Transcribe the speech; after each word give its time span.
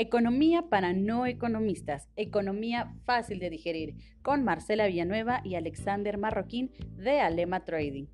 Economía 0.00 0.62
para 0.70 0.92
no 0.92 1.26
economistas, 1.26 2.06
economía 2.14 2.94
fácil 3.04 3.40
de 3.40 3.50
digerir, 3.50 3.96
con 4.22 4.44
Marcela 4.44 4.86
Villanueva 4.86 5.40
y 5.42 5.56
Alexander 5.56 6.18
Marroquín 6.18 6.70
de 6.96 7.18
Alema 7.20 7.64
Trading. 7.64 8.04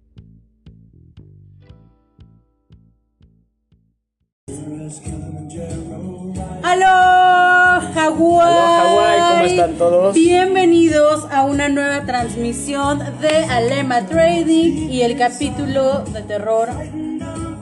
¡Aló, 6.63 7.83
Hawái! 7.93 9.21
¿cómo 9.29 9.45
están 9.45 9.77
todos? 9.77 10.15
Bienvenidos 10.15 11.31
a 11.31 11.45
una 11.45 11.69
nueva 11.69 12.07
transmisión 12.07 13.01
de 13.21 13.45
Alema 13.45 14.07
Trading 14.07 14.89
y 14.91 15.03
el 15.03 15.19
capítulo 15.19 16.03
de 16.05 16.23
terror 16.23 16.71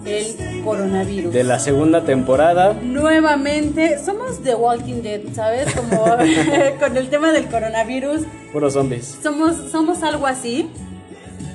el 0.05 0.52
coronavirus. 0.63 1.33
De 1.33 1.45
la 1.45 1.59
segunda 1.59 2.05
temporada. 2.05 2.75
Nuevamente, 2.83 3.99
somos 4.05 4.43
The 4.43 4.55
Walking 4.55 5.03
Dead, 5.03 5.21
¿sabes? 5.35 5.73
Como 5.75 6.05
con 6.81 6.97
el 6.97 7.09
tema 7.09 7.33
del 7.33 7.47
coronavirus. 7.47 8.23
Puros 8.53 8.73
zombies. 8.75 9.19
Somos, 9.23 9.57
somos 9.71 10.03
algo 10.03 10.27
así. 10.27 10.71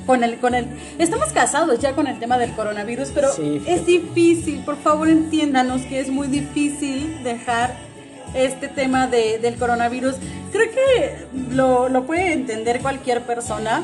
Con 0.06 0.24
el, 0.24 0.38
con 0.38 0.56
el, 0.56 0.68
estamos 1.00 1.34
casados 1.34 1.80
ya 1.80 1.94
con 1.94 2.08
el 2.08 2.18
tema 2.18 2.38
del 2.38 2.54
coronavirus, 2.54 3.10
pero 3.14 3.28
es 3.68 3.86
difícil, 3.86 4.64
por 4.64 4.78
favor 4.78 5.10
entiéndanos 5.10 5.82
que 5.82 6.00
es 6.00 6.10
muy 6.10 6.28
difícil 6.28 7.22
dejar 7.26 7.76
este 8.34 8.70
tema 8.70 9.08
de, 9.08 9.38
del 9.40 9.56
coronavirus. 9.56 10.16
Creo 10.54 10.72
que 10.72 11.26
lo, 11.54 11.90
lo 11.90 12.06
puede 12.06 12.32
entender 12.32 12.80
cualquier 12.80 13.24
persona, 13.24 13.82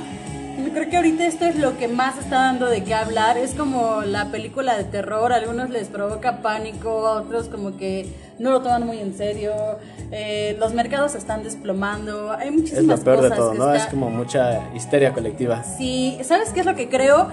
creo 0.73 0.89
que 0.89 0.97
ahorita 0.97 1.25
esto 1.25 1.45
es 1.45 1.57
lo 1.57 1.77
que 1.77 1.87
más 1.87 2.17
está 2.17 2.35
dando 2.37 2.67
de 2.67 2.83
qué 2.83 2.93
hablar. 2.93 3.37
Es 3.37 3.53
como 3.53 4.01
la 4.01 4.31
película 4.31 4.77
de 4.77 4.83
terror, 4.83 5.33
a 5.33 5.37
algunos 5.37 5.69
les 5.69 5.87
provoca 5.87 6.41
pánico, 6.41 7.07
a 7.07 7.21
otros 7.21 7.47
como 7.49 7.77
que 7.77 8.07
no 8.39 8.51
lo 8.51 8.61
toman 8.61 8.85
muy 8.85 8.99
en 8.99 9.15
serio. 9.15 9.53
Eh, 10.11 10.55
los 10.59 10.73
mercados 10.73 11.13
se 11.13 11.17
están 11.17 11.43
desplomando. 11.43 12.31
Hay 12.31 12.51
muchísimas 12.51 12.99
es 12.99 12.99
lo 12.99 13.03
peor 13.03 13.21
de 13.21 13.35
todo, 13.35 13.53
¿no? 13.53 13.73
Es 13.73 13.85
como 13.85 14.09
mucha 14.09 14.61
histeria 14.73 15.13
colectiva. 15.13 15.63
Sí, 15.63 16.17
¿sabes 16.23 16.49
qué 16.49 16.61
es 16.61 16.65
lo 16.65 16.75
que 16.75 16.89
creo? 16.89 17.27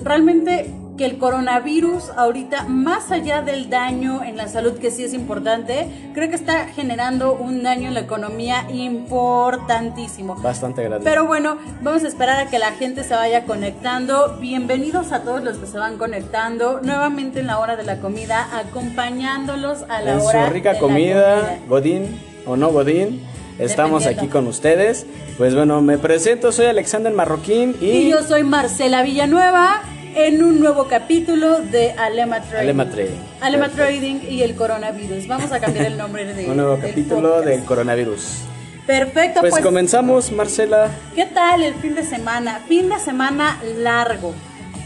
Realmente 0.00 0.70
que 0.96 1.04
el 1.04 1.18
coronavirus 1.18 2.10
ahorita, 2.16 2.64
más 2.64 3.10
allá 3.10 3.42
del 3.42 3.68
daño 3.68 4.22
en 4.24 4.36
la 4.36 4.48
salud, 4.48 4.78
que 4.78 4.90
sí 4.90 5.04
es 5.04 5.12
importante, 5.14 5.88
creo 6.14 6.28
que 6.28 6.36
está 6.36 6.66
generando 6.66 7.34
un 7.34 7.62
daño 7.62 7.88
en 7.88 7.94
la 7.94 8.00
economía 8.00 8.66
importantísimo. 8.70 10.36
Bastante 10.36 10.82
grande. 10.82 11.04
Pero 11.04 11.26
bueno, 11.26 11.58
vamos 11.82 12.04
a 12.04 12.08
esperar 12.08 12.46
a 12.46 12.50
que 12.50 12.58
la 12.58 12.72
gente 12.72 13.04
se 13.04 13.14
vaya 13.14 13.44
conectando. 13.44 14.36
Bienvenidos 14.40 15.12
a 15.12 15.22
todos 15.22 15.42
los 15.42 15.58
que 15.58 15.66
se 15.66 15.78
van 15.78 15.98
conectando. 15.98 16.80
Nuevamente 16.82 17.40
en 17.40 17.48
la 17.48 17.58
hora 17.58 17.76
de 17.76 17.84
la 17.84 18.00
comida, 18.00 18.48
acompañándolos 18.52 19.82
a 19.88 20.00
la 20.00 20.18
hora 20.22 20.40
en 20.40 20.46
su 20.46 20.52
rica 20.52 20.78
comida, 20.78 21.58
Godín 21.68 22.20
o 22.46 22.56
no 22.56 22.70
Godín. 22.70 23.22
Estamos 23.58 24.06
aquí 24.06 24.28
con 24.28 24.46
ustedes. 24.46 25.06
Pues 25.38 25.54
bueno, 25.54 25.80
me 25.82 25.98
presento, 25.98 26.52
soy 26.52 26.66
Alexander 26.66 27.12
Marroquín 27.12 27.74
y... 27.80 27.86
y 27.86 28.10
yo 28.10 28.22
soy 28.22 28.42
Marcela 28.42 29.02
Villanueva 29.02 29.82
en 30.16 30.42
un 30.42 30.60
nuevo 30.60 30.88
capítulo 30.88 31.60
de 31.60 31.92
Alema 31.92 32.40
Trading. 32.40 32.62
Alema 32.62 32.88
Trading. 32.88 33.18
Alema 33.42 33.68
Trading 33.68 34.20
y 34.30 34.42
el 34.42 34.56
coronavirus. 34.56 35.28
Vamos 35.28 35.52
a 35.52 35.60
cambiar 35.60 35.86
el 35.86 35.98
nombre 35.98 36.24
de 36.24 36.46
Un 36.50 36.56
nuevo 36.56 36.78
capítulo 36.80 37.42
del 37.42 37.62
coronavirus. 37.64 38.38
Perfecto. 38.86 39.40
Pues, 39.40 39.50
pues, 39.52 39.62
comenzamos, 39.62 40.32
Marcela. 40.32 40.90
¿Qué 41.14 41.26
tal 41.26 41.62
el 41.62 41.74
fin 41.74 41.94
de 41.94 42.02
semana? 42.02 42.62
Fin 42.66 42.88
de 42.88 42.98
semana 42.98 43.60
largo. 43.76 44.34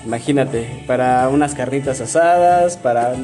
Imagínate, 0.05 0.83
para 0.89 1.29
unas 1.29 1.55
carnitas 1.55 2.01
asadas, 2.01 2.77
para 2.77 3.15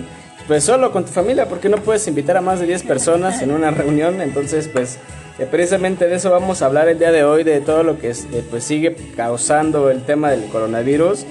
pues 0.47 0.63
solo 0.63 0.93
con 0.93 1.05
tu 1.05 1.11
familia, 1.11 1.49
porque 1.49 1.69
no 1.69 1.79
puedes 1.79 2.07
invitar 2.07 2.37
a 2.37 2.41
más 2.41 2.61
de 2.61 2.67
10 2.67 2.85
personas 2.85 3.43
en 3.43 3.51
una 3.51 3.73
reunión, 3.73 4.21
entonces 4.21 4.69
pues 4.69 4.99
eh, 5.41 5.49
precisamente 5.51 6.07
de 6.07 6.15
eso 6.15 6.31
vamos 6.31 6.63
a 6.63 6.67
hablar 6.67 6.89
el 6.89 7.01
día 7.01 7.11
de 7.11 7.25
hoy, 7.25 7.43
de 7.43 7.61
todo 7.61 7.83
lo 7.83 7.99
que 7.99 8.11
eh, 8.11 8.45
pues 8.49 8.63
sigue 8.63 8.95
causando 9.17 9.91
el 9.91 10.05
tema 10.05 10.31
del 10.31 10.45
coronavirus 10.45 11.27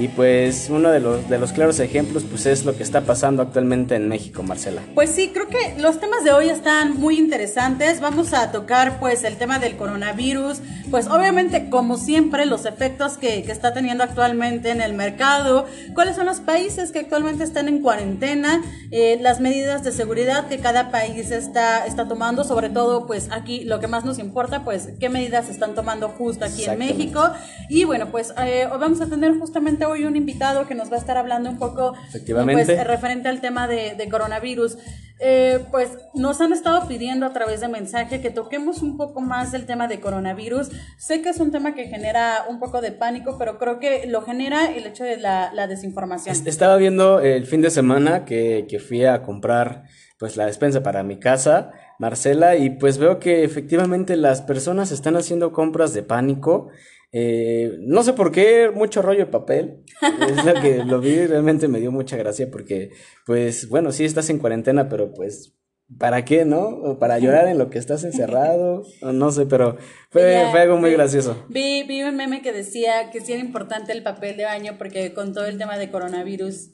y 0.00 0.08
pues 0.08 0.68
uno 0.70 0.90
de 0.90 0.98
los, 0.98 1.28
de 1.28 1.38
los 1.38 1.52
claros 1.52 1.78
ejemplos 1.78 2.24
pues 2.24 2.46
es 2.46 2.64
lo 2.64 2.74
que 2.74 2.82
está 2.82 3.02
pasando 3.02 3.42
actualmente 3.42 3.96
en 3.96 4.08
México, 4.08 4.42
Marcela. 4.42 4.80
Pues 4.94 5.10
sí, 5.10 5.30
creo 5.30 5.46
que 5.46 5.74
los 5.78 6.00
temas 6.00 6.24
de 6.24 6.32
hoy 6.32 6.48
están 6.48 6.98
muy 6.98 7.18
interesantes. 7.18 8.00
Vamos 8.00 8.32
a 8.32 8.50
tocar 8.50 8.98
pues 8.98 9.24
el 9.24 9.36
tema 9.36 9.58
del 9.58 9.76
coronavirus, 9.76 10.60
pues 10.90 11.06
obviamente 11.06 11.70
como 11.70 11.96
siempre 11.96 12.46
los 12.46 12.66
efectos 12.66 13.16
que, 13.16 13.42
que 13.42 13.52
está 13.52 13.72
teniendo 13.72 14.04
actualmente 14.04 14.70
en 14.70 14.80
el 14.80 14.94
mercado, 14.94 15.66
cuáles 15.94 16.16
son 16.16 16.26
los 16.26 16.40
países 16.40 16.92
que 16.92 17.00
actualmente 17.00 17.44
están 17.44 17.68
en 17.68 17.80
cuarentena, 17.82 18.62
eh, 18.90 19.18
las 19.20 19.40
medidas 19.40 19.84
de 19.84 19.92
seguridad 19.92 20.48
que 20.48 20.58
cada 20.58 20.90
país 20.90 21.30
está, 21.30 21.86
está 21.86 22.08
tomando, 22.08 22.44
sobre 22.44 22.70
todo 22.70 23.06
pues 23.06 23.28
aquí 23.30 23.64
lo 23.64 23.80
que 23.80 23.86
más 23.86 24.04
nos 24.04 24.18
importa 24.18 24.64
pues 24.64 24.90
qué 24.98 25.08
medidas 25.08 25.48
están 25.48 25.74
tomando 25.74 26.08
justo 26.08 26.44
aquí 26.44 26.64
en 26.64 26.78
México. 26.78 27.30
Y 27.68 27.84
bueno 27.84 28.10
pues 28.10 28.34
eh, 28.38 28.68
vamos 28.68 29.00
a 29.00 29.06
tener 29.06 29.38
justamente 29.38 29.86
hoy 29.86 30.04
un 30.04 30.16
invitado 30.16 30.66
que 30.66 30.74
nos 30.74 30.90
va 30.90 30.96
a 30.96 30.98
estar 30.98 31.16
hablando 31.16 31.50
un 31.50 31.58
poco 31.58 31.94
Efectivamente. 32.08 32.64
Pues, 32.64 32.86
referente 32.86 33.28
al 33.28 33.40
tema 33.40 33.66
de, 33.68 34.08
coronavirus. 34.10 34.78
Eh, 35.22 35.66
pues 35.70 35.98
nos 36.14 36.40
han 36.40 36.54
estado 36.54 36.88
pidiendo 36.88 37.26
a 37.26 37.32
través 37.34 37.60
de 37.60 37.68
mensaje 37.68 38.22
que 38.22 38.30
toquemos 38.30 38.80
un 38.80 38.96
poco 38.96 39.20
más 39.20 39.52
del 39.52 39.66
tema 39.66 39.86
de 39.86 40.00
coronavirus. 40.00 40.70
Sé 40.96 41.20
que 41.20 41.28
es 41.28 41.40
un 41.40 41.52
tema 41.52 41.74
que 41.74 41.88
genera 41.88 42.46
un 42.48 42.58
poco 42.58 42.80
de 42.80 42.90
pánico, 42.92 43.36
pero 43.38 43.58
creo 43.58 43.78
que 43.78 44.06
lo 44.06 44.22
genera 44.22 44.72
el 44.72 44.86
hecho 44.86 45.04
de 45.04 45.18
la, 45.18 45.50
desinformación. 45.68 46.34
Estaba 46.46 46.76
viendo 46.76 47.20
el 47.20 47.44
fin 47.46 47.60
de 47.60 47.70
semana 47.70 48.24
que, 48.24 48.66
que 48.66 48.78
fui 48.78 49.04
a 49.04 49.22
comprar 49.22 49.84
pues 50.18 50.36
la 50.36 50.46
despensa 50.46 50.82
para 50.82 51.02
mi 51.02 51.18
casa, 51.18 51.72
Marcela, 51.98 52.56
y 52.56 52.70
pues 52.70 52.98
veo 52.98 53.18
que 53.18 53.44
efectivamente 53.44 54.16
las 54.16 54.42
personas 54.42 54.90
están 54.90 55.16
haciendo 55.16 55.52
compras 55.52 55.94
de 55.94 56.02
pánico 56.02 56.68
eh, 57.12 57.76
no 57.80 58.02
sé 58.02 58.12
por 58.12 58.30
qué, 58.32 58.70
mucho 58.74 59.02
rollo 59.02 59.20
de 59.20 59.26
papel. 59.26 59.84
Es 60.28 60.44
lo 60.44 60.54
que 60.54 60.84
lo 60.84 61.00
vi, 61.00 61.26
realmente 61.26 61.68
me 61.68 61.80
dio 61.80 61.90
mucha 61.90 62.16
gracia 62.16 62.50
porque, 62.50 62.90
pues, 63.26 63.68
bueno, 63.68 63.92
sí 63.92 64.04
estás 64.04 64.30
en 64.30 64.38
cuarentena, 64.38 64.88
pero 64.88 65.12
pues, 65.12 65.54
¿para 65.98 66.24
qué, 66.24 66.44
no? 66.44 66.68
O 66.68 66.98
para 66.98 67.18
llorar 67.18 67.48
en 67.48 67.58
lo 67.58 67.68
que 67.70 67.78
estás 67.78 68.04
encerrado, 68.04 68.84
no 69.02 69.32
sé, 69.32 69.46
pero 69.46 69.76
fue, 70.10 70.46
fue 70.50 70.60
algo 70.60 70.76
muy 70.76 70.92
gracioso. 70.92 71.44
Vi, 71.48 71.82
vi 71.82 72.02
un 72.02 72.16
meme 72.16 72.42
que 72.42 72.52
decía 72.52 73.10
que 73.10 73.20
sí 73.20 73.32
era 73.32 73.42
importante 73.42 73.92
el 73.92 74.02
papel 74.02 74.36
de 74.36 74.44
baño 74.44 74.76
porque 74.78 75.12
con 75.12 75.32
todo 75.32 75.46
el 75.46 75.58
tema 75.58 75.78
de 75.78 75.90
coronavirus 75.90 76.70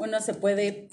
uno 0.00 0.20
se 0.20 0.32
puede 0.32 0.88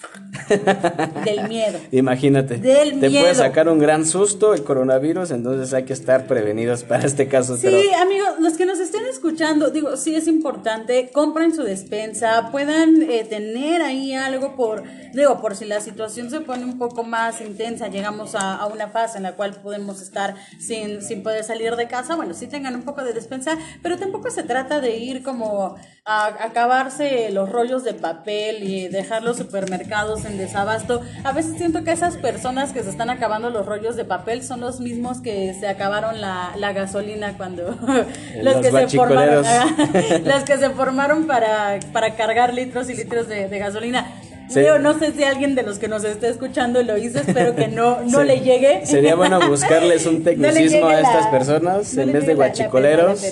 del 1.24 1.48
miedo. 1.48 1.78
Imagínate. 1.92 2.58
Del 2.58 2.98
te 2.98 3.08
puede 3.08 3.36
sacar 3.36 3.68
un 3.68 3.78
gran 3.78 4.04
susto 4.04 4.52
el 4.52 4.64
coronavirus, 4.64 5.30
entonces 5.30 5.72
hay 5.72 5.84
que 5.84 5.92
estar 5.92 6.26
prevenidos 6.26 6.82
para 6.82 7.06
este 7.06 7.28
caso. 7.28 7.56
Sí, 7.56 7.68
amigos, 8.00 8.40
los 8.40 8.54
que 8.54 8.66
nos 8.66 8.80
estén 8.80 9.06
escuchando, 9.06 9.70
digo, 9.70 9.96
sí 9.96 10.16
es 10.16 10.26
importante, 10.26 11.10
compren 11.12 11.54
su 11.54 11.62
despensa, 11.62 12.48
puedan 12.50 13.00
eh, 13.02 13.24
tener 13.24 13.80
ahí 13.80 14.12
algo 14.12 14.56
por, 14.56 14.82
digo, 15.14 15.40
por 15.40 15.54
si 15.54 15.66
la 15.66 15.80
situación 15.80 16.28
se 16.28 16.40
pone 16.40 16.64
un 16.64 16.76
poco 16.76 17.04
más 17.04 17.40
intensa, 17.40 17.86
llegamos 17.86 18.34
a, 18.34 18.56
a 18.56 18.66
una 18.66 18.88
fase 18.88 19.18
en 19.18 19.22
la 19.22 19.36
cual 19.36 19.54
podemos 19.54 20.02
estar 20.02 20.34
sin, 20.58 21.00
sin 21.00 21.22
poder 21.22 21.44
salir 21.44 21.76
de 21.76 21.86
casa, 21.86 22.16
bueno, 22.16 22.34
sí 22.34 22.48
tengan 22.48 22.74
un 22.74 22.82
poco 22.82 23.04
de 23.04 23.12
despensa, 23.12 23.56
pero 23.84 23.98
tampoco 23.98 24.32
se 24.32 24.42
trata 24.42 24.80
de 24.80 24.96
ir 24.96 25.22
como 25.22 25.76
a, 26.04 26.26
acabarse 26.44 27.30
los 27.30 27.50
rollos 27.50 27.84
de 27.84 27.94
papel 27.94 28.62
y 28.62 28.95
dejar 28.96 29.22
los 29.22 29.36
supermercados 29.36 30.24
en 30.24 30.38
desabasto. 30.38 31.02
A 31.24 31.32
veces 31.32 31.56
siento 31.56 31.84
que 31.84 31.92
esas 31.92 32.16
personas 32.16 32.72
que 32.72 32.82
se 32.82 32.90
están 32.90 33.10
acabando 33.10 33.50
los 33.50 33.66
rollos 33.66 33.96
de 33.96 34.04
papel 34.04 34.42
son 34.42 34.60
los 34.60 34.80
mismos 34.80 35.20
que 35.20 35.54
se 35.54 35.68
acabaron 35.68 36.20
la, 36.20 36.52
la 36.56 36.72
gasolina 36.72 37.36
cuando 37.36 37.70
los, 38.42 38.56
que 38.56 38.70
se 38.70 38.88
formaron, 38.96 39.44
los 40.24 40.42
que 40.44 40.56
se 40.56 40.70
formaron 40.70 41.26
para, 41.26 41.78
para 41.92 42.14
cargar 42.14 42.54
litros 42.54 42.90
y 42.90 42.94
litros 42.94 43.28
de, 43.28 43.56
gasolina. 43.56 44.06
Yo 44.54 44.78
no 44.78 44.96
sé 44.96 45.12
si 45.12 45.24
alguien 45.24 45.56
de 45.56 45.64
los 45.64 45.78
que 45.78 45.88
nos 45.88 46.04
esté 46.04 46.28
escuchando 46.28 46.80
lo 46.82 46.96
hizo, 46.96 47.18
espero 47.18 47.56
que 47.56 47.66
no, 47.66 48.02
no 48.04 48.22
le 48.22 48.40
llegue. 48.40 48.86
Sería 48.86 49.16
bueno 49.16 49.40
buscarles 49.48 50.06
un 50.06 50.22
tecnicismo 50.22 50.86
a 50.86 51.00
estas 51.00 51.26
personas 51.28 51.96
en 51.96 52.12
vez 52.12 52.26
de 52.26 52.34
guachicoleros 52.34 53.24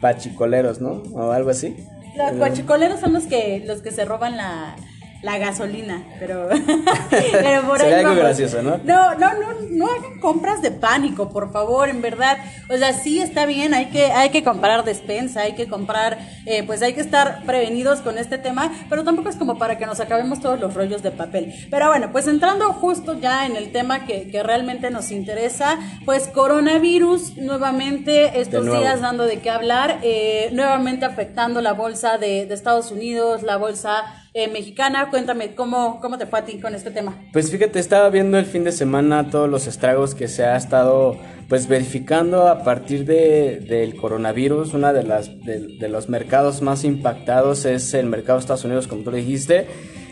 pachicoleros, 0.00 0.80
¿no? 0.80 1.02
O 1.12 1.30
algo 1.30 1.50
así. 1.50 1.76
Los 2.28 2.38
pachicoleros 2.38 3.00
son 3.00 3.12
los 3.12 3.24
que, 3.24 3.62
los 3.66 3.80
que 3.80 3.90
se 3.90 4.04
roban 4.04 4.36
la, 4.36 4.76
la 5.22 5.38
gasolina, 5.38 6.02
pero, 6.18 6.48
pero 7.10 7.62
por 7.62 7.82
ahí 7.82 7.92
algo 7.92 8.14
gracioso, 8.14 8.62
¿no? 8.62 8.78
No, 8.84 9.14
no, 9.14 9.34
no, 9.34 9.48
no 9.70 9.86
hagan 9.86 10.18
compras 10.20 10.62
de 10.62 10.70
pánico, 10.70 11.30
por 11.30 11.52
favor, 11.52 11.88
en 11.88 12.00
verdad. 12.00 12.38
O 12.68 12.76
sea, 12.76 12.92
sí 12.92 13.20
está 13.20 13.46
bien, 13.46 13.74
hay 13.74 13.86
que, 13.86 14.06
hay 14.06 14.30
que 14.30 14.42
comprar 14.42 14.84
despensa, 14.84 15.42
hay 15.42 15.54
que 15.54 15.68
comprar, 15.68 16.18
eh, 16.46 16.62
pues 16.64 16.82
hay 16.82 16.94
que 16.94 17.00
estar 17.00 17.42
prevenidos 17.44 18.00
con 18.00 18.18
este 18.18 18.38
tema, 18.38 18.72
pero 18.88 19.04
tampoco 19.04 19.28
es 19.28 19.36
como 19.36 19.58
para 19.58 19.78
que 19.78 19.86
nos 19.86 20.00
acabemos 20.00 20.40
todos 20.40 20.58
los 20.58 20.74
rollos 20.74 21.02
de 21.02 21.10
papel. 21.10 21.54
Pero 21.70 21.88
bueno, 21.88 22.10
pues 22.12 22.26
entrando 22.26 22.72
justo 22.72 23.18
ya 23.18 23.46
en 23.46 23.56
el 23.56 23.72
tema 23.72 24.06
que, 24.06 24.30
que 24.30 24.42
realmente 24.42 24.90
nos 24.90 25.10
interesa, 25.10 25.78
pues 26.04 26.28
coronavirus 26.28 27.36
nuevamente 27.36 28.40
estos 28.40 28.64
días 28.64 29.00
dando 29.00 29.24
de 29.24 29.40
qué 29.40 29.50
hablar, 29.50 29.98
eh, 30.02 30.48
nuevamente 30.52 31.04
afectando 31.04 31.60
la 31.60 31.72
bolsa 31.72 32.18
de, 32.18 32.46
de 32.46 32.54
Estados 32.54 32.90
Unidos, 32.90 33.42
la 33.42 33.56
bolsa 33.56 34.19
eh, 34.34 34.48
mexicana. 34.48 35.10
Cuéntame, 35.10 35.54
¿cómo, 35.54 36.00
¿cómo 36.00 36.18
te 36.18 36.26
fue 36.26 36.38
a 36.38 36.44
ti 36.44 36.60
con 36.60 36.74
este 36.74 36.90
tema? 36.90 37.16
Pues 37.32 37.50
fíjate, 37.50 37.78
estaba 37.78 38.08
viendo 38.10 38.38
el 38.38 38.46
fin 38.46 38.64
de 38.64 38.72
semana 38.72 39.30
todos 39.30 39.48
los 39.48 39.66
estragos 39.66 40.14
que 40.14 40.28
se 40.28 40.44
ha 40.44 40.56
estado 40.56 41.16
pues 41.48 41.66
verificando 41.66 42.46
a 42.46 42.62
partir 42.62 43.04
de, 43.04 43.60
del 43.60 43.96
coronavirus. 43.96 44.74
Una 44.74 44.92
de 44.92 45.02
las 45.02 45.44
de, 45.44 45.76
de 45.78 45.88
los 45.88 46.08
mercados 46.08 46.62
más 46.62 46.84
impactados 46.84 47.64
es 47.64 47.92
el 47.94 48.06
mercado 48.06 48.38
de 48.38 48.42
Estados 48.42 48.64
Unidos, 48.64 48.86
como 48.86 49.02
tú 49.02 49.10
dijiste. 49.10 49.66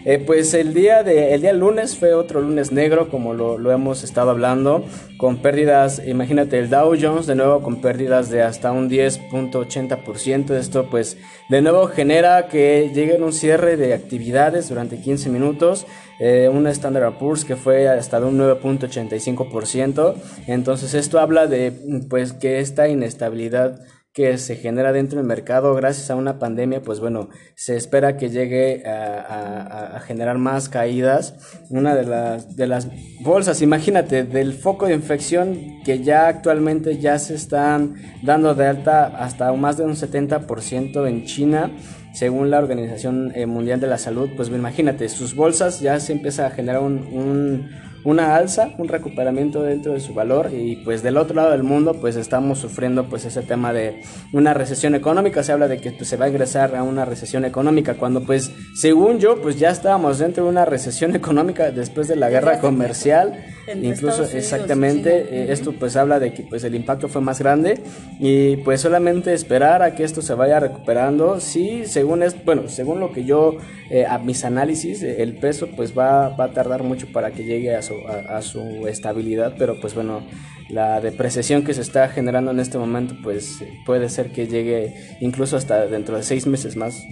Eh, 0.08 0.18
pues 0.18 0.54
el 0.54 0.72
día, 0.72 1.02
de, 1.02 1.34
el 1.34 1.42
día 1.42 1.52
lunes 1.52 1.98
fue 1.98 2.14
otro 2.14 2.40
lunes 2.40 2.72
negro, 2.72 3.10
como 3.10 3.34
lo, 3.34 3.58
lo, 3.58 3.72
hemos 3.72 4.02
estado 4.02 4.30
hablando, 4.30 4.82
con 5.18 5.42
pérdidas, 5.42 6.00
imagínate 6.06 6.58
el 6.58 6.70
Dow 6.70 6.96
Jones 6.98 7.26
de 7.26 7.34
nuevo 7.34 7.60
con 7.60 7.82
pérdidas 7.82 8.30
de 8.30 8.40
hasta 8.40 8.72
un 8.72 8.88
10.80%. 8.88 10.54
Esto 10.54 10.88
pues 10.88 11.18
de 11.50 11.60
nuevo 11.60 11.88
genera 11.88 12.48
que 12.48 12.90
lleguen 12.94 13.22
un 13.22 13.34
cierre 13.34 13.76
de 13.76 13.92
actividades 13.92 14.70
durante 14.70 14.98
15 14.98 15.28
minutos. 15.28 15.86
Eh, 16.20 16.48
un 16.50 16.66
Standard 16.68 17.18
Poor's 17.18 17.44
que 17.44 17.56
fue 17.56 17.86
hasta 17.86 18.18
de 18.18 18.26
un 18.28 18.38
9.85%. 18.38 20.14
Entonces 20.46 20.94
esto 20.94 21.20
habla 21.20 21.46
de 21.46 21.70
pues 22.08 22.32
que 22.32 22.60
esta 22.60 22.88
inestabilidad 22.88 23.78
que 24.18 24.36
se 24.36 24.56
genera 24.56 24.90
dentro 24.92 25.18
del 25.18 25.28
mercado 25.28 25.76
gracias 25.76 26.10
a 26.10 26.16
una 26.16 26.40
pandemia, 26.40 26.82
pues 26.82 26.98
bueno, 26.98 27.28
se 27.54 27.76
espera 27.76 28.16
que 28.16 28.30
llegue 28.30 28.82
a, 28.84 30.02
generar 30.04 30.38
más 30.38 30.68
caídas. 30.68 31.36
Una 31.70 31.94
de 31.94 32.02
las, 32.02 32.56
de 32.56 32.66
las 32.66 32.88
bolsas, 33.20 33.62
imagínate, 33.62 34.24
del 34.24 34.54
foco 34.54 34.86
de 34.86 34.94
infección 34.94 35.56
que 35.84 36.02
ya 36.02 36.26
actualmente 36.26 36.98
ya 36.98 37.16
se 37.20 37.36
están 37.36 37.94
dando 38.24 38.56
de 38.56 38.66
alta 38.66 39.06
hasta 39.06 39.52
más 39.52 39.76
de 39.76 39.84
un 39.84 39.94
70% 39.94 41.06
en 41.06 41.24
China 41.24 41.70
según 42.12 42.50
la 42.50 42.58
Organización 42.58 43.32
Mundial 43.46 43.78
de 43.78 43.86
la 43.86 43.98
Salud, 43.98 44.30
pues 44.36 44.48
imagínate, 44.48 45.08
sus 45.08 45.36
bolsas 45.36 45.78
ya 45.78 46.00
se 46.00 46.12
empieza 46.12 46.48
a 46.48 46.50
generar 46.50 46.82
un, 46.82 47.70
una 48.08 48.36
alza, 48.36 48.70
un 48.78 48.88
recuperamiento 48.88 49.62
dentro 49.62 49.92
de 49.92 50.00
su 50.00 50.14
valor 50.14 50.48
y 50.54 50.76
pues 50.76 51.02
del 51.02 51.18
otro 51.18 51.36
lado 51.36 51.50
del 51.50 51.62
mundo 51.62 51.92
pues 51.92 52.16
estamos 52.16 52.58
sufriendo 52.58 53.04
pues 53.04 53.26
ese 53.26 53.42
tema 53.42 53.74
de 53.74 54.00
una 54.32 54.54
recesión 54.54 54.94
económica, 54.94 55.42
se 55.42 55.52
habla 55.52 55.68
de 55.68 55.78
que 55.78 55.92
pues, 55.92 56.08
se 56.08 56.16
va 56.16 56.24
a 56.24 56.28
ingresar 56.28 56.74
a 56.74 56.82
una 56.82 57.04
recesión 57.04 57.44
económica 57.44 57.94
cuando 57.94 58.22
pues 58.22 58.50
según 58.74 59.18
yo 59.18 59.42
pues 59.42 59.58
ya 59.58 59.68
estábamos 59.68 60.18
dentro 60.18 60.44
de 60.44 60.50
una 60.50 60.64
recesión 60.64 61.14
económica 61.16 61.70
después 61.70 62.08
de 62.08 62.16
la 62.16 62.30
guerra 62.30 62.60
comercial, 62.60 63.44
incluso 63.74 64.24
exactamente 64.24 65.26
eh, 65.30 65.52
esto 65.52 65.72
pues 65.72 65.96
habla 65.96 66.18
de 66.18 66.32
que 66.32 66.42
pues 66.42 66.64
el 66.64 66.74
impacto 66.74 67.08
fue 67.08 67.20
más 67.20 67.38
grande 67.38 67.80
y 68.18 68.56
pues 68.58 68.80
solamente 68.80 69.32
esperar 69.34 69.82
a 69.82 69.94
que 69.94 70.04
esto 70.04 70.22
se 70.22 70.34
vaya 70.34 70.60
recuperando, 70.60 71.40
sí, 71.40 71.82
según 71.84 72.22
es, 72.22 72.44
bueno, 72.44 72.68
según 72.68 73.00
lo 73.00 73.12
que 73.12 73.24
yo 73.24 73.56
eh, 73.90 74.06
a 74.06 74.18
mis 74.18 74.44
análisis, 74.44 75.02
el 75.02 75.36
peso 75.36 75.68
pues 75.74 75.96
va, 75.96 76.30
va 76.30 76.44
a 76.44 76.52
tardar 76.52 76.82
mucho 76.82 77.06
para 77.12 77.30
que 77.30 77.44
llegue 77.44 77.74
a 77.74 77.82
su, 77.82 77.94
a, 78.06 78.36
a, 78.36 78.42
su 78.42 78.86
estabilidad, 78.86 79.54
pero 79.58 79.80
pues 79.80 79.94
bueno, 79.94 80.22
la 80.68 81.00
depreciación 81.00 81.64
que 81.64 81.74
se 81.74 81.80
está 81.80 82.08
generando 82.08 82.50
en 82.50 82.60
este 82.60 82.78
momento 82.78 83.16
pues 83.22 83.62
puede 83.86 84.08
ser 84.08 84.32
que 84.32 84.46
llegue 84.46 84.94
incluso 85.20 85.56
hasta 85.56 85.86
dentro 85.86 86.16
de 86.16 86.22
seis 86.22 86.46
meses 86.46 86.76
más. 86.76 87.02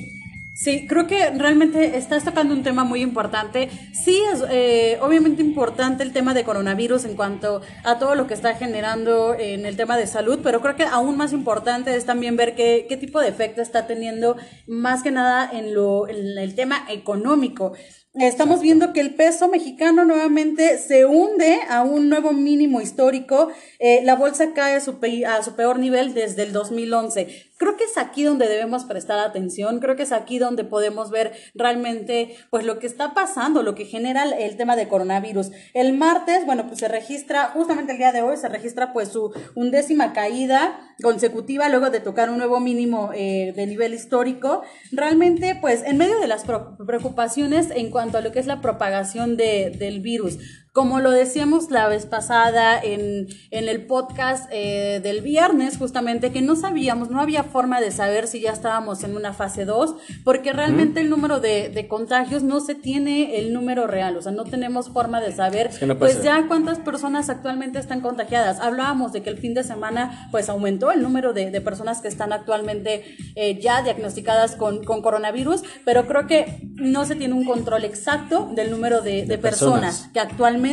Sí, 0.56 0.86
creo 0.88 1.06
que 1.06 1.28
realmente 1.32 1.98
estás 1.98 2.24
tocando 2.24 2.54
un 2.54 2.62
tema 2.62 2.82
muy 2.82 3.02
importante. 3.02 3.68
Sí, 3.92 4.22
es 4.32 4.42
eh, 4.48 4.98
obviamente 5.02 5.42
importante 5.42 6.02
el 6.02 6.14
tema 6.14 6.32
de 6.32 6.44
coronavirus 6.44 7.04
en 7.04 7.14
cuanto 7.14 7.60
a 7.84 7.98
todo 7.98 8.14
lo 8.14 8.26
que 8.26 8.32
está 8.32 8.54
generando 8.54 9.34
en 9.38 9.66
el 9.66 9.76
tema 9.76 9.98
de 9.98 10.06
salud, 10.06 10.40
pero 10.42 10.62
creo 10.62 10.74
que 10.74 10.84
aún 10.84 11.18
más 11.18 11.34
importante 11.34 11.94
es 11.94 12.06
también 12.06 12.38
ver 12.38 12.54
qué, 12.54 12.86
qué 12.88 12.96
tipo 12.96 13.20
de 13.20 13.28
efecto 13.28 13.60
está 13.60 13.86
teniendo 13.86 14.38
más 14.66 15.02
que 15.02 15.10
nada 15.10 15.50
en, 15.52 15.74
lo, 15.74 16.08
en 16.08 16.38
el 16.38 16.54
tema 16.54 16.86
económico. 16.88 17.74
Estamos 18.18 18.62
viendo 18.62 18.94
que 18.94 19.00
el 19.00 19.14
peso 19.14 19.46
mexicano 19.46 20.06
nuevamente 20.06 20.78
se 20.78 21.04
hunde 21.04 21.60
a 21.68 21.82
un 21.82 22.08
nuevo 22.08 22.32
mínimo 22.32 22.80
histórico. 22.80 23.48
Eh, 23.78 24.00
la 24.04 24.14
bolsa 24.14 24.54
cae 24.54 24.74
a 24.74 24.80
su, 24.80 24.98
a 25.28 25.42
su 25.42 25.54
peor 25.54 25.78
nivel 25.78 26.14
desde 26.14 26.44
el 26.44 26.52
2011. 26.54 27.50
Creo 27.58 27.76
que 27.76 27.84
es 27.84 27.98
aquí 27.98 28.22
donde 28.22 28.48
debemos 28.48 28.84
prestar 28.84 29.18
atención, 29.18 29.80
creo 29.80 29.96
que 29.96 30.02
es 30.02 30.12
aquí 30.12 30.38
donde 30.38 30.64
podemos 30.64 31.10
ver 31.10 31.32
realmente 31.54 32.36
pues 32.50 32.66
lo 32.66 32.78
que 32.78 32.86
está 32.86 33.14
pasando, 33.14 33.62
lo 33.62 33.74
que 33.74 33.86
genera 33.86 34.24
el 34.24 34.56
tema 34.58 34.76
de 34.76 34.88
coronavirus. 34.88 35.52
El 35.72 35.94
martes, 35.94 36.44
bueno, 36.44 36.66
pues 36.66 36.80
se 36.80 36.88
registra, 36.88 37.48
justamente 37.48 37.92
el 37.92 37.98
día 37.98 38.12
de 38.12 38.20
hoy 38.20 38.36
se 38.36 38.48
registra 38.50 38.92
pues 38.92 39.08
su 39.08 39.32
undécima 39.54 40.12
caída 40.12 40.78
consecutiva 41.02 41.68
luego 41.68 41.90
de 41.90 42.00
tocar 42.00 42.30
un 42.30 42.38
nuevo 42.38 42.60
mínimo 42.60 43.10
eh, 43.14 43.52
de 43.54 43.66
nivel 43.66 43.94
histórico. 43.94 44.62
Realmente 44.92 45.56
pues 45.60 45.82
en 45.84 45.98
medio 45.98 46.18
de 46.18 46.26
las 46.26 46.44
preocupaciones 46.44 47.70
en 47.70 47.90
cuanto 47.90 48.18
a 48.18 48.20
lo 48.20 48.32
que 48.32 48.38
es 48.38 48.46
la 48.46 48.60
propagación 48.60 49.36
de, 49.36 49.70
del 49.70 50.00
virus, 50.00 50.38
como 50.76 51.00
lo 51.00 51.10
decíamos 51.10 51.70
la 51.70 51.88
vez 51.88 52.04
pasada 52.04 52.78
en, 52.78 53.28
en 53.50 53.68
el 53.70 53.86
podcast 53.86 54.46
eh, 54.52 55.00
del 55.02 55.22
viernes, 55.22 55.78
justamente, 55.78 56.32
que 56.32 56.42
no 56.42 56.54
sabíamos, 56.54 57.08
no 57.08 57.18
había 57.18 57.44
forma 57.44 57.80
de 57.80 57.90
saber 57.90 58.26
si 58.26 58.42
ya 58.42 58.52
estábamos 58.52 59.02
en 59.02 59.16
una 59.16 59.32
fase 59.32 59.64
2, 59.64 59.94
porque 60.22 60.52
realmente 60.52 61.00
mm. 61.00 61.04
el 61.04 61.08
número 61.08 61.40
de, 61.40 61.70
de, 61.70 61.88
contagios 61.88 62.42
no 62.42 62.60
se 62.60 62.74
tiene 62.74 63.38
el 63.38 63.54
número 63.54 63.86
real, 63.86 64.18
o 64.18 64.20
sea, 64.22 64.32
no 64.32 64.44
tenemos 64.44 64.90
forma 64.90 65.22
de 65.22 65.32
saber, 65.32 65.68
es 65.68 65.78
que 65.78 65.86
no 65.86 65.98
pues 65.98 66.22
ya 66.22 66.46
cuántas 66.46 66.78
personas 66.78 67.30
actualmente 67.30 67.78
están 67.78 68.02
contagiadas. 68.02 68.60
Hablábamos 68.60 69.14
de 69.14 69.22
que 69.22 69.30
el 69.30 69.38
fin 69.38 69.54
de 69.54 69.64
semana, 69.64 70.28
pues 70.30 70.50
aumentó 70.50 70.92
el 70.92 71.00
número 71.00 71.32
de, 71.32 71.50
de 71.50 71.60
personas 71.62 72.02
que 72.02 72.08
están 72.08 72.34
actualmente 72.34 73.16
eh, 73.34 73.58
ya 73.58 73.80
diagnosticadas 73.80 74.56
con, 74.56 74.84
con, 74.84 75.00
coronavirus, 75.00 75.62
pero 75.86 76.06
creo 76.06 76.26
que 76.26 76.60
no 76.74 77.06
se 77.06 77.16
tiene 77.16 77.32
un 77.32 77.46
control 77.46 77.84
exacto 77.86 78.50
del 78.54 78.70
número 78.70 79.00
de, 79.00 79.24
de 79.24 79.38
personas. 79.38 80.00
personas 80.00 80.10
que 80.12 80.20
actualmente 80.20 80.65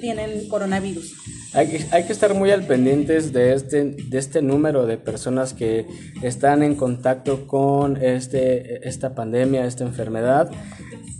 tienen 0.00 0.48
coronavirus. 0.48 1.14
Hay 1.54 1.68
que, 1.68 1.86
hay 1.92 2.04
que 2.04 2.12
estar 2.12 2.34
muy 2.34 2.50
al 2.50 2.66
pendientes 2.66 3.32
de 3.32 3.54
este, 3.54 3.84
de 3.84 4.18
este 4.18 4.42
número 4.42 4.86
de 4.86 4.98
personas 4.98 5.54
que 5.54 5.86
están 6.22 6.64
en 6.64 6.74
contacto 6.74 7.46
con 7.46 7.96
este, 7.96 8.88
esta 8.88 9.14
pandemia, 9.14 9.64
esta 9.64 9.84
enfermedad. 9.84 10.50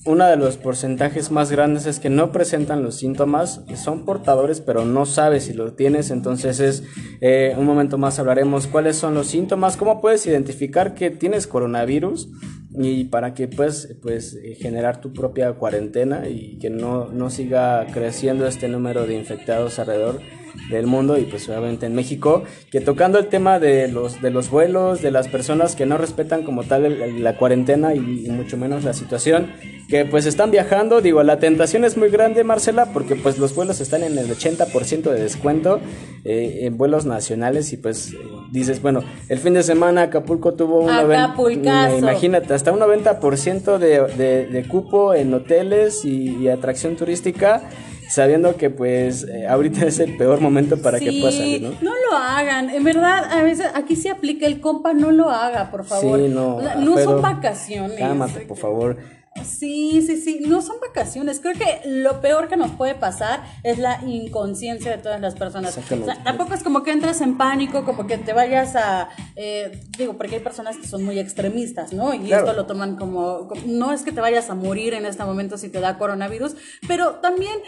Uno 0.07 0.27
de 0.27 0.37
los 0.37 0.57
porcentajes 0.57 1.31
más 1.31 1.51
grandes 1.51 1.87
es 1.87 2.01
que 2.01 2.11
no 2.11 2.31
presentan 2.33 2.83
los 2.83 2.97
síntomas, 2.97 3.63
son 3.83 4.05
portadores 4.05 4.61
pero 4.61 4.85
no 4.85 5.07
sabes 5.07 5.45
si 5.45 5.55
lo 5.55 5.75
tienes, 5.75 6.11
entonces 6.11 6.61
es 6.61 6.83
eh, 7.23 7.55
un 7.57 7.65
momento 7.65 7.97
más 7.97 8.19
hablaremos 8.19 8.67
cuáles 8.67 8.97
son 8.97 9.15
los 9.15 9.29
síntomas, 9.29 9.79
cómo 9.79 10.03
puedes 10.03 10.27
identificar 10.27 10.95
que 10.95 11.11
tienes 11.11 11.47
coronavirus 11.47 12.29
y 12.75 13.05
para 13.05 13.35
que 13.35 13.49
pues, 13.49 13.97
pues 14.03 14.39
generar 14.59 15.01
tu 15.01 15.13
propia 15.13 15.53
cuarentena 15.53 16.29
y 16.29 16.59
que 16.59 16.71
no, 16.71 17.09
no 17.09 17.31
siga 17.31 17.87
creciendo 17.93 18.47
este 18.47 18.69
número 18.69 19.07
de 19.07 19.15
infectados 19.15 19.79
alrededor 19.79 20.21
del 20.71 20.87
mundo 20.87 21.19
y 21.19 21.23
pues 21.23 21.49
obviamente 21.49 21.87
en 21.87 21.95
México, 21.95 22.45
que 22.71 22.81
tocando 22.81 23.19
el 23.19 23.27
tema 23.27 23.59
de 23.59 23.89
los, 23.89 24.21
de 24.23 24.31
los 24.31 24.51
vuelos, 24.51 25.03
de 25.03 25.11
las 25.11 25.29
personas 25.29 25.77
que 25.77 25.87
no 25.87 25.99
respetan 25.99 26.43
como 26.43 26.65
tal 26.65 26.85
el, 26.85 27.03
el, 27.03 27.25
la 27.25 27.37
cuarentena 27.37 27.95
y, 27.95 28.27
y, 28.27 28.31
mucho 28.31 28.57
menos 28.57 28.85
la 28.85 28.93
situación, 28.93 29.53
que 29.89 30.05
pues 30.05 30.27
están 30.27 30.51
viajando, 30.51 31.01
digo, 31.01 31.23
la 31.23 31.39
tentación 31.39 31.85
es 31.85 31.97
muy 31.97 32.09
grande 32.09 32.43
Marcela 32.45 32.87
porque 32.87 33.17
pues 33.17 33.39
los 33.39 33.55
vuelos 33.55 33.81
están 33.81 34.03
en 34.03 34.17
el 34.17 34.29
80% 34.29 35.03
de 35.03 35.21
descuento 35.21 35.81
eh, 36.25 36.61
en 36.63 36.77
vuelos 36.79 37.05
nacionales 37.05 37.73
y 37.73 37.77
pues 37.77 38.15
dices, 38.51 38.81
bueno, 38.81 39.05
el 39.29 39.39
fin 39.39 39.55
de 39.55 39.63
semana 39.63 40.03
Acapulco 40.03 40.55
tuvo 40.55 40.81
una 40.81 41.05
venta, 41.05 41.93
imagínate, 41.97 42.55
hasta 42.55 42.73
un 42.73 42.81
90% 42.81 43.79
de, 43.79 44.07
de, 44.17 44.47
de 44.47 44.69
cupo 44.69 45.15
en 45.15 45.35
hoteles 45.35 46.05
y, 46.05 46.37
y 46.37 46.49
atracción 46.49 46.97
turística 46.97 47.69
sabiendo 48.09 48.57
que 48.57 48.71
pues 48.71 49.25
eh, 49.25 49.47
ahorita 49.47 49.87
es 49.87 49.99
el 49.99 50.17
peor 50.17 50.41
momento 50.41 50.81
para 50.81 50.99
sí, 50.99 51.05
que 51.05 51.21
pueda 51.21 51.33
salir, 51.33 51.63
¿no? 51.63 51.71
No 51.81 51.93
lo 52.11 52.17
hagan, 52.17 52.71
en 52.71 52.85
verdad, 52.85 53.25
a 53.31 53.43
veces 53.43 53.67
aquí 53.75 53.97
se 53.97 54.11
aplica 54.11 54.47
el 54.47 54.61
compa, 54.61 54.93
no 54.93 55.11
lo 55.11 55.31
haga, 55.31 55.71
por 55.71 55.85
favor. 55.85 56.19
Sí, 56.19 56.29
no, 56.29 56.61
no 56.61 56.99
son 56.99 57.23
vacaciones. 57.23 57.99
Cálmate, 57.99 58.41
por 58.41 58.57
favor. 58.57 58.97
Sí, 59.43 60.01
sí, 60.07 60.17
sí, 60.17 60.41
no 60.47 60.63
son 60.63 60.77
vacaciones. 60.81 61.41
Creo 61.41 61.55
que 61.55 61.81
lo 61.89 62.21
peor 62.21 62.49
que 62.49 62.57
nos 62.57 62.71
puede 62.71 62.95
pasar 62.95 63.43
es 63.65 63.79
la 63.79 64.01
inconsciencia 64.07 64.93
de 64.93 64.99
todas 64.99 65.21
las 65.21 65.35
personas. 65.35 65.77
O 65.77 65.83
sea, 65.83 66.23
tampoco 66.23 66.55
es 66.55 66.63
como 66.63 66.85
que 66.85 66.93
entres 66.93 67.21
en 67.21 67.37
pánico, 67.37 67.85
como 67.85 68.07
que 68.07 68.17
te 68.17 68.33
vayas 68.33 68.77
a... 68.77 69.09
Eh, 69.35 69.81
digo, 69.99 70.17
porque 70.17 70.37
hay 70.37 70.41
personas 70.41 70.77
que 70.77 70.87
son 70.87 71.05
muy 71.05 71.19
extremistas, 71.19 71.93
¿no? 71.93 72.15
Y 72.15 72.21
claro. 72.21 72.45
esto 72.45 72.57
lo 72.57 72.67
toman 72.67 72.97
como, 72.97 73.49
como... 73.49 73.61
No 73.67 73.93
es 73.93 74.03
que 74.03 74.13
te 74.13 74.21
vayas 74.21 74.51
a 74.51 74.55
morir 74.55 74.95
en 74.95 75.05
este 75.05 75.25
momento 75.25 75.59
si 75.59 75.69
te 75.69 75.81
da 75.81 75.99
coronavirus, 75.99 76.55
pero 76.87 77.17
también 77.17 77.59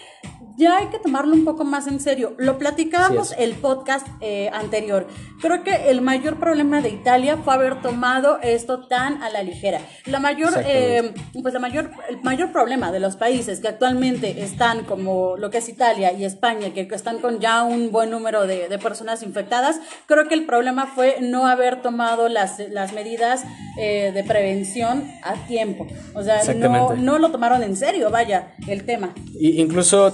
ya 0.57 0.79
hay 0.79 0.87
que 0.87 1.01
tomarlo 1.01 1.35
un 1.35 1.45
poco 1.45 1.65
más 1.65 1.89
en 1.89 1.99
serio. 1.99 2.35
Lo 2.39 2.59
platicábamos 2.59 3.31
sí, 3.31 3.35
el 3.39 3.55
podcast 3.57 4.07
eh, 4.21 4.51
anterior. 4.53 5.09
Creo 5.43 5.65
que 5.65 5.91
el 5.91 6.01
mayor 6.01 6.39
problema 6.39 6.81
de 6.81 6.91
Italia 6.91 7.39
fue 7.39 7.55
haber 7.55 7.83
tomado 7.83 8.39
esto 8.41 8.87
tan 8.87 9.21
a 9.21 9.31
la 9.31 9.43
ligera. 9.43 9.81
La 10.07 10.21
mayor... 10.21 10.53
Eh, 10.65 11.13
pues 11.43 11.56
la 11.57 11.61
mayor, 11.61 11.91
el 12.11 12.23
mayor 12.23 12.53
problema 12.53 12.93
de 12.93 13.01
los 13.01 13.17
países 13.17 13.61
que 13.61 13.69
actualmente 13.69 14.43
están 14.43 14.85
como 14.85 15.37
lo 15.39 15.51
que 15.51 15.59
es 15.59 15.69
Italia 15.71 16.13
y 16.13 16.25
España, 16.25 16.75
que 16.75 16.87
están 16.93 17.19
con 17.19 17.41
ya 17.41 17.63
un 17.63 17.91
buen 17.91 18.11
número 18.11 18.47
de, 18.47 18.69
de 18.69 18.79
personas 18.79 19.23
infectadas, 19.23 19.81
creo 20.07 20.29
que 20.29 20.35
el 20.35 20.45
problema 20.45 20.87
fue 20.87 21.17
no 21.23 21.47
haber 21.47 21.81
tomado 21.81 22.29
las, 22.29 22.59
las 22.71 22.93
medidas 22.93 23.45
eh, 23.79 24.13
de 24.13 24.23
prevención 24.25 25.11
a 25.23 25.35
tiempo. 25.47 25.87
O 26.15 26.23
sea, 26.23 26.43
no, 26.55 26.95
no, 26.95 27.19
lo 27.19 27.31
tomaron 27.31 27.63
en 27.63 27.75
serio, 27.75 28.11
vaya, 28.11 28.55
el 28.69 28.85
tema. 28.85 29.15
Y 29.39 29.61
incluso 29.61 30.13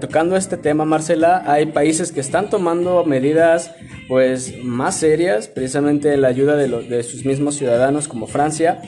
tocando 0.00 0.36
este 0.36 0.56
tema, 0.56 0.84
Marcela, 0.84 1.42
hay 1.46 1.66
países 1.66 2.12
que 2.12 2.20
están 2.20 2.48
tomando 2.48 3.04
medidas 3.04 3.72
pues 4.06 4.62
más 4.62 4.96
serias, 4.96 5.48
precisamente 5.48 6.16
la 6.16 6.28
ayuda 6.28 6.54
de, 6.54 6.68
de 6.68 7.02
sus 7.02 7.24
mismos 7.24 7.56
ciudadanos 7.56 8.06
como 8.06 8.28
Francia, 8.28 8.80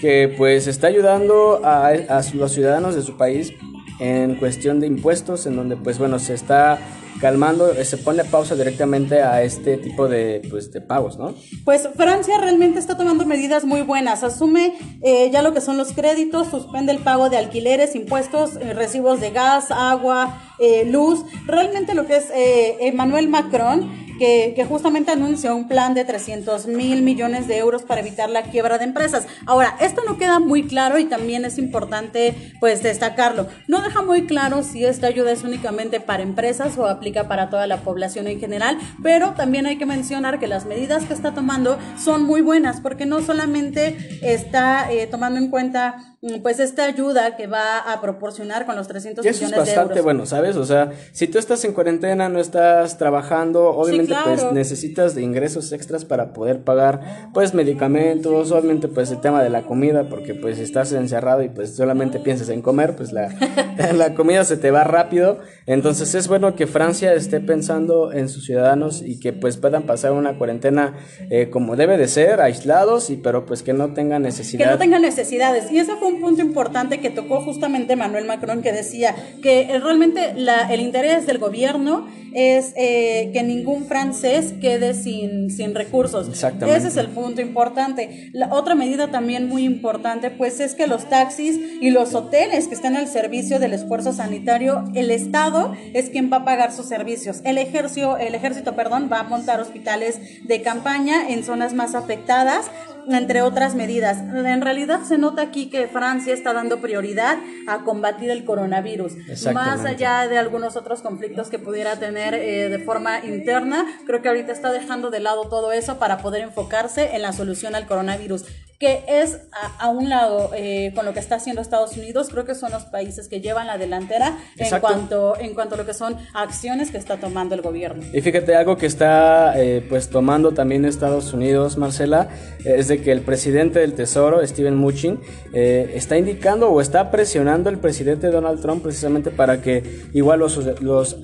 que 0.00 0.34
pues 0.36 0.66
está 0.66 0.86
ayudando 0.86 1.60
a, 1.64 1.88
a 1.88 2.22
los 2.34 2.52
ciudadanos 2.52 2.94
de 2.94 3.02
su 3.02 3.16
país 3.16 3.52
en 4.00 4.34
cuestión 4.36 4.80
de 4.80 4.86
impuestos, 4.86 5.46
en 5.46 5.56
donde 5.56 5.76
pues 5.76 5.98
bueno, 5.98 6.18
se 6.18 6.34
está 6.34 6.78
calmando, 7.20 7.72
eh, 7.72 7.84
se 7.84 7.96
pone 7.96 8.24
pausa 8.24 8.54
directamente 8.54 9.22
a 9.22 9.42
este 9.42 9.76
tipo 9.76 10.08
de, 10.08 10.42
pues, 10.50 10.72
de 10.72 10.80
pagos, 10.80 11.18
¿no? 11.18 11.34
Pues 11.64 11.88
Francia 11.96 12.38
realmente 12.38 12.78
está 12.78 12.96
tomando 12.96 13.24
medidas 13.24 13.64
muy 13.64 13.82
buenas, 13.82 14.22
asume 14.22 14.74
eh, 15.02 15.30
ya 15.30 15.42
lo 15.42 15.54
que 15.54 15.60
son 15.60 15.76
los 15.76 15.92
créditos, 15.92 16.48
suspende 16.48 16.92
el 16.92 16.98
pago 16.98 17.30
de 17.30 17.36
alquileres, 17.36 17.94
impuestos, 17.94 18.56
eh, 18.56 18.72
recibos 18.74 19.20
de 19.20 19.30
gas, 19.30 19.70
agua, 19.70 20.40
luz, 20.86 21.24
realmente 21.46 21.94
lo 21.94 22.06
que 22.06 22.16
es 22.16 22.26
Emmanuel 22.34 23.28
Macron 23.28 23.90
que, 24.18 24.64
justamente 24.68 25.12
anunció 25.12 25.54
un 25.54 25.68
plan 25.68 25.94
de 25.94 26.04
300 26.04 26.66
mil 26.66 27.02
millones 27.02 27.46
de 27.46 27.58
euros 27.58 27.82
para 27.82 28.00
evitar 28.00 28.30
la 28.30 28.42
quiebra 28.42 28.78
de 28.78 28.84
empresas. 28.84 29.26
Ahora, 29.46 29.76
esto 29.80 30.02
no 30.06 30.16
queda 30.16 30.38
muy 30.38 30.64
claro 30.64 30.98
y 30.98 31.04
también 31.04 31.44
es 31.44 31.58
importante 31.58 32.34
pues 32.60 32.82
destacarlo. 32.82 33.46
No 33.68 33.82
deja 33.82 34.02
muy 34.02 34.26
claro 34.26 34.62
si 34.62 34.84
esta 34.84 35.06
ayuda 35.06 35.32
es 35.32 35.44
únicamente 35.44 36.00
para 36.00 36.22
empresas 36.22 36.78
o 36.78 36.86
aplica 36.86 37.28
para 37.28 37.50
toda 37.50 37.66
la 37.66 37.78
población 37.78 38.26
en 38.26 38.40
general, 38.40 38.78
pero 39.02 39.32
también 39.32 39.66
hay 39.66 39.76
que 39.76 39.86
mencionar 39.86 40.38
que 40.38 40.46
las 40.46 40.64
medidas 40.64 41.04
que 41.04 41.14
está 41.14 41.34
tomando 41.34 41.78
son 42.02 42.24
muy 42.24 42.40
buenas 42.40 42.80
porque 42.80 43.06
no 43.06 43.20
solamente 43.20 43.96
está 44.22 44.90
eh, 44.90 45.06
tomando 45.06 45.38
en 45.38 45.48
cuenta 45.48 46.13
pues 46.42 46.58
esta 46.60 46.84
ayuda 46.84 47.36
que 47.36 47.46
va 47.46 47.78
a 47.78 48.00
proporcionar 48.00 48.66
con 48.66 48.76
los 48.76 48.88
300 48.88 49.24
millones 49.24 49.40
de 49.40 49.46
euros. 49.46 49.62
Eso 49.62 49.70
es 49.70 49.76
bastante 49.76 50.00
bueno, 50.00 50.26
¿sabes? 50.26 50.56
O 50.56 50.64
sea, 50.64 50.92
si 51.12 51.26
tú 51.26 51.38
estás 51.38 51.64
en 51.64 51.72
cuarentena, 51.72 52.28
no 52.28 52.40
estás 52.40 52.96
trabajando, 52.96 53.70
obviamente 53.70 54.14
pues 54.24 54.50
necesitas 54.52 55.14
de 55.14 55.22
ingresos 55.22 55.72
extras 55.72 56.04
para 56.04 56.32
poder 56.32 56.62
pagar 56.62 57.30
pues 57.34 57.54
medicamentos, 57.54 58.52
obviamente 58.52 58.88
pues 58.88 59.10
el 59.10 59.20
tema 59.20 59.42
de 59.42 59.50
la 59.50 59.62
comida, 59.62 60.08
porque 60.08 60.34
pues 60.34 60.58
estás 60.58 60.92
encerrado 60.92 61.42
y 61.42 61.48
pues 61.48 61.76
solamente 61.76 62.18
piensas 62.18 62.48
en 62.48 62.62
comer, 62.62 62.96
pues 62.96 63.12
la, 63.12 63.28
la 63.94 64.14
comida 64.14 64.44
se 64.44 64.56
te 64.56 64.70
va 64.70 64.84
rápido. 64.84 65.40
Entonces 65.66 66.14
es 66.14 66.28
bueno 66.28 66.54
que 66.56 66.66
Francia 66.66 67.14
esté 67.14 67.40
pensando 67.40 68.12
en 68.12 68.28
sus 68.28 68.44
ciudadanos 68.44 69.02
y 69.02 69.18
que 69.20 69.32
pues 69.32 69.56
puedan 69.56 69.84
pasar 69.84 70.12
una 70.12 70.36
cuarentena 70.38 70.94
eh, 71.30 71.50
como 71.50 71.76
debe 71.76 71.96
de 71.96 72.08
ser, 72.08 72.40
aislados, 72.40 73.10
y 73.10 73.16
pero 73.16 73.46
pues 73.46 73.62
que 73.62 73.72
no 73.72 73.92
tengan 73.94 74.22
necesidad. 74.22 74.64
Que 74.64 74.70
no 74.70 74.78
tengan 74.78 75.02
necesidades. 75.02 75.70
Y 75.70 75.78
eso 75.78 75.96
fue 75.96 76.08
un 76.08 76.13
punto 76.20 76.42
importante 76.42 77.00
que 77.00 77.10
tocó 77.10 77.40
justamente 77.40 77.96
Manuel 77.96 78.26
Macron, 78.26 78.62
que 78.62 78.72
decía 78.72 79.14
que 79.42 79.78
realmente 79.82 80.34
la, 80.34 80.72
el 80.72 80.80
interés 80.80 81.26
del 81.26 81.38
gobierno 81.38 82.06
es 82.34 82.72
eh, 82.76 83.30
que 83.32 83.42
ningún 83.42 83.86
francés 83.86 84.54
quede 84.60 84.94
sin, 84.94 85.50
sin 85.50 85.74
recursos. 85.74 86.28
Exactamente. 86.28 86.76
Ese 86.76 86.88
es 86.88 86.96
el 86.96 87.08
punto 87.08 87.40
importante. 87.40 88.30
La 88.32 88.52
otra 88.52 88.74
medida 88.74 89.10
también 89.10 89.48
muy 89.48 89.64
importante, 89.64 90.30
pues 90.30 90.58
es 90.60 90.74
que 90.74 90.86
los 90.86 91.08
taxis 91.08 91.58
y 91.80 91.90
los 91.90 92.14
hoteles 92.14 92.66
que 92.66 92.74
están 92.74 92.96
al 92.96 93.06
servicio 93.06 93.60
del 93.60 93.72
esfuerzo 93.72 94.12
sanitario, 94.12 94.84
el 94.94 95.10
Estado 95.12 95.72
es 95.92 96.10
quien 96.10 96.30
va 96.32 96.38
a 96.38 96.44
pagar 96.44 96.72
sus 96.72 96.86
servicios. 96.86 97.40
El 97.44 97.56
ejército, 97.56 98.16
el 98.18 98.34
ejército, 98.34 98.74
perdón, 98.74 99.08
va 99.10 99.20
a 99.20 99.24
montar 99.24 99.60
hospitales 99.60 100.18
de 100.44 100.60
campaña 100.60 101.28
en 101.28 101.44
zonas 101.44 101.72
más 101.72 101.94
afectadas 101.94 102.70
entre 103.08 103.42
otras 103.42 103.74
medidas. 103.74 104.18
En 104.18 104.60
realidad 104.60 105.00
se 105.02 105.18
nota 105.18 105.42
aquí 105.42 105.66
que 105.70 105.88
Francia 105.88 106.32
está 106.32 106.52
dando 106.52 106.80
prioridad 106.80 107.38
a 107.66 107.82
combatir 107.82 108.30
el 108.30 108.44
coronavirus, 108.44 109.14
más 109.52 109.84
allá 109.84 110.28
de 110.28 110.38
algunos 110.38 110.76
otros 110.76 111.02
conflictos 111.02 111.48
que 111.48 111.58
pudiera 111.58 111.96
tener 111.96 112.34
eh, 112.34 112.68
de 112.68 112.78
forma 112.78 113.24
interna. 113.24 113.86
Creo 114.06 114.22
que 114.22 114.28
ahorita 114.28 114.52
está 114.52 114.72
dejando 114.72 115.10
de 115.10 115.20
lado 115.20 115.48
todo 115.48 115.72
eso 115.72 115.98
para 115.98 116.18
poder 116.18 116.42
enfocarse 116.42 117.14
en 117.14 117.22
la 117.22 117.32
solución 117.32 117.74
al 117.74 117.86
coronavirus 117.86 118.44
que 118.84 119.02
es 119.08 119.38
a, 119.78 119.88
un 119.88 120.10
lado 120.10 120.50
eh, 120.54 120.92
con 120.94 121.06
lo 121.06 121.14
que 121.14 121.18
está 121.18 121.36
haciendo 121.36 121.62
Estados 121.62 121.96
Unidos, 121.96 122.28
creo 122.30 122.44
que 122.44 122.54
son 122.54 122.70
los 122.70 122.84
países 122.84 123.28
que 123.28 123.40
llevan 123.40 123.66
la 123.66 123.78
delantera 123.78 124.36
en 124.58 124.78
cuanto, 124.78 125.40
en 125.40 125.54
cuanto 125.54 125.76
a 125.76 125.78
lo 125.78 125.86
que 125.86 125.94
son 125.94 126.18
acciones 126.34 126.90
que 126.90 126.98
está 126.98 127.16
tomando 127.16 127.54
el 127.54 127.62
gobierno. 127.62 128.04
Y 128.12 128.20
fíjate, 128.20 128.54
algo 128.54 128.76
que 128.76 128.84
está 128.84 129.58
eh, 129.58 129.82
pues 129.88 130.10
tomando 130.10 130.52
también 130.52 130.84
Estados 130.84 131.32
Unidos, 131.32 131.78
Marcela, 131.78 132.28
es 132.62 132.88
de 132.88 133.00
que 133.00 133.10
el 133.10 133.22
presidente 133.22 133.78
del 133.78 133.94
Tesoro, 133.94 134.46
Steven 134.46 134.76
Mnuchin, 134.76 135.18
eh, 135.54 135.92
está 135.94 136.18
indicando 136.18 136.68
o 136.68 136.82
está 136.82 137.10
presionando 137.10 137.70
al 137.70 137.78
presidente 137.78 138.26
Donald 138.26 138.60
Trump 138.60 138.82
precisamente 138.82 139.30
para 139.30 139.62
que 139.62 140.02
igual 140.12 140.40
los, 140.40 140.58
los 140.82 141.16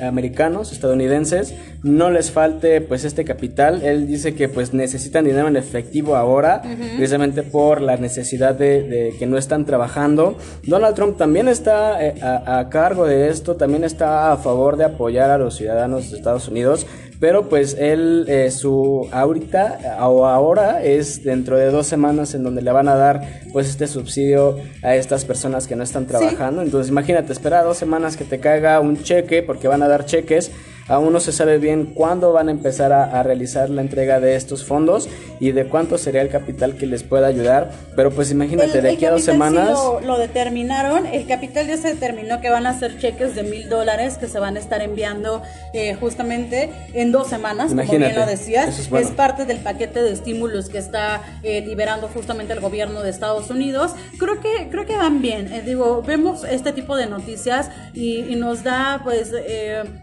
americanos, 0.00 0.72
estadounidenses, 0.72 1.54
no 1.82 2.08
les 2.08 2.30
falte 2.30 2.80
pues 2.80 3.04
este 3.04 3.26
capital. 3.26 3.82
Él 3.82 4.06
dice 4.06 4.34
que 4.34 4.48
pues 4.48 4.72
necesitan 4.72 5.26
dinero 5.26 5.48
en 5.48 5.56
efectivo 5.56 6.16
ahora 6.16 6.62
precisamente 6.96 7.42
por 7.42 7.80
la 7.80 7.96
necesidad 7.96 8.54
de, 8.54 9.14
que 9.18 9.26
no 9.26 9.38
están 9.38 9.64
trabajando. 9.64 10.36
Donald 10.64 10.94
Trump 10.94 11.16
también 11.16 11.48
está 11.48 12.04
eh, 12.04 12.14
a, 12.22 12.68
cargo 12.70 13.06
de 13.06 13.28
esto, 13.28 13.56
también 13.56 13.84
está 13.84 14.32
a 14.32 14.36
favor 14.36 14.76
de 14.76 14.84
apoyar 14.84 15.30
a 15.30 15.38
los 15.38 15.56
ciudadanos 15.56 16.10
de 16.10 16.16
Estados 16.16 16.48
Unidos, 16.48 16.86
pero 17.20 17.48
pues 17.48 17.76
él, 17.78 18.26
eh, 18.28 18.50
su 18.50 19.08
ahorita 19.12 19.98
o 20.02 20.26
ahora 20.26 20.82
es 20.82 21.22
dentro 21.22 21.56
de 21.56 21.70
dos 21.70 21.86
semanas 21.86 22.34
en 22.34 22.42
donde 22.42 22.62
le 22.62 22.72
van 22.72 22.88
a 22.88 22.96
dar 22.96 23.22
pues 23.52 23.68
este 23.68 23.86
subsidio 23.86 24.58
a 24.82 24.96
estas 24.96 25.24
personas 25.24 25.66
que 25.66 25.76
no 25.76 25.82
están 25.84 26.06
trabajando. 26.06 26.62
Entonces 26.62 26.90
imagínate, 26.90 27.32
espera 27.32 27.62
dos 27.62 27.78
semanas 27.78 28.16
que 28.16 28.24
te 28.24 28.40
caiga 28.40 28.80
un 28.80 29.02
cheque 29.02 29.42
porque 29.42 29.68
van 29.68 29.82
a 29.82 29.88
dar 29.88 30.04
cheques 30.04 30.50
Aún 30.86 31.12
no 31.12 31.20
se 31.20 31.32
sabe 31.32 31.58
bien 31.58 31.86
cuándo 31.86 32.32
van 32.32 32.48
a 32.48 32.50
empezar 32.50 32.92
a, 32.92 33.22
realizar 33.22 33.70
la 33.70 33.80
entrega 33.80 34.20
de 34.20 34.36
estos 34.36 34.64
fondos 34.64 35.08
y 35.40 35.52
de 35.52 35.66
cuánto 35.66 35.96
sería 35.96 36.20
el 36.20 36.28
capital 36.28 36.76
que 36.76 36.86
les 36.86 37.02
pueda 37.02 37.26
ayudar. 37.26 37.70
Pero 37.96 38.10
pues 38.10 38.30
imagínate, 38.30 38.82
de 38.82 38.92
aquí 38.92 39.06
a 39.06 39.12
dos 39.12 39.24
semanas... 39.24 39.78
Sí 39.78 40.06
lo, 40.06 40.18
determinaron, 40.18 41.06
el 41.06 41.26
capital 41.26 41.66
ya 41.66 41.76
se 41.76 41.88
determinó 41.88 42.40
que 42.40 42.50
van 42.50 42.66
a 42.66 42.78
ser 42.78 42.98
cheques 42.98 43.34
de 43.34 43.44
mil 43.44 43.68
dólares 43.68 44.18
que 44.18 44.26
se 44.26 44.38
van 44.38 44.56
a 44.56 44.60
estar 44.60 44.82
enviando 44.82 45.42
eh, 45.72 45.94
justamente 45.94 46.70
en 46.92 47.12
dos 47.12 47.28
semanas, 47.28 47.68
como 47.70 47.82
bien 47.82 48.14
lo 48.14 48.26
decías. 48.26 48.78
Es, 48.78 49.10
parte 49.14 49.44
del 49.44 49.58
paquete 49.58 50.02
de 50.02 50.12
estímulos 50.12 50.68
que 50.68 50.78
está 50.78 51.22
eh, 51.42 51.62
liberando 51.64 52.08
justamente 52.08 52.52
el 52.52 52.60
gobierno 52.60 53.02
de 53.02 53.10
Estados 53.10 53.48
Unidos. 53.50 53.94
Creo 54.18 54.40
que, 54.40 54.68
creo 54.70 54.86
que 54.86 54.96
van 54.96 55.22
bien. 55.22 55.52
Eh, 55.52 55.62
digo, 55.64 56.02
vemos 56.02 56.44
este 56.44 56.72
tipo 56.72 56.96
de 56.96 57.06
noticias 57.06 57.70
y, 57.92 58.20
y 58.20 58.36
nos 58.36 58.64
da 58.64 59.00
pues 59.04 59.32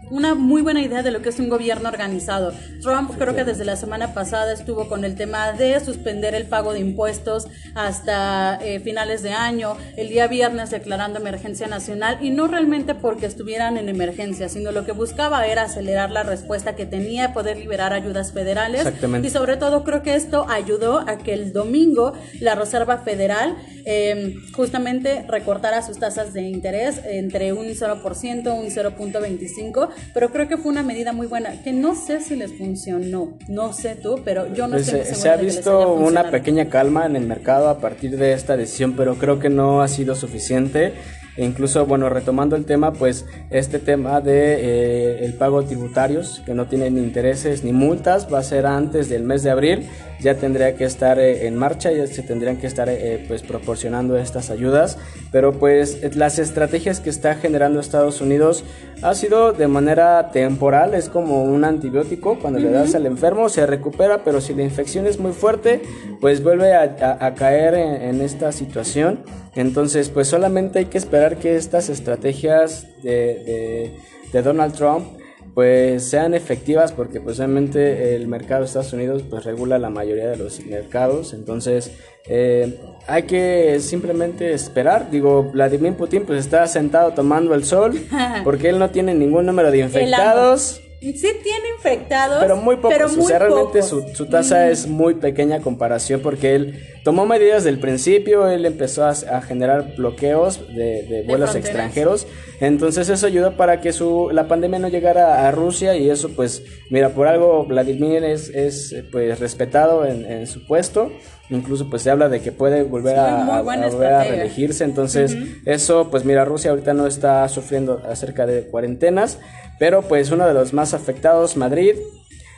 una 0.10 0.34
muy 0.34 0.62
buena 0.62 0.71
idea 0.80 1.04
de 1.04 1.12
lo 1.12 1.22
que 1.22 1.30
es 1.30 1.40
un 1.40 1.50
gobierno 1.50 1.90
organizado. 1.90 2.54
Trump 2.82 3.12
creo 3.18 3.36
que 3.36 3.44
desde 3.44 3.66
la 3.66 3.76
semana 3.76 4.14
pasada 4.14 4.54
estuvo 4.54 4.88
con 4.88 5.04
el 5.04 5.16
tema 5.16 5.52
de 5.52 5.80
suspender 5.80 6.36
el 6.36 6.46
pago 6.46 6.72
de 6.72 6.80
impuestos 6.80 7.48
hasta 7.76 8.60
eh, 8.62 8.80
finales 8.80 9.24
de 9.24 9.32
año, 9.32 9.76
el 9.98 10.10
día 10.10 10.28
viernes 10.28 10.70
declarando 10.70 11.20
emergencia 11.20 11.68
nacional 11.68 12.20
y 12.22 12.30
no 12.30 12.48
realmente 12.48 12.96
porque 12.96 13.26
estuvieran 13.26 13.78
en 13.78 13.90
emergencia, 13.90 14.48
sino 14.48 14.72
lo 14.72 14.86
que 14.86 14.92
buscaba 14.92 15.48
era 15.48 15.64
acelerar 15.64 16.12
la 16.12 16.24
respuesta 16.24 16.76
que 16.76 16.86
tenía, 16.86 17.34
poder 17.34 17.58
liberar 17.58 17.94
ayudas 17.94 18.32
federales. 18.32 18.88
Y 19.24 19.30
sobre 19.30 19.58
todo 19.58 19.84
creo 19.84 20.04
que 20.04 20.16
esto 20.16 20.46
ayudó 20.50 21.00
a 21.00 21.18
que 21.18 21.34
el 21.34 21.52
domingo 21.52 22.14
la 22.40 22.56
Reserva 22.56 23.00
Federal 23.00 23.58
eh, 23.86 24.36
justamente 24.54 25.26
recortara 25.28 25.82
sus 25.82 25.98
tasas 25.98 26.34
de 26.34 26.44
interés 26.44 27.02
entre 27.06 27.54
un 27.54 27.68
0%, 27.68 28.02
un 28.04 28.66
0.25, 28.68 29.90
pero 30.14 30.32
creo 30.32 30.48
que 30.48 30.58
fue 30.62 30.72
una 30.72 30.84
medida 30.84 31.14
muy 31.14 31.28
buena, 31.28 31.62
que 31.64 31.74
no 31.74 31.96
sé 31.96 32.22
si 32.22 32.36
les 32.36 32.58
funcionó, 32.58 33.38
no 33.48 33.74
sé 33.74 33.96
tú, 33.96 34.22
pero 34.24 34.54
yo 34.54 34.68
no 34.68 34.80
sé 34.80 34.98
pues, 34.98 35.18
Se 35.18 35.30
ha 35.30 35.36
visto 35.36 35.94
una 35.94 36.30
pequeña 36.30 36.70
calma 36.70 37.06
en 37.06 37.16
el 37.16 37.26
mercado 37.26 37.70
a 37.70 37.80
partir 37.80 38.18
de 38.18 38.34
esta 38.34 38.56
decisión, 38.58 38.94
pero 38.96 39.16
creo 39.16 39.40
que 39.40 39.50
no 39.50 39.82
ha 39.82 39.88
sido 39.88 40.16
suficiente. 40.16 40.94
E 41.38 41.46
incluso, 41.46 41.86
bueno, 41.86 42.10
retomando 42.10 42.58
el 42.58 42.66
tema, 42.66 42.92
pues 42.92 43.26
este 43.52 43.80
tema 43.80 44.20
de 44.20 44.56
eh, 44.60 45.26
el 45.26 45.34
pago 45.34 45.62
de 45.62 45.70
tributarios, 45.70 46.42
que 46.46 46.54
no 46.54 46.68
tienen 46.68 46.96
ni 46.96 47.02
intereses 47.02 47.64
ni 47.64 47.72
multas, 47.72 48.28
va 48.32 48.40
a 48.40 48.44
ser 48.44 48.66
antes 48.66 49.08
del 49.08 49.24
mes 49.24 49.42
de 49.42 49.50
abril, 49.50 49.88
ya 50.22 50.36
tendría 50.36 50.76
que 50.76 50.86
estar 50.86 51.20
eh, 51.20 51.48
en 51.48 51.58
marcha, 51.58 51.92
ya 51.92 52.08
se 52.08 52.24
tendrían 52.24 52.58
que 52.58 52.68
estar 52.68 52.88
eh, 52.90 53.26
pues 53.28 53.42
proporcionando 53.42 54.18
estas 54.18 54.50
ayudas, 54.50 54.98
pero 55.32 55.54
pues 55.54 56.16
las 56.16 56.40
estrategias 56.40 57.00
que 57.00 57.10
está 57.10 57.36
generando 57.36 57.80
Estados 57.80 58.22
Unidos 58.22 58.64
ha 59.02 59.14
sido 59.16 59.52
de 59.52 59.68
manera 59.68 60.30
temporal, 60.32 60.94
es 60.94 61.10
como 61.10 61.44
un 61.44 61.64
antibiótico, 61.64 62.40
cuando 62.40 62.60
le 62.60 62.70
das 62.70 62.94
al 62.96 63.06
enfermo 63.06 63.50
se 63.50 63.66
recupera, 63.66 64.24
pero 64.24 64.42
si 64.42 64.54
la 64.54 64.64
infección 64.64 65.08
es 65.08 65.20
muy 65.20 65.32
fuerte, 65.32 65.82
pues 66.20 66.44
vuelve 66.44 66.76
a, 66.76 67.34
caer 67.36 67.74
en 67.74 68.22
esta 68.22 68.52
situación. 68.52 69.24
Entonces, 69.56 70.10
pues 70.10 70.28
solamente 70.28 70.80
hay 70.80 70.86
que 70.86 70.98
esperar 70.98 71.38
que 71.38 71.56
estas 71.56 71.90
estrategias 71.90 72.88
de, 73.04 73.92
de, 74.32 74.42
Donald 74.42 74.74
Trump 74.74 75.06
pues 75.54 76.04
sean 76.10 76.34
efectivas 76.34 76.92
porque 76.92 77.20
pues 77.20 77.40
obviamente 77.40 78.16
el 78.16 78.28
mercado 78.28 78.62
de 78.62 78.68
Estados 78.68 78.94
Unidos 78.94 79.24
pues 79.30 79.44
regula 79.44 79.80
la 79.80 79.90
mayoría 79.90 80.30
de 80.30 80.38
los 80.38 80.66
mercados. 80.66 81.34
Entonces 81.34 81.92
eh, 82.28 82.80
hay 83.08 83.24
que 83.24 83.80
simplemente 83.80 84.54
esperar. 84.54 85.10
Digo 85.12 85.44
Vladimir 85.52 85.94
Putin 85.96 86.24
pues 86.26 86.40
está 86.40 86.66
sentado 86.68 87.12
tomando 87.12 87.54
el 87.54 87.64
sol 87.64 88.00
porque 88.44 88.70
él 88.70 88.80
no 88.80 88.90
tiene 88.90 89.14
ningún 89.14 89.46
número 89.46 89.72
de 89.72 89.80
infectados 89.80 90.82
Sí 91.02 91.14
tiene 91.44 91.70
infectados. 91.76 92.38
Pero 92.42 92.58
muy 92.58 92.76
pocos. 92.76 93.18
o 93.18 93.22
sea, 93.24 93.40
realmente 93.40 93.82
su, 93.82 94.08
su, 94.14 94.28
tasa 94.28 94.70
es 94.70 94.86
muy 94.88 95.16
pequeña 95.16 95.60
comparación 95.60 96.22
porque 96.22 96.54
él 96.54 96.80
tomó 97.04 97.26
medidas 97.26 97.64
del 97.64 97.80
principio, 97.80 98.48
él 98.48 98.68
empezó 98.68 99.06
a, 99.06 99.42
generar 99.42 99.96
bloqueos 99.96 100.68
de, 100.68 101.02
de 101.04 101.24
vuelos 101.24 101.56
extranjeros. 101.56 102.28
Entonces 102.60 103.10
eso 103.10 103.26
ayudó 103.26 103.58
para 103.58 103.82
que 103.82 103.94
su, 103.94 104.30
la 104.32 104.48
pandemia 104.48 104.78
no 104.78 104.90
llegara 104.90 105.48
a 105.48 105.52
Rusia 105.52 105.96
y 105.96 106.08
eso 106.08 106.30
pues, 106.36 106.64
mira, 106.92 107.10
por 107.10 107.28
algo 107.28 107.66
Vladimir 107.66 108.24
es, 108.24 108.50
es 108.50 108.96
pues 109.12 109.40
respetado 109.40 110.06
en, 110.06 110.26
en 110.30 110.46
su 110.46 110.68
puesto 110.68 111.12
incluso 111.52 111.90
pues 111.90 112.02
se 112.02 112.10
habla 112.10 112.30
de 112.30 112.40
que 112.42 112.52
puede 112.52 112.84
volver 112.84 113.20
a, 113.20 113.58
a, 113.58 113.62
volver 113.62 114.14
a 114.14 114.24
reelegirse, 114.24 114.84
entonces 114.84 115.36
eso 115.66 116.10
pues 116.10 116.26
mira, 116.26 116.46
Rusia 116.46 116.72
ahorita 116.72 116.94
no 116.94 117.06
está 117.06 117.48
sufriendo 117.50 118.02
acerca 118.10 118.46
de 118.46 118.68
cuarentenas, 118.68 119.38
pero 119.82 120.04
pues 120.04 120.30
uno 120.30 120.46
de 120.46 120.54
los 120.54 120.74
más 120.74 120.94
afectados, 120.94 121.58
Madrid, 121.58 121.96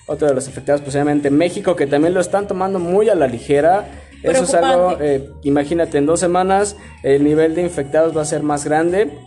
otro 0.07 0.27
de 0.27 0.33
los 0.33 0.49
afectados 0.49 0.81
posiblemente 0.81 1.29
México, 1.29 1.73
que 1.77 1.87
también 1.87 2.13
lo 2.13 2.19
están 2.19 2.49
tomando 2.49 2.79
muy 2.79 3.07
a 3.07 3.15
la 3.15 3.27
ligera. 3.27 3.87
Eso 4.21 4.43
es 4.43 4.53
algo, 4.53 4.97
eh, 4.99 5.29
imagínate, 5.43 5.99
en 5.99 6.05
dos 6.05 6.19
semanas 6.19 6.75
el 7.01 7.23
nivel 7.23 7.55
de 7.55 7.61
infectados 7.61 8.13
va 8.15 8.23
a 8.23 8.25
ser 8.25 8.43
más 8.43 8.65
grande 8.65 9.17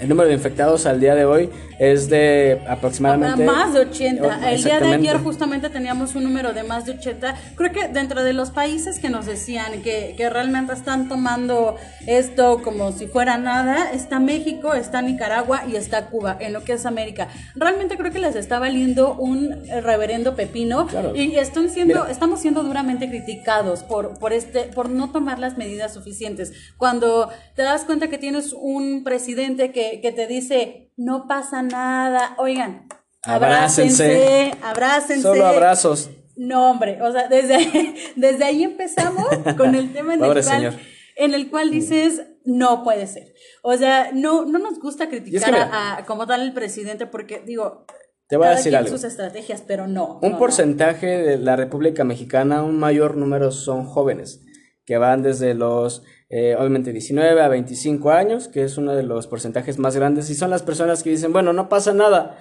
el 0.00 0.08
número 0.08 0.28
de 0.28 0.34
infectados 0.34 0.86
al 0.86 1.00
día 1.00 1.14
de 1.14 1.24
hoy 1.24 1.50
es 1.78 2.08
de 2.08 2.60
aproximadamente... 2.68 3.44
Más 3.44 3.72
de 3.72 3.80
80. 3.80 4.50
El 4.50 4.64
día 4.64 4.80
de 4.80 4.94
ayer 4.94 5.18
justamente 5.18 5.70
teníamos 5.70 6.14
un 6.14 6.24
número 6.24 6.52
de 6.52 6.62
más 6.62 6.86
de 6.86 6.92
80. 6.92 7.34
Creo 7.54 7.72
que 7.72 7.88
dentro 7.88 8.22
de 8.22 8.32
los 8.32 8.50
países 8.50 8.98
que 8.98 9.08
nos 9.08 9.26
decían 9.26 9.82
que, 9.82 10.14
que 10.16 10.28
realmente 10.28 10.72
están 10.72 11.08
tomando 11.08 11.76
esto 12.06 12.62
como 12.62 12.92
si 12.92 13.06
fuera 13.06 13.38
nada, 13.38 13.90
está 13.92 14.18
México, 14.18 14.74
está 14.74 15.02
Nicaragua 15.02 15.62
y 15.68 15.76
está 15.76 16.06
Cuba, 16.06 16.36
en 16.40 16.52
lo 16.52 16.64
que 16.64 16.72
es 16.72 16.86
América. 16.86 17.28
Realmente 17.54 17.96
creo 17.96 18.12
que 18.12 18.18
les 18.18 18.34
está 18.34 18.58
valiendo 18.58 19.14
un 19.14 19.64
reverendo 19.82 20.34
pepino 20.34 20.86
y 21.14 21.36
están 21.36 21.70
siendo, 21.70 22.06
estamos 22.06 22.40
siendo 22.40 22.62
duramente 22.62 23.08
criticados 23.08 23.82
por, 23.82 24.18
por, 24.18 24.32
este, 24.32 24.64
por 24.64 24.90
no 24.90 25.10
tomar 25.10 25.38
las 25.38 25.56
medidas 25.56 25.94
suficientes. 25.94 26.52
Cuando 26.76 27.30
te 27.54 27.62
das 27.62 27.84
cuenta 27.84 28.08
que 28.08 28.18
tienes 28.18 28.52
un 28.52 29.04
presidente 29.04 29.70
que 29.70 29.87
que, 30.02 30.12
te 30.12 30.26
dice, 30.26 30.92
no 30.96 31.26
pasa 31.26 31.62
nada, 31.62 32.34
oigan, 32.38 32.88
abrácense, 33.22 34.52
abrácense. 34.62 35.22
Solo 35.22 35.46
abrazos. 35.46 36.10
No, 36.36 36.70
hombre, 36.70 37.02
o 37.02 37.12
sea, 37.12 37.28
desde, 37.28 37.94
desde 38.16 38.44
ahí 38.44 38.62
empezamos 38.62 39.26
con 39.56 39.74
el 39.74 39.92
tema 39.92 40.14
en 40.14 40.24
el, 40.24 40.44
cual, 40.44 40.80
en 41.16 41.34
el 41.34 41.50
cual 41.50 41.70
dices, 41.70 42.22
no 42.44 42.84
puede 42.84 43.06
ser. 43.06 43.34
O 43.62 43.76
sea, 43.76 44.10
no, 44.12 44.44
no 44.44 44.58
nos 44.58 44.78
gusta 44.78 45.08
criticar 45.08 45.54
a, 45.54 46.04
como 46.06 46.26
tal 46.26 46.42
el 46.42 46.52
presidente 46.52 47.06
porque, 47.06 47.42
digo, 47.44 47.84
te 48.28 48.36
voy 48.36 48.46
a 48.46 48.50
decir 48.50 48.76
algo. 48.76 48.90
sus 48.90 49.04
estrategias, 49.04 49.62
pero 49.66 49.86
no. 49.86 50.18
Un 50.22 50.38
porcentaje 50.38 51.06
de 51.06 51.38
la 51.38 51.56
República 51.56 52.04
Mexicana, 52.04 52.62
un 52.62 52.78
mayor 52.78 53.16
número 53.16 53.50
son 53.50 53.84
jóvenes, 53.84 54.44
que 54.84 54.98
van 54.98 55.22
desde 55.22 55.54
los 55.54 56.02
eh, 56.30 56.56
obviamente 56.58 56.92
19 56.92 57.40
a 57.40 57.48
25 57.48 58.10
años, 58.10 58.48
que 58.48 58.62
es 58.62 58.78
uno 58.78 58.94
de 58.94 59.02
los 59.02 59.26
porcentajes 59.26 59.78
más 59.78 59.96
grandes, 59.96 60.30
y 60.30 60.34
son 60.34 60.50
las 60.50 60.62
personas 60.62 61.02
que 61.02 61.10
dicen, 61.10 61.32
bueno, 61.32 61.52
no 61.52 61.68
pasa 61.68 61.94
nada, 61.94 62.36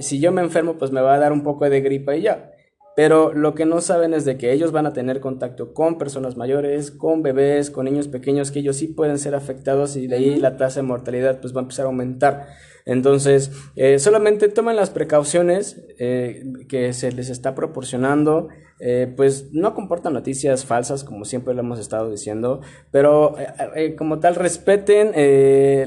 si 0.00 0.20
yo 0.20 0.32
me 0.32 0.42
enfermo, 0.42 0.76
pues 0.78 0.90
me 0.90 1.00
va 1.00 1.14
a 1.14 1.18
dar 1.18 1.32
un 1.32 1.42
poco 1.42 1.68
de 1.68 1.80
gripa 1.80 2.16
y 2.16 2.22
ya. 2.22 2.52
Pero 2.98 3.32
lo 3.32 3.54
que 3.54 3.64
no 3.64 3.80
saben 3.80 4.12
es 4.12 4.24
de 4.24 4.36
que 4.36 4.52
ellos 4.52 4.72
van 4.72 4.84
a 4.84 4.92
tener 4.92 5.20
contacto 5.20 5.72
con 5.72 5.98
personas 5.98 6.36
mayores, 6.36 6.90
con 6.90 7.22
bebés, 7.22 7.70
con 7.70 7.84
niños 7.84 8.08
pequeños, 8.08 8.50
que 8.50 8.58
ellos 8.58 8.74
sí 8.74 8.88
pueden 8.88 9.20
ser 9.20 9.36
afectados 9.36 9.94
y 9.94 10.08
de 10.08 10.16
ahí 10.16 10.34
la 10.34 10.56
tasa 10.56 10.80
de 10.80 10.88
mortalidad 10.88 11.40
pues 11.40 11.54
va 11.54 11.60
a 11.60 11.62
empezar 11.62 11.84
a 11.84 11.90
aumentar. 11.90 12.48
Entonces, 12.86 13.52
eh, 13.76 14.00
solamente 14.00 14.48
tomen 14.48 14.74
las 14.74 14.90
precauciones 14.90 15.80
eh, 16.00 16.42
que 16.68 16.92
se 16.92 17.12
les 17.12 17.30
está 17.30 17.54
proporcionando. 17.54 18.48
Eh, 18.80 19.12
pues 19.16 19.52
no 19.52 19.74
comportan 19.74 20.12
noticias 20.12 20.64
falsas, 20.64 21.04
como 21.04 21.24
siempre 21.24 21.54
lo 21.54 21.60
hemos 21.60 21.78
estado 21.78 22.10
diciendo, 22.10 22.60
pero 22.90 23.34
como 23.96 24.20
tal 24.20 24.36
respeten 24.36 25.12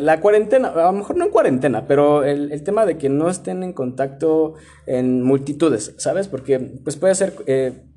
la 0.03 0.19
cuarentena, 0.19 0.69
a 0.69 0.91
lo 0.91 0.93
mejor 0.93 1.15
no 1.15 1.25
en 1.25 1.31
cuarentena, 1.31 1.87
pero 1.87 2.23
el, 2.23 2.51
el, 2.51 2.63
tema 2.63 2.85
de 2.85 2.97
que 2.97 3.09
no 3.09 3.29
estén 3.29 3.63
en 3.63 3.73
contacto 3.73 4.55
en 4.85 5.21
multitudes, 5.23 5.95
¿sabes? 5.97 6.27
Porque 6.27 6.59
pues 6.59 6.97
puede 6.97 7.15
ser 7.15 7.33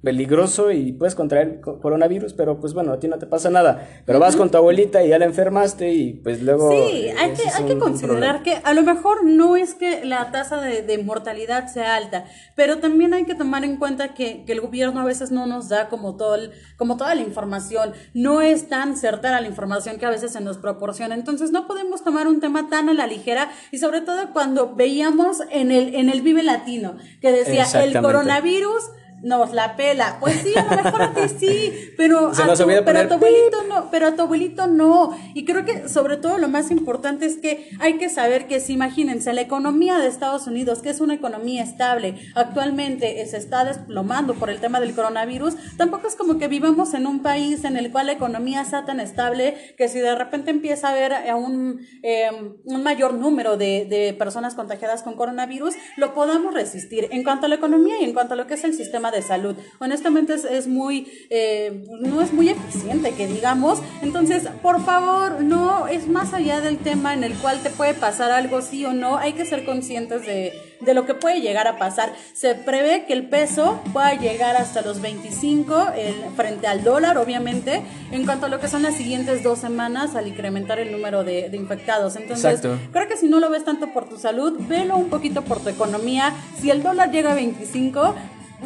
peligroso 0.04 0.70
y 0.70 0.92
puedes 0.92 1.14
contraer 1.14 1.60
coronavirus, 1.60 2.34
pero 2.34 2.60
pues 2.60 2.74
bueno, 2.74 2.92
a 2.92 3.00
ti 3.00 3.08
no 3.08 3.18
te 3.18 3.26
pasa 3.26 3.50
nada. 3.50 3.88
Pero 4.04 4.20
vas 4.20 4.36
con 4.36 4.50
tu 4.50 4.58
abuelita 4.58 5.02
y 5.02 5.08
ya 5.08 5.18
la 5.18 5.24
enfermaste 5.24 5.92
y 5.92 6.12
pues 6.12 6.42
luego... 6.42 6.70
Sí, 6.70 7.08
hay 7.18 7.32
que, 7.32 7.48
hay 7.48 7.64
que 7.64 7.78
considerar 7.78 8.42
que 8.42 8.58
a 8.62 8.74
lo 8.74 8.82
mejor 8.82 9.24
no 9.24 9.56
es 9.56 9.74
que 9.74 10.04
la 10.04 10.30
tasa 10.30 10.60
de, 10.60 10.82
de, 10.82 10.98
mortalidad 10.98 11.68
sea 11.68 11.96
alta, 11.96 12.26
pero 12.54 12.78
también 12.78 13.14
hay 13.14 13.24
que 13.24 13.34
tomar 13.34 13.64
en 13.64 13.76
cuenta 13.76 14.14
que, 14.14 14.44
que, 14.44 14.52
el 14.52 14.60
gobierno 14.60 15.00
a 15.00 15.04
veces 15.04 15.30
no 15.32 15.46
nos 15.46 15.68
da 15.68 15.88
como, 15.88 16.16
todo 16.16 16.36
el, 16.36 16.52
como 16.76 16.96
toda 16.96 17.14
la 17.14 17.22
información, 17.22 17.92
no 18.12 18.42
es 18.42 18.68
tan 18.68 18.96
certera 18.96 19.40
la 19.40 19.48
información 19.48 19.98
que 19.98 20.06
a 20.06 20.10
veces 20.10 20.32
se 20.32 20.40
nos 20.40 20.58
proporciona. 20.58 21.14
Entonces 21.14 21.50
no 21.50 21.66
podemos 21.66 22.04
tomar 22.04 22.28
un 22.28 22.40
tema 22.40 22.68
tan 22.68 22.88
a 22.88 22.94
la 22.94 23.06
ligera 23.06 23.50
y 23.72 23.78
sobre 23.78 24.02
todo 24.02 24.32
cuando 24.32 24.74
veíamos 24.74 25.38
en 25.50 25.72
el, 25.72 25.94
en 25.94 26.10
el 26.10 26.22
Vive 26.22 26.42
Latino 26.42 26.96
que 27.20 27.32
decía 27.32 27.64
el 27.82 28.00
coronavirus 28.00 28.90
nos 29.24 29.52
la 29.52 29.74
pela. 29.74 30.18
Pues 30.20 30.36
sí, 30.42 30.54
a 30.56 30.62
lo 30.62 30.82
mejor 30.82 31.02
a 31.02 31.14
ti 31.14 31.22
sí, 31.38 31.72
pero, 31.96 32.28
a 32.28 32.54
tu, 32.54 32.66
pero 32.84 33.00
a 33.00 33.08
tu 33.08 33.14
abuelito 33.14 33.62
no, 33.68 33.90
pero 33.90 34.06
a 34.06 34.12
tu 34.14 34.22
abuelito 34.22 34.66
no. 34.66 35.16
Y 35.34 35.44
creo 35.44 35.64
que 35.64 35.88
sobre 35.88 36.16
todo 36.18 36.38
lo 36.38 36.48
más 36.48 36.70
importante 36.70 37.26
es 37.26 37.38
que 37.38 37.70
hay 37.80 37.94
que 37.94 38.08
saber 38.08 38.46
que 38.46 38.60
si 38.60 38.74
imagínense, 38.74 39.32
la 39.32 39.40
economía 39.40 39.98
de 39.98 40.06
Estados 40.06 40.46
Unidos, 40.46 40.80
que 40.80 40.90
es 40.90 41.00
una 41.00 41.14
economía 41.14 41.62
estable, 41.62 42.16
actualmente 42.34 43.24
se 43.26 43.36
está 43.38 43.64
desplomando 43.64 44.34
por 44.34 44.50
el 44.50 44.60
tema 44.60 44.78
del 44.78 44.94
coronavirus, 44.94 45.56
tampoco 45.76 46.06
es 46.06 46.16
como 46.16 46.38
que 46.38 46.48
vivamos 46.48 46.92
en 46.94 47.06
un 47.06 47.22
país 47.22 47.64
en 47.64 47.76
el 47.76 47.90
cual 47.90 48.06
la 48.06 48.12
economía 48.12 48.64
sea 48.64 48.84
tan 48.84 49.00
estable 49.00 49.74
que 49.78 49.88
si 49.88 50.00
de 50.00 50.14
repente 50.14 50.50
empieza 50.50 50.88
a 50.88 50.90
haber 50.90 51.12
eh, 51.12 51.32
un, 51.32 51.80
em, 52.02 52.56
un 52.64 52.82
mayor 52.82 53.14
número 53.14 53.56
de, 53.56 53.86
de 53.88 54.12
personas 54.12 54.54
contagiadas 54.54 55.02
con 55.02 55.14
coronavirus, 55.14 55.74
lo 55.96 56.12
podamos 56.12 56.52
resistir. 56.52 57.08
En 57.10 57.24
cuanto 57.24 57.46
a 57.46 57.48
la 57.48 57.54
economía 57.54 58.00
y 58.00 58.04
en 58.04 58.12
cuanto 58.12 58.34
a 58.34 58.36
lo 58.36 58.46
que 58.46 58.54
es 58.54 58.64
el 58.64 58.74
sistema 58.74 59.10
de 59.14 59.22
salud. 59.22 59.56
Honestamente 59.78 60.34
es, 60.34 60.66
muy, 60.66 61.10
eh, 61.30 61.84
no 62.00 62.20
es 62.20 62.32
muy 62.32 62.48
eficiente 62.50 63.12
que 63.12 63.26
digamos. 63.26 63.80
Entonces, 64.02 64.44
por 64.62 64.84
favor, 64.84 65.42
no 65.42 65.86
es 65.86 66.08
más 66.08 66.34
allá 66.34 66.60
del 66.60 66.78
tema 66.78 67.14
en 67.14 67.24
el 67.24 67.34
cual 67.34 67.62
te 67.62 67.70
puede 67.70 67.94
pasar 67.94 68.30
algo 68.30 68.60
sí 68.62 68.84
o 68.84 68.92
no. 68.92 69.16
Hay 69.16 69.32
que 69.32 69.44
ser 69.44 69.64
conscientes 69.64 70.26
de, 70.26 70.52
de 70.84 70.94
lo 70.94 71.06
que 71.06 71.14
puede 71.14 71.40
llegar 71.40 71.66
a 71.66 71.78
pasar. 71.78 72.14
Se 72.32 72.54
prevé 72.54 73.04
que 73.06 73.12
el 73.12 73.28
peso 73.28 73.80
pueda 73.92 74.14
llegar 74.14 74.56
hasta 74.56 74.82
los 74.82 75.00
25 75.00 75.92
frente 76.36 76.66
al 76.66 76.84
dólar, 76.84 77.18
obviamente, 77.18 77.82
en 78.10 78.24
cuanto 78.24 78.46
a 78.46 78.48
lo 78.48 78.60
que 78.60 78.68
son 78.68 78.82
las 78.82 78.94
siguientes 78.94 79.42
dos 79.42 79.58
semanas 79.58 80.14
al 80.14 80.28
incrementar 80.28 80.78
el 80.78 80.92
número 80.92 81.24
de, 81.24 81.50
infectados. 81.54 82.16
Entonces, 82.16 82.60
creo 82.92 83.08
que 83.08 83.16
si 83.16 83.28
no 83.28 83.40
lo 83.40 83.50
ves 83.50 83.64
tanto 83.64 83.92
por 83.92 84.08
tu 84.08 84.18
salud, 84.18 84.58
velo 84.68 84.96
un 84.96 85.08
poquito 85.08 85.42
por 85.42 85.60
tu 85.60 85.68
economía. 85.68 86.32
Si 86.60 86.70
el 86.70 86.82
dólar 86.82 87.10
llega 87.10 87.32
a 87.32 87.34
25, 87.34 88.14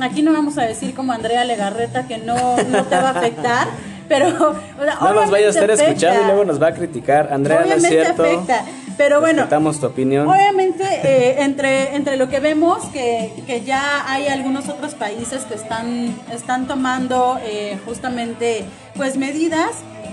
Aquí 0.01 0.23
no 0.23 0.33
vamos 0.33 0.59
a 0.59 0.63
decir 0.63 0.95
como 0.95 1.13
Andrea 1.13 1.45
Legarreta 1.45 2.07
que 2.07 2.19
no, 2.19 2.57
no 2.57 2.85
te 2.85 2.97
va 2.97 3.11
a 3.11 3.19
afectar, 3.19 3.69
pero... 4.09 4.57
no 5.01 5.15
nos 5.15 5.31
vaya 5.31 5.47
a 5.47 5.51
estar 5.51 5.71
escuchando 5.71 6.23
y 6.23 6.25
luego 6.27 6.45
nos 6.45 6.63
va 6.63 6.69
a 6.69 6.75
criticar. 6.75 7.33
Andrea, 7.33 7.65
no 7.67 7.75
es 7.75 7.83
cierto. 7.83 8.23
Afecta. 8.23 8.65
Pero 8.99 9.21
bueno, 9.21 9.47
tu 9.49 9.87
opinión. 9.87 10.27
Obviamente, 10.27 10.83
eh, 10.83 11.37
entre, 11.43 11.95
entre 11.95 12.17
lo 12.17 12.29
que 12.29 12.41
vemos, 12.41 12.85
que, 12.87 13.33
que, 13.47 13.61
ya 13.61 14.13
hay 14.13 14.27
algunos 14.27 14.69
otros 14.69 14.97
países 14.97 15.45
que 15.45 15.55
están, 15.55 16.13
están 16.33 16.67
tomando 16.67 17.39
eh, 17.45 17.79
justamente 17.87 18.65
pues 18.97 19.17
medidas, 19.17 19.71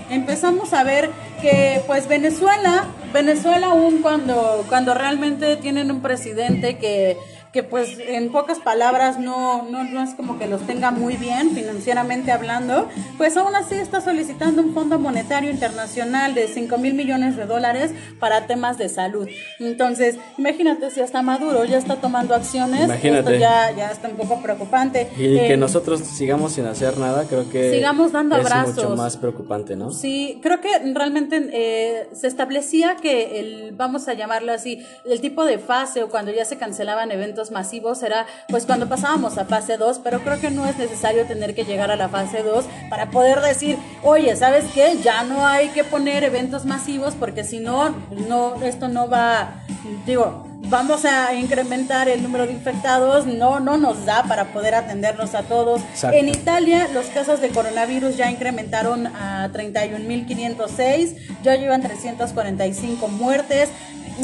empezamos 0.08 0.72
a 0.72 0.84
ver 0.84 1.10
que 1.42 1.82
pues 1.88 2.06
Venezuela, 2.06 2.84
Venezuela 3.12 3.68
aún 3.68 4.02
cuando, 4.02 4.64
cuando 4.68 4.94
realmente 4.94 5.56
tienen 5.56 5.90
un 5.90 6.00
presidente 6.00 6.78
que 6.78 7.16
que 7.56 7.62
pues 7.62 7.96
en 7.98 8.30
pocas 8.30 8.58
palabras 8.58 9.18
no, 9.18 9.62
no, 9.70 9.82
no 9.84 10.02
es 10.02 10.14
como 10.14 10.38
que 10.38 10.46
los 10.46 10.60
tenga 10.66 10.90
muy 10.90 11.16
bien 11.16 11.52
financieramente 11.52 12.30
hablando, 12.30 12.86
pues 13.16 13.34
aún 13.38 13.54
así 13.56 13.76
está 13.76 14.02
solicitando 14.02 14.60
un 14.60 14.74
Fondo 14.74 14.98
Monetario 14.98 15.50
Internacional 15.50 16.34
de 16.34 16.48
5 16.48 16.76
mil 16.76 16.92
millones 16.92 17.34
de 17.34 17.46
dólares 17.46 17.92
para 18.20 18.46
temas 18.46 18.76
de 18.76 18.90
salud. 18.90 19.26
Entonces, 19.58 20.16
imagínate 20.36 20.90
si 20.90 21.00
hasta 21.00 21.22
Maduro 21.22 21.64
ya 21.64 21.78
está 21.78 21.96
tomando 21.96 22.34
acciones, 22.34 22.84
Imagínate. 22.84 23.20
esto 23.20 23.40
ya, 23.40 23.70
ya 23.74 23.90
está 23.90 24.08
un 24.08 24.16
poco 24.16 24.42
preocupante. 24.42 25.08
Y 25.16 25.38
que 25.38 25.54
Eh, 25.54 25.56
nosotros 25.56 26.00
sigamos 26.00 26.52
sin 26.52 26.66
hacer 26.66 26.98
nada, 26.98 27.24
creo 27.26 27.48
que 27.48 27.72
Sigamos 27.72 28.12
dando 28.12 28.36
es 28.36 28.44
abrazos. 28.44 28.74
mucho 28.76 28.96
más 28.96 29.16
preocupante, 29.16 29.76
¿no? 29.76 29.92
Sí, 29.92 30.40
creo 30.42 30.60
que 30.60 30.68
realmente 30.92 31.48
eh, 31.54 32.08
se 32.12 32.26
establecía 32.26 32.96
que 32.96 33.40
el, 33.40 33.72
vamos 33.72 34.08
a 34.08 34.12
llamarlo 34.12 34.52
así, 34.52 34.84
el 35.06 35.22
tipo 35.22 35.46
de 35.46 35.56
fase 35.58 36.02
o 36.02 36.10
cuando 36.10 36.32
ya 36.32 36.44
se 36.44 36.58
cancelaban 36.58 37.10
eventos 37.12 37.45
masivos 37.50 38.02
era 38.02 38.26
pues 38.48 38.66
cuando 38.66 38.88
pasábamos 38.88 39.38
a 39.38 39.44
fase 39.44 39.76
2, 39.76 40.00
pero 40.02 40.20
creo 40.20 40.40
que 40.40 40.50
no 40.50 40.66
es 40.66 40.76
necesario 40.76 41.24
tener 41.26 41.54
que 41.54 41.64
llegar 41.64 41.90
a 41.90 41.96
la 41.96 42.08
fase 42.08 42.42
2 42.42 42.64
para 42.90 43.10
poder 43.10 43.40
decir, 43.40 43.78
oye, 44.02 44.34
¿sabes 44.36 44.64
qué? 44.74 44.98
Ya 45.02 45.22
no 45.24 45.46
hay 45.46 45.68
que 45.68 45.84
poner 45.84 46.24
eventos 46.24 46.64
masivos 46.64 47.14
porque 47.14 47.44
si 47.44 47.60
no, 47.60 47.94
no, 48.28 48.62
esto 48.62 48.88
no 48.88 49.08
va, 49.08 49.62
digo, 50.06 50.46
vamos 50.68 51.04
a 51.04 51.34
incrementar 51.34 52.08
el 52.08 52.22
número 52.22 52.46
de 52.46 52.52
infectados, 52.52 53.26
no, 53.26 53.60
no 53.60 53.76
nos 53.76 54.04
da 54.04 54.24
para 54.24 54.46
poder 54.46 54.74
atendernos 54.74 55.34
a 55.34 55.42
todos. 55.42 55.80
Exacto. 55.82 56.16
En 56.16 56.28
Italia, 56.28 56.88
los 56.92 57.06
casos 57.06 57.40
de 57.40 57.48
coronavirus 57.50 58.16
ya 58.16 58.30
incrementaron 58.30 59.06
a 59.06 59.48
31.506, 59.52 61.16
ya 61.42 61.56
llevan 61.56 61.82
345 61.82 63.08
muertes. 63.08 63.70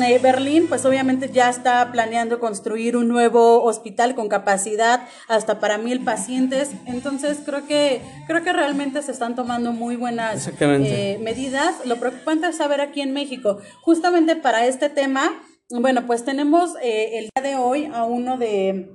Eh, 0.00 0.18
Berlín, 0.22 0.68
pues 0.68 0.84
obviamente 0.86 1.30
ya 1.30 1.50
está 1.50 1.92
planeando 1.92 2.40
construir 2.40 2.96
un 2.96 3.08
nuevo 3.08 3.62
hospital 3.62 4.14
con 4.14 4.28
capacidad 4.28 5.06
hasta 5.28 5.60
para 5.60 5.76
mil 5.76 6.02
pacientes. 6.02 6.70
Entonces 6.86 7.38
creo 7.44 7.66
que 7.66 8.00
creo 8.26 8.42
que 8.42 8.52
realmente 8.52 9.02
se 9.02 9.12
están 9.12 9.34
tomando 9.34 9.72
muy 9.72 9.96
buenas 9.96 10.50
eh, 10.60 11.18
medidas. 11.22 11.84
Lo 11.84 11.96
preocupante 11.96 12.48
es 12.48 12.56
saber 12.56 12.80
aquí 12.80 13.02
en 13.02 13.12
México, 13.12 13.58
justamente 13.82 14.34
para 14.36 14.66
este 14.66 14.88
tema, 14.88 15.42
bueno, 15.70 16.06
pues 16.06 16.24
tenemos 16.24 16.74
eh, 16.82 17.18
el 17.18 17.28
día 17.34 17.50
de 17.50 17.56
hoy 17.56 17.90
a 17.92 18.04
uno 18.04 18.38
de 18.38 18.90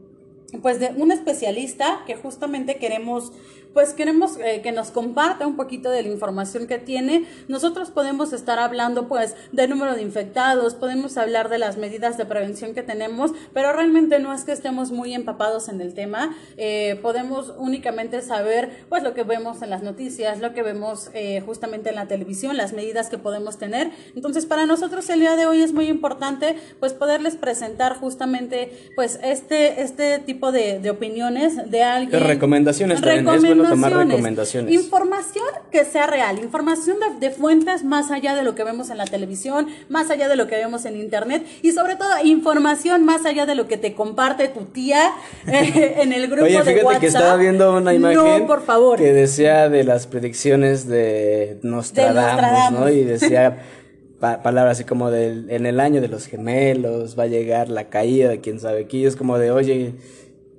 pues 0.62 0.79
de 0.79 0.93
un 0.95 1.12
especialista 1.12 2.03
que 2.07 2.15
justamente 2.15 2.77
queremos 2.77 3.33
pues 3.77 3.93
queremos 3.93 4.39
eh, 4.43 4.61
que 4.63 4.71
nos 4.71 4.89
comparta 4.89 5.45
un 5.45 5.55
poquito 5.55 5.91
de 5.91 6.01
la 6.01 6.09
información 6.09 6.65
que 6.65 6.79
tiene. 6.79 7.25
Nosotros 7.47 7.91
podemos 7.91 8.33
estar 8.33 8.57
hablando 8.57 9.07
pues 9.07 9.35
del 9.51 9.69
número 9.69 9.93
de 9.93 10.01
infectados, 10.01 10.73
podemos 10.73 11.15
hablar 11.15 11.47
de 11.49 11.59
las 11.59 11.77
medidas 11.77 12.17
de 12.17 12.25
prevención 12.25 12.73
que 12.73 12.81
tenemos, 12.81 13.33
pero 13.53 13.71
realmente 13.73 14.17
no 14.17 14.33
es 14.33 14.45
que 14.45 14.51
estemos 14.51 14.91
muy 14.91 15.13
empapados 15.13 15.69
en 15.69 15.79
el 15.79 15.93
tema. 15.93 16.35
Eh, 16.57 16.97
podemos 17.03 17.53
únicamente 17.59 18.23
saber 18.23 18.83
pues 18.89 19.03
lo 19.03 19.13
que 19.13 19.21
vemos 19.21 19.61
en 19.61 19.69
las 19.69 19.83
noticias, 19.83 20.39
lo 20.39 20.55
que 20.55 20.63
vemos 20.63 21.11
eh, 21.13 21.43
justamente 21.45 21.89
en 21.89 21.97
la 21.97 22.07
televisión, 22.07 22.57
las 22.57 22.73
medidas 22.73 23.11
que 23.11 23.19
podemos 23.19 23.59
tener. 23.59 23.91
Entonces 24.15 24.47
para 24.47 24.65
nosotros 24.65 25.07
el 25.11 25.19
día 25.19 25.35
de 25.35 25.45
hoy 25.45 25.61
es 25.61 25.71
muy 25.71 25.85
importante 25.85 26.55
pues 26.79 26.93
poderles 26.93 27.35
presentar 27.35 27.95
justamente 27.99 28.71
pues 28.95 29.19
este, 29.21 29.83
este 29.83 30.17
tipo 30.17 30.51
de, 30.51 30.79
de 30.79 30.89
opiniones 30.89 31.69
de 31.69 31.83
alguien. 31.83 32.23
Recomendaciones 32.23 33.01
también, 33.01 33.27
es 33.27 33.45
bueno 33.45 33.66
tomar 33.69 33.93
recomendaciones. 34.08 34.73
Información 34.73 35.45
que 35.71 35.86
sea 35.86 36.08
real, 36.08 36.39
información 36.39 36.97
de, 36.99 37.27
de 37.27 37.34
fuentes 37.34 37.84
más 37.84 38.12
allá 38.12 38.36
de 38.36 38.43
lo 38.43 38.56
que 38.56 38.63
vemos 38.63 38.89
en 38.89 38.97
la 38.97 39.06
televisión, 39.06 39.67
más 39.89 40.10
allá 40.10 40.27
de 40.30 40.36
lo 40.36 40.47
que 40.47 40.56
vemos 40.56 40.86
en 40.86 40.97
internet 40.97 41.45
y 41.62 41.71
sobre 41.71 41.95
todo 41.95 42.10
información 42.23 43.03
más 43.06 43.25
allá 43.25 43.45
de 43.45 43.56
lo 43.56 43.67
que 43.67 43.77
te 43.77 43.93
comparte 43.93 44.47
tu 44.47 44.65
tía 44.65 45.12
eh, 45.47 45.95
en 46.01 46.13
el 46.13 46.27
grupo 46.27 46.45
Oye, 46.45 46.53
de 46.58 46.63
fíjate 46.63 46.84
WhatsApp. 46.86 47.01
que 47.01 47.08
estaba 47.08 47.36
viendo 47.38 47.75
una 47.75 47.93
imagen 47.93 48.17
No, 48.41 48.47
por 48.47 48.63
favor. 48.63 48.97
que 48.97 49.13
decía 49.13 49.69
de 49.69 49.84
las 49.84 50.08
predicciones 50.08 50.88
de 50.88 51.60
Nostradamus, 51.63 52.32
Nostradamus. 52.41 52.80
¿no? 52.80 52.89
Y 52.89 53.03
decía 53.03 53.58
pa- 54.19 54.41
palabras 54.41 54.77
así 54.77 54.84
como 54.84 55.12
del 55.12 55.49
en 55.49 55.65
el 55.65 55.80
año 55.80 56.01
de 56.01 56.08
los 56.08 56.25
gemelos 56.27 57.17
va 57.17 57.23
a 57.23 57.27
llegar 57.27 57.69
la 57.69 57.86
caída 57.89 58.30
de 58.30 58.39
quién 58.41 58.60
sabe 58.60 58.88
qué, 58.88 59.06
es 59.06 59.15
como 59.15 59.38
de, 59.38 59.51
oye, 59.51 59.93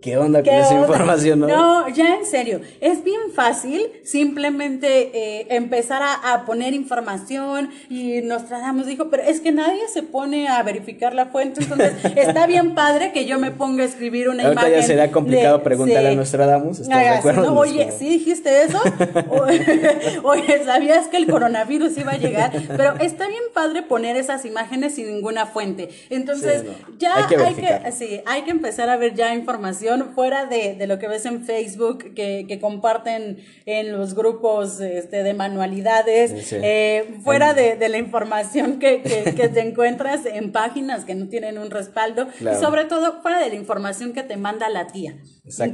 ¿qué 0.00 0.16
onda 0.16 0.40
con 0.40 0.44
¿Qué 0.52 0.61
esa 0.61 0.74
información, 0.74 1.40
no? 1.40 1.46
No, 1.48 1.88
ya 1.88 2.14
en 2.16 2.24
serio, 2.26 2.61
es 2.80 3.02
bien 3.04 3.20
fácil 3.34 3.82
simplemente 4.04 5.11
eh, 5.12 5.46
empezar 5.50 6.02
a, 6.02 6.32
a 6.34 6.44
poner 6.44 6.74
información 6.74 7.70
y 7.90 8.20
Nostradamus 8.22 8.87
dijo, 8.87 9.08
pero 9.11 9.22
es 9.22 9.40
que 9.40 9.52
nadie 9.52 9.80
se 9.92 10.02
pone 10.02 10.48
a 10.48 10.62
verificar 10.62 11.14
la 11.14 11.26
fuente, 11.26 11.62
entonces 11.62 11.94
está 12.16 12.46
bien 12.46 12.74
padre 12.74 13.12
que 13.12 13.24
yo 13.26 13.38
me 13.38 13.50
ponga 13.50 13.82
a 13.82 13.87
escribir 13.87 14.28
una 14.28 14.44
Ahorita 14.44 14.62
imagen. 14.62 14.80
ya 14.80 14.87
será 14.87 15.11
complicado 15.11 15.58
de- 15.58 15.64
preguntarle 15.64 16.08
sí. 16.11 16.14
a 16.14 16.18
Nostradamus, 16.18 16.80
¿estás 16.80 16.98
de 17.00 17.08
acuerdo? 17.08 17.42
¿no? 17.50 17.58
Oye, 17.58 17.90
¿sí 17.98 18.08
dijiste 18.08 18.62
eso? 18.62 18.80
Oye, 20.22 20.62
¿sabías 20.64 21.08
que 21.08 21.16
el 21.16 21.26
coronavirus 21.26 21.96
iba 21.98 22.12
a 22.12 22.16
llegar? 22.18 22.52
Pero 22.76 22.94
está 23.00 23.28
bien 23.28 23.42
padre 23.52 23.82
poner 23.82 24.16
esas 24.16 24.44
imágenes 24.44 24.94
sin 24.94 25.06
ninguna 25.06 25.46
fuente. 25.46 25.88
Entonces, 26.11 26.62
Sí, 26.62 26.68
no. 26.88 26.98
ya 26.98 27.16
Hay 27.16 27.24
que 27.26 27.37
hay 27.37 27.54
que, 27.54 27.61
verificar. 27.62 27.92
sí, 27.92 28.20
hay 28.26 28.42
que 28.42 28.50
empezar 28.50 28.88
a 28.90 28.96
ver 28.96 29.14
ya 29.14 29.34
información 29.34 29.88
fuera 30.14 30.46
de, 30.46 30.74
de 30.74 30.87
lo 30.87 30.98
que 30.98 31.09
ves 31.09 31.24
en 31.27 31.44
Facebook, 31.44 32.14
que, 32.14 32.44
que 32.48 32.61
comparten 32.61 33.38
en 33.66 33.92
los 33.92 34.14
grupos 34.14 34.81
este, 34.81 35.22
de 35.22 35.35
manualidades, 35.35 36.31
Sí, 36.31 36.40
sí. 36.42 36.57
eh, 36.62 37.18
fuera 37.24 37.55
de, 37.55 37.77
de 37.77 37.88
la 37.88 37.98
información 37.98 38.79
que, 38.79 39.03
que, 39.03 39.35
que 39.35 39.48
te 39.48 39.61
encuentras 39.68 40.27
en 40.27 40.53
páginas 40.53 41.05
que 41.05 41.14
no 41.14 41.29
tienen 41.29 41.59
un 41.59 41.70
respaldo, 41.70 42.29
Claro. 42.38 42.57
y 42.57 42.61
sobre 42.61 42.85
todo 42.85 43.20
fuera 43.22 43.40
de 43.40 43.48
la 43.48 43.55
información 43.55 44.12
que 44.12 44.22
te 44.22 44.37
manda 44.37 44.68
la 44.68 44.87
tía. 44.88 45.16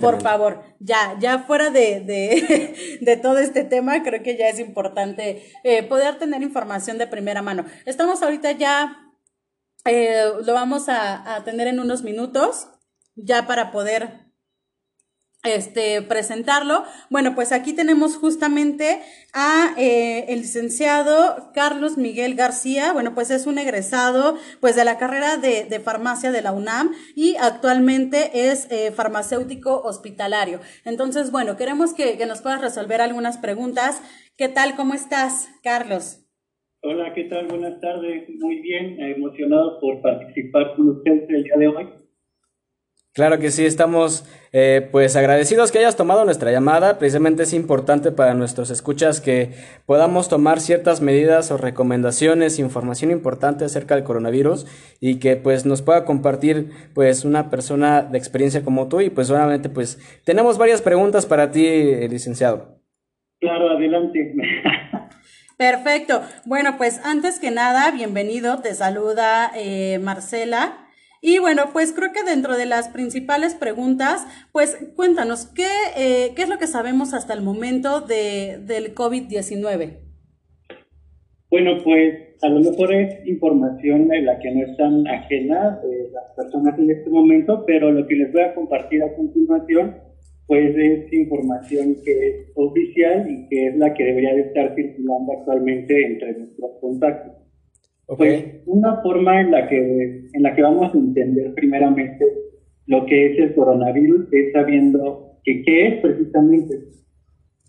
Por 0.01 0.23
favor, 0.23 0.63
ya, 0.81 1.17
ya 1.21 1.41
fuera 1.41 1.71
de, 1.71 2.01
de, 2.01 2.99
de 3.01 3.17
todo 3.17 3.39
este 3.39 3.65
tema, 3.65 4.03
creo 4.03 4.23
que 4.23 4.37
ya 4.37 4.49
es 4.49 4.59
importante 4.61 5.43
eh, 5.65 5.83
poder 5.83 6.19
tener 6.19 6.43
información 6.43 6.99
de 6.99 7.07
primera 7.07 7.43
mano. 7.43 7.65
Estamos 7.87 8.23
ahorita 8.23 8.53
ya, 8.53 8.97
eh, 9.85 10.23
lo 10.45 10.53
vamos 10.55 10.89
a, 10.89 11.35
a 11.35 11.45
tener 11.45 11.67
en 11.67 11.81
unos 11.81 12.03
minutos, 12.03 12.69
ya 13.17 13.47
para 13.47 13.71
poder 13.71 14.25
este, 15.45 16.01
presentarlo. 16.03 16.85
Bueno, 17.11 17.35
pues 17.35 17.53
aquí 17.53 17.75
tenemos 17.75 18.17
justamente 18.17 19.01
a 19.33 19.75
eh, 19.77 20.25
el 20.29 20.41
licenciado 20.41 21.51
Carlos 21.53 21.99
Miguel 21.99 22.35
García. 22.35 22.93
Bueno, 22.93 23.15
pues 23.15 23.31
es 23.31 23.47
un 23.47 23.59
egresado 23.59 24.37
pues 24.61 24.75
de 24.75 24.85
la 24.85 24.99
carrera 24.99 25.37
de, 25.37 25.65
de 25.65 25.81
farmacia 25.81 26.33
de 26.33 26.43
la 26.43 26.53
UNAM 26.53 26.93
y 27.15 27.37
actualmente 27.37 28.51
es 28.51 28.71
eh, 28.71 28.91
farmacéutico 28.91 29.83
hospitalario. 29.83 30.61
Entonces, 30.85 31.31
bueno, 31.31 31.57
queremos 31.57 31.93
que, 31.93 32.17
que 32.17 32.27
nos 32.27 32.41
puedas 32.41 32.61
resolver 32.61 33.01
algunas 33.01 33.39
preguntas. 33.39 34.03
¿Qué 34.37 34.49
tal? 34.49 34.75
¿Cómo 34.77 34.95
estás, 34.95 35.49
Carlos? 35.63 36.21
Hola, 36.83 37.13
¿qué 37.15 37.25
tal? 37.25 37.47
Buenas 37.47 37.81
tardes. 37.81 38.29
Muy 38.41 38.61
bien, 38.61 39.01
emocionado 39.01 39.79
por 39.81 40.03
participar 40.03 40.75
con 40.77 40.89
ustedes 40.89 41.29
el 41.29 41.45
día 41.45 41.57
de 41.59 41.69
hoy. 41.69 42.04
Claro 43.15 43.39
que 43.39 43.53
sí, 43.53 43.65
estamos 43.65 44.29
eh, 44.53 44.89
pues 44.91 45.15
agradecidos 45.15 45.71
que 45.71 45.79
hayas 45.79 45.95
tomado 45.95 46.25
nuestra 46.25 46.51
llamada. 46.51 46.99
Precisamente 46.99 47.45
es 47.45 47.53
importante 47.53 48.11
para 48.11 48.35
nuestros 48.35 48.71
escuchas 48.71 49.21
que 49.21 49.53
podamos 49.87 50.29
tomar 50.29 50.59
ciertas 50.59 51.01
medidas 51.01 51.53
o 51.53 51.57
recomendaciones, 51.57 52.59
información 52.59 53.13
importante 53.13 53.65
acerca 53.65 53.95
del 53.95 54.03
coronavirus 54.03 54.67
y 55.01 55.21
que 55.21 55.37
pues 55.37 55.65
nos 55.65 55.81
pueda 55.81 56.05
compartir 56.05 56.71
pues 56.93 57.25
una 57.25 57.51
persona 57.51 58.03
de 58.03 58.19
experiencia 58.19 58.65
como 58.65 58.89
tú 58.89 59.01
y 59.01 59.11
pues 59.11 59.29
solamente 59.29 59.69
pues 59.69 60.01
tenemos 60.25 60.59
varias 60.59 60.83
preguntas 60.83 61.25
para 61.25 61.53
ti, 61.53 61.65
eh, 61.65 62.09
licenciado. 62.11 62.81
Claro, 63.39 63.71
adelante. 63.77 64.35
Perfecto. 65.57 66.21
Bueno, 66.47 66.77
pues 66.79 67.01
antes 67.05 67.39
que 67.39 67.53
nada, 67.53 67.93
bienvenido. 67.93 68.59
Te 68.59 68.75
saluda 68.75 69.53
eh, 69.55 70.01
Marcela. 70.01 70.84
Y 71.27 71.39
bueno, 71.39 71.63
pues 71.73 71.95
creo 71.95 72.13
que 72.13 72.23
dentro 72.23 72.55
de 72.55 72.67
las 72.67 72.91
principales 72.91 73.55
preguntas, 73.55 74.27
pues 74.53 74.77
cuéntanos, 74.95 75.47
¿qué, 75.47 75.71
eh, 75.97 76.33
qué 76.37 76.43
es 76.43 76.51
lo 76.51 76.59
que 76.59 76.67
sabemos 76.67 77.15
hasta 77.15 77.33
el 77.33 77.41
momento 77.41 78.03
de, 78.03 78.59
del 78.67 78.95
COVID-19? 78.95 80.01
Bueno, 81.49 81.79
pues 81.83 82.37
a 82.43 82.49
lo 82.51 82.61
mejor 82.61 82.93
es 82.93 83.27
información 83.27 84.09
de 84.09 84.21
la 84.21 84.39
que 84.39 84.51
no 84.51 84.67
están 84.67 85.09
ajenas 85.09 85.79
las 86.13 86.31
personas 86.37 86.79
en 86.79 86.91
este 86.91 87.09
momento, 87.09 87.65
pero 87.67 87.91
lo 87.91 88.07
que 88.07 88.17
les 88.17 88.31
voy 88.31 88.43
a 88.43 88.55
compartir 88.55 89.03
a 89.03 89.15
continuación, 89.15 89.97
pues 90.47 90.77
es 90.77 91.11
información 91.11 91.97
que 92.05 92.29
es 92.29 92.53
oficial 92.55 93.31
y 93.31 93.49
que 93.49 93.69
es 93.69 93.77
la 93.79 93.95
que 93.95 94.05
debería 94.05 94.35
de 94.35 94.43
estar 94.43 94.75
circulando 94.75 95.33
actualmente 95.39 96.05
entre 96.05 96.35
nuestros 96.35 96.73
contactos. 96.83 97.44
Ok. 98.07 98.19
Pues 98.19 98.45
una 98.67 99.03
forma 99.03 99.41
en 99.41 99.51
la 99.51 99.69
que 99.69 100.29
en 100.33 100.43
la 100.43 100.55
que 100.55 100.63
vamos 100.63 100.95
a 100.95 100.99
entender 100.99 101.55
primeramente 101.55 102.25
lo 102.87 103.07
que 103.07 103.33
es 103.33 103.39
el 103.39 103.55
coronavirus 103.55 104.27
es 104.33 104.53
sabiendo 104.53 105.39
que 105.43 105.63
qué 105.63 105.87
es 105.89 106.01
precisamente. 106.01 106.75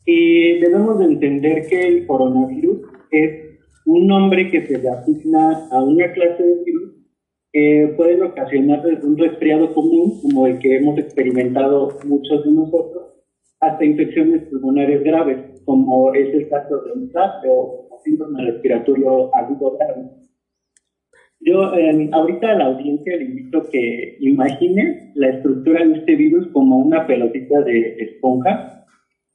Y 0.06 0.60
debemos 0.60 1.00
de 1.00 1.06
entender 1.06 1.67
que 1.67 1.88
el 1.88 2.06
coronavirus 2.06 2.82
es 3.12 3.60
un 3.86 4.08
nombre 4.08 4.50
que 4.50 4.65
se 4.65 4.78
le 4.78 4.89
asigna 4.89 5.67
a 5.71 5.84
una 5.84 6.12
clase 6.12 6.43
de 6.43 6.63
virus 6.63 6.95
que 7.52 7.93
pueden 7.95 8.21
ocasionar 8.24 8.82
un 9.04 9.17
resfriado 9.17 9.74
común, 9.74 10.19
como 10.21 10.45
el 10.45 10.60
que 10.60 10.76
hemos 10.76 10.98
experimentado 10.98 11.98
muchos 12.06 12.43
de 12.43 12.52
nosotros, 12.52 13.24
hasta 13.62 13.86
infecciones 13.86 14.43
pulmonares 14.50 15.02
graves, 15.04 15.62
como 15.63 16.13
es 16.13 16.34
el 16.34 16.50
caso 16.50 16.82
de 16.82 16.91
un 16.91 17.12
o 17.50 18.02
síndrome 18.04 18.52
respiratorio 18.52 19.34
agudo 19.34 19.78
grave. 19.78 20.24
Yo 21.39 21.74
eh, 21.76 22.10
ahorita 22.12 22.52
a 22.52 22.56
la 22.56 22.65
audiencia 22.65 23.17
le 23.17 23.26
invito 23.26 23.69
que 23.69 24.17
imagine 24.19 25.12
la 25.15 25.30
estructura 25.30 25.86
de 25.86 26.00
este 26.00 26.15
virus 26.15 26.48
como 26.48 26.78
una 26.78 27.06
pelotita 27.06 27.62
de 27.62 27.98
esponja 28.00 28.86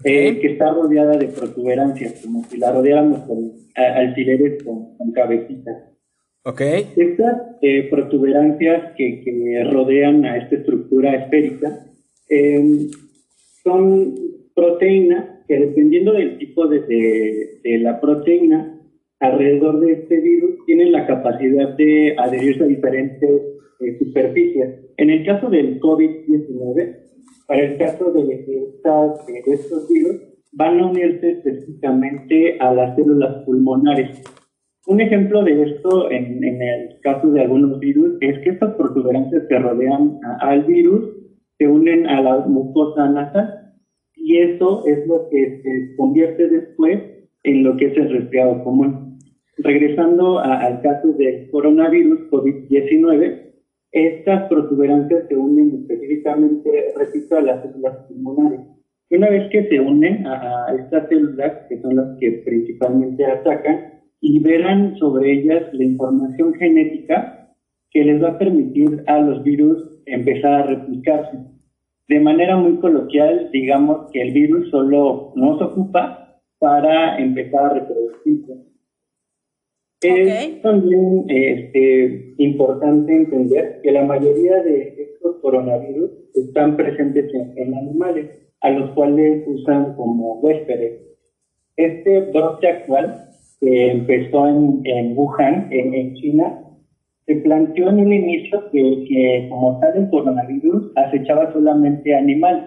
eh, 0.05 0.39
que 0.41 0.53
está 0.53 0.71
rodeada 0.73 1.17
de 1.19 1.29
protuberancias, 1.29 2.23
como 2.25 2.43
si 2.45 2.59
la 2.59 2.73
rodeáramos 2.73 3.21
con 3.21 3.53
alfileres 3.75 4.63
con, 4.63 4.97
con 4.97 5.13
cabecitas. 5.13 5.91
Okay. 6.43 6.87
Estas 6.97 7.37
eh, 7.61 7.89
protuberancias 7.91 8.95
que, 8.97 9.23
que, 9.23 9.65
rodean 9.71 10.25
a 10.25 10.39
esta 10.39 10.57
estructura 10.57 11.15
esférica 11.15 11.87
em, 12.31 12.89
son 13.63 14.15
proteínas 14.55 15.45
que 15.47 15.59
dependiendo 15.59 16.13
del 16.13 16.39
tipo 16.39 16.67
de, 16.67 16.81
de, 17.63 17.79
la 17.81 18.01
proteína 18.01 18.80
alrededor 19.20 19.80
de 19.80 19.92
este 19.92 20.20
virus 20.20 20.64
tienen 20.66 20.92
la 20.92 21.06
capacidad 21.06 21.76
de 21.76 22.14
adherirse 22.18 22.64
a 22.64 22.66
diferentes 22.66 23.42
eh, 23.80 23.98
superficies. 23.98 24.92
En 24.96 25.11
el 25.11 25.24
caso 25.24 25.48
del 25.48 25.80
COVID-19, 25.80 26.96
para 27.46 27.62
el 27.62 27.78
caso 27.78 28.12
de, 28.12 28.35
estas, 28.35 29.26
de 29.26 29.54
estos 29.54 29.88
virus, 29.88 30.16
van 30.52 30.80
a 30.80 30.87
unirse 30.87 31.30
específicamente 31.30 32.59
a 32.59 32.74
las 32.74 32.96
células 32.96 33.44
pulmonares 33.44 34.22
un 34.87 35.00
ejemplo 35.00 35.44
de 35.44 35.62
esto 35.62 36.11
en, 36.11 36.42
el 36.42 37.00
caso 37.02 37.30
de 37.30 37.42
algunos 37.42 37.78
virus 37.80 38.16
es 38.20 38.38
que 38.40 38.50
estas 38.50 38.74
protuberancias 38.74 39.44
que 39.48 39.59
rodean 39.59 40.18
al 40.40 40.64
virus 40.64 41.11
se 41.59 41.68
unen 41.68 42.06
a 42.06 42.22
la 42.22 42.38
mucosa 42.46 43.09
nasal 43.11 43.74
y 44.16 44.38
eso 44.38 44.85
es 44.87 45.06
lo 45.06 45.28
que 45.30 45.61
se 45.62 45.96
convierte 45.96 46.48
después 46.48 46.98
en 47.44 47.62
lo 47.62 47.76
que 47.76 47.87
es 47.87 47.96
el 47.98 48.11
resfriado 48.11 48.64
común. 48.64 49.10
Regresando 49.59 50.39
al 50.39 50.81
caso 50.81 51.13
del 51.13 51.51
coronavirus 51.51 52.31
COVID-19, 52.31 53.51
estas 53.93 54.49
protuberancias 54.49 55.27
se 55.29 55.37
unen 55.37 55.81
específicamente, 55.83 56.95
repito, 56.97 57.37
a 57.37 57.43
las 57.43 57.63
células 57.63 57.97
pulmonares. 58.07 58.61
Una 59.11 59.29
vez 59.29 59.51
que 59.51 59.69
se 59.69 59.81
unen 59.81 60.25
a 60.27 60.67
estas 60.79 61.09
células, 61.09 61.67
que 61.69 61.81
son 61.81 61.97
las 61.97 62.17
que 62.19 62.43
principalmente 62.45 63.27
atacan, 63.27 64.01
liberan 64.21 64.97
sobre 64.97 65.33
ellas 65.33 65.73
la 65.73 65.85
información 65.85 66.55
genética 66.55 67.53
que 67.91 68.05
les 68.05 68.23
va 68.23 68.29
a 68.29 68.39
permitir 68.39 69.03
a 69.07 69.19
los 69.21 69.43
virus 69.43 70.01
empezar 70.07 70.53
a 70.53 70.67
replicarse. 70.67 71.39
De 72.09 72.21
manera 72.21 72.57
muy 72.57 72.77
coloquial, 72.77 73.51
digamos 73.53 74.11
que 74.13 74.23
el 74.23 74.33
virus 74.33 74.71
solo 74.71 75.33
nos 75.35 75.61
ocupa 75.61 76.41
para 76.59 77.19
empezar 77.19 77.65
a 77.65 77.75
reproducirse. 77.75 78.69
Es 80.03 80.63
también 80.63 81.27
este, 81.29 82.35
importante 82.39 83.15
entender 83.15 83.81
que 83.83 83.93
la 83.93 84.03
mayoría 84.03 84.63
de 84.63 84.95
estos 84.99 85.37
coronavirus 85.43 86.11
están 86.35 86.77
presentes 86.77 87.31
en, 87.35 87.75
animales, 87.75 88.31
a 88.63 88.71
los 88.71 88.91
cuales 88.93 89.45
usan 89.47 89.95
como 89.97 90.41
huéspedes. 90.41 91.03
Este 91.77 92.21
brote 92.33 92.69
actual 92.69 93.27
que 93.61 93.91
empezó 93.91 94.49
en, 94.49 94.81
en 94.85 95.19
Wuhan, 95.19 95.69
en, 95.71 96.15
China, 96.15 96.63
se 97.27 97.37
planteó 97.37 97.91
en 97.91 98.01
un 98.01 98.13
inicio 98.13 98.71
que, 98.71 99.05
que, 99.07 99.49
como 99.51 99.81
tal 99.81 99.99
el 99.99 100.09
coronavirus 100.09 100.93
acechaba 100.97 101.53
solamente 101.53 102.15
animales. 102.15 102.65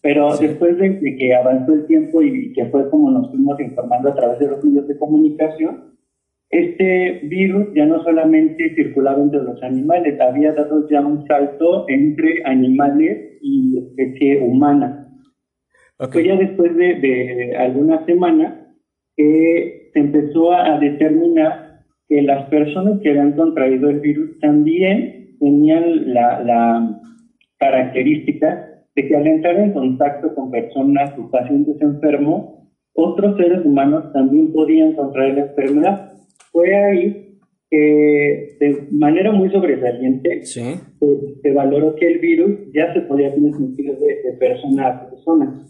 Pero 0.00 0.34
después 0.36 0.78
de, 0.78 1.16
que 1.16 1.34
avanzó 1.34 1.74
el 1.74 1.86
tiempo 1.86 2.22
y 2.22 2.54
que 2.54 2.66
fue 2.66 2.88
como 2.88 3.10
nos 3.10 3.30
fuimos 3.30 3.60
informando 3.60 4.10
a 4.10 4.14
través 4.14 4.38
de 4.38 4.48
los 4.48 4.64
medios 4.64 4.88
de 4.88 4.98
comunicación, 4.98 5.93
este 6.54 7.20
virus 7.24 7.68
ya 7.74 7.84
no 7.84 8.02
solamente 8.04 8.74
circulaba 8.76 9.22
entre 9.22 9.42
los 9.42 9.60
animales, 9.62 10.20
había 10.20 10.52
dado 10.52 10.88
ya 10.88 11.00
un 11.00 11.26
salto 11.26 11.86
entre 11.88 12.44
animales 12.44 13.38
y 13.42 13.78
especie 13.78 14.40
humana. 14.40 15.08
Fue 16.10 16.24
ya 16.24 16.36
después 16.36 16.76
de, 16.76 16.94
de 16.94 17.56
algunas 17.56 18.04
semanas 18.06 18.54
que 19.16 19.90
se 19.92 19.98
empezó 19.98 20.52
a 20.52 20.78
determinar 20.78 21.80
que 22.08 22.22
las 22.22 22.48
personas 22.48 23.00
que 23.00 23.10
habían 23.10 23.32
contraído 23.32 23.90
el 23.90 24.00
virus 24.00 24.38
también 24.40 25.36
tenían 25.40 26.14
la, 26.14 26.40
la 26.42 27.00
característica 27.58 28.68
de 28.94 29.08
que 29.08 29.16
al 29.16 29.26
entrar 29.26 29.56
en 29.56 29.72
contacto 29.72 30.34
con 30.36 30.52
personas 30.52 31.18
o 31.18 31.30
pacientes 31.30 31.80
enfermos, 31.80 32.60
otros 32.94 33.36
seres 33.36 33.64
humanos 33.64 34.12
también 34.12 34.52
podían 34.52 34.92
contraer 34.92 35.34
la 35.34 35.46
enfermedad. 35.46 36.13
Fue 36.54 36.72
ahí 36.72 37.40
que 37.68 38.56
de 38.60 38.86
manera 38.92 39.32
muy 39.32 39.50
sobresaliente 39.50 40.44
se, 40.44 41.52
valoró 41.52 41.96
que 41.96 42.06
el 42.06 42.20
virus 42.20 42.72
ya 42.72 42.94
se 42.94 43.00
podía 43.00 43.34
transmitir 43.34 43.98
de, 43.98 44.22
de 44.22 44.32
persona 44.38 44.86
a 44.86 45.10
persona. 45.10 45.66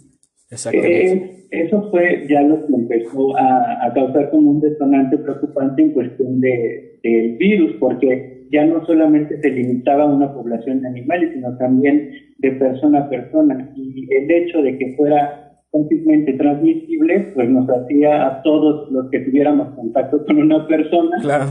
Exactamente. 0.51 1.13
Eh, 1.13 1.35
eso 1.53 1.91
fue 1.91 2.27
ya 2.29 2.43
lo 2.43 2.67
que 2.67 2.75
empezó 2.75 3.35
a, 3.39 3.91
causar 3.95 4.31
como 4.31 4.51
un 4.51 4.61
detonante 4.61 5.17
preocupante 5.17 5.83
en 5.83 5.93
cuestión 5.93 6.39
de, 6.39 6.99
del 7.03 7.37
virus, 7.39 7.77
porque 7.81 8.47
ya 8.53 8.67
no 8.67 8.85
solamente 8.85 9.41
se 9.41 9.49
limitaba 9.49 10.03
a 10.03 10.15
una 10.15 10.35
población 10.35 10.83
de 10.83 10.89
animales, 10.89 11.31
sino 11.33 11.57
también 11.57 12.11
de 12.41 12.51
persona 12.53 13.01
a 13.01 13.09
persona. 13.09 13.73
Y 13.75 14.07
el 14.15 14.31
hecho 14.31 14.61
de 14.61 14.77
que 14.77 14.95
fuera 14.97 15.44
fácilmente 15.75 16.35
transmisible, 16.35 17.33
pues 17.35 17.51
nos 17.51 17.69
hacía 17.69 18.27
a 18.27 18.43
todos 18.43 18.91
los 18.93 19.11
que 19.11 19.21
tuviéramos 19.21 19.75
contacto 19.75 20.25
con 20.25 20.39
una 20.39 20.67
persona, 20.69 21.19
claro. 21.21 21.47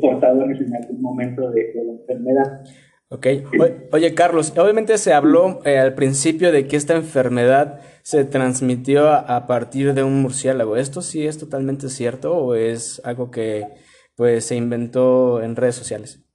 portadores 0.00 0.60
en 0.60 0.74
algún 0.76 1.02
momento 1.02 1.50
de, 1.50 1.72
la 1.74 1.92
enfermedad. 1.92 2.64
Ok. 3.10 3.26
oye, 3.92 4.14
Carlos, 4.14 4.56
obviamente 4.56 4.98
se 4.98 5.12
habló 5.12 5.60
eh, 5.64 5.78
al 5.78 5.94
principio 5.94 6.52
de 6.52 6.66
que 6.66 6.76
esta 6.76 6.94
enfermedad 6.94 7.80
se 8.02 8.24
transmitió 8.24 9.10
a, 9.10 9.46
partir 9.46 9.94
de 9.94 10.02
un 10.02 10.22
murciélago. 10.22 10.76
¿Esto 10.76 11.02
sí 11.02 11.26
es 11.26 11.38
totalmente 11.38 11.88
cierto 11.88 12.36
o 12.36 12.54
es 12.54 13.00
algo 13.04 13.30
que 13.30 13.66
pues 14.14 14.44
se 14.44 14.56
inventó 14.56 15.42
en 15.42 15.56
redes 15.56 15.74
sociales? 15.74 16.27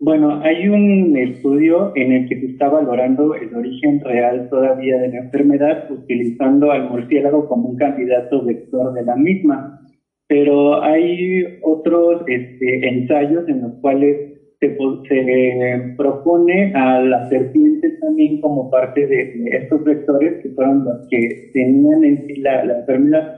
Bueno, 0.00 0.40
hay 0.42 0.68
un 0.68 1.16
estudio 1.16 1.92
en 1.94 2.12
el 2.12 2.28
que 2.28 2.40
se 2.40 2.46
está 2.46 2.68
valorando 2.68 3.34
el 3.34 3.54
origen 3.54 4.00
real 4.00 4.48
todavía 4.50 4.98
de 4.98 5.08
la 5.08 5.18
enfermedad 5.18 5.90
utilizando 5.90 6.72
al 6.72 6.90
murciélago 6.90 7.48
como 7.48 7.70
un 7.70 7.76
candidato 7.76 8.44
vector 8.44 8.92
de 8.92 9.04
la 9.04 9.16
misma. 9.16 9.80
Pero 10.26 10.82
hay 10.82 11.58
otros 11.62 12.22
este, 12.26 12.88
ensayos 12.88 13.48
en 13.48 13.62
los 13.62 13.74
cuales 13.80 14.34
se, 14.60 15.94
propone 15.96 16.72
a 16.74 17.00
las 17.00 17.28
serpientes 17.28 18.00
también 18.00 18.40
como 18.40 18.70
parte 18.70 19.06
de 19.06 19.34
estos 19.52 19.84
vectores 19.84 20.42
que 20.42 20.50
fueron 20.50 20.84
los 20.84 21.08
que 21.08 21.50
tenían 21.52 22.04
en 22.04 22.26
sí 22.26 22.36
la, 22.36 22.62
enfermedad. 22.62 23.36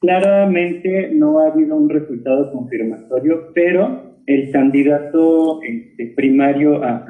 Claramente 0.00 1.10
no 1.12 1.40
ha 1.40 1.48
habido 1.48 1.76
un 1.76 1.88
resultado 1.88 2.52
confirmatorio, 2.52 3.50
pero 3.54 4.05
el 4.26 4.50
candidato 4.50 5.60
este, 5.62 6.12
primario 6.16 6.82
al, 6.82 7.04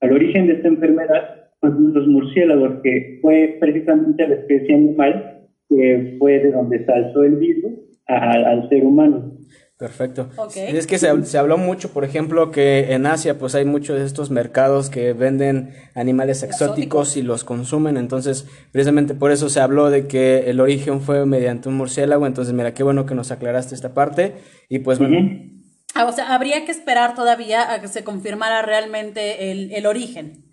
al, 0.00 0.12
origen 0.12 0.46
de 0.46 0.54
esta 0.54 0.68
enfermedad 0.68 1.50
fueron 1.60 1.92
los 1.92 2.06
murciélagos, 2.06 2.80
que 2.82 3.18
fue 3.20 3.56
precisamente 3.60 4.26
la 4.26 4.36
especie 4.36 4.74
animal 4.74 5.48
que 5.68 6.16
fue 6.18 6.38
de 6.38 6.52
donde 6.52 6.84
saltó 6.86 7.24
el 7.24 7.36
virus 7.36 7.72
al 8.06 8.68
ser 8.70 8.84
humano. 8.84 9.38
Perfecto. 9.78 10.28
Es 10.56 10.88
que 10.88 10.98
se, 10.98 11.24
se, 11.24 11.38
habló 11.38 11.56
mucho, 11.56 11.92
por 11.92 12.04
ejemplo, 12.04 12.50
que 12.50 12.92
en 12.94 13.06
Asia 13.06 13.38
pues 13.38 13.54
hay 13.54 13.64
muchos 13.64 13.96
de 13.96 14.06
estos 14.06 14.28
mercados 14.28 14.90
que 14.90 15.12
venden 15.12 15.70
animales 15.94 16.42
exóticos 16.42 17.16
y 17.16 17.22
los 17.22 17.44
consumen, 17.44 17.96
entonces 17.96 18.48
precisamente 18.72 19.14
por 19.14 19.30
eso 19.30 19.48
se 19.48 19.60
habló 19.60 19.88
de 19.88 20.08
que 20.08 20.50
el 20.50 20.58
origen 20.58 21.00
fue 21.00 21.26
mediante 21.26 21.68
un 21.68 21.76
murciélago, 21.76 22.26
entonces 22.26 22.54
mira, 22.54 22.74
qué 22.74 22.82
bueno 22.82 23.06
que 23.06 23.14
nos 23.14 23.30
aclaraste 23.30 23.76
esta 23.76 23.94
parte 23.94 24.32
y 24.68 24.80
pues 24.80 24.98
bueno. 24.98 25.57
O 26.06 26.12
sea, 26.12 26.34
habría 26.34 26.64
que 26.64 26.72
esperar 26.72 27.14
todavía 27.14 27.72
a 27.72 27.80
que 27.80 27.88
se 27.88 28.04
confirmara 28.04 28.62
realmente 28.62 29.50
el, 29.50 29.72
el 29.72 29.86
origen. 29.86 30.44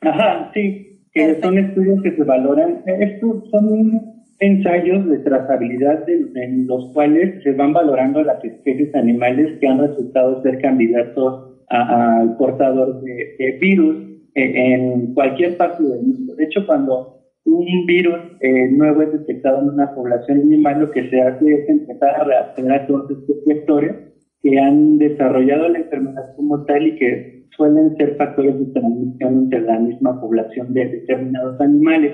Ajá, 0.00 0.50
sí, 0.54 0.92
que 1.12 1.40
son 1.40 1.58
estudios 1.58 2.02
que 2.02 2.16
se 2.16 2.24
valoran, 2.24 2.82
estos 2.86 3.48
son 3.50 4.12
ensayos 4.40 5.08
de 5.08 5.18
trazabilidad 5.20 6.08
en 6.08 6.66
los 6.66 6.92
cuales 6.92 7.42
se 7.44 7.52
van 7.52 7.72
valorando 7.72 8.22
las 8.22 8.44
especies 8.44 8.92
animales 8.94 9.58
que 9.60 9.68
han 9.68 9.78
resultado 9.78 10.42
ser 10.42 10.60
candidatos 10.60 11.52
al 11.68 12.36
portador 12.36 13.00
de, 13.02 13.58
virus 13.60 13.96
en, 14.34 15.14
cualquier 15.14 15.56
parte 15.56 15.82
del 15.82 16.02
mundo. 16.02 16.34
De 16.34 16.44
hecho, 16.44 16.66
cuando 16.66 17.20
un 17.44 17.86
virus 17.86 18.18
eh, 18.40 18.68
nuevo 18.72 19.02
es 19.02 19.12
detectado 19.12 19.60
en 19.62 19.68
una 19.68 19.94
población 19.94 20.40
animal, 20.40 20.80
lo 20.80 20.90
que 20.90 21.08
se 21.08 21.20
hace 21.20 21.52
es 21.52 21.68
empezar 21.68 22.20
a 22.20 22.24
reaccionar 22.24 22.86
todos 22.86 23.10
estos 23.10 23.36
vectores 23.46 24.11
que 24.42 24.58
han 24.58 24.98
desarrollado 24.98 25.68
la 25.68 25.78
enfermedad 25.78 26.34
como 26.36 26.64
tal 26.64 26.86
y 26.86 26.96
que 26.96 27.44
suelen 27.56 27.96
ser 27.96 28.16
factores 28.16 28.58
de 28.58 28.72
transmisión 28.72 29.44
entre 29.44 29.60
la 29.60 29.78
misma 29.78 30.20
población 30.20 30.72
de 30.74 30.88
determinados 30.88 31.60
animales. 31.60 32.12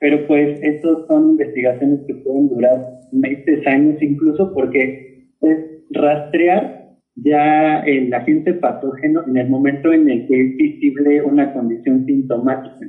Pero 0.00 0.26
pues 0.26 0.58
estos 0.62 1.06
son 1.08 1.30
investigaciones 1.30 2.00
que 2.06 2.14
pueden 2.14 2.48
durar 2.48 2.80
meses, 3.12 3.66
años 3.66 4.00
incluso, 4.00 4.52
porque 4.54 5.26
es 5.42 5.58
rastrear 5.90 6.78
ya 7.16 7.80
el 7.80 8.12
agente 8.14 8.54
patógeno 8.54 9.24
en 9.26 9.36
el 9.36 9.48
momento 9.48 9.92
en 9.92 10.08
el 10.08 10.26
que 10.28 10.40
es 10.40 10.56
visible 10.56 11.22
una 11.22 11.52
condición 11.52 12.06
sintomática. 12.06 12.86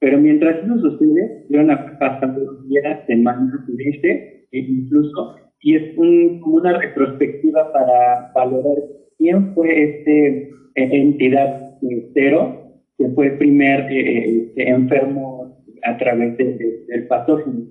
Pero 0.00 0.18
mientras 0.18 0.64
eso 0.64 0.78
sucede, 0.78 1.44
van 1.50 1.70
a 1.70 1.98
pasar 1.98 2.36
días, 2.68 3.06
semanas, 3.06 3.68
meses, 3.68 4.46
e 4.50 4.58
incluso, 4.58 5.36
y 5.60 5.76
es 5.76 5.98
un, 5.98 6.40
como 6.40 6.56
una 6.56 6.78
retrospectiva 6.78 7.72
para 7.72 8.32
valorar 8.34 8.82
quién 9.16 9.54
fue 9.54 9.82
este 9.84 10.50
entidad 10.74 11.78
cero 12.14 12.58
que 12.96 13.08
fue 13.10 13.26
el 13.26 13.38
primer 13.38 13.90
eh, 13.92 14.48
este, 14.48 14.68
enfermo 14.68 15.64
a 15.84 15.96
través 15.96 16.36
del 16.36 17.06
patógeno. 17.06 17.66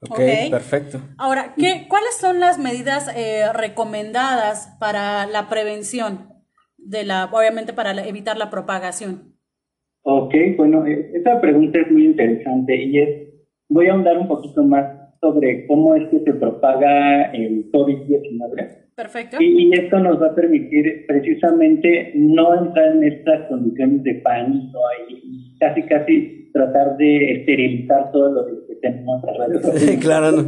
ok, 0.00 0.18
perfecto. 0.50 1.00
Ahora, 1.16 1.54
¿qué, 1.56 1.86
¿cuáles 1.88 2.16
son 2.18 2.40
las 2.40 2.58
medidas 2.58 3.08
eh, 3.16 3.44
recomendadas 3.54 4.76
para 4.80 5.26
la 5.26 5.48
prevención 5.48 6.28
de 6.76 7.04
la, 7.04 7.26
obviamente 7.26 7.72
para 7.72 7.92
evitar 8.06 8.36
la 8.36 8.50
propagación? 8.50 9.36
Ok, 10.02 10.34
bueno, 10.56 10.84
eh, 10.84 11.12
esa 11.14 11.40
pregunta 11.40 11.78
es 11.78 11.90
muy 11.92 12.06
interesante 12.06 12.76
y 12.76 12.98
es, 12.98 13.08
voy 13.68 13.86
a 13.86 13.92
ahondar 13.92 14.18
un 14.18 14.26
poquito 14.26 14.64
más 14.64 15.01
sobre 15.22 15.66
cómo 15.68 15.94
es 15.94 16.08
que 16.08 16.18
se 16.18 16.34
propaga 16.34 17.30
el 17.30 17.70
COVID-19 17.70 18.82
Perfecto. 18.94 19.38
Y, 19.40 19.72
esto 19.72 19.98
nos 20.00 20.20
va 20.20 20.28
a 20.28 20.34
permitir 20.34 21.06
precisamente 21.06 22.12
no 22.14 22.66
entrar 22.66 22.94
en 22.94 23.04
estas 23.04 23.48
condiciones 23.48 24.02
de 24.02 24.14
pánico 24.16 24.78
y 25.08 25.56
casi 25.58 25.82
casi 25.84 26.50
tratar 26.52 26.98
de 26.98 27.32
esterilizar 27.32 28.12
todo 28.12 28.32
lo 28.32 28.46
que 28.46 28.74
tenemos 28.82 29.24
alrededor. 29.24 29.72
Sí, 29.78 29.98
claro. 29.98 30.32
No. 30.32 30.42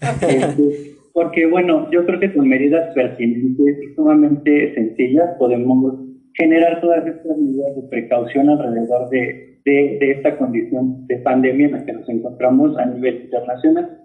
Este, 0.00 0.94
porque 1.12 1.46
bueno, 1.46 1.90
yo 1.90 2.06
creo 2.06 2.18
que 2.18 2.32
con 2.32 2.48
medidas 2.48 2.94
pertinentes 2.94 3.82
y 3.82 3.94
sumamente 3.94 4.74
sencillas 4.74 5.36
podemos 5.38 5.94
generar 6.34 6.80
todas 6.80 7.06
estas 7.06 7.36
medidas 7.36 7.76
de 7.76 7.82
precaución 7.90 8.48
alrededor 8.48 9.10
de, 9.10 9.58
de, 9.66 9.98
de 10.00 10.10
esta 10.12 10.38
condición 10.38 11.06
de 11.06 11.16
pandemia 11.18 11.66
en 11.66 11.72
la 11.72 11.84
que 11.84 11.92
nos 11.92 12.08
encontramos 12.08 12.78
a 12.78 12.86
nivel 12.86 13.24
internacional. 13.24 13.99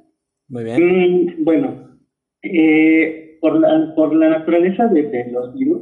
Muy 0.47 0.63
bien. 0.63 0.81
Mm, 0.81 1.43
bueno, 1.43 1.97
eh, 2.43 3.37
por 3.41 3.59
la, 3.59 3.93
por 3.95 4.15
la 4.15 4.29
naturaleza 4.29 4.87
de, 4.87 5.29
los 5.31 5.53
virus, 5.53 5.81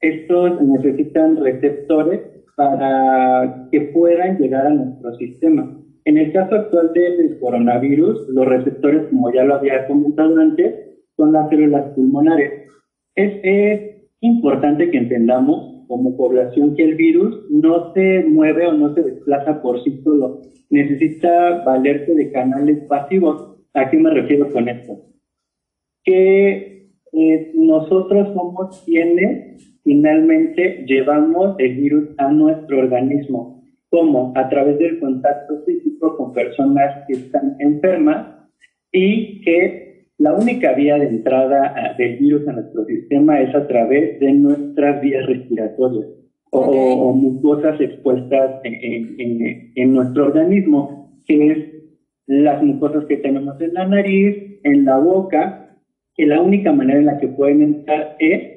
estos 0.00 0.60
necesitan 0.62 1.36
receptores 1.36 2.20
para 2.56 3.68
que 3.70 3.80
puedan 3.80 4.38
llegar 4.38 4.66
a 4.66 4.70
nuestro 4.70 5.14
sistema. 5.16 5.78
En 6.04 6.18
el 6.18 6.32
caso 6.32 6.56
actual 6.56 6.92
del 6.92 7.38
coronavirus, 7.38 8.28
los 8.28 8.46
receptores, 8.46 9.08
como 9.08 9.32
ya 9.32 9.44
lo 9.44 9.54
había 9.54 9.86
comentado 9.86 10.36
antes, 10.38 10.74
son 11.16 11.32
las 11.32 11.48
células 11.48 11.92
pulmonares. 11.94 12.68
Es, 13.14 13.40
es 13.42 14.08
importante 14.20 14.90
que 14.90 14.98
entendamos 14.98 15.86
como 15.86 16.16
población 16.16 16.74
que 16.74 16.84
el 16.84 16.94
virus 16.96 17.46
no 17.50 17.92
se 17.92 18.24
mueve 18.24 18.66
o 18.66 18.72
no 18.72 18.94
se 18.94 19.02
desplaza 19.02 19.60
por 19.60 19.82
sí 19.84 20.00
solo. 20.02 20.40
Necesita 20.70 21.62
valerse 21.64 22.14
de 22.14 22.32
canales 22.32 22.78
pasivos. 22.88 23.51
¿A 23.74 23.90
qué 23.90 23.96
me 23.96 24.10
refiero 24.10 24.50
con 24.52 24.68
esto? 24.68 25.00
Que 26.04 26.90
eh, 27.12 27.52
nosotros 27.54 28.28
somos 28.34 28.82
quienes 28.84 29.78
finalmente 29.82 30.84
llevamos 30.86 31.56
el 31.58 31.76
virus 31.76 32.08
a 32.18 32.30
nuestro 32.30 32.80
organismo. 32.80 33.64
¿Cómo? 33.90 34.32
A 34.36 34.48
través 34.48 34.78
del 34.78 35.00
contacto 35.00 35.62
físico 35.64 36.16
con 36.16 36.32
personas 36.32 37.04
que 37.06 37.14
están 37.14 37.56
enfermas 37.58 38.50
y 38.90 39.40
que 39.42 40.08
la 40.18 40.34
única 40.34 40.72
vía 40.74 40.98
de 40.98 41.08
entrada 41.08 41.74
ah, 41.76 41.94
del 41.96 42.18
virus 42.18 42.46
a 42.48 42.52
nuestro 42.52 42.84
sistema 42.84 43.40
es 43.40 43.54
a 43.54 43.66
través 43.66 44.20
de 44.20 44.32
nuestras 44.32 45.00
vías 45.00 45.26
respiratorias 45.26 46.06
o, 46.50 47.12
mucosas 47.14 47.80
expuestas 47.80 48.60
en, 48.64 49.18
en, 49.18 49.72
en 49.74 49.94
nuestro 49.94 50.26
organismo, 50.26 51.18
que 51.26 51.50
es 51.50 51.81
las 52.26 52.62
mucosas 52.62 53.04
que 53.06 53.16
tenemos 53.16 53.60
en 53.60 53.74
la 53.74 53.86
nariz, 53.86 54.60
en 54.62 54.84
la 54.84 54.98
boca 54.98 55.62
que 56.14 56.26
la 56.26 56.40
única 56.40 56.72
manera 56.72 56.98
en 56.98 57.06
la 57.06 57.18
que 57.18 57.28
pueden 57.28 57.62
entrar 57.62 58.16
es 58.18 58.52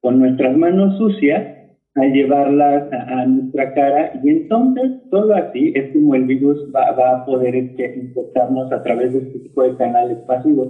con 0.00 0.18
nuestras 0.18 0.56
manos 0.56 0.96
sucias 0.98 1.54
al 1.94 2.12
llevarlas 2.12 2.92
a, 2.92 3.24
nuestra 3.26 3.72
cara 3.72 4.20
y 4.22 4.28
entonces 4.28 4.92
solo 5.10 5.34
así 5.34 5.72
es 5.76 5.92
como 5.92 6.14
el 6.14 6.24
virus 6.24 6.70
va, 6.74 6.88
a 6.88 7.24
poder 7.24 7.54
este, 7.54 7.96
infectarnos 7.96 8.72
a 8.72 8.82
través 8.82 9.12
de 9.12 9.20
este 9.20 9.38
tipo 9.40 9.62
de 9.62 9.76
canales 9.76 10.18
pasivos. 10.26 10.68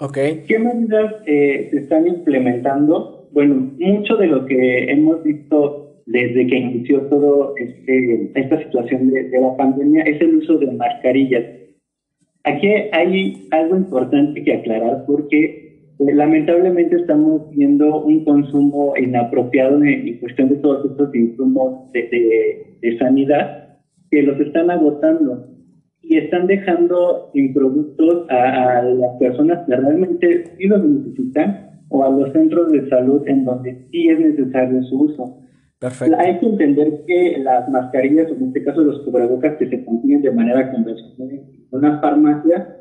Okay. 0.00 0.44
¿Qué 0.46 0.58
medidas 0.58 1.14
eh, 1.26 1.68
se 1.70 1.78
están 1.78 2.06
implementando? 2.06 3.28
Bueno, 3.32 3.72
mucho 3.78 4.16
de 4.16 4.26
lo 4.26 4.46
que 4.46 4.90
hemos 4.90 5.22
visto 5.22 5.87
desde 6.08 6.46
que 6.46 6.56
inició 6.56 7.02
todo 7.02 7.54
este, 7.56 8.30
esta 8.34 8.62
situación 8.64 9.10
de, 9.10 9.28
de 9.28 9.40
la 9.40 9.56
pandemia 9.56 10.02
es 10.02 10.20
el 10.20 10.36
uso 10.36 10.58
de 10.58 10.72
mascarillas. 10.72 11.44
Aquí 12.44 12.68
hay 12.92 13.46
algo 13.50 13.76
importante 13.76 14.42
que 14.42 14.54
aclarar 14.54 15.04
porque 15.06 15.68
eh, 15.98 16.14
lamentablemente 16.14 16.94
estamos 16.96 17.50
viendo 17.50 18.04
un 18.04 18.24
consumo 18.24 18.94
inapropiado 18.96 19.82
en, 19.82 20.18
cuestión 20.18 20.48
de 20.48 20.56
todos 20.56 20.88
estos 20.90 21.12
insumos 21.14 21.92
de, 21.92 22.96
sanidad 22.98 23.78
que 24.10 24.22
los 24.22 24.38
están 24.40 24.70
agotando 24.70 25.48
y 26.02 26.16
están 26.16 26.46
dejando 26.46 27.30
sin 27.34 27.52
productos 27.52 28.26
a, 28.30 28.82
las 28.82 29.18
personas 29.18 29.66
que 29.66 29.76
realmente 29.76 30.44
sí 30.56 30.66
los 30.66 30.84
necesitan 30.84 31.82
o 31.88 32.04
a 32.04 32.10
los 32.10 32.32
centros 32.32 32.70
de 32.70 32.88
salud 32.88 33.22
en 33.26 33.44
donde 33.44 33.86
sí 33.90 34.08
es 34.08 34.20
necesario 34.20 34.82
su 34.84 35.02
uso. 35.02 35.38
Hay 35.80 36.38
que 36.40 36.46
entender 36.46 37.04
que 37.06 37.38
las 37.38 37.68
mascarillas, 37.68 38.30
o 38.30 38.34
en 38.34 38.48
este 38.48 38.64
caso 38.64 38.82
los 38.82 39.00
cubrebocas 39.02 39.56
que 39.58 39.68
se 39.68 39.84
consiguen 39.84 40.22
de 40.22 40.32
manera 40.32 40.72
convencional 40.72 41.30
en 41.30 41.68
una 41.70 42.00
farmacia, 42.00 42.76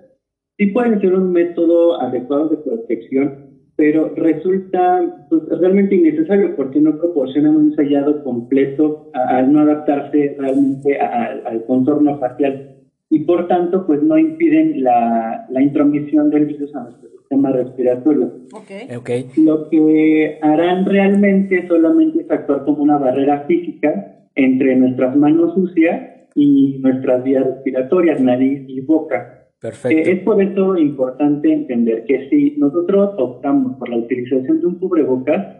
sí 0.58 0.68
pueden 0.68 1.00
ser 1.00 1.14
un 1.14 1.32
método 1.32 2.02
adecuado 2.02 2.50
de 2.50 2.58
protección, 2.58 3.48
pero 3.76 4.16
resulta 4.16 5.28
pues, 5.30 5.44
realmente 5.60 5.96
innecesario 5.96 6.56
porque 6.56 6.80
no 6.80 6.98
proporcionan 6.98 7.56
un 7.56 7.76
sellado 7.76 8.24
completo 8.24 9.12
al 9.14 9.54
no 9.54 9.60
adaptarse 9.60 10.36
realmente 10.40 11.00
al 11.00 11.66
contorno 11.66 12.18
facial 12.18 12.77
y 13.10 13.20
por 13.20 13.48
tanto 13.48 13.86
pues 13.88 14.04
no 14.04 14.18
impiden 14.18 14.84
la, 14.84 15.46
la 15.50 15.62
intromisión 15.62 16.30
del 16.30 16.46
virus 16.46 16.76
a 16.76 16.84
nuestro 16.84 17.10
sistema 17.10 17.52
respiratorio. 17.52 18.32
Okay. 18.54 18.96
Okay. 18.96 19.30
Lo 19.38 19.70
que 19.70 20.40
harán 20.42 20.86
realmente 20.86 21.68
solamente 21.68 22.22
es 22.22 22.32
actuar 22.32 22.64
como 22.66 22.84
una 22.84 22.98
barrera 22.98 23.46
física 23.48 24.28
entre 24.36 24.76
nuestras 24.76 25.16
manos 25.16 25.54
sucias 25.54 26.30
y 26.36 26.78
nuestras 26.80 27.24
vías 27.24 27.46
respiratorias, 27.46 28.22
nariz 28.22 28.64
y 28.68 28.82
boca. 28.82 29.48
Perfecto. 29.60 29.98
Eh, 29.98 30.12
es 30.14 30.20
por 30.20 30.42
eso 30.42 30.78
importante 30.78 31.52
entender 31.52 32.06
que 32.06 32.30
si 32.30 32.56
nosotros 32.58 33.16
optamos 33.18 33.78
por 33.78 33.90
la 33.90 33.98
utilización 33.98 34.60
de 34.60 34.68
un 34.68 34.76
cubrebocas, 34.80 35.58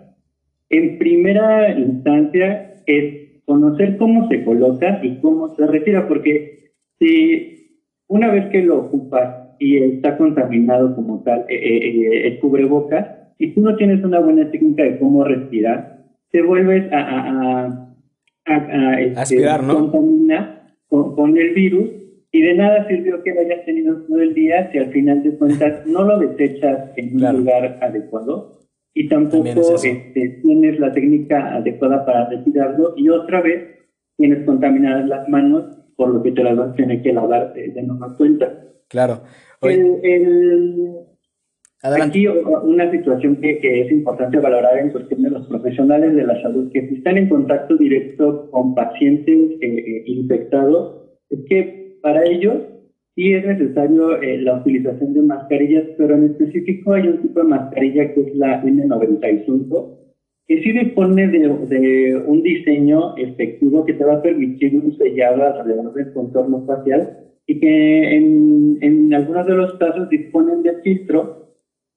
en 0.70 1.00
primera 1.00 1.72
instancia 1.72 2.84
es 2.86 3.42
conocer 3.46 3.98
cómo 3.98 4.28
se 4.28 4.44
coloca 4.44 5.00
y 5.02 5.20
cómo 5.20 5.56
se 5.56 5.66
retira, 5.66 6.08
porque 6.08 6.67
si 7.00 7.82
una 8.08 8.32
vez 8.32 8.50
que 8.52 8.62
lo 8.62 8.80
ocupas 8.80 9.48
y 9.60 9.78
está 9.78 10.18
contaminado 10.18 10.96
como 10.96 11.24
tal 11.24 11.42
eh, 11.50 11.56
eh, 11.56 11.88
eh, 11.88 12.28
el 12.28 12.40
cubrebocas, 12.40 13.08
y 13.40 13.52
tú 13.52 13.62
no 13.62 13.76
tienes 13.76 14.04
una 14.04 14.20
buena 14.20 14.50
técnica 14.50 14.84
de 14.84 14.98
cómo 14.98 15.24
respirar, 15.24 16.06
te 16.32 16.42
vuelves 16.42 16.92
a, 16.92 17.00
a, 17.00 17.88
a, 18.46 19.02
este, 19.02 19.20
aspirar, 19.20 19.64
¿no? 19.64 19.92
contaminar 19.92 20.74
con, 20.90 21.38
el 21.38 21.54
virus 21.54 21.90
y 22.32 22.42
de 22.42 22.54
nada 22.56 22.88
sirvió 22.88 23.22
que 23.24 23.34
lo 23.34 23.42
hayas 23.42 23.66
tenido 23.66 24.02
todo 24.04 24.22
el 24.22 24.34
día 24.34 24.70
si 24.72 24.78
al 24.78 24.92
final 24.92 25.24
de 25.24 25.38
cuentas 25.38 25.86
no 25.86 26.04
lo 26.04 26.20
desechas 26.20 26.92
en 26.96 27.16
un 27.16 27.38
lugar 27.38 27.78
adecuado 27.82 28.60
y 28.94 29.08
tampoco 29.08 29.76
este, 29.76 30.40
tienes 30.42 30.80
la 30.80 30.92
técnica 30.92 31.56
adecuada 31.56 32.06
para 32.06 32.30
retirarlo 32.30 32.94
y 32.98 33.10
otra 33.10 33.42
vez 33.42 33.64
tienes 34.18 34.44
contaminadas 34.46 35.08
las 35.08 35.30
manos 35.30 35.77
por 35.98 36.14
lo 36.14 36.24
que 36.24 36.32
te 36.32 36.44
las 36.44 36.56
vas 36.56 36.70
a 36.70 36.76
tener 36.76 37.02
que 37.02 37.12
lavar 37.12 37.54
de, 37.54 37.70
de 37.70 37.88
cuenta. 38.16 38.64
Claro. 38.88 39.24
El, 39.62 40.96
aquí 41.82 42.28
una 42.28 42.92
situación 42.92 43.38
que, 43.38 43.60
es 43.62 43.92
importante 43.92 44.40
valorar 44.40 44.78
en 44.80 44.92
cuestión 44.92 45.24
de 45.24 45.32
los 45.32 45.48
profesionales 45.48 46.16
de 46.16 46.26
la 46.26 46.42
salud 46.42 46.72
que 46.72 46.80
están 46.80 47.18
en 47.18 47.30
contacto 47.30 47.76
directo 47.76 48.50
con 48.52 48.76
pacientes 48.76 49.36
eh, 49.62 49.68
eh, 49.68 50.04
infectados 50.06 51.04
es 51.30 51.40
que 51.50 51.98
para 52.02 52.24
ellos 52.24 52.56
sí 53.16 53.34
es 53.34 53.46
necesario 53.46 54.22
eh, 54.22 54.40
la 54.42 54.60
utilización 54.60 55.14
de 55.14 55.22
mascarillas, 55.24 55.86
pero 55.98 56.16
en 56.16 56.26
específico 56.26 56.94
hay 56.94 57.08
un 57.08 57.22
tipo 57.22 57.42
de 57.42 57.48
mascarilla 57.48 58.14
que 58.14 58.22
es 58.22 58.36
la 58.36 58.64
N95, 58.64 59.97
que 60.48 60.64
sí 60.64 60.72
dispone 60.72 61.28
de, 61.28 61.40
de 61.40 62.16
un 62.26 62.42
diseño 62.42 63.18
efectivo 63.18 63.86
que 63.86 63.94
te 63.94 64.06
va 64.06 64.16
a 64.16 64.22
permitir 64.22 64.76
un 64.76 64.98
sellado 64.98 65.44
alrededor 65.44 65.94
del 65.94 66.14
contorno 66.14 66.66
facial 66.66 67.18
y 67.48 67.60
que 67.60 68.16
en, 68.16 68.78
en 68.82 69.14
algunos 69.14 69.46
de 69.46 69.56
los 69.56 69.74
casos 69.74 70.10
disponen 70.10 70.64
de 70.64 70.82
filtro 70.84 71.48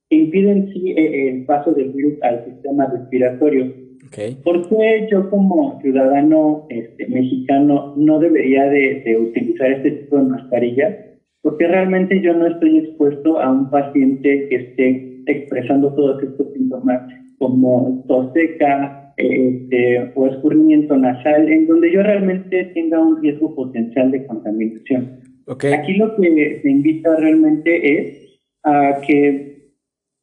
que 0.09 0.17
impiden 0.17 0.69
sí 0.73 0.91
eh, 0.97 1.29
el 1.29 1.45
paso 1.45 1.73
del 1.73 1.91
virus 1.93 2.15
al 2.23 2.45
sistema 2.45 2.87
respiratorio. 2.87 3.73
Okay. 4.09 4.37
¿Por 4.43 4.69
qué 4.69 5.07
yo 5.11 5.31
como 5.31 5.81
ciudadano 5.83 6.67
este, 6.71 7.07
mexicano 7.07 7.95
no 7.97 8.19
debería 8.19 8.65
de, 8.65 9.03
de, 9.05 9.17
utilizar 9.17 9.71
este 9.71 9.91
tipo 9.93 10.17
de 10.17 10.23
mascarilla? 10.25 11.07
Porque 11.43 11.69
realmente 11.69 12.21
yo 12.21 12.35
no 12.35 12.47
estoy 12.47 12.79
expuesto 12.79 13.41
a 13.41 13.53
un 13.53 13.71
paciente 13.71 14.49
que 14.49 14.57
esté 14.57 15.23
expresando 15.27 15.95
todos 15.95 16.21
estos 16.23 16.53
síntomas 16.53 17.03
como 17.41 18.05
tos 18.07 18.35
seca 18.35 19.15
este, 19.17 20.13
o 20.15 20.27
escurrimiento 20.27 20.95
nasal, 20.97 21.51
en 21.51 21.67
donde 21.67 21.91
yo 21.91 22.03
realmente 22.03 22.67
tenga 22.75 23.01
un 23.01 23.21
riesgo 23.23 23.55
potencial 23.55 24.11
de 24.11 24.27
contaminación. 24.27 25.21
Okay. 25.47 25.73
Aquí 25.73 25.95
lo 25.95 26.15
que 26.17 26.61
se 26.63 26.71
invita 26.71 27.17
realmente 27.17 27.99
es 27.99 28.41
a 28.63 29.01
que 29.07 29.71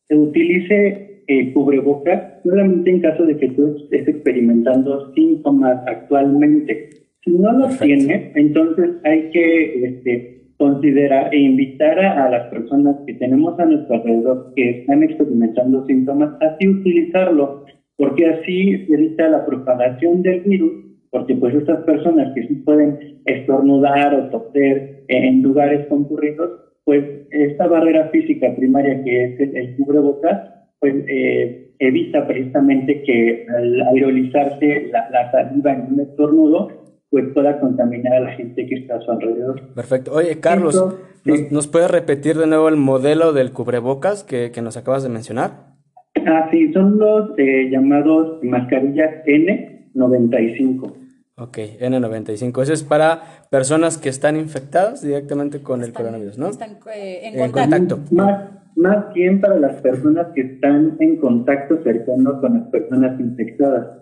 se 0.08 0.16
utilice 0.16 1.24
el 1.26 1.54
cubrebocas 1.54 2.42
solamente 2.44 2.92
en 2.92 3.02
caso 3.02 3.26
de 3.26 3.36
que 3.36 3.50
tú 3.50 3.76
estés 3.78 4.08
experimentando 4.08 5.12
síntomas 5.16 5.82
actualmente. 5.88 6.90
Si 7.24 7.32
no 7.32 7.52
los 7.52 7.80
tienes, 7.80 8.32
entonces 8.36 8.92
hay 9.04 9.32
que 9.32 9.86
este, 9.86 10.37
considerar 10.58 11.34
e 11.34 11.40
invitar 11.40 12.00
a, 12.00 12.26
a, 12.26 12.30
las 12.30 12.48
personas 12.50 12.98
que 13.06 13.14
tenemos 13.14 13.60
a 13.60 13.66
nuestro 13.66 13.96
alrededor 13.96 14.54
que 14.56 14.80
están 14.80 15.04
experimentando 15.04 15.86
síntomas, 15.86 16.36
así 16.42 16.68
utilizarlo, 16.68 17.66
porque 17.96 18.26
así 18.26 18.86
evita 18.90 19.28
la 19.30 19.46
propagación 19.46 20.24
del 20.24 20.42
virus, 20.42 20.74
porque 21.12 21.36
pues 21.36 21.56
estas 21.56 21.84
personas 21.84 22.34
que 22.34 22.48
sí 22.48 22.56
pueden 22.56 23.20
estornudar 23.26 24.14
o 24.16 24.30
toser 24.30 25.04
en 25.08 25.42
lugares 25.42 25.86
concurridos, 25.88 26.50
pues 26.86 27.04
esta 27.32 27.68
barrera 27.68 28.10
física 28.10 28.56
primaria 28.56 29.04
que 29.04 29.26
es 29.26 29.40
el, 29.40 29.58
el 29.58 29.76
cubrebocas, 29.78 30.54
pues 30.80 30.96
eh, 31.08 31.72
evita 31.80 32.26
precisamente 32.26 33.04
que 33.04 33.46
al 33.56 33.82
aerolizarse 33.82 34.90
la, 34.92 35.10
la 35.10 35.32
saliva 35.32 35.74
en 35.74 35.94
un 35.94 36.00
estornudo, 36.02 36.87
pues 37.10 37.26
pueda 37.34 37.60
contaminar 37.60 38.14
a 38.14 38.20
la 38.20 38.32
gente 38.34 38.66
que 38.66 38.76
está 38.76 38.98
a 38.98 39.02
su 39.02 39.12
alrededor. 39.12 39.74
Perfecto. 39.74 40.14
Oye, 40.14 40.40
Carlos, 40.40 40.76
Esto, 40.76 41.00
¿nos, 41.26 41.40
sí. 41.40 41.48
¿nos, 41.52 41.68
puedes 41.68 41.90
repetir 41.90 42.38
de 42.38 42.48
nuevo 42.48 42.70
el 42.70 42.76
modelo 42.76 43.34
del 43.34 43.54
cubrebocas 43.54 44.24
que, 44.24 44.52
que 44.52 44.62
nos 44.62 44.78
acabas 44.78 45.04
de 45.04 45.10
mencionar? 45.10 45.78
Ah, 46.26 46.50
sí, 46.52 46.72
son 46.74 46.98
los 46.98 47.32
eh, 47.38 47.70
llamados 47.72 48.44
mascarillas 48.44 49.24
N95. 49.26 50.94
Ok, 51.38 51.58
N95. 51.80 52.64
Eso 52.64 52.74
es 52.74 52.84
para 52.84 53.22
personas 53.52 53.98
que 53.98 54.10
están 54.10 54.36
infectadas 54.36 55.04
directamente 55.04 55.62
con 55.62 55.82
están, 55.82 55.90
el 55.90 55.94
coronavirus, 55.94 56.38
¿no? 56.38 56.50
Están 56.50 56.78
eh, 56.94 57.22
en, 57.24 57.40
en 57.40 57.52
contacto. 57.52 57.96
contacto. 57.96 58.16
Más, 58.16 58.52
más 58.76 59.14
bien 59.14 59.40
para 59.40 59.58
las 59.58 59.82
personas 59.82 60.28
que 60.34 60.42
están 60.42 60.98
en 61.00 61.18
contacto 61.18 61.82
cercano 61.84 62.42
con 62.42 62.60
las 62.60 62.68
personas 62.70 63.20
infectadas. 63.20 63.98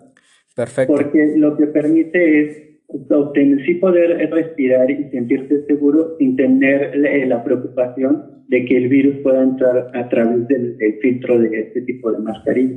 Perfecto. 0.54 0.94
Porque 0.94 1.34
lo 1.36 1.56
que 1.56 1.66
permite 1.66 2.40
es 2.40 2.66
obtener, 2.88 3.64
sí 3.64 3.74
poder 3.74 4.30
respirar 4.30 4.90
y 4.90 5.10
sentirse 5.10 5.64
seguro 5.66 6.16
sin 6.18 6.36
tener 6.36 6.96
la 7.28 7.42
preocupación 7.42 8.44
de 8.48 8.64
que 8.64 8.76
el 8.76 8.88
virus 8.88 9.16
pueda 9.22 9.42
entrar 9.42 9.90
a 9.94 10.08
través 10.08 10.46
del, 10.48 10.76
del 10.76 10.94
filtro 11.00 11.38
de 11.38 11.60
este 11.60 11.82
tipo 11.82 12.12
de 12.12 12.18
mascarilla. 12.18 12.76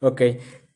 Ok. 0.00 0.22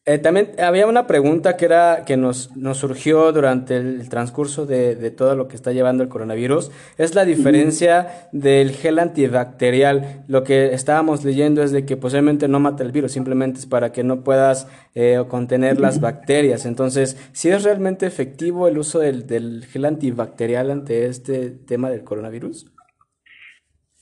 Eh, 0.09 0.16
también 0.16 0.52
había 0.59 0.86
una 0.86 1.06
pregunta 1.06 1.59
que 1.59 1.66
era 1.66 2.04
que 2.06 2.16
nos, 2.16 2.56
nos 2.56 2.78
surgió 2.78 3.30
durante 3.30 3.76
el 3.76 4.09
transcurso 4.09 4.64
de, 4.64 4.96
de, 4.96 5.11
todo 5.11 5.36
lo 5.36 5.48
que 5.48 5.56
está 5.56 5.72
llevando 5.72 6.02
el 6.02 6.09
coronavirus. 6.09 6.70
Es 6.96 7.14
la 7.14 7.26
diferencia 7.26 8.06
del 8.32 8.70
gel 8.70 9.00
antibacterial. 9.00 10.24
Lo 10.26 10.44
que 10.44 10.72
estábamos 10.72 11.26
leyendo 11.26 11.62
es 11.62 11.72
de 11.72 11.84
que 11.84 11.98
posiblemente 11.98 12.48
no 12.48 12.59
mata 12.59 12.84
el 12.84 12.90
virus, 12.90 13.12
simplemente 13.12 13.59
es 13.59 13.66
para 13.66 13.92
que 13.92 14.02
no 14.02 14.24
puedas 14.24 14.66
eh, 14.94 15.22
contener 15.28 15.78
las 15.78 16.00
bacterias. 16.00 16.64
Entonces, 16.64 17.30
¿sí 17.32 17.50
es 17.50 17.64
realmente 17.64 18.06
efectivo 18.06 18.66
el 18.66 18.78
uso 18.78 19.00
del, 19.00 19.26
del 19.26 19.66
gel 19.66 19.84
antibacterial 19.84 20.70
ante 20.70 21.04
este 21.04 21.50
tema 21.50 21.90
del 21.90 22.02
coronavirus? 22.02 22.72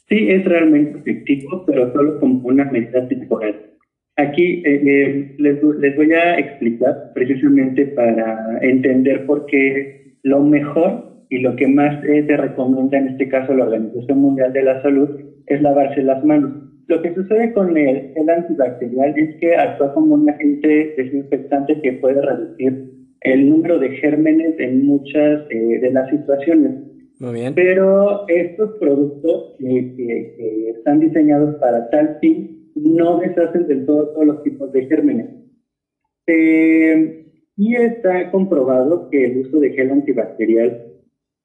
Sí, 0.08 0.30
es 0.30 0.44
realmente 0.44 1.00
efectivo, 1.00 1.64
pero 1.66 1.92
solo 1.92 2.20
como 2.20 2.46
una 2.46 2.64
medida 2.66 3.08
temporal. 3.08 3.75
Aquí 4.16 4.62
eh, 4.64 4.80
eh, 4.86 5.34
les, 5.38 5.62
les, 5.62 5.96
voy 5.96 6.12
a 6.12 6.38
explicar 6.38 7.12
precisamente 7.14 7.86
para 7.88 8.58
entender 8.62 9.26
por 9.26 9.44
qué 9.44 10.16
lo 10.22 10.42
mejor 10.42 11.06
y 11.28 11.38
lo 11.40 11.54
que 11.56 11.68
más 11.68 12.02
eh, 12.04 12.22
te 12.22 12.36
recomienda 12.36 12.98
en 12.98 13.08
este 13.08 13.28
caso 13.28 13.52
la 13.52 13.64
Organización 13.64 14.20
Mundial 14.20 14.52
de 14.52 14.62
la 14.62 14.80
Salud 14.82 15.20
es 15.46 15.60
lavarse 15.60 16.02
las 16.02 16.24
manos. 16.24 16.52
Lo 16.86 17.02
que 17.02 17.14
sucede 17.14 17.52
con 17.52 17.76
el, 17.76 18.12
el 18.14 18.30
antibacterial 18.30 19.12
es 19.16 19.36
que 19.36 19.54
actúa 19.54 19.92
como 19.92 20.14
un 20.14 20.30
agente 20.30 20.94
desinfectante 20.96 21.80
que 21.82 21.92
puede 21.94 22.22
reducir 22.22 22.90
el 23.20 23.50
número 23.50 23.78
de 23.78 23.90
gérmenes 23.96 24.54
en 24.58 24.86
muchas 24.86 25.42
eh, 25.50 25.78
de 25.80 25.90
las 25.90 26.08
situaciones. 26.10 26.72
Muy 27.18 27.34
bien. 27.34 27.54
Pero 27.54 28.26
estos 28.28 28.78
productos 28.78 29.56
que, 29.58 29.94
que 29.96 30.70
están 30.70 31.00
diseñados 31.00 31.56
para 31.56 31.90
tal 31.90 32.18
fin 32.20 32.55
no 32.76 33.18
deshacen 33.18 33.66
del 33.66 33.86
todo 33.86 34.08
todos 34.08 34.26
los 34.26 34.42
tipos 34.42 34.72
de 34.72 34.86
gérmenes. 34.86 35.26
Eh, 36.26 37.24
y 37.56 37.74
está 37.74 38.30
comprobado 38.30 39.08
que 39.10 39.24
el 39.24 39.38
uso 39.38 39.60
de 39.60 39.70
gel 39.70 39.90
antibacterial, 39.90 40.84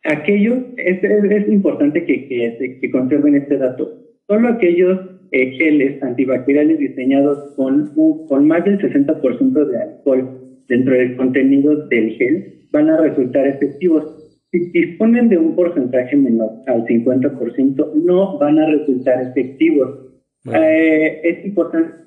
aquellos, 0.04 0.60
es, 0.78 1.04
es, 1.04 1.48
importante 1.48 2.06
que, 2.06 2.28
que, 2.28 2.80
que, 2.82 2.92
conserven 2.92 3.36
este 3.36 3.58
dato, 3.58 3.90
solo 4.28 4.50
aquellos 4.50 5.00
eh, 5.32 5.52
geles 5.52 6.04
antibacteriales 6.04 6.80
diseñados 6.80 7.56
con, 7.56 7.94
con 8.28 8.48
más 8.48 8.66
del 8.66 8.80
60% 8.80 9.66
de 9.66 9.82
alcohol 9.82 10.42
dentro 10.68 10.96
del 10.96 11.16
contenido 11.16 11.88
del 11.88 12.12
gel 12.18 12.68
van 12.72 12.90
a 12.90 12.98
resultar 12.98 13.48
efectivos. 13.48 14.18
Si 14.52 14.60
disponen 14.72 15.30
de 15.30 15.38
un 15.38 15.56
porcentaje 15.56 16.16
menor 16.16 16.52
al 16.68 16.86
50%, 16.86 17.94
no 18.04 18.38
van 18.38 18.60
a 18.60 18.66
resultar 18.66 19.22
efectivos. 19.22 20.11
Bueno. 20.44 20.64
Eh, 20.64 21.22
es 21.24 21.46
importante 21.46 22.02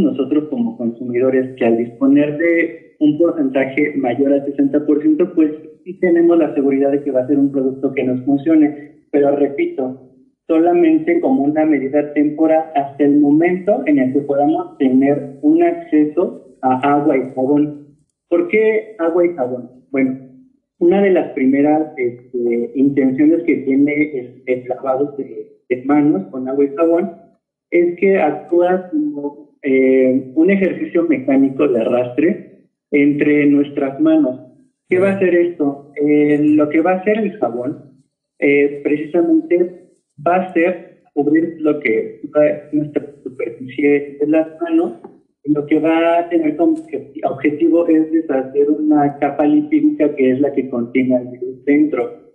nosotros 0.00 0.48
como 0.50 0.76
consumidores 0.76 1.56
que 1.56 1.64
al 1.64 1.76
disponer 1.76 2.36
de 2.38 2.96
un 3.00 3.18
porcentaje 3.18 3.94
mayor 3.96 4.32
al 4.32 4.44
60%, 4.44 5.34
pues 5.34 5.52
sí 5.84 5.98
tenemos 6.00 6.38
la 6.38 6.54
seguridad 6.54 6.92
de 6.92 7.02
que 7.02 7.10
va 7.10 7.22
a 7.22 7.26
ser 7.26 7.38
un 7.38 7.52
producto 7.52 7.92
que 7.92 8.04
nos 8.04 8.24
funcione. 8.24 9.06
Pero 9.10 9.34
repito, 9.36 10.10
solamente 10.46 11.20
como 11.20 11.44
una 11.44 11.64
medida 11.64 12.12
temporal 12.12 12.70
hasta 12.74 13.04
el 13.04 13.20
momento 13.20 13.82
en 13.86 13.98
el 13.98 14.12
que 14.12 14.20
podamos 14.20 14.78
tener 14.78 15.38
un 15.42 15.62
acceso 15.62 16.56
a 16.62 16.94
agua 16.94 17.16
y 17.16 17.22
jabón. 17.34 17.96
¿Por 18.28 18.48
qué 18.48 18.96
agua 18.98 19.26
y 19.26 19.34
jabón? 19.34 19.70
Bueno, 19.90 20.25
una 20.78 21.02
de 21.02 21.10
las 21.10 21.32
primeras 21.32 21.92
este, 21.96 22.72
intenciones 22.74 23.42
que 23.44 23.56
tiene 23.56 24.42
el, 24.46 24.68
lavado 24.68 25.14
de, 25.16 25.60
de, 25.68 25.84
manos 25.84 26.26
con 26.30 26.48
agua 26.48 26.64
y 26.64 26.76
jabón 26.76 27.12
es 27.70 27.98
que 27.98 28.18
actúa 28.18 28.90
como 28.90 29.56
eh, 29.62 30.30
un 30.34 30.50
ejercicio 30.50 31.04
mecánico 31.04 31.66
de 31.66 31.80
arrastre 31.80 32.68
entre 32.90 33.46
nuestras 33.46 34.00
manos. 34.00 34.40
¿Qué 34.88 34.98
va 34.98 35.10
a 35.10 35.16
hacer 35.16 35.34
esto? 35.34 35.92
Eh, 35.96 36.38
lo 36.40 36.68
que 36.68 36.80
va 36.80 36.92
a 36.92 36.96
hacer 36.98 37.18
el 37.18 37.36
jabón 37.38 38.04
eh, 38.38 38.80
precisamente 38.84 39.88
va 40.24 40.36
a 40.36 40.52
ser 40.52 41.02
cubrir 41.14 41.56
lo 41.60 41.80
que 41.80 42.20
es 42.20 42.74
nuestra 42.74 43.06
superficie 43.24 44.18
de 44.20 44.26
las 44.28 44.48
manos 44.60 45.00
lo 45.48 45.66
que 45.66 45.78
va 45.78 46.18
a 46.18 46.28
tener 46.28 46.56
como 46.56 46.76
objetivo 47.24 47.86
es 47.86 48.10
deshacer 48.12 48.70
una 48.70 49.18
capa 49.18 49.46
lipídica 49.46 50.14
que 50.16 50.32
es 50.32 50.40
la 50.40 50.52
que 50.52 50.68
contiene 50.68 51.16
el 51.16 51.28
virus 51.28 51.64
dentro. 51.64 52.26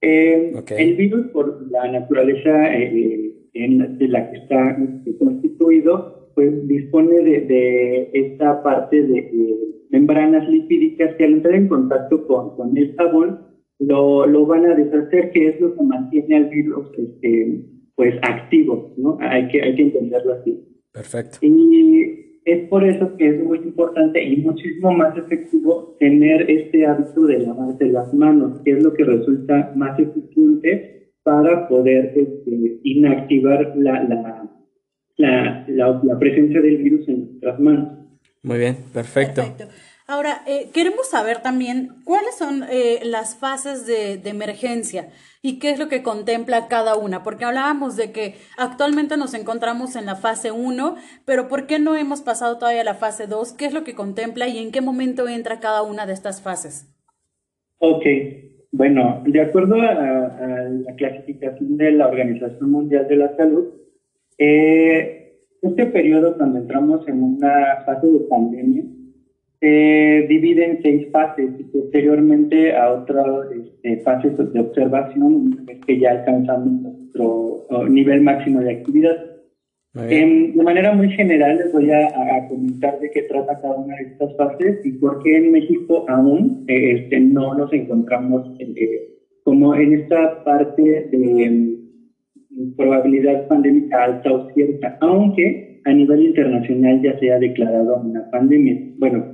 Eh, 0.00 0.52
okay. 0.56 0.76
El 0.78 0.96
virus, 0.96 1.26
por 1.28 1.70
la 1.70 1.90
naturaleza 1.90 2.74
eh, 2.74 3.34
en, 3.54 3.98
de 3.98 4.08
la 4.08 4.30
que 4.30 4.38
está 4.38 4.76
constituido, 5.18 6.30
pues 6.34 6.66
dispone 6.68 7.16
de, 7.16 7.40
de 7.42 8.10
esta 8.12 8.62
parte 8.62 9.02
de, 9.02 9.22
de, 9.22 9.54
membranas 9.90 10.48
lipídicas 10.48 11.14
que 11.14 11.24
al 11.24 11.34
entrar 11.34 11.54
en 11.54 11.68
contacto 11.68 12.26
con, 12.26 12.56
con 12.56 12.76
el 12.76 12.94
jabón 12.96 13.46
lo, 13.78 14.26
lo, 14.26 14.44
van 14.44 14.66
a 14.66 14.74
deshacer, 14.74 15.30
que 15.30 15.48
es 15.48 15.60
lo 15.60 15.74
que 15.74 15.82
mantiene 15.82 16.36
al 16.36 16.46
virus 16.46 16.88
este, 16.98 17.64
pues 17.94 18.14
activo, 18.22 18.92
¿no? 18.96 19.16
Hay 19.20 19.48
que, 19.48 19.62
hay 19.62 19.74
que 19.76 19.82
entenderlo 19.82 20.32
así. 20.32 20.60
Perfecto. 20.92 21.38
Y 21.40 22.23
es 22.44 22.68
por 22.68 22.84
eso 22.84 23.16
que 23.16 23.28
es 23.28 23.42
muy 23.42 23.58
importante 23.58 24.22
y 24.22 24.36
muchísimo 24.36 24.92
más 24.92 25.16
efectivo 25.16 25.96
tener 25.98 26.50
este 26.50 26.86
hábito 26.86 27.26
de 27.26 27.38
lavarse 27.38 27.86
las 27.86 28.12
manos, 28.12 28.60
que 28.64 28.72
es 28.72 28.82
lo 28.82 28.92
que 28.92 29.04
resulta 29.04 29.72
más 29.74 29.98
eficiente 29.98 31.10
para 31.22 31.66
poder 31.68 32.12
este, 32.14 32.80
inactivar 32.82 33.72
la, 33.76 34.02
la, 34.04 34.50
la, 35.16 36.00
la, 36.02 36.18
presencia 36.18 36.60
del 36.60 36.78
virus 36.78 37.08
en 37.08 37.20
nuestras 37.30 37.58
manos. 37.60 37.98
Muy 38.42 38.58
bien, 38.58 38.76
perfecto. 38.92 39.42
Ahora, 40.06 40.42
eh, 40.46 40.68
queremos 40.74 41.08
saber 41.08 41.40
también 41.40 42.02
cuáles 42.04 42.36
son 42.36 42.64
eh, 42.70 43.00
las 43.04 43.36
fases 43.36 43.86
de, 43.86 44.20
emergencia 44.28 45.08
y 45.40 45.58
qué 45.58 45.70
es 45.70 45.78
lo 45.78 45.88
que 45.88 46.02
contempla 46.02 46.68
cada 46.68 46.94
una, 46.94 47.22
porque 47.22 47.46
hablábamos 47.46 47.96
de 47.96 48.12
que 48.12 48.34
actualmente 48.58 49.16
nos 49.16 49.32
encontramos 49.32 49.96
en 49.96 50.04
la 50.04 50.16
fase 50.16 50.52
1, 50.52 50.96
pero 51.24 51.48
¿por 51.48 51.66
qué 51.66 51.78
no 51.78 51.96
hemos 51.96 52.20
pasado 52.20 52.58
todavía 52.58 52.82
a 52.82 52.84
la 52.84 52.94
fase 52.94 53.26
2? 53.26 53.54
¿Qué 53.54 53.64
es 53.64 53.72
lo 53.72 53.82
que 53.82 53.94
contempla 53.94 54.46
y 54.46 54.58
en 54.58 54.72
qué 54.72 54.82
momento 54.82 55.26
entra 55.26 55.60
cada 55.60 55.82
una 55.82 56.04
de 56.04 56.12
estas 56.12 56.42
fases? 56.42 56.86
Ok, 57.78 58.04
bueno, 58.72 59.22
de 59.26 59.40
acuerdo 59.40 59.80
a, 59.80 59.88
a 59.88 60.68
la 60.68 60.94
clasificación 60.96 61.78
de 61.78 61.92
la 61.92 62.08
Organización 62.08 62.70
Mundial 62.70 63.08
de 63.08 63.16
la 63.16 63.34
Salud, 63.36 63.68
eh, 64.36 65.38
este 65.62 65.86
periodo 65.86 66.36
cuando 66.36 66.58
entramos 66.58 67.06
en 67.08 67.22
una 67.22 67.84
fase 67.86 68.06
de 68.06 68.20
pandemia, 68.20 68.84
se 69.64 70.26
divide 70.28 70.62
en 70.62 70.82
seis 70.82 71.06
fases 71.10 71.48
y 71.58 71.62
posteriormente 71.64 72.76
a 72.76 72.92
otras 72.92 73.50
este, 73.50 73.96
fases 74.02 74.36
de 74.36 74.60
observación 74.60 75.66
que 75.86 75.98
ya 75.98 76.10
alcanzamos 76.10 76.82
nuestro 76.82 77.66
nivel 77.88 78.20
máximo 78.20 78.60
de 78.60 78.72
actividad. 78.72 79.16
de 79.94 80.62
manera 80.62 80.92
muy 80.92 81.08
general 81.12 81.56
les 81.56 81.72
voy 81.72 81.90
a, 81.90 82.46
comentar 82.50 83.00
de 83.00 83.10
qué 83.10 83.22
trata 83.22 83.58
cada 83.62 83.76
una 83.76 83.96
de 83.96 84.02
estas 84.02 84.36
fases 84.36 84.84
y 84.84 84.92
por 84.98 85.22
qué 85.22 85.38
en 85.38 85.52
México 85.52 86.04
aún 86.08 86.64
este, 86.66 87.18
no 87.20 87.54
nos 87.54 87.72
encontramos 87.72 88.46
eh, 88.58 89.14
como 89.44 89.74
en 89.76 89.94
esta 89.94 90.44
parte 90.44 90.82
de 91.10 91.50
mm, 91.50 92.76
probabilidad 92.76 93.48
pandémica 93.48 94.04
alta 94.04 94.30
o 94.30 94.50
cierta, 94.52 94.98
aunque 95.00 95.80
a 95.86 95.92
nivel 95.94 96.22
internacional 96.22 97.00
ya 97.02 97.18
se 97.18 97.32
ha 97.32 97.38
declarado 97.38 97.96
una 97.96 98.30
pandemia. 98.30 98.78
Bueno, 98.98 99.33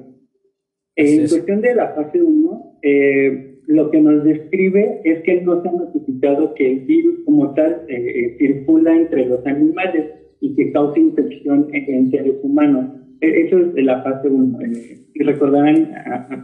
en 0.96 1.28
cuestión 1.28 1.60
de 1.60 1.74
la 1.74 1.88
fase 1.94 2.22
1, 2.22 2.78
eh, 2.82 3.58
lo 3.66 3.90
que 3.90 4.00
nos 4.00 4.24
describe 4.24 5.00
es 5.04 5.22
que 5.22 5.40
no 5.42 5.62
se 5.62 5.68
ha 5.68 5.72
notificado 5.72 6.54
que 6.54 6.72
el 6.72 6.80
virus 6.80 7.20
como 7.24 7.54
tal 7.54 7.82
eh, 7.88 7.94
eh, 7.96 8.36
circula 8.38 8.96
entre 8.96 9.26
los 9.26 9.46
animales 9.46 10.06
y 10.40 10.54
que 10.56 10.72
causa 10.72 10.98
infección 10.98 11.68
en, 11.72 12.10
seres 12.10 12.34
humanos. 12.42 12.86
E, 13.20 13.42
eso 13.42 13.58
es 13.58 13.74
de 13.74 13.82
la 13.82 14.02
fase 14.02 14.28
1. 14.28 14.58
y 15.14 15.22
recordarán, 15.22 15.92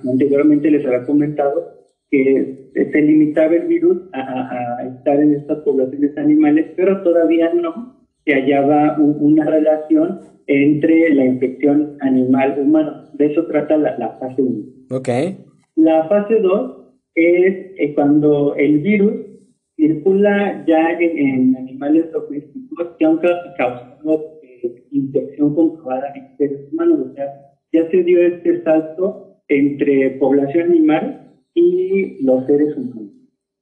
anteriormente 0.04 0.70
les 0.70 0.84
había 0.86 1.04
comentado 1.04 1.76
que 2.10 2.70
se 2.74 3.02
limitaba 3.02 3.56
el 3.56 3.66
virus 3.66 4.02
a, 4.12 4.86
estar 4.96 5.18
en 5.18 5.34
estas 5.34 5.58
poblaciones 5.60 6.16
animales, 6.16 6.66
pero 6.76 7.02
todavía 7.02 7.52
no 7.54 7.95
se 8.26 8.34
hallaba 8.34 8.98
una 8.98 9.44
relación 9.44 10.20
entre 10.48 11.14
la 11.14 11.24
infección 11.24 11.96
animal-humano. 12.00 13.04
De 13.14 13.26
eso 13.26 13.46
trata 13.46 13.76
la, 13.76 14.18
fase 14.18 14.42
1. 14.42 14.64
Ok. 14.90 15.08
La 15.76 16.08
fase 16.08 16.40
2 16.40 16.76
es 17.14 17.54
eh, 17.78 17.94
cuando 17.94 18.54
el 18.56 18.80
virus 18.80 19.14
circula 19.76 20.64
ya 20.66 20.98
en, 20.98 21.56
animales 21.56 22.10
domésticos 22.12 22.88
que 22.98 23.04
han 23.04 23.18
causado 23.56 24.40
eh, 24.42 24.84
infección 24.90 25.54
comprobada 25.54 26.12
en 26.14 26.36
seres 26.36 26.72
humanos. 26.72 27.08
O 27.10 27.14
sea, 27.14 27.26
ya 27.72 27.88
se 27.90 28.02
dio 28.02 28.20
este 28.22 28.62
salto 28.64 29.38
entre 29.48 30.10
población 30.18 30.70
animal 30.70 31.32
y 31.54 32.24
los 32.24 32.44
seres 32.46 32.76
humanos. 32.76 33.15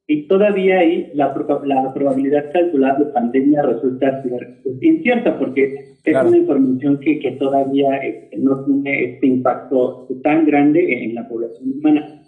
Y 0.06 0.28
todavía 0.28 0.80
ahí 0.80 1.10
la, 1.14 1.34
la 1.64 1.94
probabilidad 1.94 2.52
calculada 2.52 2.98
de 2.98 3.06
pandemia 3.06 3.62
resulta 3.62 4.22
ser 4.22 4.58
incierta 4.82 5.38
porque 5.38 5.94
es 6.04 6.16
una 6.22 6.36
información 6.36 7.00
que, 7.00 7.18
que 7.18 7.32
todavía 7.32 7.96
este, 7.96 8.36
no 8.36 8.64
tiene 8.64 9.14
este 9.14 9.26
impacto 9.26 10.06
tan 10.22 10.44
grande 10.44 11.04
en 11.04 11.14
la 11.14 11.26
población 11.26 11.72
humana. 11.78 12.22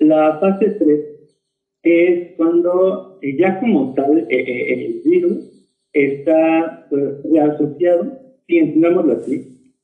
La 0.00 0.38
fase 0.40 0.70
3 0.70 1.00
es 1.84 2.36
cuando 2.36 3.18
eh, 3.22 3.36
ya 3.36 3.60
como 3.60 3.94
tal 3.94 4.18
eh, 4.18 4.26
eh, 4.30 4.86
el 4.86 5.02
virus 5.04 5.68
está 5.92 6.86
pues, 6.90 7.24
asociado, 7.40 8.18
si 8.46 8.58
entendámoslo 8.58 9.12
así, 9.12 9.74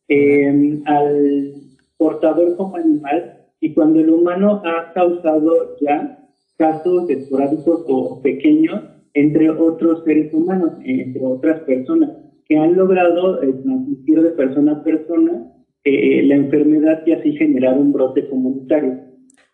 al 0.84 1.52
portador 1.96 2.56
como 2.56 2.76
animal 2.76 3.46
y 3.60 3.72
cuando 3.72 4.00
el 4.00 4.10
humano 4.10 4.62
ha 4.64 4.92
causado 4.92 5.76
ya 5.80 6.25
casos 6.56 7.08
esporádicos 7.10 7.84
o 7.88 8.20
pequeños 8.22 8.82
entre 9.14 9.48
otros 9.48 10.04
seres 10.04 10.32
humanos, 10.32 10.72
entre 10.84 11.24
otras 11.24 11.60
personas, 11.60 12.10
que 12.44 12.56
han 12.58 12.76
logrado 12.76 13.42
eh, 13.42 13.52
transmitir 13.64 14.22
de 14.22 14.30
persona 14.30 14.72
a 14.72 14.84
persona 14.84 15.52
eh, 15.84 16.22
la 16.24 16.34
enfermedad 16.34 17.02
y 17.06 17.12
así 17.12 17.32
generar 17.32 17.78
un 17.78 17.92
brote 17.92 18.28
comunitario. 18.28 18.98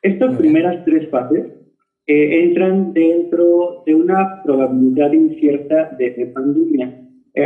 Estas 0.02 0.36
primeras 0.36 0.84
tres 0.84 1.08
fases 1.10 1.46
eh, 2.08 2.44
entran 2.44 2.92
dentro 2.92 3.84
de 3.86 3.94
una 3.94 4.42
probabilidad 4.42 5.12
incierta 5.12 5.94
de, 5.96 6.32
pandemia. 6.34 6.98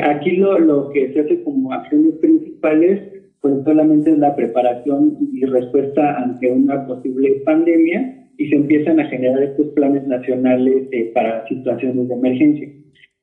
aquí 0.05 0.37
lo, 0.39 0.59
lo 0.59 0.89
que 0.89 1.13
se 1.13 1.21
hace 1.21 1.43
como 1.43 1.73
acciones 1.73 2.15
principales 2.15 3.13
pues 3.43 3.63
solamente 3.65 4.11
es 4.11 4.19
la 4.19 4.35
preparación 4.35 5.19
y 5.33 5.45
respuesta 5.45 6.17
ante 6.17 6.51
una 6.51 6.87
posible 6.87 7.43
pandemia 7.45 8.26
y 8.39 8.49
se 8.49 8.57
empiezan 8.57 9.01
a 9.01 9.07
generar 9.07 9.43
estos 9.43 9.69
planes 9.69 10.07
nacionales 10.07 10.89
eh, 10.93 11.11
para 11.15 11.47
situaciones 11.49 12.09
de 12.09 12.15
emergencia. 12.15 12.69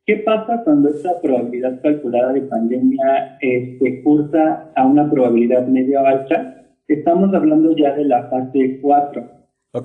¿Qué 0.05 0.18
pasa 0.18 0.61
cuando 0.66 0.89
esta 0.89 1.22
probabilidad 1.22 1.82
calculada 1.82 2.34
de 2.34 2.41
pandemia 2.41 3.38
eh, 3.41 3.78
se 3.80 4.03
cursa 4.03 4.72
a 4.76 4.86
una 4.86 5.09
probabilidad 5.09 5.66
media 5.68 6.01
alta? 6.01 6.66
Estamos 6.89 7.34
hablando 7.34 7.74
ya 7.76 7.95
de 7.95 8.03
la 8.05 8.28
fase 8.30 8.80
4, 8.82 9.24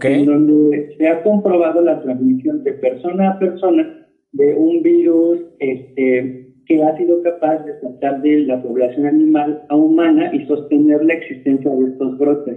en 0.03 0.27
donde 0.27 0.95
se 0.99 1.09
ha 1.09 1.23
comprobado 1.23 1.81
la 1.83 2.03
transmisión 2.03 2.65
de 2.65 2.73
persona 2.73 3.31
a 3.31 3.39
persona 3.39 4.09
de 4.33 4.55
un 4.55 4.83
virus 4.83 5.39
este, 5.61 6.49
que 6.67 6.83
ha 6.83 6.97
sido 6.97 7.23
capaz 7.23 7.65
de 7.65 7.81
saltar 7.81 8.21
de 8.21 8.41
la 8.41 8.61
población 8.61 9.07
animal 9.07 9.63
a 9.69 9.77
humana 9.77 10.35
y 10.35 10.45
sostener 10.47 11.05
la 11.05 11.15
existencia 11.15 11.71
de 11.71 11.93
estos 11.93 12.19
brotes. 12.19 12.57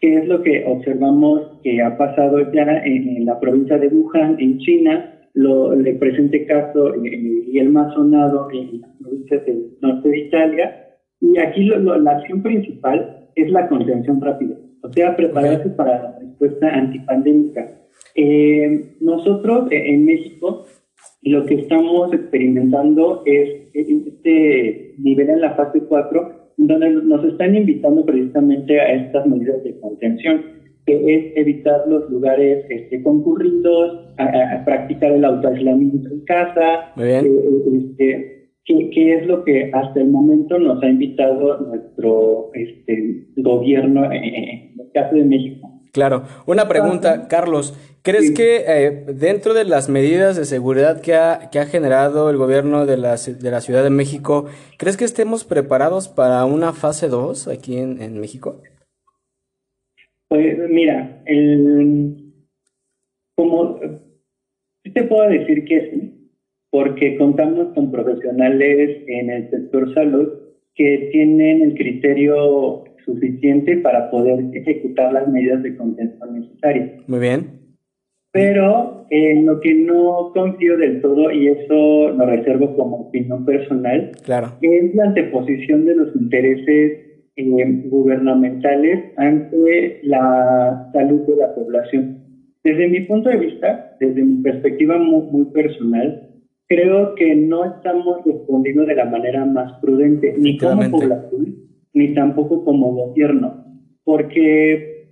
¿Qué 0.00 0.16
es 0.16 0.26
lo 0.26 0.42
que 0.42 0.64
observamos 0.66 1.60
que 1.62 1.82
ha 1.82 1.96
pasado 1.98 2.40
ya 2.52 2.82
en, 2.84 3.26
la 3.26 3.38
provincia 3.38 3.78
de 3.78 3.88
Wuhan, 3.88 4.36
en 4.40 4.58
China? 4.58 5.16
Lo, 5.34 5.72
el 5.72 5.96
presente 5.98 6.46
caso 6.46 6.94
y 7.04 7.58
el 7.58 7.68
más 7.68 7.94
sonado 7.94 8.48
en 8.50 8.80
la 8.80 8.88
provincia 8.98 9.38
del 9.40 9.76
norte 9.80 10.08
de 10.08 10.18
Italia. 10.18 10.86
Y 11.20 11.38
aquí 11.38 11.64
la 11.64 12.10
acción 12.12 12.42
principal 12.42 13.28
es 13.36 13.50
la 13.50 13.68
contención 13.68 14.20
rápida, 14.20 14.56
o 14.82 14.92
sea, 14.92 15.14
prepararse 15.14 15.68
para 15.70 16.02
la 16.02 16.18
respuesta 16.18 16.68
antipandémica. 16.68 17.68
Eh, 18.14 18.96
nosotros 19.00 19.70
eh, 19.70 19.94
en 19.94 20.04
México 20.04 20.64
lo 21.22 21.44
que 21.44 21.54
estamos 21.54 22.12
experimentando 22.12 23.22
es 23.26 23.68
este 23.74 24.94
nivel 24.98 25.30
en 25.30 25.40
la 25.42 25.54
fase 25.54 25.80
4 25.80 26.39
donde 26.66 26.90
nos 26.90 27.24
están 27.24 27.54
invitando 27.54 28.04
precisamente 28.04 28.80
a 28.80 28.92
estas 28.92 29.26
medidas 29.26 29.62
de 29.64 29.78
contención, 29.80 30.42
que 30.86 31.14
es 31.14 31.36
evitar 31.36 31.86
los 31.88 32.10
lugares 32.10 32.64
este, 32.68 33.02
concurridos, 33.02 34.14
a, 34.18 34.64
practicar 34.64 35.12
el 35.12 35.24
autoaislamiento 35.24 36.08
en 36.10 36.20
casa, 36.24 36.92
eh, 36.98 37.22
este, 37.74 38.50
que, 38.64 39.14
es 39.14 39.26
lo 39.26 39.44
que 39.44 39.70
hasta 39.72 40.00
el 40.00 40.08
momento 40.08 40.58
nos 40.58 40.82
ha 40.82 40.88
invitado 40.88 41.60
nuestro 41.60 42.50
este, 42.54 43.26
gobierno 43.36 44.12
en 44.12 44.24
el 44.78 44.90
caso 44.92 45.16
de 45.16 45.24
México. 45.24 45.69
Claro. 45.92 46.24
Una 46.46 46.68
pregunta, 46.68 47.26
Carlos. 47.28 47.74
¿Crees 48.02 48.30
que 48.30 48.64
eh, 48.66 49.04
dentro 49.08 49.52
de 49.52 49.64
las 49.64 49.90
medidas 49.90 50.36
de 50.36 50.46
seguridad 50.46 51.02
que 51.02 51.14
ha, 51.14 51.50
que 51.50 51.58
ha 51.58 51.66
generado 51.66 52.30
el 52.30 52.38
gobierno 52.38 52.86
de 52.86 52.96
la, 52.96 53.16
de 53.16 53.50
la 53.50 53.60
Ciudad 53.60 53.82
de 53.82 53.90
México, 53.90 54.46
¿crees 54.78 54.96
que 54.96 55.04
estemos 55.04 55.44
preparados 55.44 56.08
para 56.08 56.44
una 56.46 56.72
fase 56.72 57.08
2 57.08 57.48
aquí 57.48 57.76
en, 57.76 58.00
en 58.00 58.18
México? 58.18 58.62
Pues 60.28 60.56
mira, 60.70 61.22
el, 61.26 62.32
como 63.36 63.80
te 64.94 65.02
puedo 65.04 65.28
decir 65.28 65.64
que 65.64 65.90
sí, 65.90 66.30
porque 66.70 67.18
contamos 67.18 67.74
con 67.74 67.90
profesionales 67.90 69.02
en 69.08 69.30
el 69.30 69.50
sector 69.50 69.92
salud 69.92 70.28
que 70.74 71.10
tienen 71.12 71.62
el 71.62 71.74
criterio 71.74 72.84
suficiente 73.04 73.76
para 73.78 74.10
poder 74.10 74.44
ejecutar 74.54 75.12
las 75.12 75.28
medidas 75.28 75.62
de 75.62 75.76
contención 75.76 76.40
necesarias. 76.40 76.90
Muy 77.06 77.20
bien. 77.20 77.60
Pero 78.32 79.06
en 79.10 79.46
lo 79.46 79.60
que 79.60 79.74
no 79.74 80.30
confío 80.32 80.76
del 80.76 81.00
todo, 81.00 81.32
y 81.32 81.48
eso 81.48 82.10
lo 82.10 82.26
reservo 82.26 82.76
como 82.76 82.96
opinión 83.08 83.44
personal, 83.44 84.12
claro. 84.24 84.52
es 84.60 84.94
la 84.94 85.04
anteposición 85.04 85.84
de 85.84 85.96
los 85.96 86.14
intereses 86.14 87.10
eh, 87.36 87.82
gubernamentales 87.86 89.12
ante 89.16 90.00
la 90.04 90.90
salud 90.92 91.22
de 91.26 91.36
la 91.36 91.54
población. 91.54 92.18
Desde 92.62 92.88
mi 92.88 93.00
punto 93.00 93.30
de 93.30 93.38
vista, 93.38 93.96
desde 93.98 94.22
mi 94.22 94.42
perspectiva 94.42 94.98
muy, 94.98 95.26
muy 95.30 95.46
personal, 95.46 96.28
creo 96.68 97.14
que 97.16 97.34
no 97.34 97.64
estamos 97.64 98.24
respondiendo 98.24 98.84
de 98.84 98.94
la 98.94 99.06
manera 99.06 99.44
más 99.44 99.80
prudente, 99.80 100.36
ni 100.38 100.56
como 100.56 100.88
población, 100.90 101.56
ni 101.94 102.14
tampoco 102.14 102.64
como 102.64 102.92
gobierno, 102.92 103.64
porque 104.04 105.08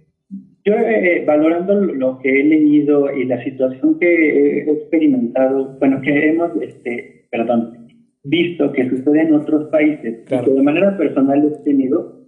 yo 0.64 0.74
eh, 0.74 1.24
valorando 1.26 1.74
lo 1.74 2.18
que 2.18 2.41
he 2.41 2.45
leído 2.45 3.16
y 3.16 3.24
la 3.24 3.43
situación 3.43 3.99
que 3.99 4.07
he 4.07 4.70
experimentado, 4.70 5.76
bueno, 5.79 6.01
que 6.03 6.29
hemos, 6.29 6.51
este, 6.61 7.26
perdón, 7.31 7.89
visto 8.24 8.72
que 8.72 8.89
sucede 8.89 9.22
en 9.22 9.35
otros 9.35 9.70
países 9.70 10.24
y 10.26 10.45
que 10.45 10.51
de 10.51 10.62
manera 10.62 10.97
personal 10.97 11.45
he 11.45 11.64
tenido, 11.64 12.26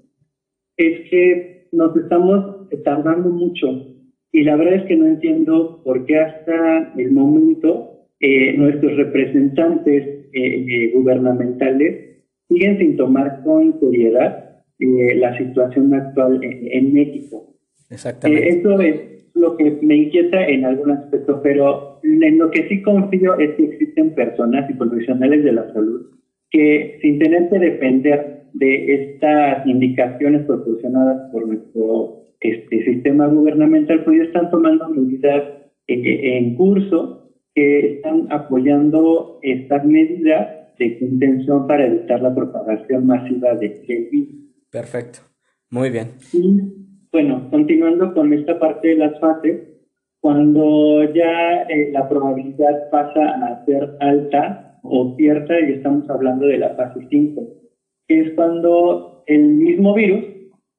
es 0.77 1.11
que 1.11 1.69
nos 1.73 1.97
estamos 1.97 2.69
tardando 2.85 3.29
mucho. 3.29 3.87
Y 4.33 4.45
la 4.45 4.57
verdad 4.57 4.75
es 4.75 4.85
que 4.85 4.97
no 4.97 5.07
entiendo 5.07 5.83
por 5.85 6.07
qué 6.07 6.19
hasta 6.19 6.93
el 6.97 7.13
momento 7.13 8.07
eh, 8.21 8.57
nuestros 8.57 8.97
representantes 8.97 10.07
eh, 10.33 10.67
eh, 10.69 10.93
gubernamentales 10.95 12.10
siguen 12.51 12.79
sin 12.79 12.97
tomar 12.97 13.43
con 13.45 13.79
seriedad 13.81 14.47
la 14.79 15.37
situación 15.39 15.95
actual 15.95 16.41
en, 16.43 16.93
México. 16.93 17.55
Exactamente. 17.91 18.49
eso 18.49 18.81
es 18.81 19.31
lo 19.35 19.57
que 19.57 19.79
me 19.83 19.97
inquieta 19.97 20.47
en 20.47 20.65
algún 20.65 20.91
aspecto, 20.91 21.41
pero 21.43 22.01
en 22.03 22.39
lo 22.39 22.51
que 22.51 22.69
sí 22.69 22.83
confío 22.83 23.39
es 23.39 23.51
que 23.57 23.65
existen 23.65 24.15
personas 24.15 24.69
y 24.71 24.75
profesionales 24.75 25.45
de 25.45 25.53
la 25.53 25.73
salud 25.73 26.07
que 26.51 26.99
sin 27.01 27.19
tener 27.19 27.49
que 27.49 27.59
depender 27.59 28.43
de 28.55 28.95
estas 28.95 29.67
indicaciones 29.67 30.45
proporcionadas 30.47 31.31
por 31.31 31.47
nuestro 31.47 32.25
este, 32.41 32.85
sistema 32.85 33.27
gubernamental, 33.29 34.03
pues 34.05 34.21
están 34.21 34.51
tomando 34.51 34.89
medidas 34.89 35.45
en, 35.87 36.55
curso 36.57 37.31
que 37.55 37.95
están 37.95 38.27
apoyando 38.31 39.39
estas 39.43 39.85
medidas 39.85 40.60
de 40.81 40.99
contención 40.99 41.67
para 41.67 41.87
evitar 41.87 42.23
la 42.23 42.35
propagación 42.35 43.07
masiva 43.07 43.55
de 43.55 44.09
virus. 44.11 44.29
Perfecto, 44.71 45.21
muy 45.71 45.91
bien. 45.91 46.09
Bueno, 47.13 47.49
continuando 47.51 48.15
con 48.15 48.33
esta 48.33 48.59
parte 48.59 48.89
de 48.89 48.97
las 48.97 49.21
fases, 49.21 49.61
cuando 50.21 51.05
ya 51.13 51.63
eh, 51.63 51.91
la 51.93 52.09
probabilidad 52.09 52.89
pasa 52.91 53.21
a 53.21 53.65
ser 53.67 53.97
alta 54.01 54.79
o 54.83 55.15
cierta, 55.17 55.61
y 55.61 55.73
estamos 55.75 56.09
hablando 56.09 56.47
de 56.47 56.59
la 56.59 56.71
fase 56.71 57.07
5, 57.11 57.43
que 58.09 58.21
es 58.21 58.31
cuando 58.35 59.23
el 59.27 59.49
mismo 59.49 59.93
virus 59.95 60.25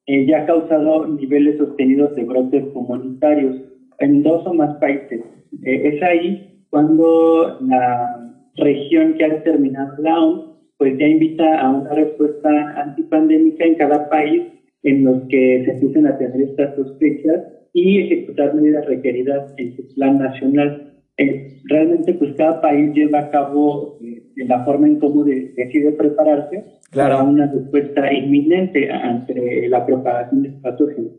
eh, 0.06 0.26
ya 0.26 0.42
ha 0.42 0.46
causado 0.46 1.06
niveles 1.06 1.58
sostenidos 1.58 2.14
de 2.16 2.24
brotes 2.24 2.64
comunitarios 2.72 3.56
en 3.98 4.22
dos 4.22 4.44
o 4.46 4.54
más 4.54 4.76
países. 4.78 5.20
Eh, 5.62 5.94
es 5.94 6.02
ahí 6.02 6.64
cuando 6.70 7.58
la 7.60 8.31
región 8.56 9.14
que 9.14 9.24
ha 9.24 9.28
determinado 9.28 10.02
la 10.02 10.20
OMS 10.20 10.52
pues 10.82 10.98
ya 10.98 11.06
invita 11.06 11.60
a 11.60 11.70
una 11.70 11.94
respuesta 11.94 12.50
antipandémica 12.76 13.64
en 13.64 13.76
cada 13.76 14.08
país 14.08 14.42
en 14.82 15.04
los 15.04 15.22
que 15.28 15.62
se 15.64 15.70
empiecen 15.74 16.08
a 16.08 16.18
tener 16.18 16.40
estas 16.40 16.74
sospechas 16.74 17.40
y 17.72 18.00
ejecutar 18.00 18.52
medidas 18.52 18.84
requeridas 18.86 19.54
en 19.58 19.76
su 19.76 19.94
plan 19.94 20.18
nacional. 20.18 20.92
Eh, 21.18 21.60
realmente, 21.68 22.14
pues 22.14 22.34
cada 22.34 22.60
país 22.60 22.92
lleva 22.94 23.20
a 23.20 23.30
cabo 23.30 23.96
eh, 24.02 24.24
la 24.38 24.64
forma 24.64 24.88
en 24.88 24.98
cómo 24.98 25.22
decide 25.22 25.92
prepararse 25.92 26.64
para 26.92 27.22
una 27.22 27.46
respuesta 27.46 28.12
inminente 28.12 28.90
ante 28.90 29.68
la 29.68 29.86
propagación 29.86 30.42
de 30.42 30.50
patógenos. 30.62 31.12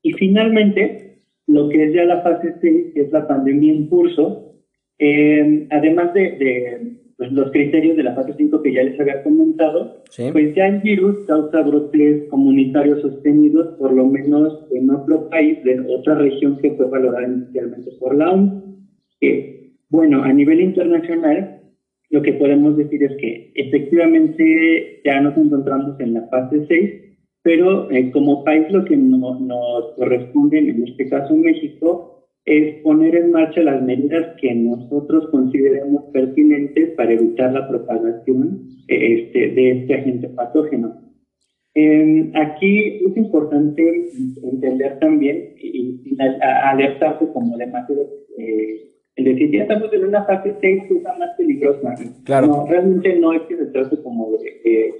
Y 0.00 0.14
finalmente, 0.14 1.18
lo 1.46 1.68
que 1.68 1.84
es 1.84 1.92
ya 1.92 2.04
la 2.04 2.22
fase 2.22 2.54
6, 2.62 2.94
que 2.94 3.00
es 3.02 3.12
la 3.12 3.28
pandemia 3.28 3.74
en 3.74 3.88
curso, 3.88 4.51
eh, 5.04 5.66
además 5.70 6.14
de 6.14 6.96
pues, 7.16 7.32
los 7.32 7.50
criterios 7.50 7.96
de 7.96 8.04
la 8.04 8.14
fase 8.14 8.34
5 8.36 8.62
que 8.62 8.72
ya 8.72 8.84
les 8.84 9.00
había 9.00 9.22
comentado, 9.24 10.02
pues 10.32 10.54
ya 10.54 10.66
el 10.68 10.80
virus 10.80 11.24
causa 11.26 11.62
brotes 11.62 12.28
comunitarios 12.30 13.00
sostenidos, 13.02 13.76
por 13.78 13.92
lo 13.92 14.06
menos 14.06 14.66
en 14.72 14.90
otro 14.90 15.28
país 15.28 15.62
de 15.64 15.80
otra 15.88 16.14
región 16.14 16.58
que 16.58 16.70
fue 16.72 16.86
valorada 16.86 17.26
inicialmente 17.26 17.90
por 17.98 18.16
la 18.16 18.30
OMS. 18.30 18.62
Que, 19.20 19.72
bueno, 19.88 20.22
a 20.22 20.32
nivel 20.32 20.60
internacional, 20.60 21.62
lo 22.10 22.22
que 22.22 22.34
podemos 22.34 22.76
decir 22.76 23.02
es 23.02 23.16
que 23.16 23.52
efectivamente 23.56 25.00
ya 25.04 25.20
nos 25.20 25.36
encontramos 25.36 25.98
en 25.98 26.14
la 26.14 26.28
fase 26.28 26.64
6, 26.68 26.90
pero 27.42 27.90
eh, 27.90 28.12
como 28.12 28.44
país 28.44 28.70
lo 28.70 28.84
que 28.84 28.96
nos 28.96 29.94
corresponde, 29.96 30.58
en 30.58 30.86
este 30.86 31.08
caso 31.08 31.34
México, 31.34 32.11
es 32.44 32.82
poner 32.82 33.14
en 33.14 33.30
marcha 33.30 33.60
las 33.62 33.82
medidas 33.82 34.36
que 34.40 34.54
nosotros 34.54 35.28
consideremos 35.30 36.04
pertinentes 36.12 36.90
para 36.96 37.12
evitar 37.12 37.52
la 37.52 37.68
propagación 37.68 38.62
este, 38.88 39.50
de 39.50 39.70
este 39.70 39.94
agente 39.94 40.28
patógeno. 40.28 41.00
Em, 41.74 42.32
aquí 42.34 43.04
es 43.06 43.16
importante 43.16 44.10
entender 44.42 44.98
también 44.98 45.54
y, 45.56 46.16
alertarse 46.18 47.26
como 47.32 47.56
demasiado, 47.56 48.02
eh, 48.36 48.90
es 49.16 49.24
decir, 49.24 49.50
ya 49.50 49.62
estamos 49.62 49.92
en 49.92 50.04
una 50.04 50.24
fase 50.24 50.54
6 50.60 50.82
que 50.88 50.94
es 50.94 51.02
la 51.02 51.16
más 51.16 51.30
peligrosa. 51.36 51.94
Claro. 52.24 52.46
No, 52.48 52.66
realmente 52.66 53.18
no 53.18 53.32
es 53.32 53.42
que 53.42 53.56
se 53.56 53.66
trate 53.66 54.02
como 54.02 54.32
de, 54.32 54.92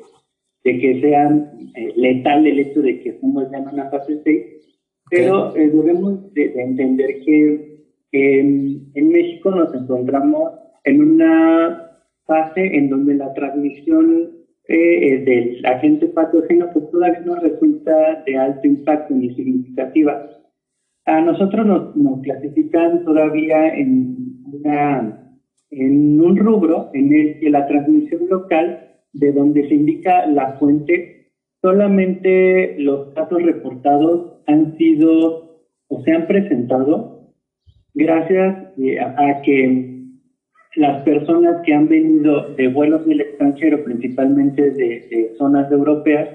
de 0.64 0.78
que 0.78 1.00
sea 1.00 1.28
eh, 1.74 1.92
letal 1.96 2.46
el 2.46 2.60
hecho 2.60 2.80
de 2.80 3.00
que 3.00 3.10
estamos 3.10 3.50
ya 3.50 3.58
en 3.58 3.68
una 3.68 3.90
fase 3.90 4.20
6, 4.22 4.71
pero 5.12 5.54
eh, 5.54 5.68
debemos 5.68 6.32
de, 6.32 6.54
entender 6.56 7.20
que 7.22 7.84
en 8.12 9.08
México 9.08 9.50
nos 9.50 9.74
encontramos 9.74 10.52
en 10.84 11.02
una 11.02 11.90
fase 12.26 12.76
en 12.76 12.88
donde 12.88 13.14
la 13.14 13.32
transmisión 13.34 14.30
eh, 14.68 15.22
del 15.24 15.66
agente 15.66 16.06
patógeno 16.08 16.70
pues, 16.72 16.90
todavía 16.90 17.20
no 17.20 17.34
resulta 17.36 18.22
de 18.24 18.38
alto 18.38 18.66
impacto 18.66 19.12
ni 19.14 19.34
significativa. 19.34 20.30
A 21.04 21.20
nosotros 21.20 21.66
nos, 21.66 21.94
nos 21.94 22.22
clasifican 22.22 23.04
todavía 23.04 23.68
en, 23.76 24.16
una, 24.50 25.36
en 25.70 26.20
un 26.22 26.36
rubro 26.38 26.88
en 26.94 27.12
el 27.12 27.38
que 27.38 27.50
la 27.50 27.66
transmisión 27.66 28.28
local, 28.30 28.88
de 29.12 29.32
donde 29.32 29.68
se 29.68 29.74
indica 29.74 30.26
la 30.26 30.54
fuente, 30.54 31.32
solamente 31.60 32.76
los 32.78 33.12
casos 33.12 33.42
reportados 33.42 34.31
han 34.46 34.76
sido 34.76 35.52
o 35.88 36.02
se 36.02 36.12
han 36.12 36.26
presentado 36.26 37.12
gracias 37.94 38.78
eh, 38.78 38.98
a, 38.98 39.42
que 39.42 39.92
las 40.76 41.02
personas 41.02 41.62
que 41.64 41.74
han 41.74 41.88
venido 41.88 42.54
de 42.54 42.68
vuelos 42.68 43.06
del 43.06 43.20
extranjero, 43.20 43.84
principalmente 43.84 44.70
de, 44.70 45.34
zonas 45.36 45.70
europeas, 45.70 46.28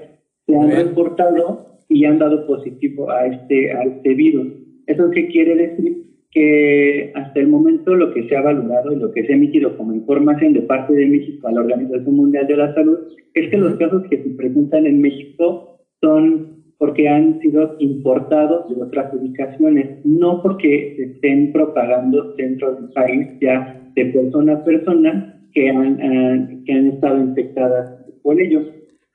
se 0.46 0.56
han 0.56 0.70
reportado 0.70 1.80
y 1.88 2.04
han 2.04 2.18
dado 2.18 2.46
positivo 2.46 3.10
a 3.10 3.26
este, 3.26 3.72
a 3.72 3.82
este 3.82 4.14
virus. 4.14 4.48
¿Eso 4.86 5.10
qué 5.10 5.28
quiere 5.28 5.54
decir? 5.56 6.04
Que 6.30 7.12
hasta 7.14 7.40
el 7.40 7.48
momento 7.48 7.94
lo 7.94 8.12
que 8.12 8.28
se 8.28 8.36
ha 8.36 8.42
valorado 8.42 8.92
y 8.92 8.96
lo 8.96 9.12
que 9.12 9.24
se 9.26 9.32
ha 9.32 9.36
emitido 9.36 9.76
como 9.76 9.94
información 9.94 10.52
de 10.52 10.62
parte 10.62 10.92
de 10.92 11.06
México 11.06 11.48
a 11.48 11.52
la 11.52 11.60
Organización 11.60 12.14
Mundial 12.14 12.46
de 12.46 12.56
la 12.56 12.74
Salud 12.74 12.98
es 13.34 13.50
que 13.50 13.56
los 13.56 13.74
casos 13.76 14.04
que 14.08 14.22
se 14.22 14.30
presentan 14.30 14.86
en 14.86 15.00
México 15.00 15.80
son 16.00 16.57
porque 16.78 17.08
han 17.08 17.40
sido 17.40 17.76
importados 17.80 18.68
de 18.68 18.82
otras 18.82 19.12
ubicaciones, 19.12 19.98
no 20.04 20.40
porque 20.42 20.94
se 20.96 21.04
estén 21.12 21.52
propagando 21.52 22.34
dentro 22.34 22.74
del 22.74 22.90
país 22.90 23.28
ya 23.40 23.90
de 23.94 24.06
persona 24.06 24.54
a 24.54 24.64
persona 24.64 25.40
que 25.52 25.70
han, 25.70 26.00
eh, 26.00 26.62
que 26.64 26.72
han 26.72 26.86
estado 26.86 27.18
infectadas 27.18 28.04
por 28.22 28.40
ellos. 28.40 28.64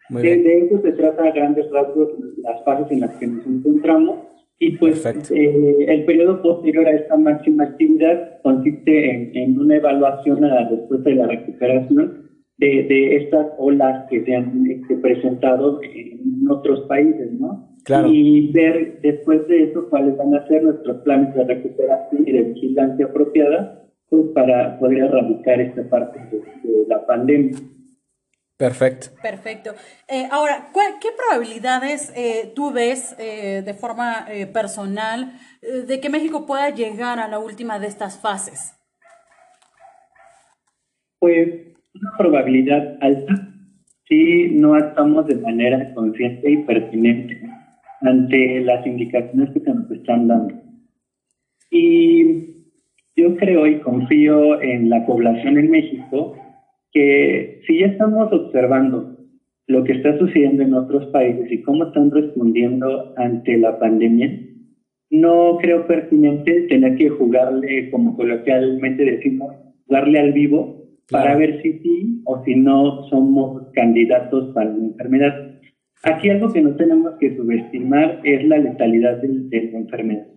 De, 0.10 0.60
eso 0.60 0.82
se 0.82 0.92
trata 0.92 1.24
a 1.24 1.32
grandes 1.32 1.72
rasgos 1.72 2.10
las 2.38 2.64
fases 2.66 2.92
en 2.92 3.00
las 3.00 3.18
que 3.18 3.26
nos 3.26 3.48
encontramos 3.48 4.20
y 4.60 4.78
pues 4.78 5.04
eh, 5.32 5.86
el 5.88 6.06
periodo 6.06 6.42
posterior 6.42 6.86
a 6.88 6.92
esta 6.96 7.18
máxima 7.18 7.64
actividad 7.64 8.42
consiste 8.44 9.12
en, 9.12 9.36
en, 9.36 9.60
una 9.60 9.78
evaluación 9.78 10.44
a 10.44 10.48
la 10.48 10.70
respuesta 10.70 11.10
y 11.10 11.16
la 11.16 11.28
recuperación 11.28 12.30
de, 12.58 12.84
de 12.84 13.16
estas 13.18 13.48
olas 13.58 14.06
que 14.10 14.24
se 14.24 14.36
han 14.36 14.66
este, 14.70 14.96
presentado 14.98 15.82
en 15.84 16.13
otros 16.50 16.82
países, 16.88 17.32
¿no? 17.32 17.70
Y 18.08 18.52
ver 18.54 19.02
después 19.02 19.48
de 19.48 19.66
eso 19.66 19.90
cuáles 19.90 20.16
van 20.16 20.34
a 20.34 20.48
ser 20.48 20.64
nuestros 20.64 21.02
planes 21.04 21.36
de 21.36 21.44
recuperación 21.44 22.24
y 22.26 22.32
de 22.32 22.42
vigilancia 22.44 23.06
apropiada 23.06 23.84
pues, 24.10 24.28
para 24.34 24.80
poder 24.80 25.00
erradicar 25.00 25.60
esta 25.60 25.90
parte 25.90 26.20
de, 26.20 26.86
la 26.88 27.06
pandemia. 27.06 27.58
Perfecto. 28.58 29.08
Perfecto. 29.22 29.72
Eh, 30.08 30.28
ahora, 30.32 30.70
¿qué 31.02 31.10
probabilidades 31.18 32.14
eh, 32.16 32.54
tú 32.56 32.72
ves 32.72 33.16
eh, 33.20 33.62
de 33.66 33.74
forma 33.74 34.28
personal 34.54 35.34
de 35.62 36.00
que 36.00 36.10
México 36.10 36.46
pueda 36.46 36.70
llegar 36.70 37.20
a 37.20 37.28
la 37.28 37.40
última 37.40 37.80
de 37.80 37.88
estas 37.88 38.20
fases? 38.20 38.74
Pues 41.20 41.50
una 41.96 42.18
probabilidad 42.18 42.98
alta 43.02 43.53
si 44.08 44.52
no 44.52 44.76
actuamos 44.76 45.28
de 45.28 45.36
manera 45.36 45.94
consciente 45.94 46.52
y 46.52 46.58
pertinente 46.64 47.42
ante 48.02 48.62
las 48.62 48.86
indicaciones 48.86 49.50
que 49.52 49.60
se 49.62 49.74
nos 49.74 49.90
están 49.92 50.28
dando. 50.28 50.56
Y 51.72 52.54
yo 53.16 53.36
creo 53.38 53.66
y 53.68 53.80
confío 53.80 54.62
en 54.62 54.90
la 54.90 55.06
población 55.06 55.58
en 55.58 55.72
México 55.72 56.36
que 56.92 57.62
si 57.66 57.80
ya 57.80 57.88
estamos 57.88 58.32
observando 58.32 59.18
lo 59.68 59.84
que 59.84 59.94
está 59.94 60.18
sucediendo 60.20 60.64
en 60.64 60.74
otros 60.74 61.06
países 61.08 61.52
y 61.52 61.62
cómo 61.62 61.86
están 61.86 62.12
respondiendo 62.12 63.14
ante 63.18 63.58
la 63.58 63.80
pandemia, 63.80 64.40
no 65.10 65.58
creo 65.62 65.88
pertinente 65.88 66.64
tener 66.64 66.96
que 66.96 67.10
jugarle, 67.10 67.90
como 67.92 68.16
coloquialmente 68.16 69.06
decimos, 69.06 69.56
jugarle 69.86 70.20
al 70.20 70.34
vivo 70.34 70.83
para 71.10 71.36
ver 71.36 71.62
si 71.62 71.80
sí 71.80 72.22
o 72.26 72.44
si 72.44 72.56
no 72.56 73.04
somos 73.10 73.68
candidatos 73.74 74.54
para 74.54 74.70
la 74.70 74.86
enfermedad. 74.86 75.34
Aquí 76.04 76.30
algo 76.30 76.52
que 76.52 76.62
no 76.62 76.76
tenemos 76.76 77.14
que 77.20 77.36
subestimar 77.36 78.20
es 78.24 78.46
la 78.46 78.58
letalidad 78.58 79.22
de, 79.22 79.28
de 79.28 79.72
la 79.72 79.80
enfermedad, 79.80 80.28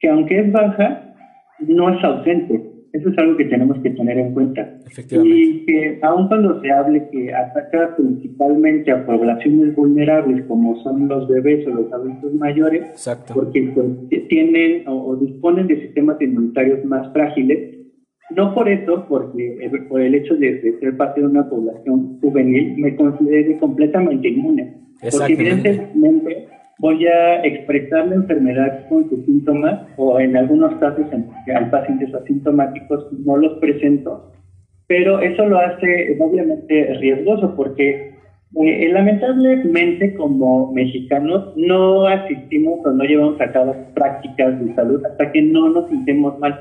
que 0.00 0.08
aunque 0.08 0.40
es 0.40 0.52
baja, 0.52 1.14
no 1.60 1.90
es 1.90 2.02
ausente. 2.02 2.76
Eso 2.96 3.10
es 3.10 3.18
algo 3.18 3.36
que 3.36 3.44
tenemos 3.44 3.78
que 3.80 3.90
tener 3.90 4.16
en 4.16 4.32
cuenta. 4.32 4.78
Y 5.22 5.66
que 5.66 5.98
aun 6.00 6.28
cuando 6.28 6.62
se 6.62 6.70
hable 6.70 7.06
que 7.10 7.34
ataca 7.34 7.94
principalmente 7.94 8.90
a 8.90 9.04
poblaciones 9.04 9.74
vulnerables 9.74 10.46
como 10.46 10.82
son 10.82 11.06
los 11.06 11.28
bebés 11.28 11.66
o 11.66 11.70
los 11.70 11.92
adultos 11.92 12.32
mayores, 12.34 13.06
porque 13.34 13.70
pues, 13.74 13.86
tienen 14.28 14.84
o, 14.86 15.14
disponen 15.16 15.66
de 15.66 15.82
sistemas 15.82 16.20
inmunitarios 16.22 16.82
más 16.86 17.12
frágiles, 17.12 17.75
no 18.30 18.54
por 18.54 18.68
eso, 18.68 19.06
porque 19.08 19.70
por 19.88 20.00
el 20.00 20.14
hecho 20.14 20.34
de, 20.36 20.78
ser 20.80 20.96
parte 20.96 21.20
de 21.20 21.26
una 21.26 21.48
población 21.48 22.18
juvenil, 22.20 22.74
me 22.78 22.96
considere 22.96 23.58
completamente 23.58 24.28
inmune. 24.28 24.74
Porque 25.10 25.32
evidentemente 25.34 26.48
voy 26.78 27.06
a 27.06 27.42
expresar 27.44 28.08
la 28.08 28.16
enfermedad 28.16 28.88
con 28.88 29.08
sus 29.08 29.24
síntomas 29.24 29.86
o 29.96 30.18
en 30.18 30.36
algunos 30.36 30.74
casos 30.76 31.06
en 31.12 31.70
pacientes 31.70 32.14
asintomáticos 32.14 33.06
no 33.24 33.36
los 33.36 33.58
presento, 33.58 34.32
pero 34.86 35.20
eso 35.20 35.46
lo 35.46 35.58
hace 35.58 36.16
obviamente 36.20 36.94
riesgoso 36.94 37.54
porque 37.56 38.14
eh, 38.54 38.88
lamentablemente 38.92 40.14
como 40.14 40.72
mexicanos 40.72 41.52
no 41.56 42.06
asistimos 42.06 42.80
o 42.86 42.90
no 42.90 43.04
llevamos 43.04 43.40
a 43.40 43.52
cabo 43.52 43.74
prácticas 43.94 44.58
de 44.64 44.74
salud 44.74 45.04
hasta 45.04 45.32
que 45.32 45.42
no 45.42 45.68
nos 45.68 45.88
sintemos 45.88 46.38
mal. 46.38 46.60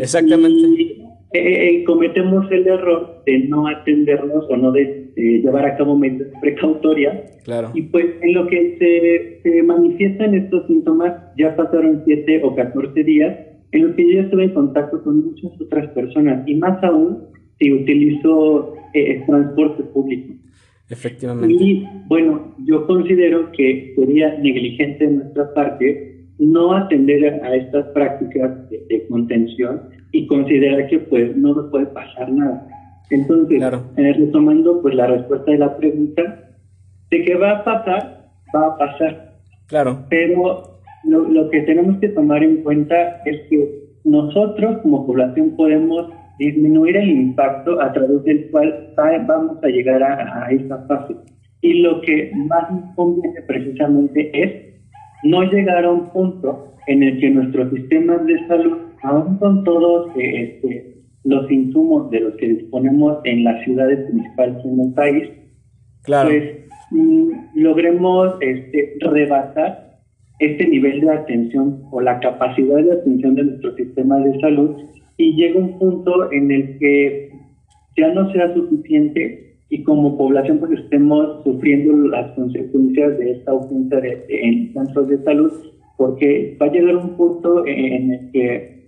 Exactamente. 0.00 1.00
Eh, 1.32 1.78
eh, 1.78 1.84
cometemos 1.84 2.50
el 2.50 2.66
error 2.66 3.22
de 3.24 3.38
no 3.40 3.68
atendernos 3.68 4.46
o 4.48 4.56
no 4.56 4.72
de, 4.72 5.12
llevar 5.16 5.64
a 5.64 5.76
cabo 5.76 5.96
medidas 5.96 6.28
precautorias. 6.40 7.38
Claro. 7.44 7.70
Y 7.74 7.82
pues 7.82 8.06
en 8.22 8.34
lo 8.34 8.46
que 8.46 9.40
se, 9.42 9.62
manifiestan 9.62 10.34
estos 10.34 10.66
síntomas, 10.66 11.14
ya 11.36 11.54
pasaron 11.54 12.02
7 12.04 12.40
o 12.42 12.54
14 12.54 13.04
días 13.04 13.38
en 13.72 13.86
los 13.86 13.96
que 13.96 14.12
yo 14.12 14.22
estuve 14.22 14.44
en 14.44 14.54
contacto 14.54 15.02
con 15.04 15.24
muchas 15.24 15.52
otras 15.60 15.88
personas 15.90 16.46
y 16.48 16.56
más 16.56 16.82
aún 16.82 17.28
si 17.58 17.72
utilizo 17.72 18.74
eh, 18.94 19.22
transporte 19.26 19.84
público. 19.84 20.34
Efectivamente. 20.88 21.52
Y 21.52 21.86
bueno, 22.08 22.56
yo 22.64 22.86
considero 22.86 23.52
que 23.52 23.92
sería 23.94 24.36
negligente 24.38 25.06
de 25.06 25.12
nuestra 25.12 25.54
parte 25.54 26.19
no 26.40 26.72
atender 26.72 27.40
a 27.44 27.54
estas 27.54 27.86
prácticas 27.88 28.68
de 28.70 29.06
contención 29.08 29.82
y 30.10 30.26
considerar 30.26 30.88
que 30.88 30.98
pues 30.98 31.36
no 31.36 31.54
nos 31.54 31.70
puede 31.70 31.86
pasar 31.86 32.32
nada. 32.32 32.66
Entonces, 33.10 33.62
eh, 33.96 34.12
retomando 34.14 34.80
pues 34.80 34.94
la 34.94 35.06
respuesta 35.06 35.50
de 35.50 35.58
la 35.58 35.76
pregunta, 35.76 36.50
de 37.10 37.24
qué 37.24 37.34
va 37.34 37.58
a 37.58 37.64
pasar, 37.64 38.30
va 38.54 38.66
a 38.68 38.78
pasar. 38.78 39.34
Claro. 39.66 40.06
Pero 40.08 40.80
lo, 41.04 41.28
lo 41.28 41.50
que 41.50 41.60
tenemos 41.62 41.98
que 41.98 42.08
tomar 42.08 42.42
en 42.42 42.62
cuenta 42.62 43.20
es 43.26 43.42
que 43.50 43.80
nosotros 44.04 44.78
como 44.82 45.06
población 45.06 45.56
podemos 45.56 46.10
disminuir 46.38 46.96
el 46.96 47.10
impacto 47.10 47.80
a 47.82 47.92
través 47.92 48.24
del 48.24 48.50
cual 48.50 48.94
vamos 49.26 49.62
a 49.62 49.68
llegar 49.68 50.02
a, 50.02 50.46
a 50.46 50.50
esta 50.50 50.78
fase. 50.86 51.14
Y 51.60 51.82
lo 51.82 52.00
que 52.00 52.32
más 52.34 52.64
conviene 52.94 53.42
precisamente 53.42 54.30
es 54.32 54.69
no 55.24 55.42
llegar 55.44 55.84
a 55.84 55.90
un 55.90 56.10
punto 56.10 56.74
en 56.86 57.02
el 57.02 57.20
que 57.20 57.30
nuestros 57.30 57.70
sistemas 57.72 58.24
de 58.26 58.46
salud 58.46 58.78
aún 59.02 59.38
con 59.38 59.64
todos 59.64 60.10
eh, 60.16 60.54
este, 60.54 60.96
los 61.24 61.50
insumos 61.50 62.10
de 62.10 62.20
los 62.20 62.34
que 62.36 62.48
disponemos 62.48 63.18
en 63.24 63.44
las 63.44 63.62
ciudades 63.64 64.10
principales 64.10 64.64
en 64.64 64.80
el 64.80 64.92
país, 64.94 65.30
pues 66.06 66.44
mm, 66.90 67.30
logremos 67.54 68.34
este, 68.40 68.96
rebasar 69.00 69.90
este 70.38 70.66
nivel 70.66 71.00
de 71.00 71.10
atención 71.10 71.82
o 71.90 72.00
la 72.00 72.18
capacidad 72.20 72.82
de 72.82 72.92
atención 72.92 73.34
de 73.34 73.44
nuestro 73.44 73.74
sistema 73.76 74.18
de 74.20 74.40
salud 74.40 74.76
y 75.18 75.34
llega 75.34 75.58
un 75.58 75.78
punto 75.78 76.32
en 76.32 76.50
el 76.50 76.78
que 76.78 77.30
ya 77.96 78.08
no 78.14 78.32
sea 78.32 78.52
suficiente 78.54 79.49
y 79.70 79.82
como 79.84 80.18
población 80.18 80.58
pues 80.58 80.72
estemos 80.72 81.42
sufriendo 81.44 81.96
las 82.08 82.32
consecuencias 82.32 83.18
de 83.18 83.30
esta 83.32 83.52
ausencia 83.52 84.00
de, 84.00 84.24
en 84.28 84.72
centros 84.72 85.08
de 85.08 85.22
salud 85.22 85.52
porque 85.96 86.56
va 86.60 86.66
a 86.66 86.72
llegar 86.72 86.96
un 86.96 87.16
punto 87.16 87.64
en 87.66 88.12
el 88.12 88.30
que 88.32 88.80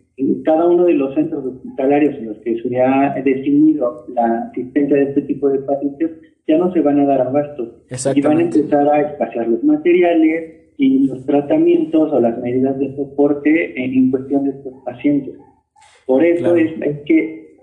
cada 0.45 0.67
uno 0.67 0.85
de 0.85 0.95
los 0.95 1.15
centros 1.15 1.45
hospitalarios 1.45 2.15
en 2.17 2.27
los 2.27 2.39
que 2.39 2.61
se 2.61 2.81
ha 2.81 3.15
definido 3.23 4.05
la 4.15 4.49
asistencia 4.51 4.97
de 4.97 5.03
este 5.05 5.23
tipo 5.23 5.49
de 5.49 5.59
pacientes 5.61 6.11
ya 6.47 6.59
no 6.59 6.73
se 6.73 6.81
van 6.81 7.01
a 7.01 7.07
dar 7.07 7.21
abasto. 7.21 7.83
Y 8.15 8.21
van 8.21 8.39
a 8.39 8.43
empezar 8.43 8.89
a 8.89 9.01
escasear 9.13 9.49
los 9.49 9.63
materiales 9.63 10.73
y 10.77 11.07
los 11.07 11.25
tratamientos 11.27 12.13
o 12.13 12.21
las 12.21 12.39
medidas 12.41 12.79
de 12.79 12.95
soporte 12.97 13.81
en, 13.83 14.11
cuestión 14.11 14.45
de 14.45 14.51
estos 14.51 14.75
pacientes. 14.85 15.35
Por 16.07 16.25
eso 16.25 16.57
es, 16.57 16.73
que 17.07 17.59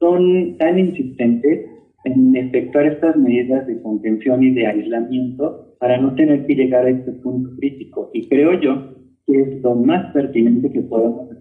son 0.00 0.56
tan 0.58 0.78
insistentes 0.78 1.66
en 2.04 2.36
efectuar 2.36 2.86
estas 2.86 3.16
medidas 3.16 3.66
de 3.66 3.80
contención 3.80 4.42
y 4.42 4.50
de 4.50 4.66
aislamiento 4.66 5.76
para 5.80 5.98
no 5.98 6.14
tener 6.14 6.46
que 6.46 6.54
llegar 6.54 6.86
a 6.86 6.90
este 6.90 7.12
punto 7.12 7.50
crítico. 7.56 8.10
Y 8.12 8.28
creo 8.28 8.60
yo 8.60 8.94
que 9.26 9.40
es 9.40 9.62
lo 9.62 9.74
más 9.74 10.12
pertinente 10.12 10.70
que 10.70 10.82
podemos 10.82 11.30
hacer 11.30 11.34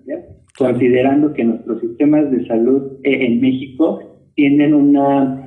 considerando 0.58 1.34
que 1.34 1.44
nuestros 1.44 1.82
sistemas 1.82 2.30
de 2.32 2.46
salud 2.46 3.00
eh, 3.04 3.26
en 3.26 3.42
México 3.42 4.00
tienen 4.36 4.74
una 4.74 5.40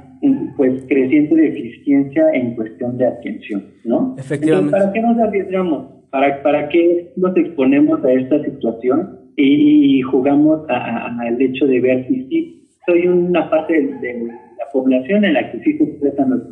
pues 0.57 0.83
creciente 0.89 1.35
deficiencia 1.37 2.31
en 2.33 2.55
cuestión 2.57 2.97
de 2.97 3.07
atención, 3.07 3.63
¿no? 3.85 4.17
Efectivamente. 4.19 4.73
¿para 4.73 4.93
qué 4.93 5.01
nos 5.01 5.19
arriesgamos? 5.19 5.87
¿Para, 6.11 6.43
¿Para 6.43 6.69
qué 6.69 7.13
nos 7.17 7.37
exponemos 7.37 8.03
a 8.03 8.13
esta 8.13 8.43
situación 8.43 9.21
y, 9.37 10.01
jugamos 10.03 10.63
al 10.69 11.41
hecho 11.41 11.67
de 11.67 11.81
ver 11.81 12.09
si 12.09 12.25
sí 12.29 12.69
soy 12.87 13.07
una 13.07 13.51
parte 13.51 13.75
de, 13.75 14.33
la 14.67 14.73
población 14.73 15.25
en 15.25 15.35
la 15.35 15.51
que 15.51 15.61
sí 15.61 15.79
se 15.79 15.85
expresan 15.85 16.31
los 16.31 16.43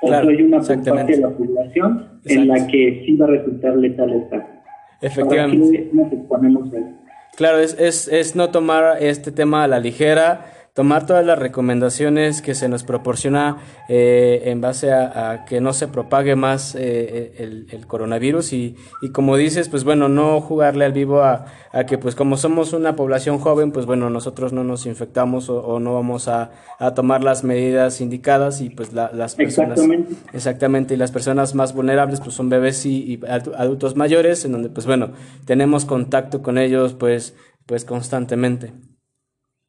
o 0.00 0.08
soy 0.08 0.42
una 0.42 0.60
parte 0.60 1.12
de 1.12 1.16
la 1.18 1.30
población 1.30 2.20
en 2.24 2.48
la 2.48 2.66
que 2.66 3.02
sí 3.04 3.16
va 3.16 3.26
a 3.26 3.30
resultar 3.30 3.76
letal 3.76 4.12
esta. 4.12 4.62
Efectivamente. 5.00 5.58
¿Para 5.58 5.90
qué 5.90 5.94
nos 5.94 6.12
exponemos 6.12 6.72
a 6.72 6.78
esto? 6.78 6.92
Claro, 7.36 7.58
es, 7.58 7.76
es, 7.78 8.08
es 8.08 8.36
no 8.36 8.50
tomar 8.50 9.02
este 9.02 9.32
tema 9.32 9.64
a 9.64 9.68
la 9.68 9.80
ligera, 9.80 10.46
tomar 10.78 11.06
todas 11.06 11.26
las 11.26 11.36
recomendaciones 11.36 12.40
que 12.40 12.54
se 12.54 12.68
nos 12.68 12.84
proporciona 12.84 13.56
eh, 13.88 14.42
en 14.44 14.60
base 14.60 14.92
a, 14.92 15.44
que 15.44 15.60
no 15.60 15.72
se 15.72 15.88
propague 15.88 16.36
más 16.36 16.76
eh, 16.76 17.66
el, 17.72 17.84
coronavirus 17.88 18.52
y, 18.52 18.76
y, 19.02 19.08
como 19.08 19.36
dices, 19.36 19.68
pues 19.68 19.82
bueno, 19.82 20.08
no 20.08 20.40
jugarle 20.40 20.84
al 20.84 20.92
vivo 20.92 21.22
a, 21.22 21.46
a, 21.72 21.82
que 21.82 21.98
pues 21.98 22.14
como 22.14 22.36
somos 22.36 22.74
una 22.74 22.94
población 22.94 23.40
joven, 23.40 23.72
pues 23.72 23.86
bueno, 23.86 24.08
nosotros 24.08 24.52
no 24.52 24.62
nos 24.62 24.86
infectamos 24.86 25.50
o, 25.50 25.80
no 25.80 25.94
vamos 25.94 26.28
a, 26.28 26.52
a, 26.78 26.94
tomar 26.94 27.24
las 27.24 27.42
medidas 27.42 28.00
indicadas 28.00 28.60
y 28.60 28.70
pues 28.70 28.92
las 28.92 29.34
personas... 29.34 29.80
Exactamente. 29.80 30.14
Exactamente, 30.32 30.94
y 30.94 30.96
las 30.96 31.10
personas 31.10 31.56
más 31.56 31.74
vulnerables 31.74 32.20
pues 32.20 32.36
son 32.36 32.50
bebés 32.50 32.86
y, 32.86 33.14
y 33.14 33.20
adultos 33.26 33.96
mayores, 33.96 34.44
en 34.44 34.52
donde 34.52 34.68
pues 34.68 34.86
bueno, 34.86 35.10
tenemos 35.44 35.84
contacto 35.84 36.40
con 36.40 36.56
ellos 36.56 36.94
pues, 36.94 37.34
pues 37.66 37.84
constantemente. 37.84 38.74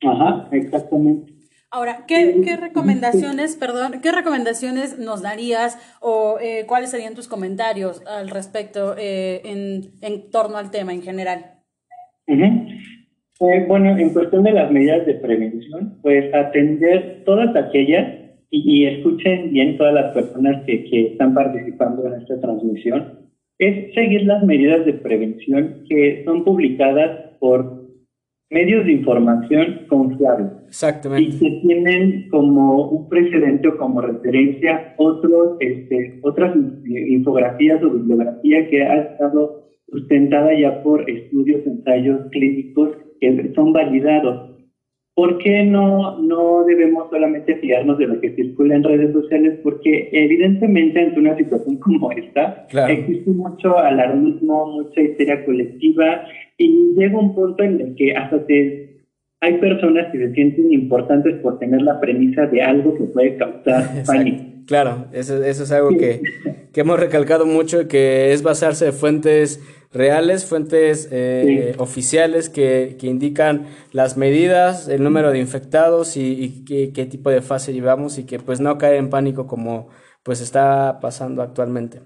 Ajá, 0.01 0.47
exactamente. 0.89 1.39
Ahora, 1.71 2.05
¿qué, 2.07 2.41
¿qué, 2.43 2.57
recomendaciones, 2.57 3.55
perdón, 3.55 4.01
qué 4.01 4.11
recomendaciones 4.11 4.97
nos 4.97 5.21
darías 5.21 5.77
o 6.01 6.39
eh, 6.41 6.65
cuáles 6.67 6.89
serían 6.89 7.13
tus 7.13 7.27
comentarios 7.27 8.01
al 8.07 8.31
respecto 8.31 8.95
eh, 8.97 9.41
en, 9.45 9.91
en, 10.01 10.31
torno 10.31 10.57
al 10.57 10.71
tema 10.71 10.93
en 10.93 11.03
general? 11.03 11.45
Eh, 12.25 13.65
bueno, 13.67 13.95
en 13.95 14.09
cuestión 14.13 14.43
de 14.43 14.51
las 14.51 14.71
medidas 14.71 15.05
de 15.05 15.13
prevención, 15.13 15.99
pues 16.01 16.33
atender 16.33 17.21
todas 17.23 17.55
aquellas 17.55 18.17
y, 18.49 18.81
y 18.81 18.87
escuchen 18.87 19.51
bien 19.51 19.77
todas 19.77 19.93
las 19.93 20.11
personas 20.11 20.63
que, 20.65 20.85
que 20.85 21.11
están 21.11 21.35
participando 21.35 22.07
en 22.07 22.19
esta 22.19 22.39
transmisión, 22.41 23.29
es 23.59 23.93
seguir 23.93 24.23
las 24.23 24.43
medidas 24.43 24.85
de 24.87 24.93
prevención 24.93 25.83
que 25.87 26.23
son 26.25 26.43
publicadas 26.43 27.35
por 27.39 27.88
medios 28.50 28.86
de 28.86 28.93
información 28.93 29.86
confiables. 29.88 30.52
Exactamente. 30.68 31.36
Y 31.36 31.39
que 31.39 31.62
tienen 31.62 32.30
como 32.30 32.89
un 32.89 33.10
precedente 33.10 33.68
o 33.68 33.78
como 33.78 34.02
referencia 34.02 34.95
otros, 34.97 35.58
este, 35.60 36.20
otras 36.24 36.56
infografías 36.86 37.84
o 37.84 37.91
bibliografía 37.91 38.68
que 38.70 38.84
ha 38.84 38.95
estado 39.12 39.70
sustentada 39.88 40.58
ya 40.58 40.84
por 40.84 41.10
estudios, 41.10 41.66
ensayos 41.66 42.28
clínicos 42.32 42.89
que 43.20 43.52
son 43.56 43.74
validados. 43.74 44.59
¿Por 45.20 45.38
qué 45.39 45.65
no, 45.65 46.17
no 46.20 46.63
debemos 46.63 47.09
solamente 47.09 47.57
fiarnos 47.57 47.97
de 47.97 48.07
lo 48.07 48.22
que 48.22 48.34
circula 48.36 48.74
en 48.74 48.86
redes 48.86 49.11
sociales? 49.11 49.59
Porque 49.61 50.07
evidentemente 50.13 50.97
ante 50.97 51.20
una 51.20 51.36
situación 51.36 51.76
como 51.80 52.09
esta 52.13 52.65
existe 52.88 53.30
mucho 53.32 53.78
alarmismo, 53.78 54.67
mucha 54.67 55.01
histeria 55.01 55.43
colectiva 55.43 56.24
y 56.57 56.93
llega 56.95 57.20
un 57.20 57.36
punto 57.36 57.63
en 57.63 57.82
el 57.82 57.95
que 57.95 58.15
hasta 58.15 58.45
te, 58.45 59.01
hay 59.41 59.57
personas 59.57 60.09
que 60.13 60.20
se 60.20 60.34
sienten 60.34 60.72
importantes 60.72 61.36
por 61.41 61.59
tener 61.59 61.82
la 61.82 61.99
premisa 61.99 62.47
de 62.47 62.61
algo 62.61 62.93
que 62.93 63.03
puede 63.03 63.36
causar 63.36 63.89
pánico. 64.07 64.45
Claro, 64.67 65.07
eso, 65.11 65.43
eso 65.43 65.63
es 65.63 65.72
algo 65.74 65.89
que, 65.97 66.22
que 66.72 66.80
hemos 66.80 66.97
recalcado 66.97 67.45
mucho, 67.45 67.89
que 67.89 68.32
es 68.32 68.41
basarse 68.41 68.86
en 68.86 68.93
fuentes 68.93 69.59
reales, 69.91 70.45
fuentes 70.45 71.09
eh, 71.11 71.73
oficiales 71.77 72.49
que, 72.49 72.95
que, 72.99 73.07
indican 73.07 73.65
las 73.91 74.17
medidas, 74.17 74.87
el 74.87 75.03
número 75.03 75.31
de 75.31 75.39
infectados 75.39 76.15
y, 76.15 76.63
qué, 76.65 77.05
tipo 77.05 77.29
de 77.29 77.41
fase 77.41 77.73
llevamos 77.73 78.19
y 78.19 78.25
que 78.25 78.39
pues 78.39 78.61
no 78.61 78.77
cae 78.77 78.97
en 78.97 79.09
pánico 79.09 79.47
como 79.47 79.89
pues 80.23 80.41
está 80.41 80.99
pasando 81.01 81.41
actualmente. 81.41 81.99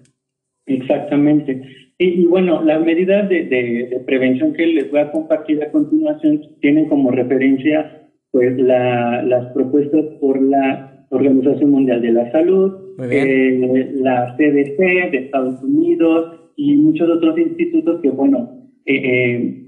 Exactamente. 0.66 1.62
Y, 1.98 2.26
bueno, 2.26 2.64
las 2.64 2.82
medidas 2.84 3.28
de, 3.30 3.46
de, 3.46 4.02
prevención 4.06 4.54
que 4.54 4.66
les 4.66 4.90
voy 4.90 5.02
a 5.02 5.12
compartir 5.12 5.62
a 5.62 5.72
continuación 5.72 6.42
tienen 6.62 6.88
como 6.88 7.12
referencia 7.12 8.10
pues 8.32 8.58
la, 8.58 9.22
las 9.24 9.54
propuestas 9.54 10.06
por 10.20 10.42
la 10.42 11.06
Organización 11.10 11.70
Mundial 11.70 12.02
de 12.02 12.12
la 12.12 12.32
Salud, 12.32 12.98
eh, 13.00 13.92
la 13.94 14.36
CDC 14.36 15.12
de 15.12 15.18
Estados 15.26 15.62
Unidos, 15.62 16.43
y 16.56 16.76
muchos 16.78 17.10
otros 17.10 17.38
institutos 17.38 18.02
que, 18.02 18.10
bueno, 18.10 18.70
eh, 18.86 18.96
eh, 18.96 19.60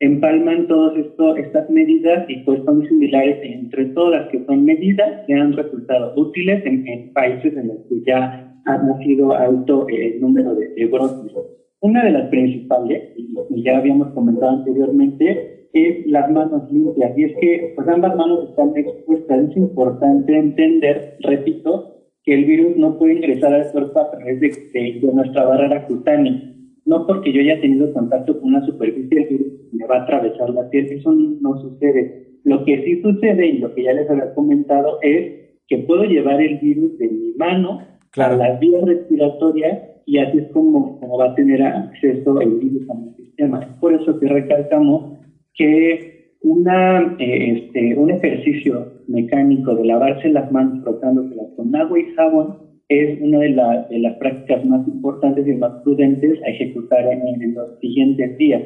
empalman 0.00 0.66
todas 0.66 0.94
estas 1.38 1.70
medidas 1.70 2.28
y 2.28 2.36
pues 2.44 2.62
son 2.64 2.86
similares 2.88 3.38
entre 3.42 3.86
todas, 3.86 4.28
que 4.30 4.44
son 4.44 4.64
medidas 4.64 5.24
que 5.26 5.34
han 5.34 5.52
resultado 5.52 6.12
útiles 6.16 6.64
en, 6.66 7.12
países 7.12 7.56
en 7.56 7.68
los 7.68 7.78
que 7.88 8.02
ya 8.06 8.60
ha 8.64 8.78
nacido 8.78 9.32
alto 9.32 9.86
el 9.88 10.20
número 10.20 10.54
de, 10.54 10.68
de 10.70 10.86
brotes. 10.86 11.32
Una 11.80 12.04
de 12.04 12.12
las 12.12 12.28
principales, 12.28 13.12
y 13.16 13.62
ya 13.62 13.78
habíamos 13.78 14.08
comentado 14.14 14.58
anteriormente, 14.58 15.62
es 15.72 16.06
las 16.06 16.30
manos 16.30 16.70
limpias. 16.70 17.16
Y 17.16 17.24
es 17.24 17.32
que 17.40 17.72
pues 17.74 17.88
ambas 17.88 18.16
manos 18.16 18.50
están 18.50 18.72
expuestas. 18.76 19.50
Es 19.50 19.56
importante 19.56 20.36
entender, 20.36 21.16
repito, 21.20 21.91
que 22.24 22.34
el 22.34 22.44
virus 22.44 22.76
no 22.76 22.98
puede 22.98 23.14
ingresar 23.14 23.52
al 23.52 23.70
cuerpo 23.72 24.00
a 24.00 24.10
través 24.10 24.40
de, 24.40 24.48
de, 24.72 25.12
nuestra 25.12 25.44
barrera 25.44 25.86
cutánea. 25.86 26.54
No 26.84 27.06
porque 27.06 27.32
yo 27.32 27.40
haya 27.40 27.60
tenido 27.60 27.92
contacto 27.92 28.40
con 28.40 28.50
una 28.54 28.64
superficie, 28.66 29.22
el 29.22 29.28
virus 29.28 29.52
me 29.72 29.86
va 29.86 29.98
a 29.98 30.02
atravesar 30.02 30.50
la 30.50 30.68
piel. 30.70 30.86
Eso 30.86 31.12
no 31.12 31.60
sucede. 31.60 32.38
Lo 32.44 32.64
que 32.64 32.82
sí 32.84 33.00
sucede, 33.02 33.46
y 33.46 33.58
lo 33.58 33.74
que 33.74 33.84
ya 33.84 33.92
les 33.92 34.08
había 34.10 34.34
comentado, 34.34 34.98
es 35.02 35.42
que 35.68 35.78
puedo 35.78 36.04
llevar 36.04 36.40
el 36.40 36.58
virus 36.58 36.98
de 36.98 37.08
mi 37.08 37.32
mano 37.34 37.80
a 38.16 38.32
la 38.34 38.58
vía 38.58 38.80
respiratoria 38.84 39.88
y 40.04 40.18
así 40.18 40.38
es 40.38 40.50
como, 40.52 40.98
como 41.00 41.18
va 41.18 41.30
a 41.30 41.34
tener 41.34 41.62
acceso 41.62 42.40
el 42.40 42.58
virus 42.58 42.90
a 42.90 42.94
mi 42.94 43.14
sistema. 43.14 43.60
Es 43.60 43.68
por 43.80 43.94
eso 43.94 44.18
que 44.18 44.28
recalcamos 44.28 45.18
que 45.54 46.21
una, 46.42 47.16
eh, 47.18 47.64
este, 47.64 47.96
un 47.96 48.10
ejercicio 48.10 48.92
mecánico 49.08 49.74
de 49.74 49.84
lavarse 49.84 50.28
las 50.28 50.50
manos 50.50 50.82
frotándoselas 50.82 51.46
con 51.56 51.74
agua 51.74 51.98
y 51.98 52.12
jabón 52.14 52.72
es 52.88 53.20
una 53.20 53.38
de, 53.38 53.48
de, 53.90 53.98
las 54.00 54.16
prácticas 54.18 54.64
más 54.64 54.86
importantes 54.86 55.46
y 55.46 55.52
más 55.54 55.82
prudentes 55.82 56.42
a 56.42 56.50
ejecutar 56.50 57.06
en, 57.06 57.54
los 57.54 57.78
siguientes 57.80 58.36
días. 58.36 58.62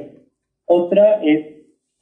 Otra 0.66 1.22
es 1.22 1.46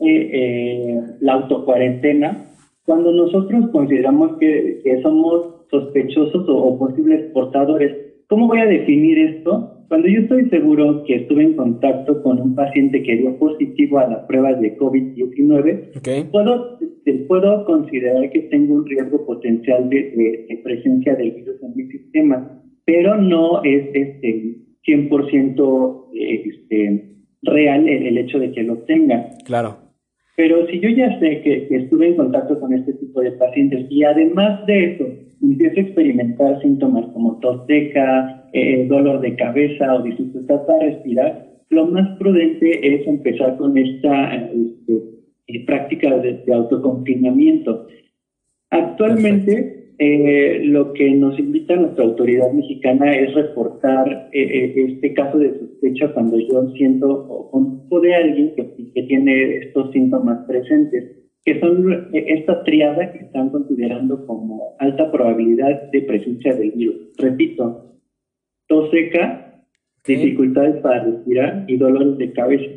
eh, 0.01 0.31
eh, 0.33 1.01
la 1.21 1.35
autocuarentena. 1.35 2.47
Cuando 2.87 3.13
nosotros 3.13 3.69
consideramos 3.71 4.39
que, 4.39 5.01
somos 5.03 5.67
sospechosos 5.71 6.47
o 6.49 6.79
posibles 6.79 7.31
portadores, 7.33 7.95
¿cómo 8.29 8.47
voy 8.47 8.61
a 8.61 8.67
definir 8.67 9.19
esto? 9.19 9.74
Cuando 9.89 10.09
yo 10.09 10.21
estoy 10.21 10.49
seguro 10.49 11.05
que 11.05 11.17
estuve 11.17 11.43
en 11.43 11.55
contacto 11.55 12.23
con 12.23 12.41
un 12.41 12.55
paciente 12.55 13.03
que 13.03 13.17
dio 13.17 13.39
positivo 13.39 13.99
a 13.99 14.09
las 14.09 14.27
pruebas 14.27 14.61
de 14.61 14.77
COVID-19, 14.77 16.31
puedo, 16.31 16.79
puedo 17.29 17.65
considerar 17.65 18.31
que 18.31 18.41
tengo 18.43 18.75
un 18.75 18.87
riesgo 18.87 19.25
potencial 19.27 19.89
de, 19.89 20.61
presencia 20.63 21.15
del 21.15 21.33
virus 21.33 21.63
en 21.63 21.77
mi 21.77 21.85
sistema, 21.91 22.63
pero 22.85 23.17
no 23.17 23.63
es 23.63 23.87
este 23.93 24.57
100% 24.87 26.09
este, 26.15 27.11
real 27.43 27.89
el, 27.89 28.07
el, 28.07 28.19
hecho 28.19 28.39
de 28.39 28.53
que 28.53 28.63
lo 28.63 28.79
tenga. 28.79 29.31
Claro. 29.45 29.79
Pero 30.37 30.67
si 30.67 30.81
yo 30.81 30.89
ya 30.89 31.19
sé 31.21 31.43
que, 31.43 31.69
que 31.69 31.77
estuve 31.77 32.09
en 32.09 32.17
contacto 32.17 32.59
con 32.59 32.73
este 32.73 32.95
tipo 32.95 33.21
de 33.21 33.33
pacientes 33.33 33.87
y 33.91 34.03
además 34.03 34.67
de 34.67 34.93
eso 34.93 35.05
empiezo 35.43 35.81
a 35.81 35.83
experimentar 35.83 36.61
síntomas 36.61 37.07
como 37.13 37.39
tos 37.41 37.67
seca, 37.67 38.49
eh, 38.53 38.87
dolor 38.89 39.21
de 39.21 39.35
cabeza 39.37 39.95
o 39.95 40.03
dificultad 40.03 40.65
para 40.67 40.87
respirar, 40.87 41.47
lo 41.71 41.87
más 41.87 42.17
prudente 42.19 42.95
es 42.95 43.07
empezar 43.07 43.57
con 43.57 43.77
esta 43.77 44.35
este, 44.35 45.03
eh, 45.49 45.65
práctica 45.67 46.17
de, 46.19 46.43
autoconfinamiento. 46.53 47.87
Actualmente, 48.71 49.93
eh, 49.99 50.61
lo 50.65 50.93
que 50.93 51.11
nos 51.13 51.39
invita 51.39 51.77
nuestra 51.77 52.05
autoridad 52.05 52.53
mexicana 52.53 53.13
es 53.17 53.35
reportar 53.35 54.29
este 54.33 55.15
caso 55.15 55.39
de 55.39 55.59
sospecha 55.59 56.13
cuando 56.13 56.39
yo 56.39 56.71
siento 56.77 57.09
o 57.29 57.51
conozco 57.51 58.01
de 58.01 58.15
alguien 58.15 58.55
que, 58.57 58.93
que 58.93 59.03
tiene 59.05 59.57
estos 59.59 59.93
síntomas 59.93 60.45
presentes 60.47 61.24
que 61.45 61.61
son 61.61 62.09
esta 62.13 62.65
triada 62.65 63.13
que 63.13 63.19
están 63.19 63.51
considerando 63.51 64.27
como 64.27 64.75
alta 64.79 65.13
probabilidad 65.13 65.91
de 65.91 66.03
presencia 66.03 66.55
del 66.55 66.71
virus. 66.71 67.13
Repito, 67.19 67.97
tos 68.67 68.91
seca, 68.91 69.63
dificultades 70.07 70.81
para 70.81 71.05
respirar 71.05 71.65
y 71.69 71.77
dolores 71.77 72.17
de 72.17 72.33
cabeza. 72.33 72.71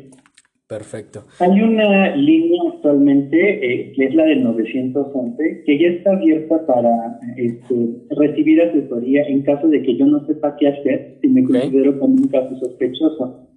Perfecto. 0.68 1.24
Hay 1.40 1.62
una 1.62 2.14
línea 2.14 2.60
actualmente, 2.74 3.38
eh, 3.38 3.92
que 3.96 4.04
es 4.04 4.14
la 4.14 4.24
del 4.24 4.44
911, 4.44 5.62
que 5.64 5.78
ya 5.78 5.88
está 5.88 6.12
abierta 6.12 6.66
para 6.66 7.18
este, 7.38 7.74
recibir 8.10 8.60
asesoría 8.60 9.22
en 9.22 9.42
caso 9.42 9.66
de 9.68 9.80
que 9.80 9.96
yo 9.96 10.04
no 10.04 10.26
sepa 10.26 10.56
qué 10.58 10.68
hacer, 10.68 11.16
si 11.22 11.28
me 11.28 11.42
considero 11.42 11.98
como 11.98 12.16
un 12.16 12.28
caso 12.28 12.54
sospechoso. 12.56 13.48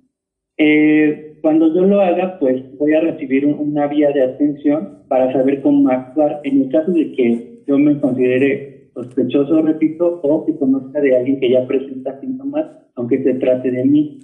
Eh, 0.57 1.33
cuando 1.41 1.73
yo 1.75 1.81
lo 1.81 1.99
haga, 1.99 2.39
pues 2.39 2.63
voy 2.77 2.93
a 2.93 3.01
recibir 3.01 3.45
una 3.45 3.87
vía 3.87 4.11
de 4.11 4.23
atención 4.23 5.00
para 5.11 5.29
saber 5.33 5.61
cómo 5.61 5.89
actuar 5.89 6.39
en 6.45 6.61
el 6.61 6.69
caso 6.69 6.89
de 6.93 7.11
que 7.11 7.63
yo 7.67 7.77
me 7.77 7.99
considere 7.99 8.87
sospechoso, 8.93 9.61
repito, 9.61 10.21
o 10.23 10.45
que 10.45 10.55
conozca 10.55 11.01
de 11.01 11.17
alguien 11.17 11.37
que 11.41 11.51
ya 11.51 11.67
presenta 11.67 12.17
síntomas, 12.21 12.65
aunque 12.95 13.21
se 13.21 13.33
trate 13.33 13.71
de 13.71 13.83
mí. 13.83 14.19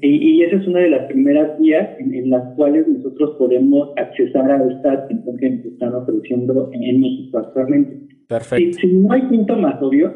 y, 0.00 0.42
esa 0.44 0.58
es 0.58 0.68
una 0.68 0.78
de 0.78 0.90
las 0.90 1.06
primeras 1.06 1.58
vías 1.58 1.88
en, 1.98 2.30
las 2.30 2.54
cuales 2.54 2.86
nosotros 2.86 3.34
podemos 3.36 3.90
accesar 3.96 4.48
a 4.48 4.64
esta 4.72 4.92
atención 4.92 5.38
que 5.38 5.50
nos 5.50 5.64
están 5.64 5.92
ofreciendo 5.92 6.70
en, 6.72 7.00
México 7.00 7.38
actualmente. 7.38 8.06
Perfecto. 8.28 8.78
Si, 8.78 8.92
no 8.92 9.12
hay 9.12 9.22
síntomas, 9.28 9.82
obvio, 9.82 10.06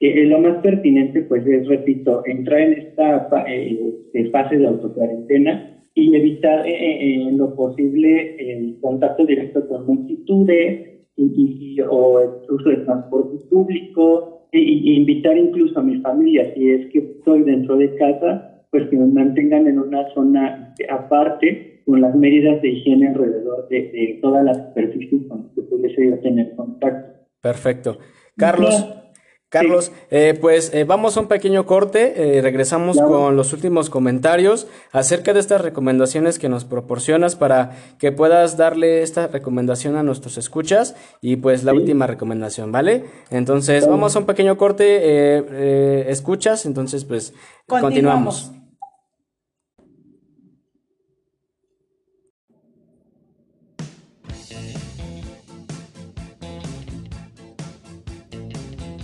eh, 0.00 0.22
eh, 0.22 0.24
lo 0.24 0.38
más 0.38 0.62
pertinente, 0.62 1.20
pues 1.20 1.46
es, 1.46 1.68
repito, 1.68 2.22
entrar 2.24 2.60
en 2.60 2.72
esta 2.78 3.28
eh, 3.46 4.30
fase 4.32 4.56
de 4.56 4.66
autocuarentena 4.66 5.79
y 6.00 6.16
evitar 6.16 6.66
eh, 6.66 6.72
eh, 6.72 7.22
en 7.28 7.38
lo 7.38 7.54
posible 7.54 8.36
el 8.38 8.78
contacto 8.80 9.26
directo 9.26 9.66
con 9.68 9.86
multitudes 9.86 10.88
y, 11.16 11.78
o 11.88 12.20
el 12.20 12.30
uso 12.48 12.70
de 12.70 12.76
transporte 12.78 13.36
público 13.50 14.46
e, 14.52 14.58
invitar 14.60 15.36
incluso 15.36 15.78
a 15.78 15.82
mi 15.82 16.00
familia, 16.00 16.52
si 16.54 16.70
es 16.70 16.90
que 16.90 16.98
estoy 16.98 17.42
dentro 17.42 17.76
de 17.76 17.94
casa, 17.96 18.64
pues 18.70 18.88
que 18.88 18.96
me 18.96 19.06
mantengan 19.06 19.66
en 19.66 19.78
una 19.78 20.08
zona 20.14 20.74
aparte 20.88 21.82
con 21.84 22.00
las 22.00 22.14
medidas 22.14 22.62
de 22.62 22.70
higiene 22.70 23.08
alrededor 23.08 23.68
de, 23.68 24.18
todas 24.22 24.44
las 24.44 24.56
superficies 24.56 25.26
con 25.28 25.42
las 25.42 25.52
que 25.54 25.62
pudiese 25.62 26.16
tener 26.18 26.54
contacto. 26.56 27.20
Perfecto. 27.42 27.98
Carlos, 28.36 29.09
Carlos, 29.50 29.90
eh, 30.12 30.38
pues 30.40 30.72
eh, 30.72 30.84
vamos 30.84 31.16
a 31.16 31.20
un 31.20 31.26
pequeño 31.26 31.66
corte, 31.66 32.36
eh, 32.38 32.40
regresamos 32.40 32.98
con 32.98 33.34
los 33.34 33.52
últimos 33.52 33.90
comentarios 33.90 34.68
acerca 34.92 35.32
de 35.32 35.40
estas 35.40 35.60
recomendaciones 35.60 36.38
que 36.38 36.48
nos 36.48 36.64
proporcionas 36.64 37.34
para 37.34 37.72
que 37.98 38.12
puedas 38.12 38.56
darle 38.56 39.02
esta 39.02 39.26
recomendación 39.26 39.96
a 39.96 40.04
nuestros 40.04 40.38
escuchas 40.38 40.94
y 41.20 41.34
pues 41.34 41.64
la 41.64 41.74
última 41.74 42.06
recomendación, 42.06 42.70
¿vale? 42.70 43.06
Entonces 43.32 43.88
vamos 43.88 44.14
a 44.14 44.20
un 44.20 44.26
pequeño 44.26 44.56
corte, 44.56 46.08
escuchas, 46.08 46.64
entonces 46.64 47.04
pues 47.04 47.34
continuamos. 47.66 48.52
continuamos. 48.52 48.60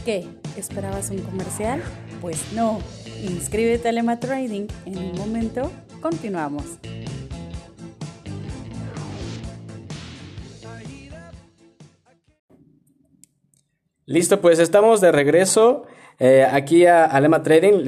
¿Qué? 0.06 0.24
¿Esperabas 0.56 1.10
un 1.10 1.18
comercial? 1.18 1.82
Pues 2.20 2.52
no. 2.52 2.80
Inscríbete 3.22 3.88
a 3.88 3.92
Lema 3.92 4.18
Trading. 4.18 4.68
En 4.86 4.98
un 4.98 5.12
momento, 5.12 5.70
continuamos. 6.00 6.64
Listo, 14.06 14.40
pues 14.40 14.58
estamos 14.60 15.00
de 15.00 15.12
regreso 15.12 15.84
eh, 16.18 16.46
aquí 16.50 16.86
a 16.86 17.04
Alema 17.04 17.42
Trading 17.42 17.84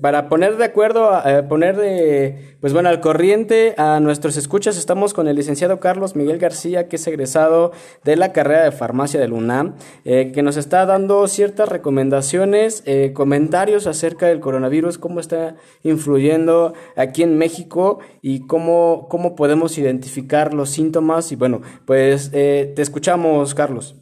para 0.00 0.28
poner 0.28 0.56
de 0.58 0.64
acuerdo, 0.64 1.10
eh, 1.24 1.42
poner 1.42 1.76
de, 1.76 2.56
pues 2.60 2.74
bueno, 2.74 2.90
al 2.90 3.00
corriente 3.00 3.74
a 3.78 3.98
nuestros 4.00 4.36
escuchas. 4.36 4.76
Estamos 4.76 5.14
con 5.14 5.26
el 5.26 5.36
licenciado 5.36 5.80
Carlos 5.80 6.14
Miguel 6.14 6.38
García, 6.38 6.88
que 6.88 6.96
es 6.96 7.06
egresado 7.06 7.72
de 8.04 8.16
la 8.16 8.32
carrera 8.32 8.64
de 8.64 8.72
farmacia 8.72 9.18
del 9.18 9.32
UNAM, 9.32 9.76
eh, 10.04 10.32
que 10.32 10.42
nos 10.42 10.58
está 10.58 10.84
dando 10.84 11.26
ciertas 11.28 11.68
recomendaciones, 11.68 12.84
comentarios 13.14 13.86
acerca 13.86 14.26
del 14.26 14.40
coronavirus, 14.40 14.98
cómo 14.98 15.20
está 15.20 15.56
influyendo 15.82 16.74
aquí 16.96 17.22
en 17.22 17.38
México 17.38 18.00
y 18.20 18.46
cómo, 18.46 19.06
cómo 19.08 19.34
podemos 19.34 19.78
identificar 19.78 20.52
los 20.52 20.70
síntomas. 20.70 21.32
Y 21.32 21.36
bueno, 21.36 21.62
pues 21.86 22.30
te 22.30 22.82
escuchamos, 22.82 23.54
Carlos. 23.54 23.96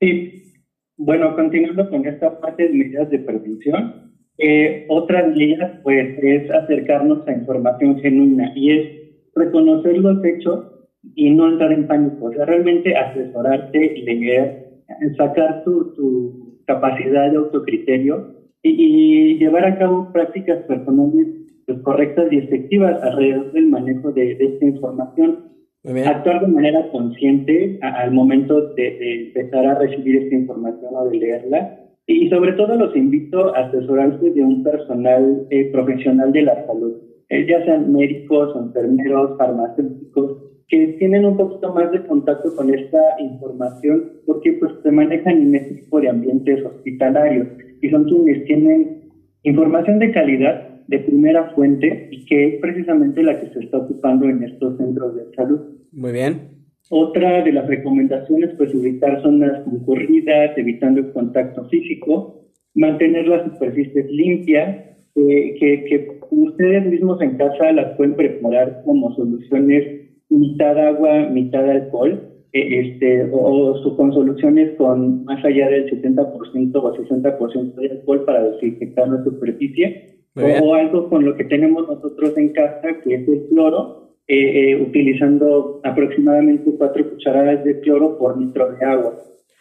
Sí, 0.00 0.45
bueno, 0.96 1.34
continuando 1.34 1.88
con 1.90 2.06
esta 2.06 2.40
parte 2.40 2.64
de 2.64 2.70
medidas 2.70 3.10
de 3.10 3.18
prevención, 3.20 4.12
eh, 4.38 4.84
otra 4.88 5.22
de 5.28 5.44
ellas 5.44 5.72
pues 5.82 6.18
es 6.22 6.50
acercarnos 6.50 7.26
a 7.26 7.32
información 7.32 7.98
genuina 8.00 8.52
y 8.54 8.70
es 8.72 8.88
reconocer 9.34 9.98
los 9.98 10.22
hechos 10.24 10.66
y 11.14 11.30
no 11.30 11.48
entrar 11.48 11.72
en 11.72 11.86
pánico, 11.86 12.26
o 12.26 12.32
sea, 12.32 12.44
realmente 12.44 12.94
asesorarte, 12.96 14.02
leer, 14.04 14.66
sacar 15.16 15.62
tu, 15.64 15.94
tu 15.94 16.60
capacidad 16.66 17.30
de 17.30 17.36
autocriterio 17.36 18.34
y, 18.62 19.38
llevar 19.38 19.64
a 19.64 19.78
cabo 19.78 20.12
prácticas 20.12 20.62
personales 20.64 21.28
pues, 21.66 21.78
correctas 21.80 22.32
y 22.32 22.38
efectivas 22.38 23.02
alrededor 23.02 23.52
del 23.52 23.66
manejo 23.66 24.12
de 24.12 24.32
esta 24.32 24.64
información 24.64 25.45
actuar 26.06 26.40
de 26.40 26.48
manera 26.48 26.88
consciente 26.90 27.78
al 27.82 28.12
momento 28.12 28.74
de, 28.74 29.26
empezar 29.26 29.66
a 29.66 29.78
recibir 29.78 30.16
esta 30.16 30.34
información 30.34 30.94
o 30.94 31.08
de 31.08 31.16
leerla. 31.18 31.80
Y 32.06 32.28
sobre 32.28 32.52
todo 32.52 32.76
los 32.76 32.94
invito 32.96 33.54
a 33.54 33.66
asesorarse 33.66 34.30
de 34.30 34.42
un 34.42 34.62
personal 34.62 35.46
eh, 35.50 35.70
profesional 35.72 36.32
de 36.32 36.42
la 36.42 36.66
salud, 36.66 36.94
eh, 37.28 37.46
ya 37.48 37.64
sean 37.64 37.92
médicos, 37.92 38.54
enfermeros, 38.56 39.36
farmacéuticos, 39.36 40.46
que 40.68 40.96
tienen 40.98 41.24
un 41.24 41.36
poquito 41.36 41.72
más 41.72 41.90
de 41.92 42.04
contacto 42.06 42.54
con 42.56 42.72
esta 42.74 43.00
información 43.20 44.12
porque 44.26 44.54
pues 44.54 44.72
se 44.82 44.90
manejan 44.90 45.40
en 45.42 45.54
este 45.54 45.74
tipo 45.74 46.00
de 46.00 46.08
ambientes 46.08 46.64
hospitalarios 46.64 47.46
y 47.80 47.88
son 47.90 48.04
quienes 48.04 48.44
tienen 48.46 49.02
información 49.44 49.98
de 50.00 50.12
calidad 50.12 50.75
de 50.88 50.98
primera 51.00 51.50
fuente 51.54 52.08
y 52.10 52.24
que 52.24 52.48
es 52.48 52.60
precisamente 52.60 53.22
la 53.22 53.40
que 53.40 53.48
se 53.52 53.60
está 53.60 53.78
ocupando 53.78 54.28
en 54.28 54.42
estos 54.42 54.76
centros 54.76 55.16
de 55.16 55.34
salud. 55.34 55.60
Muy 55.92 56.12
bien. 56.12 56.56
Otra 56.90 57.42
de 57.42 57.52
las 57.52 57.66
recomendaciones, 57.66 58.50
pues 58.56 58.72
evitar 58.72 59.20
zonas 59.22 59.62
concurridas, 59.64 60.56
evitando 60.56 61.00
el 61.00 61.12
contacto 61.12 61.64
físico, 61.68 62.44
mantener 62.74 63.26
las 63.26 63.44
superficies 63.44 64.08
limpias, 64.10 64.84
eh, 65.16 65.54
que, 65.58 65.84
que 65.84 66.20
ustedes 66.30 66.86
mismos 66.86 67.20
en 67.22 67.36
casa 67.36 67.72
las 67.72 67.96
pueden 67.96 68.14
preparar 68.14 68.82
como 68.84 69.14
soluciones 69.16 70.10
mitad 70.28 70.78
agua, 70.78 71.28
mitad 71.30 71.68
alcohol, 71.68 72.20
eh, 72.52 72.80
este, 72.80 73.24
o, 73.32 73.72
o, 73.72 73.96
con 73.96 74.12
soluciones 74.12 74.76
con 74.76 75.24
más 75.24 75.44
allá 75.44 75.68
del 75.68 75.90
70% 75.90 76.76
o 76.76 76.94
60% 76.94 77.74
de 77.74 77.90
alcohol 77.90 78.24
para 78.24 78.50
desinfectar 78.50 79.08
la 79.08 79.24
superficie 79.24 80.15
o, 80.36 80.74
algo 80.74 81.08
con 81.08 81.24
lo 81.24 81.34
que 81.36 81.44
tenemos 81.44 81.88
nosotros 81.88 82.36
en 82.36 82.50
casa, 82.50 83.00
que 83.02 83.14
es 83.14 83.28
el 83.28 83.46
cloro, 83.48 84.12
eh, 84.28 84.72
eh, 84.72 84.82
utilizando 84.82 85.80
aproximadamente 85.84 86.70
cuatro 86.76 87.08
cucharadas 87.10 87.64
de 87.64 87.80
cloro 87.80 88.18
por 88.18 88.38
litro 88.38 88.72
de 88.72 88.84
agua, 88.84 89.14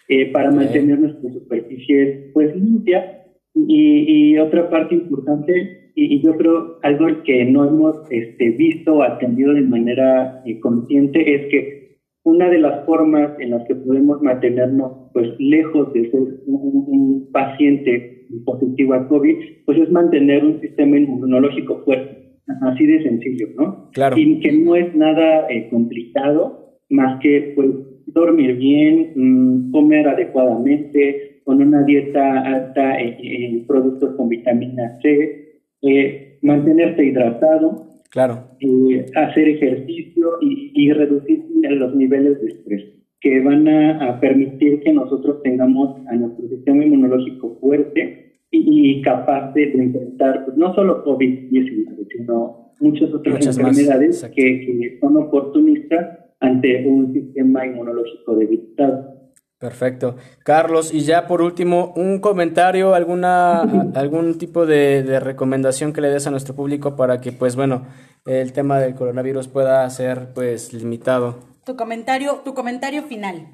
eh, 0.09 0.31
para 0.31 0.51
mantener 0.51 0.99
nuestras 0.99 1.33
superficies 1.33 2.31
pues 2.33 2.55
limpias. 2.55 3.05
Y, 3.53 4.33
y, 4.33 4.37
otra 4.37 4.69
parte 4.69 4.95
importante, 4.95 5.91
y, 5.95 6.21
yo 6.21 6.35
creo 6.35 6.79
algo 6.83 7.07
que 7.23 7.45
no 7.45 7.65
hemos 7.65 8.01
este, 8.09 8.49
visto 8.49 8.95
o 8.95 9.03
atendido 9.03 9.53
de 9.53 9.61
manera 9.61 10.43
consciente, 10.61 11.35
es 11.35 11.49
que 11.49 11.99
una 12.23 12.49
de 12.49 12.57
las 12.57 12.85
formas 12.85 13.39
en 13.39 13.51
las 13.51 13.65
que 13.67 13.75
podemos 13.75 14.21
mantenernos 14.21 15.11
pues 15.13 15.29
lejos 15.39 15.93
de 15.93 16.09
ser 16.11 16.21
un 16.47 17.29
paciente 17.31 18.14
positivo 18.45 18.93
a 18.93 19.07
COVID, 19.07 19.35
pues 19.65 19.79
es 19.79 19.91
mantener 19.91 20.43
un 20.43 20.59
sistema 20.61 20.97
inmunológico 20.97 21.81
fuerte, 21.83 22.37
así 22.61 22.85
de 22.85 23.03
sencillo, 23.03 23.47
¿no? 23.55 23.89
Claro. 23.91 24.17
Y 24.17 24.39
que 24.39 24.51
no 24.51 24.75
es 24.75 24.93
nada 24.95 25.47
eh, 25.49 25.67
complicado, 25.69 26.79
más 26.89 27.19
que 27.21 27.53
pues 27.55 27.69
dormir 28.07 28.55
bien, 28.57 29.11
mm, 29.15 29.71
comer 29.71 30.07
adecuadamente, 30.07 31.41
con 31.43 31.61
una 31.61 31.83
dieta 31.83 32.41
alta 32.41 32.99
en, 32.99 33.65
productos 33.67 34.15
con 34.15 34.29
vitamina 34.29 34.99
C, 35.01 35.61
eh, 35.81 36.39
mantenerse 36.41 37.05
hidratado, 37.05 37.87
claro. 38.09 38.49
Eh, 38.59 39.05
hacer 39.15 39.49
ejercicio 39.49 40.29
y, 40.41 40.71
y 40.73 40.91
reducir 40.91 41.43
los 41.61 41.95
niveles 41.95 42.41
de 42.41 42.47
estrés 42.47 42.94
que 43.25 43.41
van 43.41 43.67
a, 43.67 44.19
permitir 44.19 44.81
que 44.81 44.93
nosotros 44.93 45.41
tengamos 45.41 45.97
a 46.07 46.13
nuestro 46.13 46.47
sistema 46.47 46.85
inmunológico 46.85 47.57
fuerte 47.59 48.39
y, 48.51 49.01
capaz 49.01 49.51
de, 49.53 49.63
enfrentar 49.73 50.45
pues, 50.45 50.55
no 50.55 50.75
solo 50.75 51.03
COVID-19, 51.03 52.07
sino 52.07 52.75
muchas 52.79 53.11
otras 53.11 53.43
enfermedades 53.47 54.29
que, 54.35 54.99
son 55.01 55.17
oportunistas 55.17 56.19
ante 56.39 56.85
un 56.87 57.13
sistema 57.13 57.65
inmunológico 57.65 58.35
debilitado. 58.35 59.31
Perfecto. 59.57 60.17
Carlos, 60.43 60.93
y 60.93 60.99
ya 60.99 61.25
por 61.25 61.41
último, 61.41 61.93
un 61.95 62.19
comentario, 62.19 62.93
alguna, 62.93 63.61
algún 63.95 64.37
tipo 64.37 64.67
de, 64.67 65.01
de, 65.01 65.19
recomendación 65.19 65.93
que 65.93 66.01
le 66.01 66.09
des 66.09 66.27
a 66.27 66.31
nuestro 66.31 66.53
público 66.53 66.95
para 66.95 67.21
que, 67.21 67.31
pues 67.31 67.55
bueno, 67.55 67.87
el 68.27 68.53
tema 68.53 68.79
del 68.79 68.93
coronavirus 68.93 69.47
pueda 69.47 69.89
ser, 69.89 70.27
pues, 70.35 70.73
limitado. 70.73 71.54
Tu 71.65 71.75
comentario, 71.75 72.41
tu 72.45 72.53
comentario 72.53 73.03
final. 73.03 73.47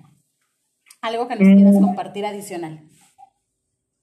Algo 1.01 1.27
que 1.27 1.35
nos 1.35 1.47
quieras 1.47 1.75
mm. 1.75 1.81
compartir 1.81 2.25
adicional. 2.25 2.79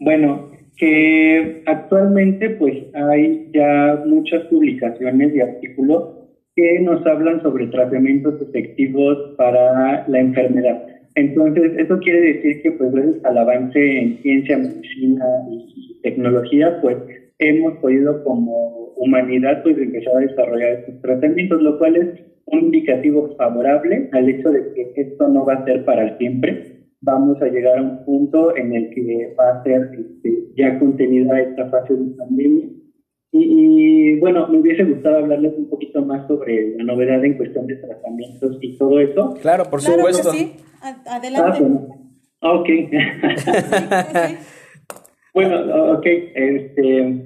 Bueno, 0.01 0.51
que 0.77 1.63
actualmente 1.67 2.51
pues 2.51 2.75
hay 2.95 3.51
ya 3.53 4.03
muchas 4.07 4.45
publicaciones 4.45 5.35
y 5.35 5.41
artículos 5.41 6.15
que 6.55 6.81
nos 6.81 7.05
hablan 7.07 7.43
sobre 7.43 7.67
tratamientos 7.67 8.41
efectivos 8.41 9.35
para 9.37 10.09
la 10.09 10.19
enfermedad. 10.19 10.87
Entonces, 11.15 11.73
eso 11.77 11.99
quiere 11.99 12.33
decir 12.33 12.63
que 12.63 12.73
pues 12.73 12.93
gracias 12.93 13.25
al 13.25 13.39
avance 13.39 13.99
en 13.99 14.23
ciencia, 14.23 14.57
medicina 14.57 15.25
y 15.51 16.01
tecnología, 16.03 16.81
pues 16.81 16.97
hemos 17.39 17.79
podido 17.79 18.25
como 18.25 18.93
humanidad 18.97 19.63
pues 19.63 19.79
empezar 19.79 20.17
a 20.17 20.21
desarrollar 20.21 20.71
estos 20.71 21.01
tratamientos, 21.03 21.61
lo 21.63 21.79
cual 21.79 21.97
es 21.97 22.09
un 22.51 22.59
indicativo 22.61 23.35
favorable 23.37 24.09
al 24.13 24.29
hecho 24.29 24.51
de 24.51 24.73
que 24.75 24.93
esto 25.01 25.29
no 25.29 25.45
va 25.45 25.55
a 25.55 25.65
ser 25.65 25.85
para 25.85 26.17
siempre. 26.19 26.87
Vamos 27.01 27.41
a 27.43 27.47
llegar 27.47 27.79
a 27.79 27.83
un 27.83 28.05
punto 28.05 28.57
en 28.57 28.75
el 28.75 28.91
que 28.91 29.35
va 29.39 29.51
a 29.51 29.63
ser 29.63 29.91
este, 29.93 30.49
ya 30.57 30.79
contenida 30.79 31.41
esta 31.41 31.69
fase 31.69 31.95
de 31.95 32.17
pandemia. 32.17 32.69
Y, 33.31 34.19
bueno, 34.21 34.49
me 34.49 34.59
hubiese 34.59 34.85
gustado 34.85 35.19
hablarles 35.19 35.53
un 35.59 35.69
poquito 35.69 36.03
más 36.03 36.27
sobre 36.27 36.77
la 36.77 36.85
novedad 36.85 37.23
en 37.25 37.37
cuestión 37.37 37.67
de 37.67 37.77
tratamientos 37.77 38.59
y 38.63 38.79
todo 38.79 38.99
eso. 39.01 39.35
Claro, 39.43 39.65
por 39.65 39.83
supuesto. 39.83 40.33
sí. 40.33 40.55
Adelante. 41.07 41.65
Ah, 42.41 42.53
ok. 42.55 42.69
bueno, 45.35 45.93
ok. 45.93 46.07
Este, 46.07 47.25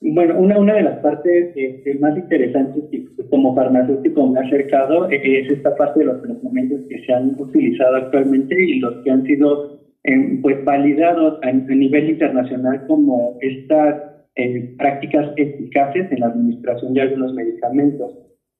bueno, 0.00 0.38
una, 0.38 0.58
una 0.58 0.74
de 0.74 0.82
las 0.82 0.98
partes 1.00 1.52
este, 1.54 1.94
más 1.98 2.16
interesantes 2.16 2.84
que 2.90 2.96
como 3.32 3.54
farmacéutico 3.54 4.26
me 4.26 4.40
ha 4.40 4.42
acercado 4.42 5.08
es 5.08 5.50
esta 5.50 5.74
parte 5.74 6.00
de 6.00 6.04
los 6.04 6.20
tratamientos 6.20 6.82
que 6.86 7.02
se 7.02 7.14
han 7.14 7.34
utilizado 7.40 7.96
actualmente 7.96 8.54
y 8.62 8.78
los 8.78 9.02
que 9.02 9.10
han 9.10 9.24
sido 9.24 9.80
em, 10.04 10.42
pues 10.42 10.62
validados 10.66 11.38
a, 11.42 11.50
nivel 11.50 12.10
internacional 12.10 12.84
como 12.86 13.38
estas 13.40 14.02
eh, 14.36 14.74
prácticas 14.76 15.32
eficaces 15.36 16.12
en 16.12 16.20
la 16.20 16.26
administración 16.26 16.92
de 16.92 17.00
algunos 17.00 17.32
medicamentos. 17.32 18.18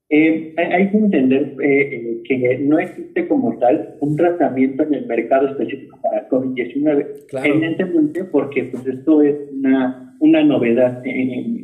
Eh, 0.09 0.55
hay 0.57 0.91
que 0.91 0.97
entender 0.97 1.55
eh, 1.62 2.23
que 2.25 2.59
no 2.61 2.79
existe 2.79 3.29
como 3.29 3.59
tal 3.59 3.97
un 4.01 4.16
tratamiento 4.16 4.85
en 4.85 4.95
el 4.95 5.07
mercado 5.07 5.49
específico 5.49 5.99
para 6.03 6.31
COVID-19, 6.31 7.27
evidentemente 7.45 8.25
porque 8.25 8.64
pues 8.64 8.87
esto 8.87 9.20
es 9.20 9.37
una, 9.53 10.16
una 10.20 10.43
novedad 10.43 11.03
en, 11.05 11.62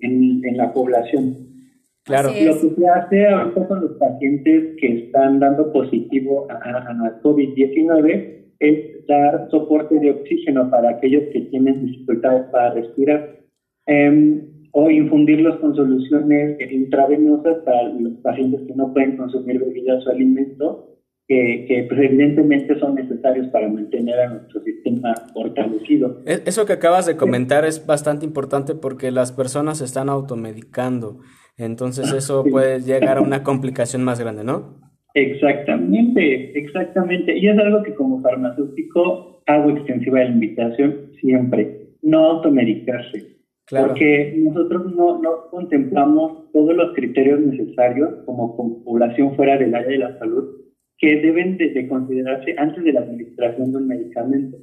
en, 0.00 0.56
la 0.56 0.72
población. 0.72 1.47
Claro. 2.08 2.30
Lo 2.30 2.34
que 2.34 2.74
se 2.74 2.88
hace 2.88 3.26
ahorita 3.28 3.68
con 3.68 3.80
los 3.82 3.92
pacientes 3.98 4.76
que 4.80 5.04
están 5.04 5.38
dando 5.38 5.70
positivo 5.72 6.48
a, 6.50 6.54
a 6.54 7.22
COVID-19 7.22 8.38
es 8.60 9.06
dar 9.06 9.48
soporte 9.50 10.00
de 10.00 10.10
oxígeno 10.10 10.70
para 10.70 10.90
aquellos 10.90 11.24
que 11.32 11.42
tienen 11.42 11.84
dificultades 11.84 12.46
para 12.50 12.72
respirar 12.72 13.36
em, 13.86 14.42
o 14.72 14.90
infundirlos 14.90 15.58
con 15.60 15.76
soluciones 15.76 16.58
intravenosas 16.72 17.58
para 17.64 17.90
los 17.90 18.14
pacientes 18.22 18.62
que 18.66 18.74
no 18.74 18.92
pueden 18.92 19.16
consumir 19.16 19.60
bebidas 19.60 20.06
o 20.06 20.10
alimentos 20.10 20.88
que, 21.28 21.86
pues, 21.88 22.00
evidentemente 22.00 22.78
son 22.80 22.94
necesarios 22.94 23.48
para 23.48 23.68
mantener 23.68 24.18
a 24.18 24.30
nuestro 24.30 24.62
sistema 24.62 25.14
fortalecido. 25.34 26.22
E, 26.24 26.42
eso 26.46 26.64
que 26.64 26.72
acabas 26.72 27.04
de 27.04 27.16
comentar 27.16 27.66
es 27.66 27.84
bastante 27.84 28.24
importante 28.24 28.74
porque 28.74 29.10
las 29.10 29.32
personas 29.32 29.78
se 29.78 29.84
están 29.84 30.08
automedicando, 30.08 31.18
entonces 31.64 32.12
eso 32.12 32.44
puede 32.44 32.80
llegar 32.80 33.18
a 33.18 33.20
una 33.20 33.42
complicación 33.42 34.04
más 34.04 34.20
grande, 34.20 34.44
¿no? 34.44 34.78
Exactamente, 35.14 36.58
exactamente. 36.58 37.36
Y 37.36 37.48
es 37.48 37.58
algo 37.58 37.82
que 37.82 37.94
como 37.94 38.22
farmacéutico 38.22 39.42
hago 39.46 39.70
extensiva 39.70 40.20
la 40.20 40.26
invitación 40.26 41.10
siempre, 41.20 41.88
no 42.02 42.24
automedicarse. 42.24 43.38
Porque 43.70 44.34
nosotros 44.38 44.94
no, 44.94 45.20
no 45.20 45.50
contemplamos 45.50 46.50
todos 46.52 46.74
los 46.74 46.94
criterios 46.94 47.40
necesarios 47.40 48.24
como 48.24 48.56
población 48.84 49.36
fuera 49.36 49.58
del 49.58 49.74
área 49.74 49.88
de 49.88 49.98
la 49.98 50.18
salud 50.18 50.58
que 50.98 51.20
deben 51.20 51.56
de, 51.58 51.86
considerarse 51.86 52.54
antes 52.58 52.82
de 52.82 52.92
la 52.92 53.00
administración 53.00 53.70
de 53.70 53.78
un 53.78 53.88
medicamento. 53.88 54.56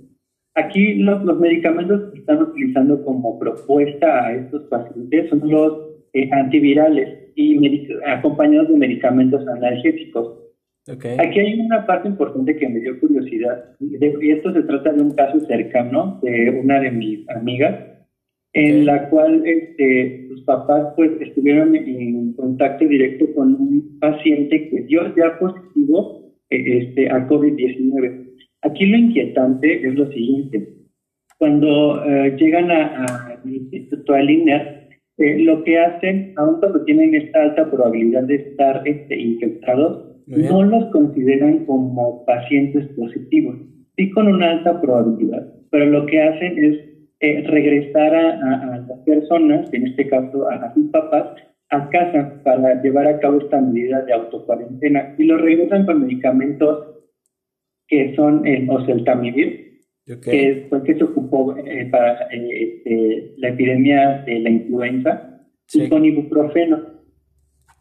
Aquí 0.55 0.95
los, 0.95 1.23
los, 1.23 1.39
medicamentos 1.39 2.11
que 2.11 2.19
están 2.19 2.41
utilizando 2.41 3.03
como 3.03 3.39
propuesta 3.39 4.25
a 4.25 4.35
estos 4.35 4.63
pacientes 4.63 5.29
son 5.29 5.49
los 5.49 5.94
eh, 6.15 6.29
antivirales 6.31 7.33
y 7.35 7.59
acompañados 8.05 8.69
de 8.69 8.77
medicamentos 8.77 9.45
analgésicos. 9.47 10.39
Aquí 10.87 11.39
hay 11.39 11.59
una 11.59 11.85
parte 11.85 12.07
importante 12.07 12.55
que 12.55 12.69
me 12.69 12.79
dio 12.79 12.97
curiosidad, 13.01 13.75
y 13.81 14.31
esto 14.31 14.53
se 14.53 14.61
trata 14.63 14.93
de 14.93 15.01
un 15.01 15.11
caso 15.13 15.41
cercano 15.41 16.19
de 16.23 16.61
una 16.63 16.79
de 16.79 16.91
mis 16.91 17.29
amigas, 17.31 17.75
en 18.53 18.85
la 18.85 19.09
cual 19.09 19.45
este, 19.45 20.27
sus 20.29 20.43
papás 20.43 20.93
pues 20.95 21.11
estuvieron 21.19 21.75
en 21.75 22.31
contacto 22.33 22.85
directo 22.85 23.25
con 23.35 23.55
un 23.55 23.99
paciente 23.99 24.69
que 24.69 24.83
dio 24.83 25.13
ya 25.17 25.37
positivo 25.37 26.31
este, 26.49 27.09
a 27.09 27.27
COVID-19. 27.27 28.29
Aquí 28.61 28.85
lo 28.85 28.97
inquietante 28.97 29.85
es 29.85 29.95
lo 29.95 30.09
siguiente. 30.11 30.69
Cuando 31.37 32.05
eh, 32.05 32.37
llegan 32.37 32.71
al 32.71 33.41
Instituto 33.43 34.13
al 34.13 34.29
eh, 35.17 35.39
lo 35.39 35.63
que 35.63 35.79
hacen, 35.79 36.33
aun 36.37 36.59
cuando 36.59 36.83
tienen 36.83 37.15
esta 37.15 37.43
alta 37.43 37.69
probabilidad 37.69 38.23
de 38.23 38.35
estar 38.35 38.81
este, 38.85 39.19
infectados, 39.19 40.11
no 40.27 40.63
los 40.63 40.85
consideran 40.91 41.65
como 41.65 42.25
pacientes 42.25 42.87
positivos, 42.97 43.57
sí 43.95 44.09
con 44.11 44.27
una 44.27 44.51
alta 44.51 44.81
probabilidad, 44.81 45.47
pero 45.69 45.85
lo 45.85 46.05
que 46.07 46.21
hacen 46.21 46.63
es 46.63 46.79
eh, 47.19 47.43
regresar 47.47 48.15
a, 48.15 48.83
las 48.87 48.99
personas, 49.05 49.71
en 49.73 49.87
este 49.87 50.07
caso 50.07 50.49
a, 50.49 50.55
a 50.55 50.73
sus 50.73 50.89
papás, 50.89 51.35
a 51.69 51.89
casa 51.89 52.41
para 52.43 52.81
llevar 52.81 53.07
a 53.07 53.19
cabo 53.19 53.39
esta 53.39 53.61
medida 53.61 54.01
de 54.01 54.13
autocuarentena 54.13 55.15
y 55.17 55.23
lo 55.25 55.37
regresan 55.37 55.85
con 55.85 56.01
medicamentos 56.01 56.95
que 57.87 58.15
son 58.15 58.45
el 58.45 58.69
oseltamivir, 58.69 59.64
que 60.05 60.67
fue 60.69 60.83
que 60.83 60.95
se 60.95 61.03
ocupó 61.03 61.55
eh, 61.57 61.87
para 61.91 62.27
eh, 62.31 62.63
este, 62.63 63.33
la 63.37 63.49
epidemia 63.49 64.23
de 64.25 64.39
la 64.39 64.49
influenza, 64.49 65.41
y 65.73 65.89
con 65.89 66.05
ibuprofeno. 66.05 66.77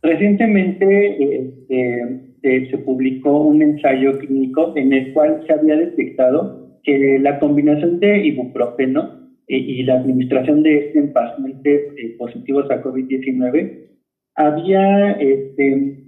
Recientemente 0.02 1.10
este, 1.36 2.26
eh, 2.42 2.68
se 2.70 2.78
publicó 2.78 3.42
un 3.42 3.62
ensayo 3.62 4.18
clínico 4.18 4.72
en 4.76 4.92
el 4.92 5.12
cual 5.12 5.44
se 5.46 5.52
había 5.52 5.76
detectado 5.76 6.80
que 6.82 7.18
la 7.18 7.38
combinación 7.38 8.00
de 8.00 8.26
ibuprofeno 8.26 9.22
y 9.46 9.82
la 9.82 10.00
administración 10.00 10.62
de 10.62 10.78
este 10.78 10.98
en 10.98 11.12
pacientes 11.12 11.82
positivos 12.18 12.70
a 12.70 12.82
COVID-19 12.82 13.84
había 14.36 15.12
este, 15.12 16.04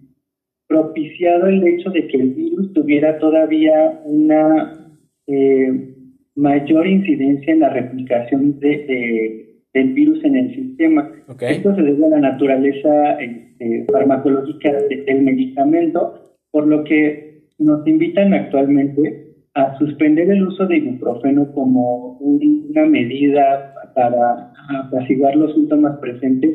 propiciado 0.66 1.46
el 1.46 1.66
hecho 1.66 1.90
de 1.90 2.08
que 2.08 2.16
el 2.16 2.30
virus 2.34 2.72
tuviera 2.72 3.18
todavía 3.18 4.00
una 4.04 4.86
eh, 5.26 5.95
mayor 6.36 6.86
incidencia 6.86 7.52
en 7.52 7.60
la 7.60 7.70
replicación 7.70 8.60
de, 8.60 9.58
del 9.72 9.92
virus 9.94 10.22
en 10.24 10.36
el 10.36 10.54
sistema. 10.54 11.10
Esto 11.40 11.74
se 11.74 11.82
debe 11.82 12.06
a 12.06 12.10
la 12.10 12.20
naturaleza 12.20 13.20
este, 13.20 13.86
farmacológica 13.90 14.72
del 14.72 15.22
medicamento, 15.22 16.36
por 16.50 16.66
lo 16.66 16.84
que 16.84 17.42
nos 17.58 17.86
invitan 17.86 18.34
actualmente 18.34 19.26
a 19.54 19.76
suspender 19.78 20.30
el 20.30 20.46
uso 20.46 20.66
de 20.66 20.76
ibuprofeno 20.76 21.50
como 21.52 22.18
una 22.18 22.84
medida 22.84 23.74
para 23.94 24.52
apaciguar 24.68 25.34
los 25.34 25.54
síntomas 25.54 25.98
presentes, 25.98 26.54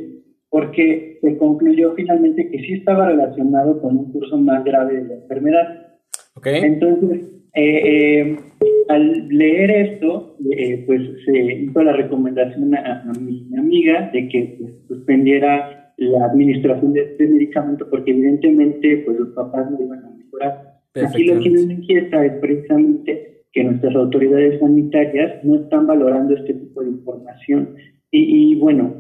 porque 0.50 1.18
se 1.22 1.38
concluyó 1.38 1.94
finalmente 1.96 2.50
que 2.52 2.60
sí 2.60 2.74
estaba 2.74 3.08
relacionado 3.08 3.82
con 3.82 3.98
un 3.98 4.12
curso 4.12 4.38
más 4.38 4.64
grave 4.64 4.98
de 4.98 5.08
la 5.08 5.14
enfermedad. 5.16 5.88
Entonces, 6.44 7.22
eh, 7.56 7.82
eh, 7.84 8.38
al 8.92 9.28
leer 9.30 9.72
esto, 9.72 10.36
eh, 10.52 10.84
pues 10.86 11.02
se 11.26 11.64
hizo 11.64 11.84
la 11.84 11.94
recomendación 11.94 12.76
a, 12.76 13.04
mi 13.20 13.48
amiga 13.58 14.10
de 14.14 14.28
que 14.28 14.58
pues, 14.60 14.74
suspendiera 14.88 15.94
la 15.98 16.26
administración 16.26 16.94
de 16.94 17.02
este 17.02 17.28
medicamento 17.28 17.88
porque 17.90 18.12
evidentemente 18.12 19.04
pues 19.06 19.20
los 19.20 19.30
papás 19.30 19.70
no 19.72 19.80
iban 19.82 20.04
a 20.04 20.10
mejorar. 20.10 20.82
Aquí 20.96 21.26
lo 21.26 21.40
que 21.40 21.50
me 21.50 21.62
inquieta 21.62 22.26
es 22.26 22.34
precisamente 22.42 23.44
que 23.54 23.64
nuestras 23.64 23.96
autoridades 23.96 24.60
sanitarias 24.60 25.44
no 25.44 25.56
están 25.56 25.88
valorando 25.88 26.36
este 26.36 26.54
tipo 26.54 26.82
de 26.82 26.90
información. 26.90 27.76
Y, 28.12 28.56
bueno, 28.56 28.94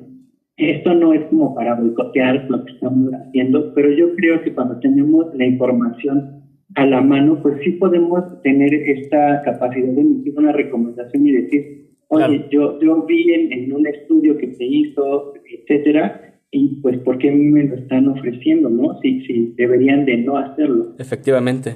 esto 0.57 0.93
no 0.93 1.13
es 1.13 1.23
como 1.25 1.53
para 1.53 1.75
boicotear 1.75 2.45
lo 2.49 2.63
que 2.63 2.73
estamos 2.73 3.11
haciendo, 3.13 3.73
pero 3.73 3.91
yo 3.91 4.15
creo 4.15 4.41
que 4.41 4.53
cuando 4.53 4.79
tenemos 4.79 5.33
la 5.35 5.45
información 5.45 6.40
a 6.75 6.85
la 6.85 7.01
mano, 7.01 7.41
pues 7.41 7.55
sí 7.63 7.71
podemos 7.71 8.41
tener 8.43 8.73
esta 8.73 9.41
capacidad 9.43 9.87
de 9.87 10.01
emitir 10.01 10.33
una 10.37 10.51
recomendación 10.51 11.27
y 11.27 11.31
decir, 11.31 11.87
oye, 12.07 12.45
yo, 12.51 12.79
yo 12.81 13.05
vi 13.05 13.33
en, 13.33 13.51
en, 13.51 13.73
un 13.73 13.87
estudio 13.87 14.37
que 14.37 14.53
se 14.53 14.65
hizo, 14.65 15.33
etcétera, 15.49 16.31
y 16.51 16.81
pues 16.81 16.97
¿por 16.99 17.17
qué 17.17 17.31
me 17.31 17.63
lo 17.63 17.75
están 17.75 18.09
ofreciendo, 18.09 18.69
no? 18.69 18.99
Si, 19.01 19.21
si 19.21 19.53
deberían 19.57 20.05
de 20.05 20.17
no 20.17 20.37
hacerlo. 20.37 20.95
Efectivamente. 20.99 21.73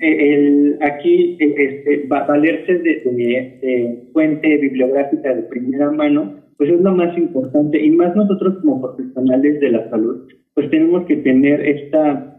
Eh, 0.00 0.34
el, 0.34 0.78
aquí 0.80 1.36
eh, 1.40 1.54
este, 1.58 2.06
valerse 2.06 2.78
de, 2.78 4.08
fuente 4.12 4.56
bibliográfica 4.58 5.34
de 5.34 5.42
primera 5.42 5.90
mano, 5.90 6.36
pues 6.56 6.70
es 6.70 6.80
lo 6.80 6.94
más 6.94 7.16
importante 7.18 7.84
y 7.84 7.90
más 7.90 8.14
nosotros 8.14 8.58
como 8.62 8.80
profesionales 8.80 9.58
de 9.60 9.70
la 9.70 9.90
salud, 9.90 10.28
pues 10.54 10.70
tenemos 10.70 11.04
que 11.06 11.16
tener 11.16 11.60
esta, 11.66 12.31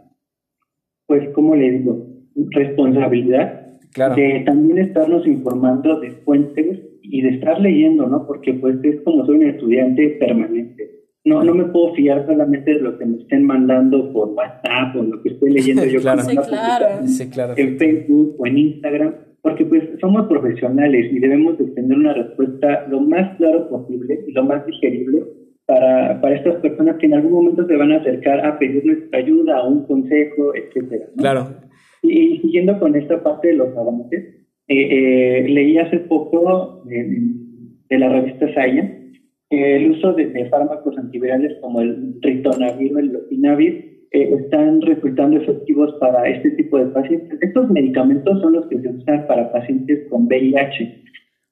pues, 1.07 1.29
¿cómo 1.33 1.55
le 1.55 1.71
digo? 1.71 2.07
Responsabilidad 2.51 3.63
de 4.15 4.43
también 4.45 4.79
estarnos 4.79 5.25
informando 5.27 5.99
de 5.99 6.11
fuentes 6.25 6.79
y 7.03 7.21
de 7.21 7.29
estar 7.29 7.59
leyendo, 7.59 8.07
¿no? 8.07 8.25
Porque 8.25 8.53
pues 8.53 8.77
es 8.83 9.01
como 9.01 9.25
soy 9.25 9.35
un 9.35 9.49
estudiante 9.49 10.17
permanente. 10.19 10.89
No, 11.25 11.43
no 11.43 11.53
me 11.53 11.65
puedo 11.65 11.93
fiar 11.93 12.25
solamente 12.25 12.73
de 12.73 12.81
lo 12.81 12.97
que 12.97 13.05
me 13.05 13.17
estén 13.17 13.45
mandando 13.45 14.11
por 14.11 14.29
WhatsApp 14.29 14.95
o 14.95 15.03
lo 15.03 15.21
que 15.21 15.29
estoy 15.29 15.53
leyendo 15.53 15.85
yo 15.85 15.99
en 17.55 17.77
Facebook 17.77 18.35
o 18.39 18.47
en 18.47 18.57
Instagram, 18.57 19.13
porque 19.41 19.65
pues 19.65 19.83
somos 20.01 20.27
profesionales 20.27 21.13
y 21.13 21.19
debemos 21.19 21.57
de 21.59 21.65
tener 21.67 21.97
una 21.97 22.13
respuesta 22.13 22.87
lo 22.89 22.99
más 23.01 23.37
claro 23.37 23.69
posible 23.69 24.25
y 24.27 24.31
lo 24.31 24.43
más 24.43 24.65
digerible 24.65 25.23
para, 25.65 26.19
para 26.21 26.35
estas 26.35 26.55
personas 26.55 26.97
que 26.97 27.05
en 27.05 27.13
algún 27.15 27.31
momento 27.31 27.65
se 27.65 27.75
van 27.75 27.91
a 27.91 27.97
acercar 27.97 28.45
a 28.45 28.59
pedir 28.59 28.85
nuestra 28.85 29.19
ayuda 29.19 29.67
un 29.67 29.85
consejo, 29.85 30.53
etcétera. 30.55 31.05
Claro. 31.17 31.55
Y, 32.01 32.39
siguiendo 32.39 32.79
con 32.79 32.95
esta 32.95 33.23
parte 33.23 33.49
de 33.49 33.55
los 33.55 33.75
avances, 33.77 34.23
eh, 34.67 35.43
eh, 35.45 35.49
leí 35.49 35.77
hace 35.77 35.99
poco 35.99 36.83
de, 36.85 37.19
de 37.89 37.99
la 37.99 38.09
revista 38.09 38.47
Science 38.53 39.03
el 39.53 39.91
uso 39.91 40.13
de, 40.13 40.49
fármacos 40.49 40.97
antivirales 40.97 41.57
como 41.61 41.81
el 41.81 42.15
ritonavir 42.21 42.95
o 42.95 42.99
el 42.99 43.07
lopinavir 43.07 44.07
eh, 44.11 44.35
están 44.39 44.81
resultando 44.81 45.37
efectivos 45.37 45.93
para 45.99 46.27
este 46.27 46.51
tipo 46.51 46.77
de 46.77 46.85
pacientes. 46.87 47.41
Estos 47.41 47.69
medicamentos 47.69 48.41
son 48.41 48.53
los 48.53 48.67
que 48.67 48.79
se 48.79 48.89
usan 48.89 49.27
para 49.27 49.51
pacientes 49.51 50.07
con 50.09 50.25
VIH. 50.25 51.03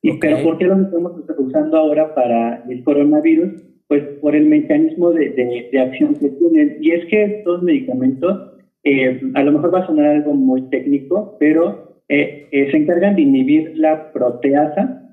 ¿Y 0.03 0.17
¿Pero 0.17 0.43
por 0.43 0.57
qué 0.57 0.65
los 0.65 0.79
estamos 0.79 1.13
usando 1.37 1.77
ahora 1.77 2.15
para 2.15 2.63
el 2.69 2.83
coronavirus? 2.83 3.70
Pues 3.91 4.03
por 4.21 4.37
el 4.37 4.45
mecanismo 4.45 5.11
de, 5.11 5.31
de, 5.69 5.79
acción 5.81 6.15
que 6.15 6.29
tienen. 6.29 6.77
Y 6.79 6.91
es 6.91 7.05
que 7.07 7.25
estos 7.25 7.61
medicamentos, 7.61 8.53
eh, 8.85 9.19
a 9.33 9.43
lo 9.43 9.51
mejor 9.51 9.73
va 9.73 9.79
a 9.79 9.85
sonar 9.85 10.05
algo 10.15 10.33
muy 10.33 10.61
técnico, 10.69 11.35
pero 11.41 11.99
eh, 12.07 12.47
se 12.71 12.77
encargan 12.77 13.17
de 13.17 13.23
inhibir 13.23 13.73
la 13.75 14.13
proteasa, 14.13 15.11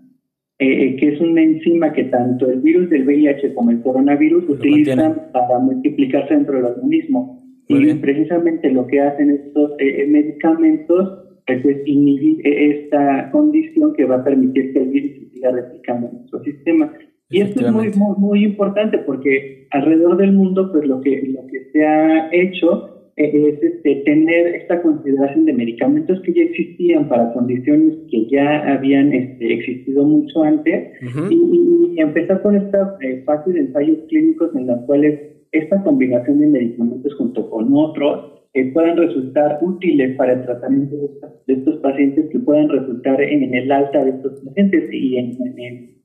eh, 0.60 0.94
que 0.94 1.09
es 1.09 1.20
una 1.20 1.42
enzima 1.42 1.92
que 1.92 2.05
tanto 2.05 2.48
el 2.48 2.60
virus 2.60 2.88
del 2.88 3.05
VIH 3.05 3.52
como 3.55 3.72
el 3.72 3.82
coronavirus 3.82 4.48
utilizan 4.48 5.22
para 5.32 5.59
multiplicarse 5.59 6.34
dentro 6.34 6.59
del 6.59 6.66
organismo. 6.66 7.42
y 7.66 7.94
precisamente 7.94 8.70
lo 8.70 8.86
que 8.86 9.00
hacen 9.00 9.30
estos 9.30 9.72
eh, 9.80 10.06
medicamentos 10.06 11.24
pues, 11.46 11.78
inhibir 11.84 12.46
esta 12.46 13.28
condición 13.32 13.92
que 13.94 14.05
va 14.05 14.18
a 14.18 14.24
permitir 14.24 14.72
que 14.72 14.78
el 14.78 14.88
virus 14.90 15.32
siga 15.32 15.50
replicando 15.50 16.06
en 16.06 16.14
nuestro 16.14 16.44
sistema. 16.44 16.92
Y 17.30 17.42
esto 17.42 17.60
es 17.60 17.72
muy, 17.72 17.90
muy, 17.90 18.16
muy, 18.16 18.44
importante 18.44 18.98
porque 18.98 19.66
alrededor 19.70 20.16
del 20.16 20.32
mundo, 20.32 20.72
pues 20.72 20.86
lo 20.86 21.00
que, 21.02 21.22
lo 21.28 21.46
que 21.46 21.70
se 21.72 21.84
ha 21.84 22.32
hecho 22.32 22.98
eh, 23.16 23.48
es 23.48 23.62
este, 23.62 23.96
tener 24.06 24.55
esta 24.55 24.80
consideración 24.80 25.44
de 25.44 25.52
medicamentos 25.52 26.20
que 26.22 26.32
ya 26.32 26.42
existían 26.42 27.09
para 27.09 27.32
condiciones 27.34 27.98
que 28.10 28.26
ya 28.30 28.72
habían 28.72 29.12
este, 29.12 29.55
existido 29.55 30.05
mucho 30.05 30.42
antes 30.42 30.92
y, 31.30 32.00
empezar 32.00 32.40
con 32.42 32.55
esta 32.55 32.96
eh, 33.00 33.24
fase 33.26 33.52
de 33.52 33.59
ensayos 33.59 33.98
clínicos 34.09 34.55
en 34.55 34.68
las 34.68 34.84
cuales 34.84 35.18
esta 35.50 35.82
combinación 35.82 36.38
de 36.38 36.46
medicamentos 36.46 37.12
junto 37.16 37.50
con 37.50 37.70
otros 37.72 38.38
que 38.55 38.66
puedan 38.66 38.96
resultar 38.96 39.59
útiles 39.62 40.16
para 40.16 40.34
el 40.34 40.42
tratamiento 40.44 40.96
de, 40.96 41.55
estos 41.55 41.76
pacientes, 41.78 42.30
que 42.30 42.38
puedan 42.38 42.68
resultar 42.68 43.20
en, 43.20 43.52
el 43.52 43.72
alta 43.72 44.05
de 44.05 44.10
estos 44.10 44.40
pacientes 44.44 44.88
y 44.92 45.16
en, 45.16 45.36
en, 45.59 45.98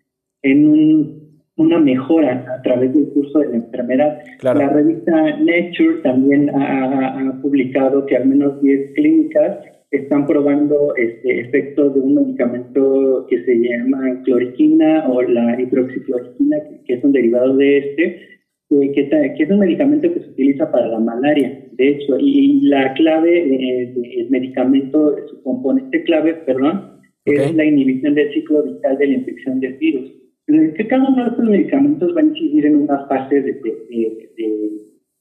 una 0.44 1.80
mejora 1.80 2.45
a 2.57 2.61
través 2.61 2.94
del 2.94 3.10
curso 3.10 3.40
de 3.40 3.49
la 3.49 3.56
enfermedad. 3.57 4.20
La 4.41 4.70
revista 4.70 5.11
Nature 5.40 6.02
también 6.03 6.49
ha, 6.49 7.40
publicado 7.41 8.06
que 8.06 8.15
al 8.15 8.26
menos 8.26 8.61
10 8.61 8.94
clínicas 8.95 9.60
están 9.91 10.26
probando 10.26 10.95
este, 10.95 11.41
efectos 11.41 11.94
de 11.94 11.99
un 11.99 12.15
medicamento 12.15 13.28
que 13.30 13.44
se 13.44 13.56
llama 13.56 14.22
cloriquina 14.24 15.07
o 15.10 15.22
la 15.22 15.60
hidroxicloroquina, 15.60 16.57
que 16.86 16.94
es 16.95 17.03
un 17.03 17.11
derivado 17.11 17.56
de 17.57 17.78
este, 17.78 18.34
que, 18.70 19.34
es 19.40 19.49
un 19.49 19.60
medicamento 19.60 20.11
que 20.14 20.20
se 20.20 20.30
utiliza 20.30 20.72
para 20.72 20.88
la 20.88 20.99
malaria, 20.99 21.68
de 21.74 21.90
hecho, 21.90 22.18
y 22.20 22.61
la 22.68 22.94
clave 22.94 23.38
eh, 23.38 23.94
del 23.94 24.30
medicamento, 24.30 25.15
su 25.28 25.44
componente 25.44 26.03
clave, 26.03 26.36
perdón, 26.45 26.99
es 27.26 27.56
la 27.56 27.65
inhibición 27.65 28.15
del 28.15 28.34
ciclo 28.34 28.64
vital 28.64 28.98
de 28.98 29.07
la 29.07 29.14
infección 29.14 29.60
del 29.60 29.74
virus. 29.78 30.11
Que 30.48 30.88
cada 30.88 31.07
uno 31.07 31.24
de 31.24 31.30
estos 31.30 31.45
medicamentos 31.45 32.15
va 32.15 32.22
a 32.22 32.26
incidir 32.26 32.65
en 32.65 32.76
una 32.76 33.07
fase 33.07 33.41
de, 33.41 33.61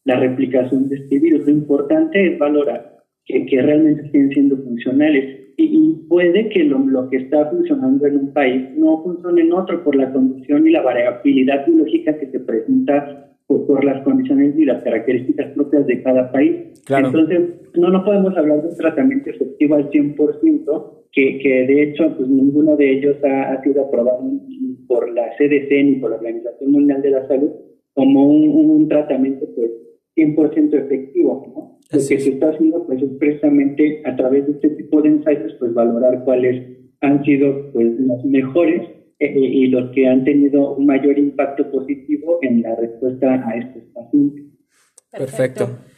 la 0.04 0.16
replicación 0.18 0.88
de 0.88 0.96
este 0.96 1.18
virus. 1.20 1.46
Lo 1.46 1.52
importante 1.52 2.26
es 2.26 2.38
valorar 2.38 2.98
que, 3.24 3.62
realmente 3.62 4.06
estén 4.06 4.30
siendo 4.30 4.56
funcionales. 4.56 5.38
Y, 5.56 6.06
puede 6.08 6.48
que 6.48 6.64
lo, 6.64 6.78
lo, 6.78 7.08
que 7.08 7.18
está 7.18 7.48
funcionando 7.50 8.06
en 8.06 8.16
un 8.16 8.32
país 8.32 8.70
no 8.76 9.02
funcione 9.02 9.42
en 9.42 9.52
otro 9.52 9.82
por 9.84 9.94
la 9.94 10.12
condición 10.12 10.66
y 10.66 10.70
la 10.70 10.82
variabilidad 10.82 11.64
biológica 11.66 12.18
que 12.18 12.26
se 12.26 12.40
presenta 12.40 13.32
por, 13.46 13.84
las 13.84 14.02
condiciones 14.02 14.56
y 14.58 14.64
las 14.64 14.82
características 14.82 15.52
propias 15.52 15.86
de 15.86 16.02
cada 16.02 16.30
país. 16.32 16.82
Entonces, 16.88 17.40
no, 17.74 17.88
no 17.90 18.04
podemos 18.04 18.36
hablar 18.36 18.62
de 18.62 18.68
un 18.68 18.76
tratamiento 18.76 19.30
efectivo 19.30 19.74
al 19.74 19.90
100%, 19.90 21.01
que, 21.12 21.38
que 21.38 21.66
de 21.66 21.82
hecho 21.82 22.16
pues 22.16 22.28
ninguno 22.28 22.76
de 22.76 22.90
ellos 22.90 23.16
ha, 23.22 23.62
sido 23.62 23.82
aprobado 23.82 24.22
por 24.88 25.12
la 25.12 25.30
CDC 25.36 25.70
ni 25.84 25.94
por 25.96 26.10
la 26.10 26.16
Organización 26.16 26.72
Mundial 26.72 27.02
de 27.02 27.10
la 27.10 27.28
Salud 27.28 27.50
como 27.94 28.26
un, 28.26 28.88
tratamiento 28.88 29.46
pues 29.54 29.70
100% 30.16 30.74
efectivo, 30.74 31.46
¿no? 31.54 31.78
Lo 31.90 31.98
que 31.98 32.18
se 32.18 32.30
está 32.30 32.48
haciendo 32.48 32.86
pues 32.86 33.02
es 33.02 33.10
precisamente 33.18 34.02
a 34.06 34.16
través 34.16 34.46
de 34.46 34.52
este 34.52 34.70
tipo 34.70 35.02
de 35.02 35.10
ensayos 35.10 35.54
pues 35.58 35.74
valorar 35.74 36.24
cuáles 36.24 36.66
han 37.02 37.22
sido 37.24 37.70
pues 37.72 37.88
los 37.98 38.24
mejores 38.24 38.82
eh, 39.18 39.34
y 39.36 39.66
los 39.66 39.90
que 39.92 40.06
han 40.06 40.24
tenido 40.24 40.74
un 40.74 40.86
mayor 40.86 41.18
impacto 41.18 41.70
positivo 41.70 42.38
en 42.40 42.62
la 42.62 42.74
respuesta 42.76 43.46
a 43.46 43.56
estos 43.58 43.82
pacientes. 43.92 44.44
Perfecto. 45.10 45.66
Perfecto. 45.66 45.91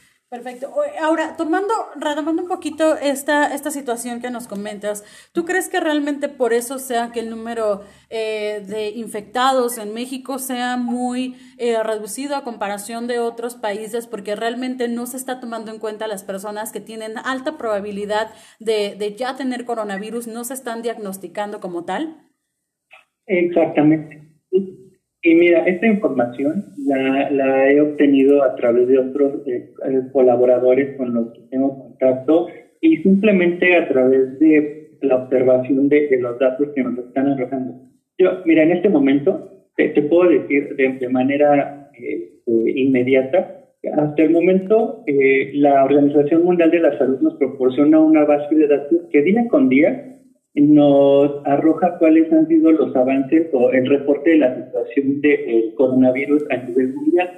Ahora, 1.01 1.37
tomando, 1.37 1.73
retomando 1.97 2.43
un 2.43 2.49
poquito 2.49 2.97
esta, 2.97 3.55
esta 3.55 3.71
situación 3.71 4.21
que 4.21 4.31
nos 4.31 4.47
comentas, 4.47 5.05
¿tú 5.33 5.45
crees 5.45 5.69
que 5.69 5.81
realmente 5.81 6.29
por 6.29 6.53
eso 6.53 6.79
sea 6.79 7.11
que 7.13 7.21
el 7.21 7.31
número 7.31 7.83
eh, 8.11 8.63
de 8.67 8.91
infectados 8.91 9.79
en 9.79 9.95
México 9.95 10.39
sea 10.39 10.77
muy 10.77 11.37
eh, 11.59 11.83
reducido 11.83 12.37
a 12.37 12.45
comparación 12.45 13.07
de 13.07 13.19
otros 13.19 13.55
países? 13.55 14.07
Porque 14.07 14.35
realmente 14.35 14.89
no 14.89 15.07
se 15.07 15.17
está 15.17 15.41
tomando 15.41 15.71
en 15.71 15.79
cuenta 15.79 16.09
las 16.09 16.25
personas 16.25 16.73
que 16.73 16.81
tienen 16.81 17.19
alta 17.19 17.57
probabilidad 17.57 18.31
de, 18.59 18.97
de 18.99 19.15
ya 19.15 19.37
tener 19.37 19.65
coronavirus, 19.65 20.27
no 20.27 20.45
se 20.45 20.55
están 20.55 20.83
diagnosticando 20.83 21.61
como 21.61 21.85
tal. 21.85 22.29
Exactamente. 23.27 24.34
Y 25.27 25.35
mira, 25.37 25.65
esta 25.65 25.87
información 25.87 26.67
la, 26.87 27.71
he 27.71 27.81
obtenido 27.81 28.43
a 28.45 28.55
través 28.57 28.87
de 28.89 28.99
otros 28.99 29.47
eh, 29.47 29.71
eh, 29.87 30.03
colaboradores 30.13 30.99
con 30.99 31.15
los 31.15 31.33
que 31.33 31.41
tengo 31.51 31.79
contacto 31.79 32.49
y 32.83 32.99
simplemente 32.99 33.75
a 33.75 33.89
través 33.89 34.39
de 34.39 34.91
la 35.01 35.17
observación 35.17 35.89
de, 35.89 36.19
los 36.21 36.39
datos 36.39 36.69
que 36.75 36.83
nos 36.83 36.99
están 36.99 37.29
arrojando. 37.29 37.73
Yo, 38.19 38.43
mira, 38.45 38.65
en 38.65 38.73
este 38.73 38.91
momento 38.91 39.65
te, 39.77 39.89
puedo 40.03 40.29
decir 40.29 40.77
de, 40.77 41.09
manera 41.09 41.89
eh, 41.99 42.31
inmediata, 42.47 43.63
hasta 43.97 44.23
el 44.23 44.31
momento 44.31 45.05
la 45.55 45.85
Organización 45.85 46.45
Mundial 46.45 46.71
de 46.71 46.81
la 46.81 46.99
Salud 46.99 47.21
nos 47.21 47.35
proporciona 47.37 47.99
una 47.99 48.27
base 48.27 48.55
de 48.55 48.69
datos 48.69 49.01
que 49.11 49.23
día 49.23 49.49
con 49.49 49.71
día 49.71 50.19
nos 50.55 51.45
arroja 51.47 51.99
cuáles 51.99 52.33
han 52.33 52.47
sido 52.47 52.71
los 52.73 52.95
avances 52.95 53.49
o 53.53 53.71
el 53.71 53.87
reporte 53.87 54.31
de 54.31 54.39
la 54.39 54.55
situación 54.55 55.21
del 55.21 55.75
coronavirus 55.75 56.45
a 56.51 56.57
nivel 56.59 56.95
mundial. 56.95 57.31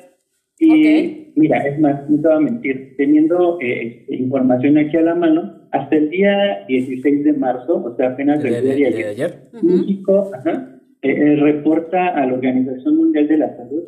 Y 0.58 1.32
mira, 1.34 1.58
es 1.66 1.78
más, 1.78 2.08
no 2.08 2.20
te 2.20 2.28
voy 2.28 2.36
a 2.36 2.40
mentir, 2.40 2.94
teniendo 2.96 3.58
eh, 3.60 3.98
este, 4.00 4.16
información 4.16 4.78
aquí 4.78 4.96
a 4.96 5.02
la 5.02 5.14
mano, 5.14 5.68
hasta 5.70 5.96
el 5.96 6.10
día 6.10 6.64
16 6.66 7.24
de 7.24 7.32
marzo, 7.34 7.84
o 7.84 7.96
sea, 7.96 8.10
apenas 8.10 8.42
el 8.42 8.62
día 8.62 8.90
de, 8.90 9.04
ayer, 9.04 9.34
México 9.62 10.30
eh, 10.46 10.60
eh, 11.02 11.36
reporta 11.36 12.08
a 12.08 12.26
la 12.26 12.34
Organización 12.34 12.96
Mundial 12.96 13.28
de 13.28 13.38
la 13.38 13.56
Salud 13.56 13.82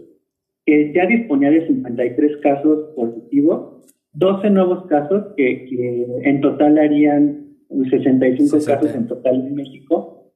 que 0.66 0.92
ya 0.92 1.06
disponía 1.06 1.50
de 1.50 1.66
53 1.66 2.36
casos 2.42 2.94
positivos, 2.94 3.86
12 4.12 4.50
nuevos 4.50 4.84
casos 4.86 5.32
que, 5.34 5.64
que 5.64 6.06
en 6.24 6.42
total 6.42 6.76
harían 6.76 7.48
65 7.69 8.59
casos 8.65 8.95
en 8.95 9.07
total 9.07 9.47
en 9.47 9.55
México, 9.55 10.32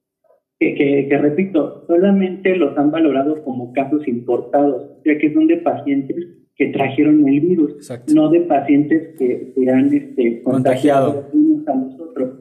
que, 0.59 1.07
que, 1.09 1.19
repito, 1.19 1.85
solamente 1.87 2.57
los 2.57 2.77
han 2.79 2.91
valorado 2.91 3.43
como 3.43 3.73
casos 3.73 4.07
importados, 4.07 4.91
ya 5.05 5.19
que 5.19 5.33
son 5.33 5.47
de 5.47 5.57
pacientes 5.57 6.43
que 6.57 6.69
trajeron 6.69 7.27
el 7.27 7.41
virus, 7.41 7.91
no 8.15 8.29
de 8.31 8.41
pacientes 8.41 9.17
que 9.19 9.53
se 9.55 9.71
han 9.71 9.93
este, 9.93 10.43
contagiado 10.43 11.29
unos 11.33 11.67
a 11.67 11.75
nosotros. 11.75 12.39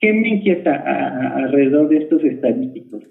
¿Qué 0.00 0.12
me 0.12 0.28
inquieta 0.28 1.34
alrededor 1.34 1.88
de 1.88 1.98
estos 1.98 2.22
estadísticos? 2.22 3.02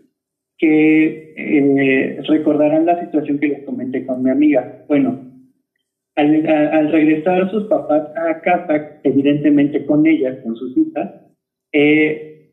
Que 0.57 1.33
eh, 1.37 2.21
recordarán 2.27 2.85
la 2.85 3.03
situación 3.03 3.39
que 3.39 3.49
les 3.49 3.63
comenté 3.63 4.05
con 4.05 4.23
mi 4.23 4.29
amiga. 4.29 4.85
Bueno, 4.87 5.27
al, 6.17 6.91
regresar 6.91 7.49
sus 7.51 7.65
papás 7.65 8.09
a 8.15 8.41
casa, 8.41 8.99
evidentemente 9.03 9.85
con 9.85 10.05
ella, 10.05 10.41
con 10.41 10.55
sus 10.55 10.75
hijas, 10.75 11.11
eh, 11.71 12.51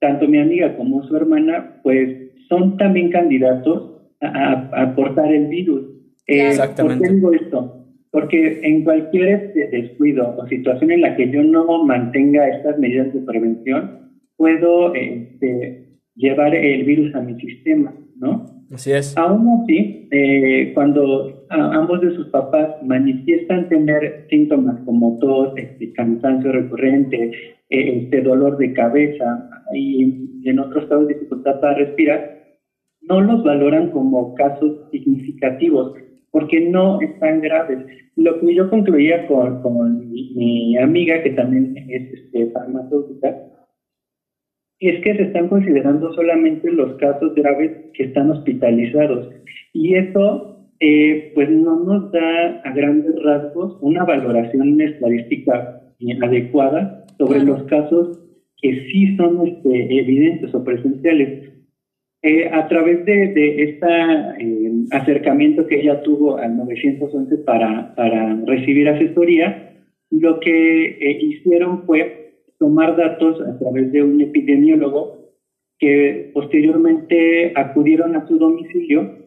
tanto 0.00 0.26
mi 0.26 0.38
amiga 0.38 0.76
como 0.76 1.02
su 1.04 1.16
hermana, 1.16 1.80
pues 1.82 2.32
son 2.48 2.76
también 2.76 3.10
candidatos 3.10 4.00
a, 4.20 4.70
aportar 4.82 5.32
el 5.32 5.48
virus. 5.48 5.82
Eh, 6.26 6.48
Exactamente. 6.48 6.98
¿Por 6.98 7.08
qué 7.08 7.14
digo 7.14 7.32
esto? 7.32 7.86
Porque 8.10 8.60
en 8.62 8.84
cualquier 8.84 9.28
este, 9.28 9.68
descuido 9.68 10.34
o 10.38 10.46
situación 10.46 10.90
en 10.90 11.02
la 11.02 11.16
que 11.16 11.30
yo 11.30 11.42
no 11.42 11.84
mantenga 11.84 12.48
estas 12.48 12.78
medidas 12.78 13.12
de 13.12 13.20
prevención, 13.20 14.12
puedo 14.36 14.94
este, 14.94 15.98
llevar 16.14 16.54
el 16.54 16.84
virus 16.84 17.14
a 17.14 17.20
mi 17.20 17.38
sistema, 17.38 17.94
¿no? 18.16 18.53
Así 18.72 18.92
es. 18.92 19.16
Aún 19.16 19.62
así, 19.62 20.08
eh, 20.10 20.72
cuando 20.74 21.46
ambos 21.50 22.00
de 22.00 22.14
sus 22.14 22.28
papás 22.28 22.82
manifiestan 22.82 23.68
tener 23.68 24.26
síntomas 24.30 24.80
como 24.84 25.18
tos, 25.18 25.52
este, 25.56 25.92
cansancio 25.92 26.52
recurrente, 26.52 27.30
eh, 27.70 28.02
este 28.02 28.22
dolor 28.22 28.56
de 28.58 28.72
cabeza 28.72 29.48
y, 29.74 30.48
en 30.48 30.58
otros 30.58 30.86
casos 30.86 31.08
dificultad 31.08 31.60
para 31.60 31.74
respirar, 31.74 32.42
no 33.02 33.20
los 33.20 33.44
valoran 33.44 33.90
como 33.90 34.34
casos 34.34 34.90
significativos 34.90 35.94
porque 36.30 36.60
no 36.60 37.00
están 37.00 37.40
graves. 37.40 37.78
Lo 38.16 38.40
que 38.40 38.54
yo 38.54 38.68
concluía 38.68 39.26
con, 39.28 39.62
con 39.62 40.10
mi, 40.10 40.76
amiga, 40.78 41.22
que 41.22 41.30
también 41.30 41.76
es 41.88 42.12
este, 42.12 42.50
farmacéutica, 42.50 43.36
es 44.80 45.02
que 45.02 45.16
se 45.16 45.22
están 45.22 45.48
considerando 45.48 46.12
solamente 46.14 46.70
los 46.70 46.94
casos 46.94 47.34
graves 47.34 47.72
que 47.94 48.04
están 48.04 48.30
hospitalizados. 48.30 49.30
Y 49.72 49.94
eso, 49.94 50.68
eh, 50.80 51.32
pues 51.34 51.50
no 51.50 51.84
nos 51.84 52.12
da 52.12 52.60
a 52.64 52.72
grandes 52.72 53.14
rasgos 53.22 53.78
una 53.80 54.04
valoración 54.04 54.80
estadística 54.80 55.80
adecuada 56.22 57.06
sobre 57.18 57.44
los 57.44 57.62
casos 57.64 58.20
que 58.60 58.86
sí 58.90 59.16
son 59.16 59.46
este, 59.46 59.98
evidentes 59.98 60.54
o 60.54 60.64
presenciales. 60.64 61.50
Eh, 62.22 62.48
a 62.50 62.66
través 62.68 63.04
de, 63.04 63.62
este 63.62 63.86
acercamiento 64.92 65.66
que 65.66 65.80
ella 65.80 66.02
tuvo 66.02 66.38
al 66.38 66.56
911 66.56 67.36
para, 67.44 67.94
para 67.94 68.36
recibir 68.46 68.88
asesoría, 68.88 69.74
lo 70.10 70.40
que 70.40 71.18
hicieron 71.20 71.84
fue 71.84 72.23
tomar 72.58 72.96
datos 72.96 73.40
a 73.40 73.58
través 73.58 73.92
de 73.92 74.02
un 74.02 74.20
epidemiólogo 74.20 75.24
que 75.78 76.30
posteriormente 76.32 77.52
acudieron 77.54 78.16
a 78.16 78.26
su 78.26 78.38
domicilio 78.38 79.18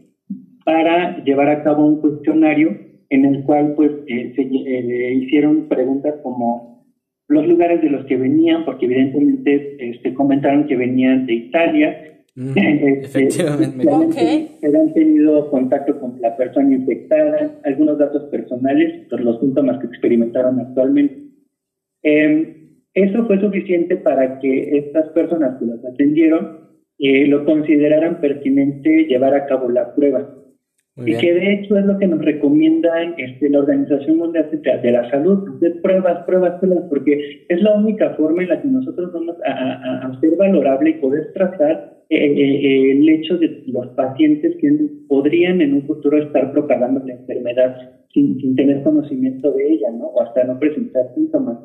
para 0.66 1.24
llevar 1.24 1.50
a 1.50 1.64
cabo 1.64 1.86
un 1.86 2.02
cuestionario 2.02 2.78
en 3.10 3.26
el 3.26 3.44
cual 3.44 3.74
pues 3.76 3.92
eh, 4.08 4.34
se 4.36 4.42
eh, 4.42 5.14
hicieron 5.14 5.68
preguntas 5.68 6.16
como 6.24 6.86
los 7.30 7.46
lugares 7.48 7.82
de 7.82 7.90
los 7.90 8.06
que 8.06 8.18
venían, 8.18 8.66
porque 8.66 8.86
evidentemente 8.86 9.78
este, 9.80 10.14
comentaron 10.14 10.68
que 10.68 10.76
venían 10.76 11.26
de 11.26 11.34
Italia, 11.34 12.24
este, 12.36 13.00
efectivamente. 13.02 14.50
han 14.64 14.94
tenido 14.94 15.50
contacto 15.50 16.00
con 16.00 16.22
la 16.22 16.38
persona 16.38 16.74
infectada, 16.74 17.60
algunos 17.64 17.98
datos 17.98 18.24
personales, 18.30 19.08
por 19.10 19.22
los 19.22 19.40
síntomas 19.40 19.80
que 19.80 19.88
experimentaron 19.88 20.60
actualmente. 20.60 21.28
Eso 22.98 23.26
fue 23.26 23.40
suficiente 23.40 23.98
para 23.98 24.40
que 24.40 24.78
estas 24.78 25.10
personas 25.10 25.60
que 25.60 25.66
los 25.66 25.86
atendieron 25.86 26.68
eh, 27.00 27.28
lo 27.28 27.46
consideraran 27.46 28.20
pertinente 28.20 29.06
llevar 29.06 29.36
a 29.36 29.46
cabo 29.46 29.70
la 29.70 29.94
prueba 29.94 30.38
y 31.06 31.16
que 31.16 31.34
de 31.34 31.54
hecho 31.54 31.78
es 31.78 31.86
lo 31.86 31.98
que 32.00 32.08
nos 32.08 32.20
recomiendan 32.24 33.14
este, 33.18 33.50
la 33.50 33.60
Organización 33.60 34.18
Mundial 34.18 34.50
de 34.52 34.92
la 34.92 35.10
Salud, 35.12 35.56
hacer 35.56 35.80
pruebas, 35.82 36.26
pruebas, 36.26 36.60
pruebas, 36.60 36.86
porque 36.90 37.46
es 37.48 37.62
la 37.62 37.76
única 37.76 38.16
forma 38.16 38.42
en 38.42 38.50
la 38.50 38.62
que 38.62 38.68
nosotros 38.68 39.14
vamos 39.14 39.36
a, 39.46 40.08
a, 40.08 40.20
ser 40.20 40.36
valorable 40.38 40.92
y 40.92 40.94
poder 40.96 41.32
tratar 41.34 41.98
eh, 42.10 42.18
eh, 42.18 42.32
eh, 42.34 42.92
el 42.94 43.10
hecho 43.10 43.38
de 43.38 43.64
los 43.68 43.88
pacientes 43.90 44.56
que 44.60 44.72
podrían 45.08 45.62
en 45.62 45.76
un 45.76 45.86
futuro 45.86 46.18
estar 46.18 46.52
propagando 46.52 47.06
la 47.06 47.14
enfermedad 47.14 47.76
sin, 48.12 48.40
sin 48.40 48.56
tener 48.56 48.82
conocimiento 48.82 49.52
de 49.52 49.74
ella, 49.74 49.92
¿no? 49.92 50.06
O 50.08 50.22
hasta 50.24 50.46
no 50.46 50.58
presentar 50.58 51.14
síntomas. 51.14 51.60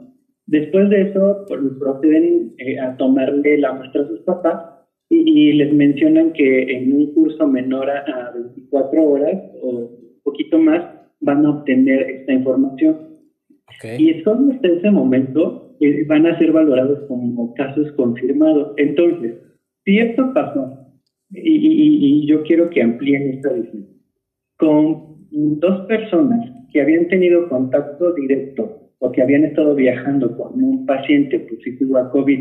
Después 0.52 0.90
de 0.90 1.00
eso, 1.00 1.46
pues, 1.48 1.62
proceden 1.78 2.54
a 2.82 2.94
tomarle 2.98 3.56
la 3.56 3.72
muestra 3.72 4.02
a 4.02 4.08
sus 4.08 4.20
papás 4.20 4.62
y, 5.08 5.50
les 5.54 5.72
mencionan 5.72 6.34
que 6.34 6.76
en 6.76 6.92
un 6.92 7.14
curso 7.14 7.48
menor 7.48 7.88
a, 7.88 8.32
24 8.34 9.02
horas 9.02 9.42
o 9.62 9.70
un 9.70 10.20
poquito 10.22 10.58
más 10.58 10.84
van 11.20 11.46
a 11.46 11.50
obtener 11.52 12.02
esta 12.02 12.34
información. 12.34 12.98
Y 13.98 14.20
solo 14.24 14.52
hasta 14.52 14.68
ese 14.68 14.90
momento 14.90 15.74
eh, 15.80 16.04
van 16.06 16.26
a 16.26 16.38
ser 16.38 16.52
valorados 16.52 17.00
como 17.08 17.54
casos 17.54 17.90
confirmados. 17.92 18.74
Entonces, 18.76 19.36
si 19.86 20.00
esto 20.00 20.34
pasó, 20.34 20.86
y, 21.30 22.26
yo 22.26 22.42
quiero 22.42 22.68
que 22.68 22.82
amplíen 22.82 23.36
esta 23.36 23.54
visión, 23.54 23.88
con 24.58 25.16
dos 25.30 25.86
personas 25.86 26.46
que 26.70 26.82
habían 26.82 27.08
tenido 27.08 27.48
contacto 27.48 28.12
directo 28.12 28.81
o 29.02 29.10
que 29.10 29.20
habían 29.20 29.44
estado 29.44 29.74
viajando 29.74 30.36
con 30.36 30.62
un 30.62 30.86
paciente 30.86 31.40
positivo 31.40 31.98
a 31.98 32.10
COVID 32.10 32.38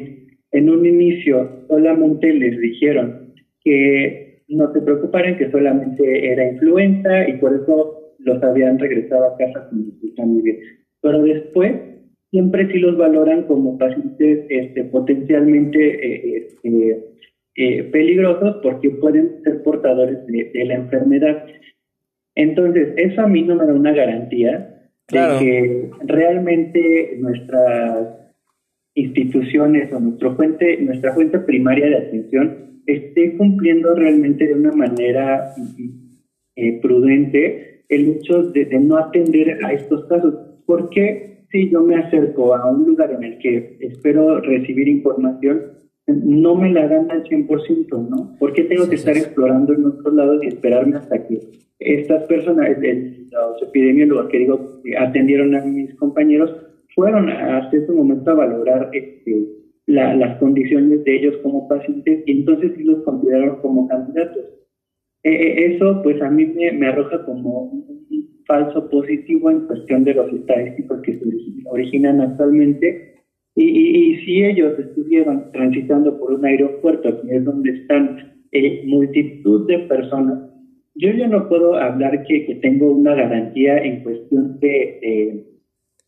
en 0.51 0.69
un 0.69 0.85
inicio 0.85 1.65
solamente 1.67 2.31
les 2.33 2.59
dijeron 2.59 3.33
que 3.63 4.43
no 4.47 4.71
se 4.71 4.81
preocuparan, 4.81 5.37
que 5.37 5.49
solamente 5.49 6.31
era 6.31 6.51
influenza 6.51 7.27
y 7.27 7.33
por 7.37 7.55
eso 7.55 8.13
los 8.19 8.43
habían 8.43 8.77
regresado 8.77 9.25
a 9.25 9.37
casa 9.37 9.69
con 9.69 10.29
muy 10.29 10.41
bien. 10.43 10.59
Pero 11.01 11.23
después 11.23 11.73
siempre 12.29 12.71
sí 12.71 12.77
los 12.77 12.95
valoran 12.95 13.43
como 13.43 13.77
pacientes 13.77 14.45
este, 14.49 14.83
potencialmente 14.83 15.79
eh, 15.79 16.47
este, 16.47 17.05
eh, 17.55 17.83
peligrosos 17.85 18.57
porque 18.61 18.91
pueden 18.91 19.41
ser 19.43 19.63
portadores 19.63 20.19
de, 20.27 20.65
la 20.65 20.75
enfermedad. 20.75 21.45
Entonces, 22.35 22.93
eso 22.97 23.21
a 23.21 23.27
mí 23.27 23.41
no 23.41 23.55
me 23.55 23.65
da 23.65 23.73
una 23.73 23.93
garantía 23.93 24.80
de 25.11 25.39
que 25.39 25.91
realmente 26.05 27.17
nuestras 27.19 28.07
instituciones 28.95 29.91
o 29.93 29.99
nuestra 29.99 30.35
fuente, 30.35 30.81
nuestra 30.81 31.13
fuente 31.13 31.39
primaria 31.39 31.87
de 31.87 31.97
atención 31.97 32.81
esté 32.85 33.37
cumpliendo 33.37 33.95
realmente 33.95 34.47
de 34.47 34.53
una 34.53 34.71
manera 34.71 35.53
eh, 36.55 36.79
prudente 36.81 37.83
el 37.89 38.09
hecho 38.09 38.43
de, 38.51 38.79
no 38.79 38.97
atender 38.97 39.63
a 39.63 39.73
estos 39.73 40.05
casos. 40.05 40.33
Porque 40.65 41.45
si 41.51 41.69
yo 41.69 41.81
me 41.81 41.97
acerco 41.97 42.55
a 42.55 42.69
un 42.69 42.85
lugar 42.85 43.11
en 43.11 43.23
el 43.23 43.37
que 43.39 43.77
espero 43.81 44.39
recibir 44.41 44.87
información, 44.87 45.80
no 46.11 46.55
me 46.55 46.71
la 46.71 46.87
dan 46.87 47.09
al 47.11 47.23
100%, 47.23 48.09
¿no? 48.09 48.35
¿Por 48.39 48.53
qué 48.53 48.63
tengo 48.63 48.87
que 48.89 48.95
estar 48.95 49.15
explorando 49.15 49.73
en 49.73 49.85
otros 49.85 50.13
lados 50.13 50.43
y 50.43 50.47
esperarme 50.47 50.97
hasta 50.97 51.27
que 51.27 51.39
estas 51.79 52.23
personas, 52.25 52.69
los 52.79 53.61
epidemiólogos 53.63 54.29
que 54.29 54.39
digo, 54.39 54.81
atendieron 54.99 55.55
a 55.55 55.65
mis 55.65 55.93
compañeros, 55.95 56.55
fueron 56.93 57.29
hasta 57.29 57.75
ese 57.75 57.91
momento 57.91 58.31
a 58.31 58.35
valorar 58.35 58.89
este, 58.93 59.47
las 59.87 60.37
condiciones 60.37 61.03
de 61.03 61.15
ellos 61.15 61.37
como 61.41 61.67
pacientes 61.67 62.23
y 62.25 62.31
entonces 62.31 62.73
sí 62.75 62.83
los 62.83 63.03
consideraron 63.03 63.57
como 63.61 63.87
candidatos. 63.87 64.45
Eh, 65.23 65.31
eh, 65.31 65.75
eso 65.75 66.01
pues 66.03 66.21
a 66.21 66.29
mí 66.29 66.45
me, 66.45 66.87
arroja 66.87 67.23
como 67.25 67.63
un 67.63 68.07
falso 68.45 68.89
positivo 68.89 69.51
en 69.51 69.67
cuestión 69.67 70.03
de 70.03 70.15
los 70.15 70.33
estadísticos 70.33 71.01
que 71.01 71.15
se 71.15 71.25
originan 71.69 72.21
actualmente 72.21 73.10
y, 73.55 74.15
si 74.25 74.43
ellos 74.43 74.77
estuvieron 74.79 75.51
transitando 75.51 76.17
por 76.19 76.33
un 76.33 76.45
aeropuerto, 76.45 77.21
que 77.21 77.35
es 77.35 77.43
donde 77.43 77.71
están 77.71 78.33
eh, 78.51 78.83
multitud 78.85 79.67
de 79.67 79.79
personas, 79.79 80.49
yo 80.95 81.11
ya 81.11 81.27
no 81.27 81.47
puedo 81.49 81.75
hablar 81.75 82.23
que, 82.27 82.45
que 82.45 82.55
tengo 82.55 82.91
una 82.91 83.15
garantía 83.15 83.77
en 83.79 84.03
cuestión 84.03 84.59
de 84.59 85.51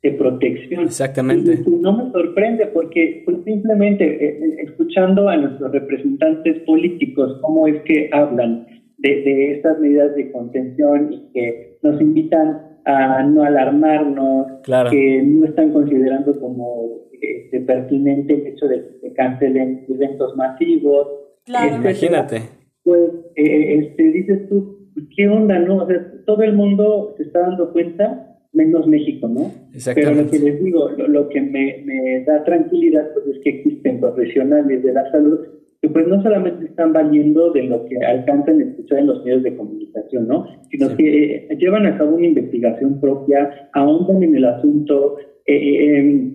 de 0.04 0.12
protección. 0.12 0.84
Exactamente. 0.84 1.64
no 1.66 1.98
me 1.98 2.12
sorprende 2.12 2.68
porque 2.68 3.24
pues, 3.26 3.38
simplemente 3.46 4.04
eh, 4.04 4.38
eh, 4.38 4.56
escuchando 4.64 5.30
a 5.30 5.38
nuestros 5.38 5.72
representantes 5.72 6.60
políticos 6.64 7.40
cómo 7.42 7.68
es 7.68 7.82
que 7.84 8.10
hablan 8.12 8.68
de, 8.98 9.54
estas 9.54 9.80
medidas 9.80 10.14
de 10.16 10.30
contención 10.32 11.14
y 11.14 11.32
que 11.34 11.78
nos 11.82 12.00
invitan 12.02 12.74
a 12.86 13.24
no 13.24 13.44
alarmarnos, 13.44 14.48
que 14.92 15.24
no 15.24 15.46
están 15.46 15.72
considerando 15.72 16.38
como 16.38 17.08
este, 17.24 17.62
pertinente 17.62 18.34
el 18.34 18.48
hecho 18.48 18.68
de 18.68 18.84
que 19.02 19.14
cancelen 19.14 19.86
eventos 19.90 20.36
masivos. 20.36 21.08
Claro. 21.46 21.76
Imagínate. 21.78 22.42
Pues 22.84 23.12
eh, 23.36 23.80
este, 23.80 24.04
dices 24.04 24.50
tú, 24.50 24.90
¿qué 25.16 25.28
onda, 25.28 25.60
no? 25.60 25.84
O 25.84 25.88
sea, 25.88 26.06
todo 26.26 26.44
el 26.44 26.54
mundo 26.54 27.14
se 27.18 27.24
está 27.24 27.40
dando 27.40 27.72
cuenta 27.72 28.30
menos 28.54 28.88
México, 28.88 29.28
¿no? 29.28 29.52
Pero 29.96 30.14
lo 30.14 30.30
que 30.30 30.40
les 30.40 30.64
digo, 30.64 30.90
lo, 30.90 31.28
que 31.30 31.42
me, 31.42 31.84
me, 31.86 32.24
da 32.24 32.44
tranquilidad 32.44 33.12
pues, 33.14 33.36
es 33.36 33.44
que 33.44 33.50
existen 33.50 34.00
profesionales 34.00 34.84
de 34.84 34.94
la 34.94 35.10
salud 35.12 35.40
que 35.84 35.90
pues 35.90 36.08
no 36.08 36.24
solamente 36.24 36.64
están 36.64 36.94
valiendo 36.94 37.52
de 37.52 37.64
lo 37.64 37.86
que 37.86 37.98
alcanzan 37.98 38.62
a 38.62 38.64
escuchar 38.64 39.00
en 39.00 39.08
los 39.08 39.26
medios 39.26 39.44
de 39.44 39.58
comunicación, 39.58 40.30
¿no? 40.30 40.46
Sino 40.72 40.96
que 40.96 41.36
eh, 41.36 41.58
llevan 41.60 41.86
a 41.86 41.98
cabo 41.98 42.16
una 42.16 42.28
investigación 42.28 43.02
propia, 43.02 43.70
ahondan 43.74 44.24
en 44.24 44.34
el 44.34 44.46
asunto, 44.46 45.18
eh, 45.46 45.58
eh, 45.58 46.32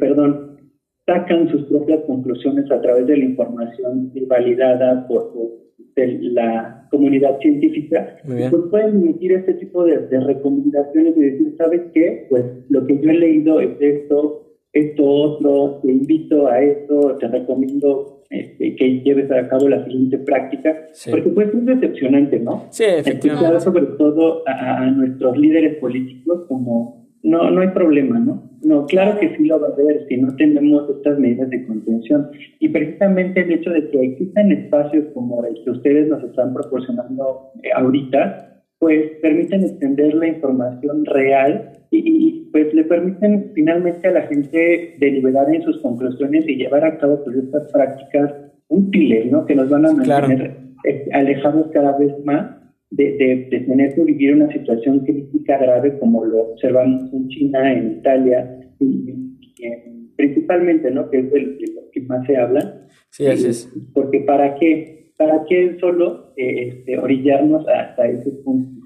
perdón, 0.00 0.58
sacan 1.06 1.48
sus 1.50 1.64
propias 1.64 2.00
conclusiones 2.06 2.70
a 2.70 2.80
través 2.80 3.06
de 3.06 3.16
la 3.16 3.24
información 3.24 4.12
validada 4.28 5.06
por, 5.08 5.32
por 5.32 5.68
de 5.98 6.18
la 6.32 6.86
comunidad 6.90 7.38
científica, 7.40 8.16
pues 8.24 8.62
pueden 8.70 9.02
emitir 9.02 9.32
este 9.32 9.54
tipo 9.54 9.84
de, 9.84 9.98
recomendaciones 10.20 11.16
y 11.16 11.20
decir, 11.20 11.54
¿sabes 11.58 11.82
qué? 11.92 12.26
Pues 12.30 12.44
lo 12.68 12.86
que 12.86 12.98
yo 13.00 13.10
he 13.10 13.14
leído 13.14 13.60
es 13.60 13.80
esto, 13.80 14.46
esto 14.72 15.04
otro, 15.04 15.80
te 15.82 15.90
invito 15.90 16.46
a 16.46 16.60
esto, 16.62 17.16
te 17.18 17.28
recomiendo 17.28 18.22
este, 18.30 18.76
que 18.76 19.00
lleves 19.00 19.30
a 19.30 19.48
cabo 19.48 19.68
la 19.68 19.84
siguiente 19.84 20.18
práctica, 20.18 20.86
porque 21.10 21.30
pues 21.30 21.48
es 21.48 21.66
decepcionante, 21.66 22.38
¿no? 22.38 22.66
Sí, 22.70 22.84
efectivamente. 22.84 23.60
sobre 23.60 23.86
todo 23.98 24.42
a, 24.46 24.82
a 24.82 24.90
nuestros 24.90 25.36
líderes 25.36 25.76
políticos 25.76 26.44
como 26.48 26.97
no, 27.22 27.50
no 27.50 27.60
hay 27.60 27.68
problema, 27.68 28.18
¿no? 28.18 28.48
No, 28.62 28.86
claro 28.86 29.18
que 29.18 29.36
sí 29.36 29.44
lo 29.44 29.60
va 29.60 29.68
a 29.68 29.72
haber 29.72 30.06
si 30.08 30.16
no 30.16 30.34
tenemos 30.36 30.88
estas 30.90 31.18
medidas 31.18 31.50
de 31.50 31.66
contención. 31.66 32.30
Y 32.58 32.68
precisamente 32.68 33.40
el 33.40 33.52
hecho 33.52 33.70
de 33.70 33.88
que 33.90 34.02
existan 34.02 34.50
espacios 34.50 35.06
como 35.14 35.44
el 35.44 35.62
que 35.64 35.70
ustedes 35.70 36.08
nos 36.08 36.22
están 36.24 36.54
proporcionando 36.54 37.52
eh, 37.62 37.70
ahorita, 37.74 38.62
pues 38.78 39.12
permiten 39.22 39.62
extender 39.62 40.14
la 40.14 40.28
información 40.28 41.04
real 41.04 41.72
y, 41.90 42.48
pues 42.52 42.72
le 42.72 42.84
permiten 42.84 43.52
finalmente 43.54 44.08
a 44.08 44.12
la 44.12 44.22
gente 44.22 44.96
deliberar 44.98 45.54
en 45.54 45.62
sus 45.62 45.78
conclusiones 45.80 46.48
y 46.48 46.56
llevar 46.56 46.84
a 46.84 46.98
cabo 46.98 47.22
pues, 47.24 47.36
estas 47.36 47.70
prácticas 47.72 48.32
útiles, 48.68 49.30
¿no? 49.30 49.44
Que 49.46 49.54
nos 49.54 49.68
van 49.68 49.86
a 49.86 49.92
mantener 49.92 50.56
eh, 50.84 51.08
alejados 51.12 51.68
cada 51.72 51.96
vez 51.98 52.12
más 52.24 52.57
de, 52.90 53.48
de, 53.50 53.60
tener 53.60 53.94
que 53.94 54.04
vivir 54.04 54.34
una 54.34 54.50
situación 54.52 55.00
crítica 55.00 55.58
grave 55.58 55.98
como 55.98 56.24
lo 56.24 56.52
observamos 56.52 57.12
en 57.12 57.28
China, 57.28 57.72
en 57.72 57.98
Italia, 57.98 58.60
y, 58.80 59.14
principalmente, 60.16 60.90
¿no? 60.90 61.10
Que 61.10 61.20
es 61.20 61.30
de, 61.30 61.40
lo 61.40 61.90
que 61.92 62.00
más 62.02 62.26
se 62.26 62.36
habla. 62.36 62.86
Sí, 63.10 63.26
así 63.26 63.48
es. 63.48 63.72
Porque 63.94 64.20
¿para 64.20 64.54
qué? 64.56 65.12
¿Para 65.16 65.44
qué 65.48 65.76
solo 65.80 66.32
eh, 66.36 66.68
este, 66.68 66.98
orillarnos 66.98 67.66
hasta 67.68 68.06
ese 68.06 68.30
punto? 68.44 68.78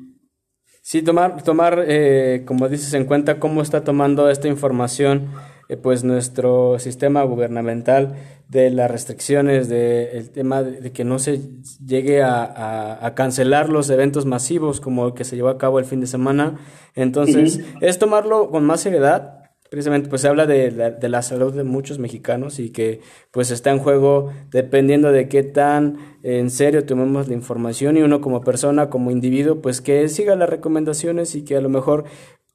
Sí, 0.81 1.03
tomar, 1.03 1.43
tomar 1.43 1.85
eh, 1.87 2.43
como 2.45 2.69
dices, 2.69 2.93
en 2.95 3.05
cuenta 3.05 3.39
cómo 3.39 3.63
está 3.63 3.85
tomando 3.85 4.29
esta 4.31 4.49
información 4.49 5.29
eh, 5.69 5.77
pues 5.77 6.03
nuestro 6.05 6.79
sistema 6.79 7.23
gubernamental 7.23 8.15
de 8.53 8.69
las 8.71 8.91
restricciones, 8.91 9.71
del 9.71 10.29
tema 10.31 10.63
de, 10.63 10.93
que 10.93 11.05
no 11.05 11.19
se 11.19 11.41
llegue 11.85 12.23
a, 12.23 13.13
cancelar 13.17 13.71
los 13.71 13.89
eventos 13.89 14.27
masivos 14.27 14.79
como 14.79 15.07
el 15.07 15.15
que 15.15 15.25
se 15.25 15.37
llevó 15.37 15.49
a 15.49 15.57
cabo 15.57 15.79
el 15.79 15.87
fin 15.87 16.01
de 16.01 16.07
semana. 16.07 16.59
Entonces, 16.95 17.61
es 17.81 17.99
tomarlo 17.99 18.51
con 18.51 18.65
más 18.65 18.83
seriedad. 18.83 19.39
Precisamente, 19.71 20.11
pues 20.11 20.21
se 20.21 20.29
habla 20.29 20.45
de 20.45 20.71
la, 20.71 20.91
de 20.91 21.09
la 21.09 21.23
salud 21.23 21.55
de 21.55 21.65
muchos 21.65 21.99
mexicanos 21.99 22.59
y 22.59 22.69
que 22.69 23.01
pues 23.31 23.51
está 23.51 23.71
en 23.71 23.79
juego 23.79 24.31
dependiendo 24.51 25.13
de 25.13 25.29
qué 25.29 25.45
tan 25.45 26.19
en 26.23 26.51
serio 26.51 26.85
tomemos 26.85 27.29
la 27.29 27.33
información 27.33 27.97
y 27.97 28.03
uno 28.03 28.21
como 28.21 28.43
persona, 28.43 28.91
como 28.91 29.11
individuo, 29.11 29.63
pues 29.63 29.81
que 29.81 30.07
siga 30.11 30.37
las 30.37 30.51
recomendaciones 30.51 31.35
y 31.35 31.43
que 31.43 31.57
a 31.57 31.63
lo 31.63 31.71
mejor 31.71 32.05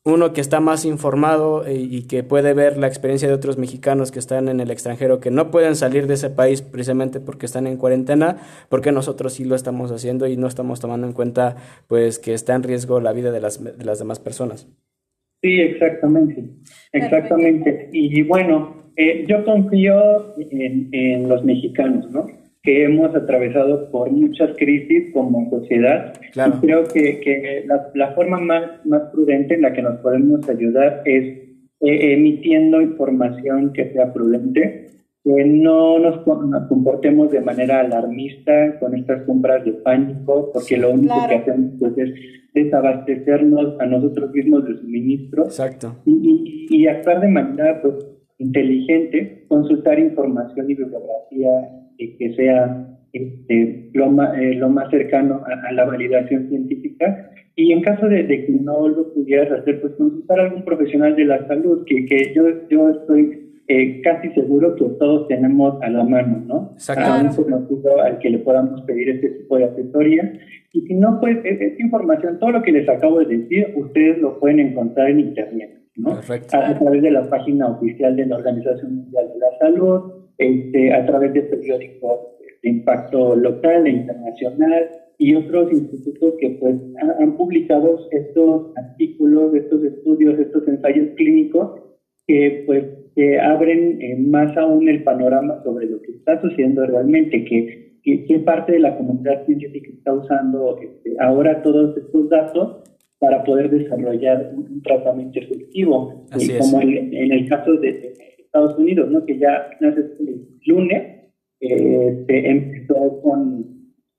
uno 0.08 0.32
que 0.32 0.42
está 0.42 0.60
más 0.60 0.86
informado 0.86 1.66
eh, 1.66 1.76
y 1.78 2.04
que 2.04 2.24
puede 2.24 2.54
ver 2.54 2.78
la 2.78 2.88
experiencia 2.88 3.28
de 3.28 3.34
otros 3.34 3.58
mexicanos 3.58 4.12
que 4.12 4.20
están 4.20 4.48
en 4.48 4.60
el 4.60 4.72
extranjero, 4.72 5.20
que 5.20 5.32
no 5.32 5.52
pueden 5.52 5.76
salir 5.76 6.08
de 6.08 6.14
ese 6.14 6.30
país 6.30 6.62
precisamente 6.62 7.20
porque 7.20 7.46
están 7.46 7.68
en 7.68 7.78
cuarentena, 7.78 8.38
porque 8.70 8.94
nosotros 8.94 9.34
sí 9.34 9.44
lo 9.44 9.56
estamos 9.56 9.92
haciendo 9.92 10.26
y 10.28 10.38
no 10.38 10.48
estamos 10.48 10.80
tomando 10.80 11.08
en 11.08 11.14
cuenta 11.14 11.58
pues 11.88 12.20
que 12.20 12.34
está 12.34 12.56
en 12.56 12.64
riesgo 12.64 13.02
la 13.02 13.12
vida 13.12 13.32
de 13.32 13.42
las, 13.42 13.62
de 13.62 13.84
las 13.84 14.00
demás 14.00 14.20
personas. 14.20 14.68
Sí, 15.42 15.60
exactamente, 15.60 16.44
exactamente. 16.94 17.90
Y, 17.92 18.24
bueno, 18.24 18.92
eh, 18.96 19.26
yo 19.28 19.44
confío 19.44 20.36
en, 20.40 20.90
en 20.94 21.28
los 21.28 21.44
mexicanos, 21.44 22.10
¿no? 22.12 22.47
Que 22.68 22.84
hemos 22.84 23.16
atravesado 23.16 23.90
por 23.92 24.12
muchas 24.12 24.58
crisis 24.58 25.14
como 25.14 25.50
sociedad. 25.50 26.12
creo 26.60 26.84
que, 26.84 27.22
que 27.22 27.64
la, 27.66 27.90
la, 27.94 28.12
forma 28.12 28.42
más, 28.42 28.86
más 28.86 29.04
prudente 29.04 29.54
en 29.54 29.62
la 29.62 29.72
que 29.72 29.82
nos 29.82 30.00
podemos 30.00 30.50
ayudar 30.50 31.02
es 31.06 31.24
eh, 31.80 32.14
emitiendo 32.14 32.82
información 32.82 33.72
que 33.72 33.94
sea 33.94 34.12
prudente, 34.12 34.90
que 35.24 35.46
no 35.46 35.98
nos, 36.00 36.26
comportemos 36.68 37.32
de 37.32 37.40
manera 37.40 37.80
alarmista 37.80 38.78
con 38.82 38.96
estas 38.96 39.22
compras 39.22 39.64
de 39.64 39.72
pánico, 39.72 40.52
porque 40.52 40.76
lo 40.76 40.92
único 40.92 41.16
que 41.26 41.36
hacemos 41.36 41.72
pues, 41.80 41.98
es 41.98 42.14
desabastecernos 42.54 43.80
a 43.80 43.86
nosotros 43.86 44.30
mismos 44.34 44.66
de 44.66 44.76
suministro 44.76 45.46
Exacto. 45.46 45.96
Y, 46.06 46.68
y, 46.70 46.82
y 46.82 46.88
actuar 46.88 47.22
de 47.22 47.30
manera 47.30 47.82
pues, 47.82 47.96
inteligente, 48.40 49.46
consultar 49.48 50.00
información 50.00 50.70
y 50.70 50.76
bibliografía 50.76 51.77
que 51.98 52.34
sea 52.36 52.88
este, 53.14 53.90
lo, 53.94 54.10
más, 54.12 54.38
eh, 54.38 54.54
lo 54.56 54.70
más 54.70 54.90
cercano 54.90 55.42
a, 55.46 55.72
la 55.72 55.86
validación 55.86 56.50
científica. 56.50 57.32
Y 57.56 57.72
en 57.72 57.82
caso 57.82 58.08
de, 58.08 58.28
que 58.28 58.52
no 58.62 58.88
lo 58.88 59.14
pudieras 59.14 59.52
hacer, 59.52 59.82
pues 59.82 59.94
consultar 59.94 60.40
a 60.40 60.44
algún 60.44 60.64
profesional 60.64 61.16
de 61.16 61.26
la 61.26 61.48
salud, 61.48 61.84
que, 61.86 62.06
que 62.06 62.34
yo, 62.36 62.44
yo 62.70 62.90
estoy 62.90 63.48
eh, 63.68 64.02
casi 64.02 64.30
seguro 64.30 64.76
que 64.76 64.86
todos 65.00 65.28
tenemos 65.28 65.82
a 65.82 65.90
la 65.90 66.04
mano, 66.04 66.44
¿no? 66.46 66.76
A 66.96 67.22
un 67.22 67.36
conocido 67.36 68.02
al 68.02 68.20
que 68.20 68.30
le 68.30 68.40
podamos 68.40 68.82
pedir 68.84 69.10
este 69.10 69.30
tipo 69.30 69.58
de 69.58 69.66
asesoría. 69.66 70.34
Y 70.72 70.82
si 70.82 70.94
no, 70.94 71.20
pues 71.20 71.44
e, 71.44 71.58
esta 71.60 71.82
información, 71.82 72.38
todo 72.40 72.52
lo 72.52 72.62
que 72.62 72.72
les 72.72 72.88
acabo 72.88 73.20
de 73.20 73.38
decir, 73.38 73.74
ustedes 73.76 74.20
lo 74.20 74.40
pueden 74.40 74.60
encontrar 74.60 75.10
en 75.10 75.20
Internet, 75.20 75.82
¿no? 75.96 76.12
A, 76.12 76.70
a 76.70 76.80
través 76.80 77.02
de 77.02 77.12
la 77.12 77.30
página 77.30 77.68
oficial 77.68 78.16
de 78.16 78.28
la 78.28 78.38
Organización 78.38 78.96
Mundial 78.98 79.30
de 79.34 79.40
la 79.40 79.58
Salud, 79.60 80.27
este, 80.38 80.94
a 80.94 81.06
través 81.06 81.34
de 81.34 81.42
periódicos 81.44 82.20
de 82.62 82.70
impacto 82.70 83.36
local 83.36 83.88
e 83.88 83.92
internacional 83.92 84.90
y 85.18 85.36
otros 85.36 85.72
institutos 85.72 86.36
que 86.40 86.50
pues 86.60 86.76
han 87.20 87.38
publicado 87.38 88.00
estos 88.12 88.72
artículos, 88.78 89.56
estos 89.56 89.84
estudios, 89.84 90.40
estos 90.40 90.68
ensayos 90.68 91.10
clínicos 91.16 91.82
que 92.28 92.64
pues 92.66 92.86
que 93.18 93.40
abren 93.40 94.00
eh, 94.00 94.16
más 94.16 94.56
aún 94.58 94.88
el 94.88 95.04
panorama 95.04 95.60
sobre 95.64 95.88
lo 95.88 96.00
que 96.04 96.12
está 96.12 96.40
sucediendo 96.40 96.86
realmente, 96.86 97.44
que, 97.44 97.98
qué 98.04 98.40
parte 98.46 98.74
de 98.74 98.80
la 98.80 98.96
comunidad 98.96 99.44
científica 99.48 99.90
está 99.92 100.14
usando 100.14 100.78
este, 100.80 101.16
ahora 101.20 101.64
todos 101.64 101.98
estos 101.98 102.30
datos 102.30 102.84
para 103.18 103.44
poder 103.44 103.72
desarrollar 103.72 104.54
un, 104.56 104.84
tratamiento 104.84 105.40
efectivo, 105.40 106.26
eh, 106.40 106.60
como 106.60 106.80
en, 106.80 107.12
en, 107.12 107.32
el 107.32 107.50
caso 107.50 107.74
de, 107.78 108.14
Estados 108.48 108.78
Unidos, 108.78 109.12
¿no? 109.12 109.26
que 109.26 109.38
ya 109.38 109.70
el 109.80 110.48
lunes 110.66 111.04
eh, 111.60 112.24
se 112.28 112.50
empezó 112.50 113.22
con 113.22 113.66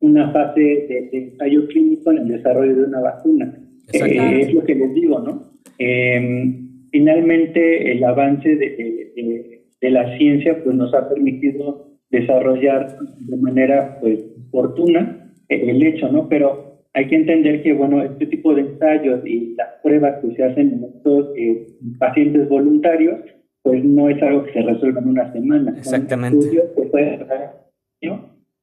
una 0.00 0.32
fase 0.32 0.60
de, 0.60 1.08
ensayo 1.12 1.66
clínico 1.68 2.10
en 2.12 2.18
el 2.18 2.28
desarrollo 2.28 2.76
de 2.76 2.84
una 2.84 3.00
vacuna. 3.00 3.58
Eh, 3.92 4.40
es 4.40 4.54
lo 4.54 4.62
que 4.64 4.74
les 4.74 4.94
digo, 4.94 5.18
¿no? 5.20 5.52
Em, 5.78 6.88
finalmente, 6.90 7.92
el 7.92 8.04
avance 8.04 8.48
de, 8.48 9.62
de, 9.80 9.90
la 9.90 10.16
ciencia 10.18 10.62
pues, 10.62 10.76
nos 10.76 10.92
ha 10.94 11.08
permitido 11.08 11.88
desarrollar 12.10 12.96
de 13.18 13.36
manera 13.36 13.98
pues, 14.00 14.24
oportuna 14.48 15.32
el 15.48 15.82
hecho, 15.82 16.10
¿no? 16.12 16.28
Pero 16.28 16.68
hay 16.94 17.08
que 17.08 17.16
entender 17.16 17.62
que, 17.62 17.72
bueno, 17.72 18.02
este 18.02 18.26
tipo 18.26 18.54
de 18.54 18.62
ensayos 18.62 19.26
y 19.26 19.54
las 19.54 19.68
pruebas 19.82 20.20
que 20.20 20.34
se 20.34 20.44
hacen 20.44 20.72
en 20.72 20.84
estos 20.84 21.32
eh, 21.36 21.66
pacientes 21.98 22.48
voluntarios 22.48 23.20
pues 23.68 23.84
no 23.84 24.08
es 24.08 24.22
algo 24.22 24.44
que 24.44 24.52
se 24.54 24.62
resuelva 24.62 25.02
en 25.02 25.08
una 25.08 25.30
semana. 25.30 25.74
Exactamente. 25.76 26.50
Se 26.50 26.82
puede 26.86 27.18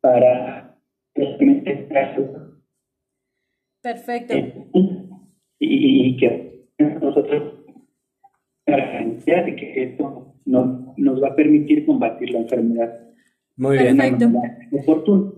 para 0.01 0.75
Perfecto. 3.83 4.33
Eh, 4.33 4.67
y, 5.59 6.17
que 6.17 6.65
nosotros 6.79 7.53
de 8.65 9.55
que 9.55 9.83
esto 9.83 10.33
nos, 10.45 10.97
nos 10.97 11.21
va 11.21 11.27
a 11.27 11.35
permitir 11.35 11.85
combatir 11.85 12.31
la 12.31 12.39
enfermedad. 12.39 12.99
Muy 13.57 13.77
bien. 13.77 13.97
Perfecto. 13.97 14.31
Oportuno. 14.71 15.33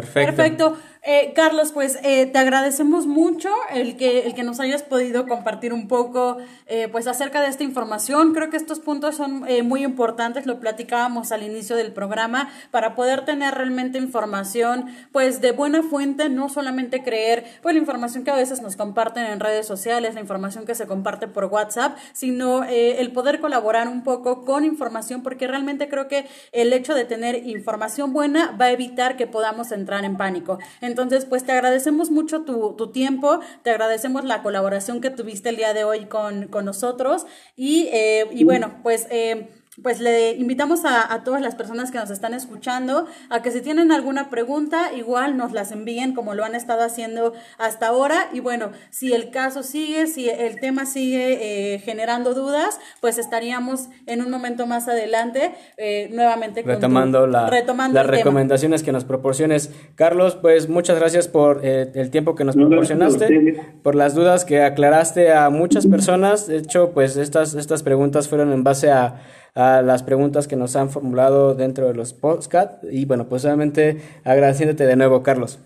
Perfecto. 0.00 0.76
Eh, 1.06 1.34
Carlos, 1.34 1.72
pues 1.72 1.98
eh, 2.02 2.24
te 2.24 2.38
agradecemos 2.38 3.06
mucho 3.06 3.50
el 3.70 3.98
que, 3.98 4.20
el 4.20 4.34
que 4.34 4.42
nos 4.42 4.58
hayas 4.58 4.82
podido 4.82 5.26
compartir 5.26 5.74
un 5.74 5.86
poco 5.86 6.38
eh, 6.66 6.88
pues 6.90 7.06
acerca 7.06 7.42
de 7.42 7.48
esta 7.48 7.62
información. 7.62 8.32
Creo 8.32 8.48
que 8.48 8.56
estos 8.56 8.80
puntos 8.80 9.16
son 9.16 9.44
muy 9.64 9.84
importantes, 9.84 10.46
lo 10.46 10.60
platicábamos 10.60 11.30
al 11.30 11.42
inicio 11.42 11.76
del 11.76 11.92
programa, 11.92 12.48
para 12.70 12.94
poder 12.94 13.26
tener 13.26 13.54
realmente 13.54 13.98
información 13.98 14.86
pues 15.12 15.42
de 15.42 15.52
buena 15.52 15.82
fuente, 15.82 16.30
no 16.30 16.48
solamente 16.48 17.02
creer 17.02 17.44
pues 17.60 17.74
la 17.74 17.80
información 17.80 18.24
que 18.24 18.30
a 18.30 18.36
veces 18.36 18.62
nos 18.62 18.76
comparten 18.76 19.26
en 19.26 19.40
redes 19.40 19.66
sociales, 19.66 20.14
la 20.14 20.20
información 20.20 20.64
que 20.64 20.74
se 20.74 20.86
comparte 20.86 21.28
por 21.28 21.44
WhatsApp, 21.44 21.98
sino 22.14 22.64
el 22.64 23.12
poder 23.12 23.40
colaborar 23.40 23.88
un 23.88 24.02
poco 24.04 24.46
con 24.46 24.64
información, 24.64 25.22
porque 25.22 25.46
realmente 25.46 25.88
creo 25.90 26.08
que 26.08 26.26
el 26.52 26.72
hecho 26.72 26.94
de 26.94 27.04
tener 27.04 27.46
información 27.46 28.14
buena 28.14 28.56
va 28.58 28.66
a 28.66 28.70
evitar 28.70 29.18
que 29.18 29.26
podamos 29.26 29.70
entrar 29.84 30.04
en 30.04 30.16
pánico. 30.16 30.58
Entonces, 30.80 31.26
pues 31.26 31.44
te 31.44 31.52
agradecemos 31.52 32.10
mucho 32.10 32.42
tu, 32.42 32.72
tu, 32.72 32.90
tiempo, 32.90 33.40
te 33.62 33.70
agradecemos 33.70 34.24
la 34.24 34.42
colaboración 34.42 35.00
que 35.00 35.10
tuviste 35.10 35.50
el 35.50 35.56
día 35.56 35.74
de 35.74 35.84
hoy 35.84 36.06
con, 36.06 36.48
con 36.48 36.64
nosotros 36.64 37.26
y, 37.56 37.88
eh, 37.92 38.26
y 38.32 38.44
bueno, 38.44 38.80
pues... 38.82 39.06
Eh, 39.10 39.48
pues 39.82 40.00
le 40.00 40.32
invitamos 40.32 40.84
a, 40.84 41.12
a, 41.12 41.24
todas 41.24 41.42
las 41.42 41.54
personas 41.54 41.90
que 41.90 41.98
nos 41.98 42.10
están 42.10 42.34
escuchando 42.34 43.06
a 43.30 43.42
que 43.42 43.50
si 43.50 43.60
tienen 43.60 43.92
alguna 43.92 44.30
pregunta, 44.30 44.92
igual 44.92 45.36
nos 45.36 45.52
las 45.52 45.72
envíen 45.72 46.14
como 46.14 46.34
lo 46.34 46.44
han 46.44 46.54
estado 46.54 46.82
haciendo 46.82 47.32
hasta 47.58 47.88
ahora. 47.88 48.28
Y 48.32 48.40
bueno, 48.40 48.70
si 48.90 49.12
el 49.12 49.30
caso 49.30 49.62
sigue, 49.62 50.06
si 50.06 50.28
el 50.28 50.60
tema 50.60 50.86
sigue 50.86 51.74
eh, 51.74 51.78
generando 51.80 52.34
dudas, 52.34 52.78
pues 53.00 53.18
estaríamos 53.18 53.88
en 54.06 54.22
un 54.22 54.30
momento 54.30 54.66
más 54.66 54.88
adelante 54.88 55.54
eh, 55.76 56.08
nuevamente 56.12 56.62
retomando, 56.62 57.26
la, 57.26 57.48
retomando 57.48 57.94
las 57.94 58.06
recomendaciones 58.06 58.82
que 58.82 58.92
nos 58.92 59.04
proporciones. 59.04 59.70
Carlos, 59.94 60.36
pues 60.36 60.68
muchas 60.68 60.98
gracias 60.98 61.28
por 61.28 61.60
eh, 61.64 61.90
el 61.94 62.10
tiempo 62.10 62.34
que 62.34 62.44
nos 62.44 62.56
proporcionaste, 62.56 63.60
por 63.82 63.94
las 63.94 64.14
dudas 64.14 64.44
que 64.44 64.62
aclaraste 64.62 65.32
a 65.32 65.50
muchas 65.50 65.86
personas. 65.86 66.46
De 66.46 66.58
hecho, 66.58 66.92
pues 66.92 67.16
estas, 67.16 67.54
estas 67.54 67.82
preguntas 67.82 68.28
fueron 68.28 68.52
en 68.52 68.64
base 68.64 68.90
a 68.90 69.22
a 69.54 69.82
las 69.82 70.02
preguntas 70.02 70.48
que 70.48 70.56
nos 70.56 70.76
han 70.76 70.90
formulado 70.90 71.54
dentro 71.54 71.86
de 71.86 71.94
los 71.94 72.12
podcasts. 72.12 72.86
Y 72.90 73.04
bueno, 73.04 73.28
pues 73.28 73.44
obviamente 73.44 73.98
agradeciéndote 74.24 74.86
de 74.86 74.96
nuevo, 74.96 75.22
Carlos. 75.22 75.60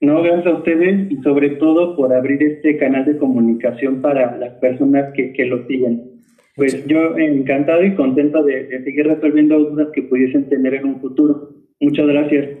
No, 0.00 0.22
gracias 0.22 0.46
a 0.46 0.58
ustedes 0.58 1.10
y 1.10 1.16
sobre 1.22 1.50
todo 1.56 1.96
por 1.96 2.12
abrir 2.12 2.42
este 2.42 2.76
canal 2.76 3.06
de 3.06 3.16
comunicación 3.16 4.02
para 4.02 4.36
las 4.36 4.54
personas 4.54 5.12
que, 5.14 5.32
que 5.32 5.46
lo 5.46 5.66
siguen. 5.66 6.20
Pues 6.54 6.86
yo 6.86 7.16
encantado 7.18 7.84
y 7.84 7.94
contento 7.94 8.42
de, 8.42 8.64
de 8.64 8.84
seguir 8.84 9.06
resolviendo 9.06 9.58
dudas 9.58 9.88
que 9.94 10.02
pudiesen 10.02 10.48
tener 10.48 10.74
en 10.74 10.86
un 10.86 11.00
futuro. 11.00 11.50
Muchas 11.80 12.06
gracias. 12.06 12.58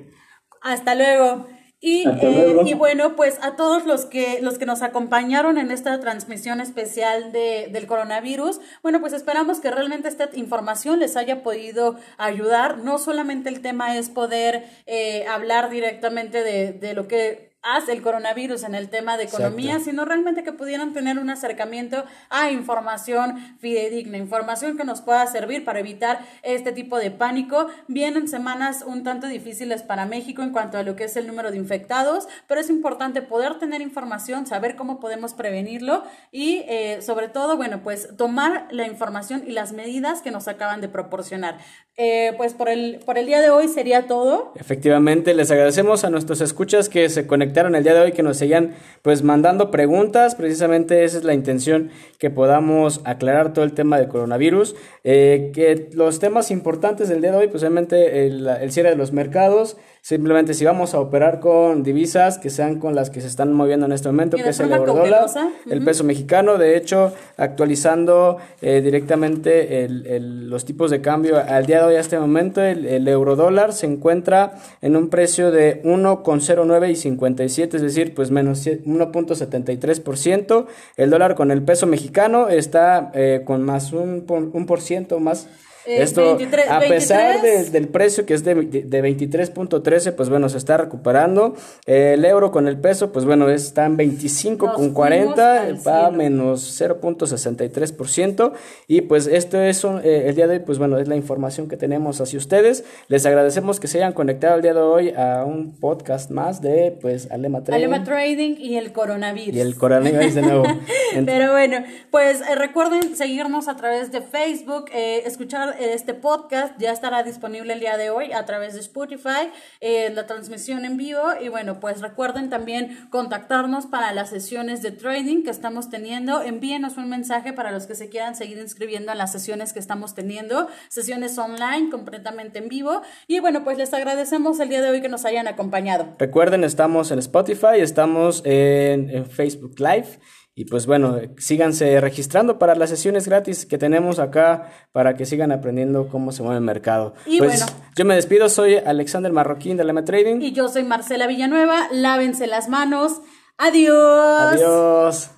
Hasta 0.62 0.94
luego. 0.94 1.46
Y, 1.88 2.02
eh, 2.04 2.56
y, 2.66 2.74
bueno, 2.74 3.14
pues 3.14 3.38
a 3.42 3.54
todos 3.54 3.86
los 3.86 4.06
que, 4.06 4.40
los 4.42 4.58
que 4.58 4.66
nos 4.66 4.82
acompañaron 4.82 5.56
en 5.56 5.70
esta 5.70 6.00
transmisión 6.00 6.60
especial 6.60 7.30
de, 7.30 7.68
del 7.70 7.86
coronavirus, 7.86 8.60
bueno, 8.82 8.98
pues 8.98 9.12
esperamos 9.12 9.60
que 9.60 9.70
realmente 9.70 10.08
esta 10.08 10.28
información 10.34 10.98
les 10.98 11.16
haya 11.16 11.44
podido 11.44 11.94
ayudar. 12.18 12.78
No 12.78 12.98
solamente 12.98 13.50
el 13.50 13.60
tema 13.60 13.96
es 13.96 14.08
poder 14.08 14.64
eh, 14.86 15.26
hablar 15.28 15.70
directamente 15.70 16.42
de, 16.42 16.72
de 16.72 16.92
lo 16.92 17.06
que 17.06 17.55
hasta 17.66 17.92
el 17.92 18.00
coronavirus 18.00 18.62
en 18.62 18.76
el 18.76 18.88
tema 18.88 19.16
de 19.16 19.24
economía, 19.24 19.80
sino 19.80 20.04
realmente 20.04 20.44
que 20.44 20.52
pudieran 20.52 20.92
tener 20.92 21.18
un 21.18 21.30
acercamiento 21.30 22.04
a 22.30 22.52
información 22.52 23.56
fidedigna, 23.58 24.18
información 24.18 24.76
que 24.76 24.84
nos 24.84 25.00
pueda 25.00 25.26
servir 25.26 25.64
para 25.64 25.80
evitar 25.80 26.20
este 26.42 26.70
tipo 26.70 26.98
de 26.98 27.10
pánico. 27.10 27.66
Vienen 27.88 28.28
semanas 28.28 28.84
un 28.86 29.02
tanto 29.02 29.26
difíciles 29.26 29.82
para 29.82 30.06
México 30.06 30.42
en 30.42 30.50
cuanto 30.50 30.78
a 30.78 30.84
lo 30.84 30.94
que 30.94 31.04
es 31.04 31.16
el 31.16 31.26
número 31.26 31.50
de 31.50 31.56
infectados, 31.56 32.28
pero 32.46 32.60
es 32.60 32.70
importante 32.70 33.20
poder 33.20 33.58
tener 33.58 33.80
información, 33.80 34.46
saber 34.46 34.76
cómo 34.76 35.00
podemos 35.00 35.34
prevenirlo 35.34 36.04
y 36.30 36.62
eh, 36.68 37.02
sobre 37.02 37.26
todo, 37.28 37.56
bueno, 37.56 37.80
pues 37.82 38.16
tomar 38.16 38.68
la 38.70 38.86
información 38.86 39.42
y 39.44 39.50
las 39.50 39.72
medidas 39.72 40.22
que 40.22 40.30
nos 40.30 40.46
acaban 40.46 40.80
de 40.80 40.88
proporcionar. 40.88 41.58
Eh, 41.98 42.34
pues 42.36 42.52
por 42.52 42.68
el, 42.68 43.00
por 43.06 43.16
el 43.16 43.24
día 43.24 43.40
de 43.40 43.48
hoy 43.48 43.68
sería 43.68 44.06
todo. 44.06 44.52
Efectivamente, 44.56 45.32
les 45.32 45.50
agradecemos 45.50 46.04
a 46.04 46.10
nuestros 46.10 46.42
escuchas 46.42 46.90
que 46.90 47.08
se 47.08 47.26
conectaron 47.26 47.55
el 47.64 47.82
día 47.82 47.94
de 47.94 48.00
hoy, 48.00 48.12
que 48.12 48.22
nos 48.22 48.36
seguían 48.36 48.74
pues 49.02 49.22
mandando 49.22 49.70
preguntas. 49.70 50.34
Precisamente 50.34 51.04
esa 51.04 51.18
es 51.18 51.24
la 51.24 51.32
intención, 51.32 51.90
que 52.18 52.28
podamos 52.28 53.00
aclarar 53.04 53.54
todo 53.54 53.64
el 53.64 53.72
tema 53.72 53.98
del 53.98 54.08
coronavirus. 54.08 54.76
Eh, 55.04 55.52
que 55.54 55.88
los 55.94 56.18
temas 56.18 56.50
importantes 56.50 57.08
del 57.08 57.22
día 57.22 57.32
de 57.32 57.38
hoy, 57.38 57.48
pues 57.48 57.62
obviamente 57.62 58.26
el 58.26 58.70
cierre 58.72 58.90
de 58.90 58.96
los 58.96 59.12
mercados, 59.12 59.78
Simplemente 60.06 60.54
si 60.54 60.64
vamos 60.64 60.94
a 60.94 61.00
operar 61.00 61.40
con 61.40 61.82
divisas 61.82 62.38
que 62.38 62.48
sean 62.48 62.78
con 62.78 62.94
las 62.94 63.10
que 63.10 63.20
se 63.20 63.26
están 63.26 63.52
moviendo 63.52 63.86
en 63.86 63.92
este 63.92 64.08
momento, 64.08 64.36
que 64.36 64.50
es 64.50 64.60
el 64.60 64.70
euro 64.70 64.94
dólar, 64.94 65.26
el 65.68 65.84
peso 65.84 66.04
mexicano, 66.04 66.58
de 66.58 66.76
hecho, 66.76 67.12
actualizando 67.36 68.36
eh, 68.62 68.82
directamente 68.82 69.84
el, 69.84 70.48
los 70.48 70.64
tipos 70.64 70.92
de 70.92 71.00
cambio 71.00 71.42
al 71.44 71.66
día 71.66 71.80
de 71.80 71.86
hoy, 71.86 71.94
a 71.96 72.00
este 72.00 72.20
momento, 72.20 72.62
el, 72.62 72.86
el 72.86 73.08
euro 73.08 73.34
dólar 73.34 73.72
se 73.72 73.86
encuentra 73.86 74.54
en 74.80 74.94
un 74.94 75.08
precio 75.08 75.50
de 75.50 75.82
1,09 75.82 76.88
y 76.88 76.94
57, 76.94 77.76
es 77.76 77.82
decir, 77.82 78.14
pues 78.14 78.30
menos 78.30 78.64
1.73%. 78.64 80.66
El 80.96 81.10
dólar 81.10 81.34
con 81.34 81.50
el 81.50 81.64
peso 81.64 81.88
mexicano 81.88 82.48
está 82.48 83.10
eh, 83.12 83.42
con 83.44 83.64
más 83.64 83.92
un, 83.92 84.24
un 84.28 84.66
por 84.66 84.80
ciento 84.80 85.18
más 85.18 85.48
eh, 85.86 86.02
Esto, 86.02 86.38
a 86.68 86.80
pesar 86.80 87.42
del 87.42 87.88
precio 87.88 88.26
que 88.26 88.34
es 88.34 88.44
de, 88.44 88.54
de, 88.54 89.02
23.13, 89.02 90.12
pues 90.12 90.28
bueno, 90.28 90.48
se 90.48 90.58
está 90.58 90.76
recuperando. 90.76 91.54
el 91.86 92.24
euro 92.24 92.50
con 92.50 92.66
el 92.68 92.78
peso, 92.78 93.12
pues 93.12 93.24
bueno, 93.24 93.48
está 93.48 93.86
en 93.86 93.96
25.40, 93.96 95.86
va 95.86 96.06
a 96.06 96.10
menos 96.10 96.80
0.63%. 96.80 98.52
Y 98.88 99.02
pues 99.02 99.26
esto 99.26 99.60
es 99.60 99.84
eh, 99.84 100.24
el 100.26 100.34
día 100.34 100.46
de 100.46 100.54
hoy, 100.54 100.62
pues 100.64 100.78
bueno, 100.78 100.98
es 100.98 101.08
la 101.08 101.16
información 101.16 101.68
que 101.68 101.76
tenemos 101.76 102.20
hacia 102.20 102.38
ustedes. 102.38 102.84
Les 103.08 103.24
agradecemos 103.26 103.80
que 103.80 103.88
se 103.88 103.98
hayan 103.98 104.12
conectado 104.12 104.56
el 104.56 104.62
día 104.62 104.74
de 104.74 104.80
hoy 104.80 105.10
a 105.10 105.44
un 105.44 105.78
podcast 105.78 106.30
más 106.30 106.60
de 106.60 106.96
pues 107.00 107.30
Alema 107.30 107.62
Trading. 107.62 107.84
Alema 107.84 108.04
Trading 108.04 108.56
y 108.58 108.76
el 108.76 108.92
coronavirus. 108.92 109.54
Y 109.54 109.60
el 109.60 109.76
coronavirus 109.76 110.34
de 110.34 110.42
nuevo. 110.42 110.64
Pero 111.26 111.52
bueno, 111.52 111.84
pues 112.10 112.40
eh, 112.40 112.54
recuerden 112.56 113.16
seguirnos 113.16 113.68
a 113.68 113.76
través 113.76 114.10
de 114.12 114.20
Facebook, 114.22 114.86
escuchar 114.92 115.75
este 115.78 116.14
podcast 116.14 116.74
ya 116.78 116.92
estará 116.92 117.22
disponible 117.22 117.72
el 117.72 117.80
día 117.80 117.96
de 117.96 118.10
hoy 118.10 118.32
a 118.32 118.44
través 118.44 118.74
de 118.74 118.80
Spotify, 118.80 119.50
eh, 119.80 120.10
la 120.14 120.26
transmisión 120.26 120.84
en 120.84 120.96
vivo. 120.96 121.22
Y 121.40 121.48
bueno, 121.48 121.80
pues 121.80 122.00
recuerden 122.00 122.50
también 122.50 123.08
contactarnos 123.10 123.86
para 123.86 124.12
las 124.12 124.30
sesiones 124.30 124.82
de 124.82 124.90
trading 124.90 125.42
que 125.42 125.50
estamos 125.50 125.90
teniendo. 125.90 126.42
Envíenos 126.42 126.96
un 126.96 127.08
mensaje 127.08 127.52
para 127.52 127.70
los 127.72 127.86
que 127.86 127.94
se 127.94 128.08
quieran 128.08 128.36
seguir 128.36 128.58
inscribiendo 128.58 129.12
a 129.12 129.14
las 129.14 129.32
sesiones 129.32 129.72
que 129.72 129.78
estamos 129.78 130.14
teniendo, 130.14 130.68
sesiones 130.88 131.36
online 131.38 131.90
completamente 131.90 132.58
en 132.58 132.68
vivo. 132.68 133.02
Y 133.26 133.40
bueno, 133.40 133.64
pues 133.64 133.78
les 133.78 133.92
agradecemos 133.92 134.60
el 134.60 134.68
día 134.68 134.82
de 134.82 134.90
hoy 134.90 135.00
que 135.00 135.08
nos 135.08 135.24
hayan 135.24 135.48
acompañado. 135.48 136.14
Recuerden, 136.18 136.64
estamos 136.64 137.10
en 137.10 137.18
Spotify, 137.18 137.80
estamos 137.80 138.42
en, 138.44 139.10
en 139.10 139.26
Facebook 139.26 139.78
Live. 139.78 140.18
Y 140.58 140.64
pues 140.64 140.86
bueno, 140.86 141.20
síganse 141.36 142.00
registrando 142.00 142.58
para 142.58 142.74
las 142.74 142.88
sesiones 142.88 143.28
gratis 143.28 143.66
que 143.66 143.76
tenemos 143.76 144.18
acá 144.18 144.72
para 144.90 145.14
que 145.14 145.26
sigan 145.26 145.52
aprendiendo 145.52 146.08
cómo 146.08 146.32
se 146.32 146.42
mueve 146.42 146.56
el 146.56 146.64
mercado. 146.64 147.12
Y 147.26 147.40
pues, 147.40 147.60
bueno, 147.60 147.66
yo 147.94 148.06
me 148.06 148.14
despido, 148.14 148.48
soy 148.48 148.76
Alexander 148.76 149.30
Marroquín 149.30 149.76
de 149.76 149.84
Lema 149.84 150.06
Trading. 150.06 150.40
Y 150.40 150.52
yo 150.52 150.68
soy 150.70 150.82
Marcela 150.82 151.26
Villanueva, 151.26 151.88
lávense 151.92 152.46
las 152.46 152.70
manos. 152.70 153.20
Adiós. 153.58 154.54
Adiós. 154.54 155.30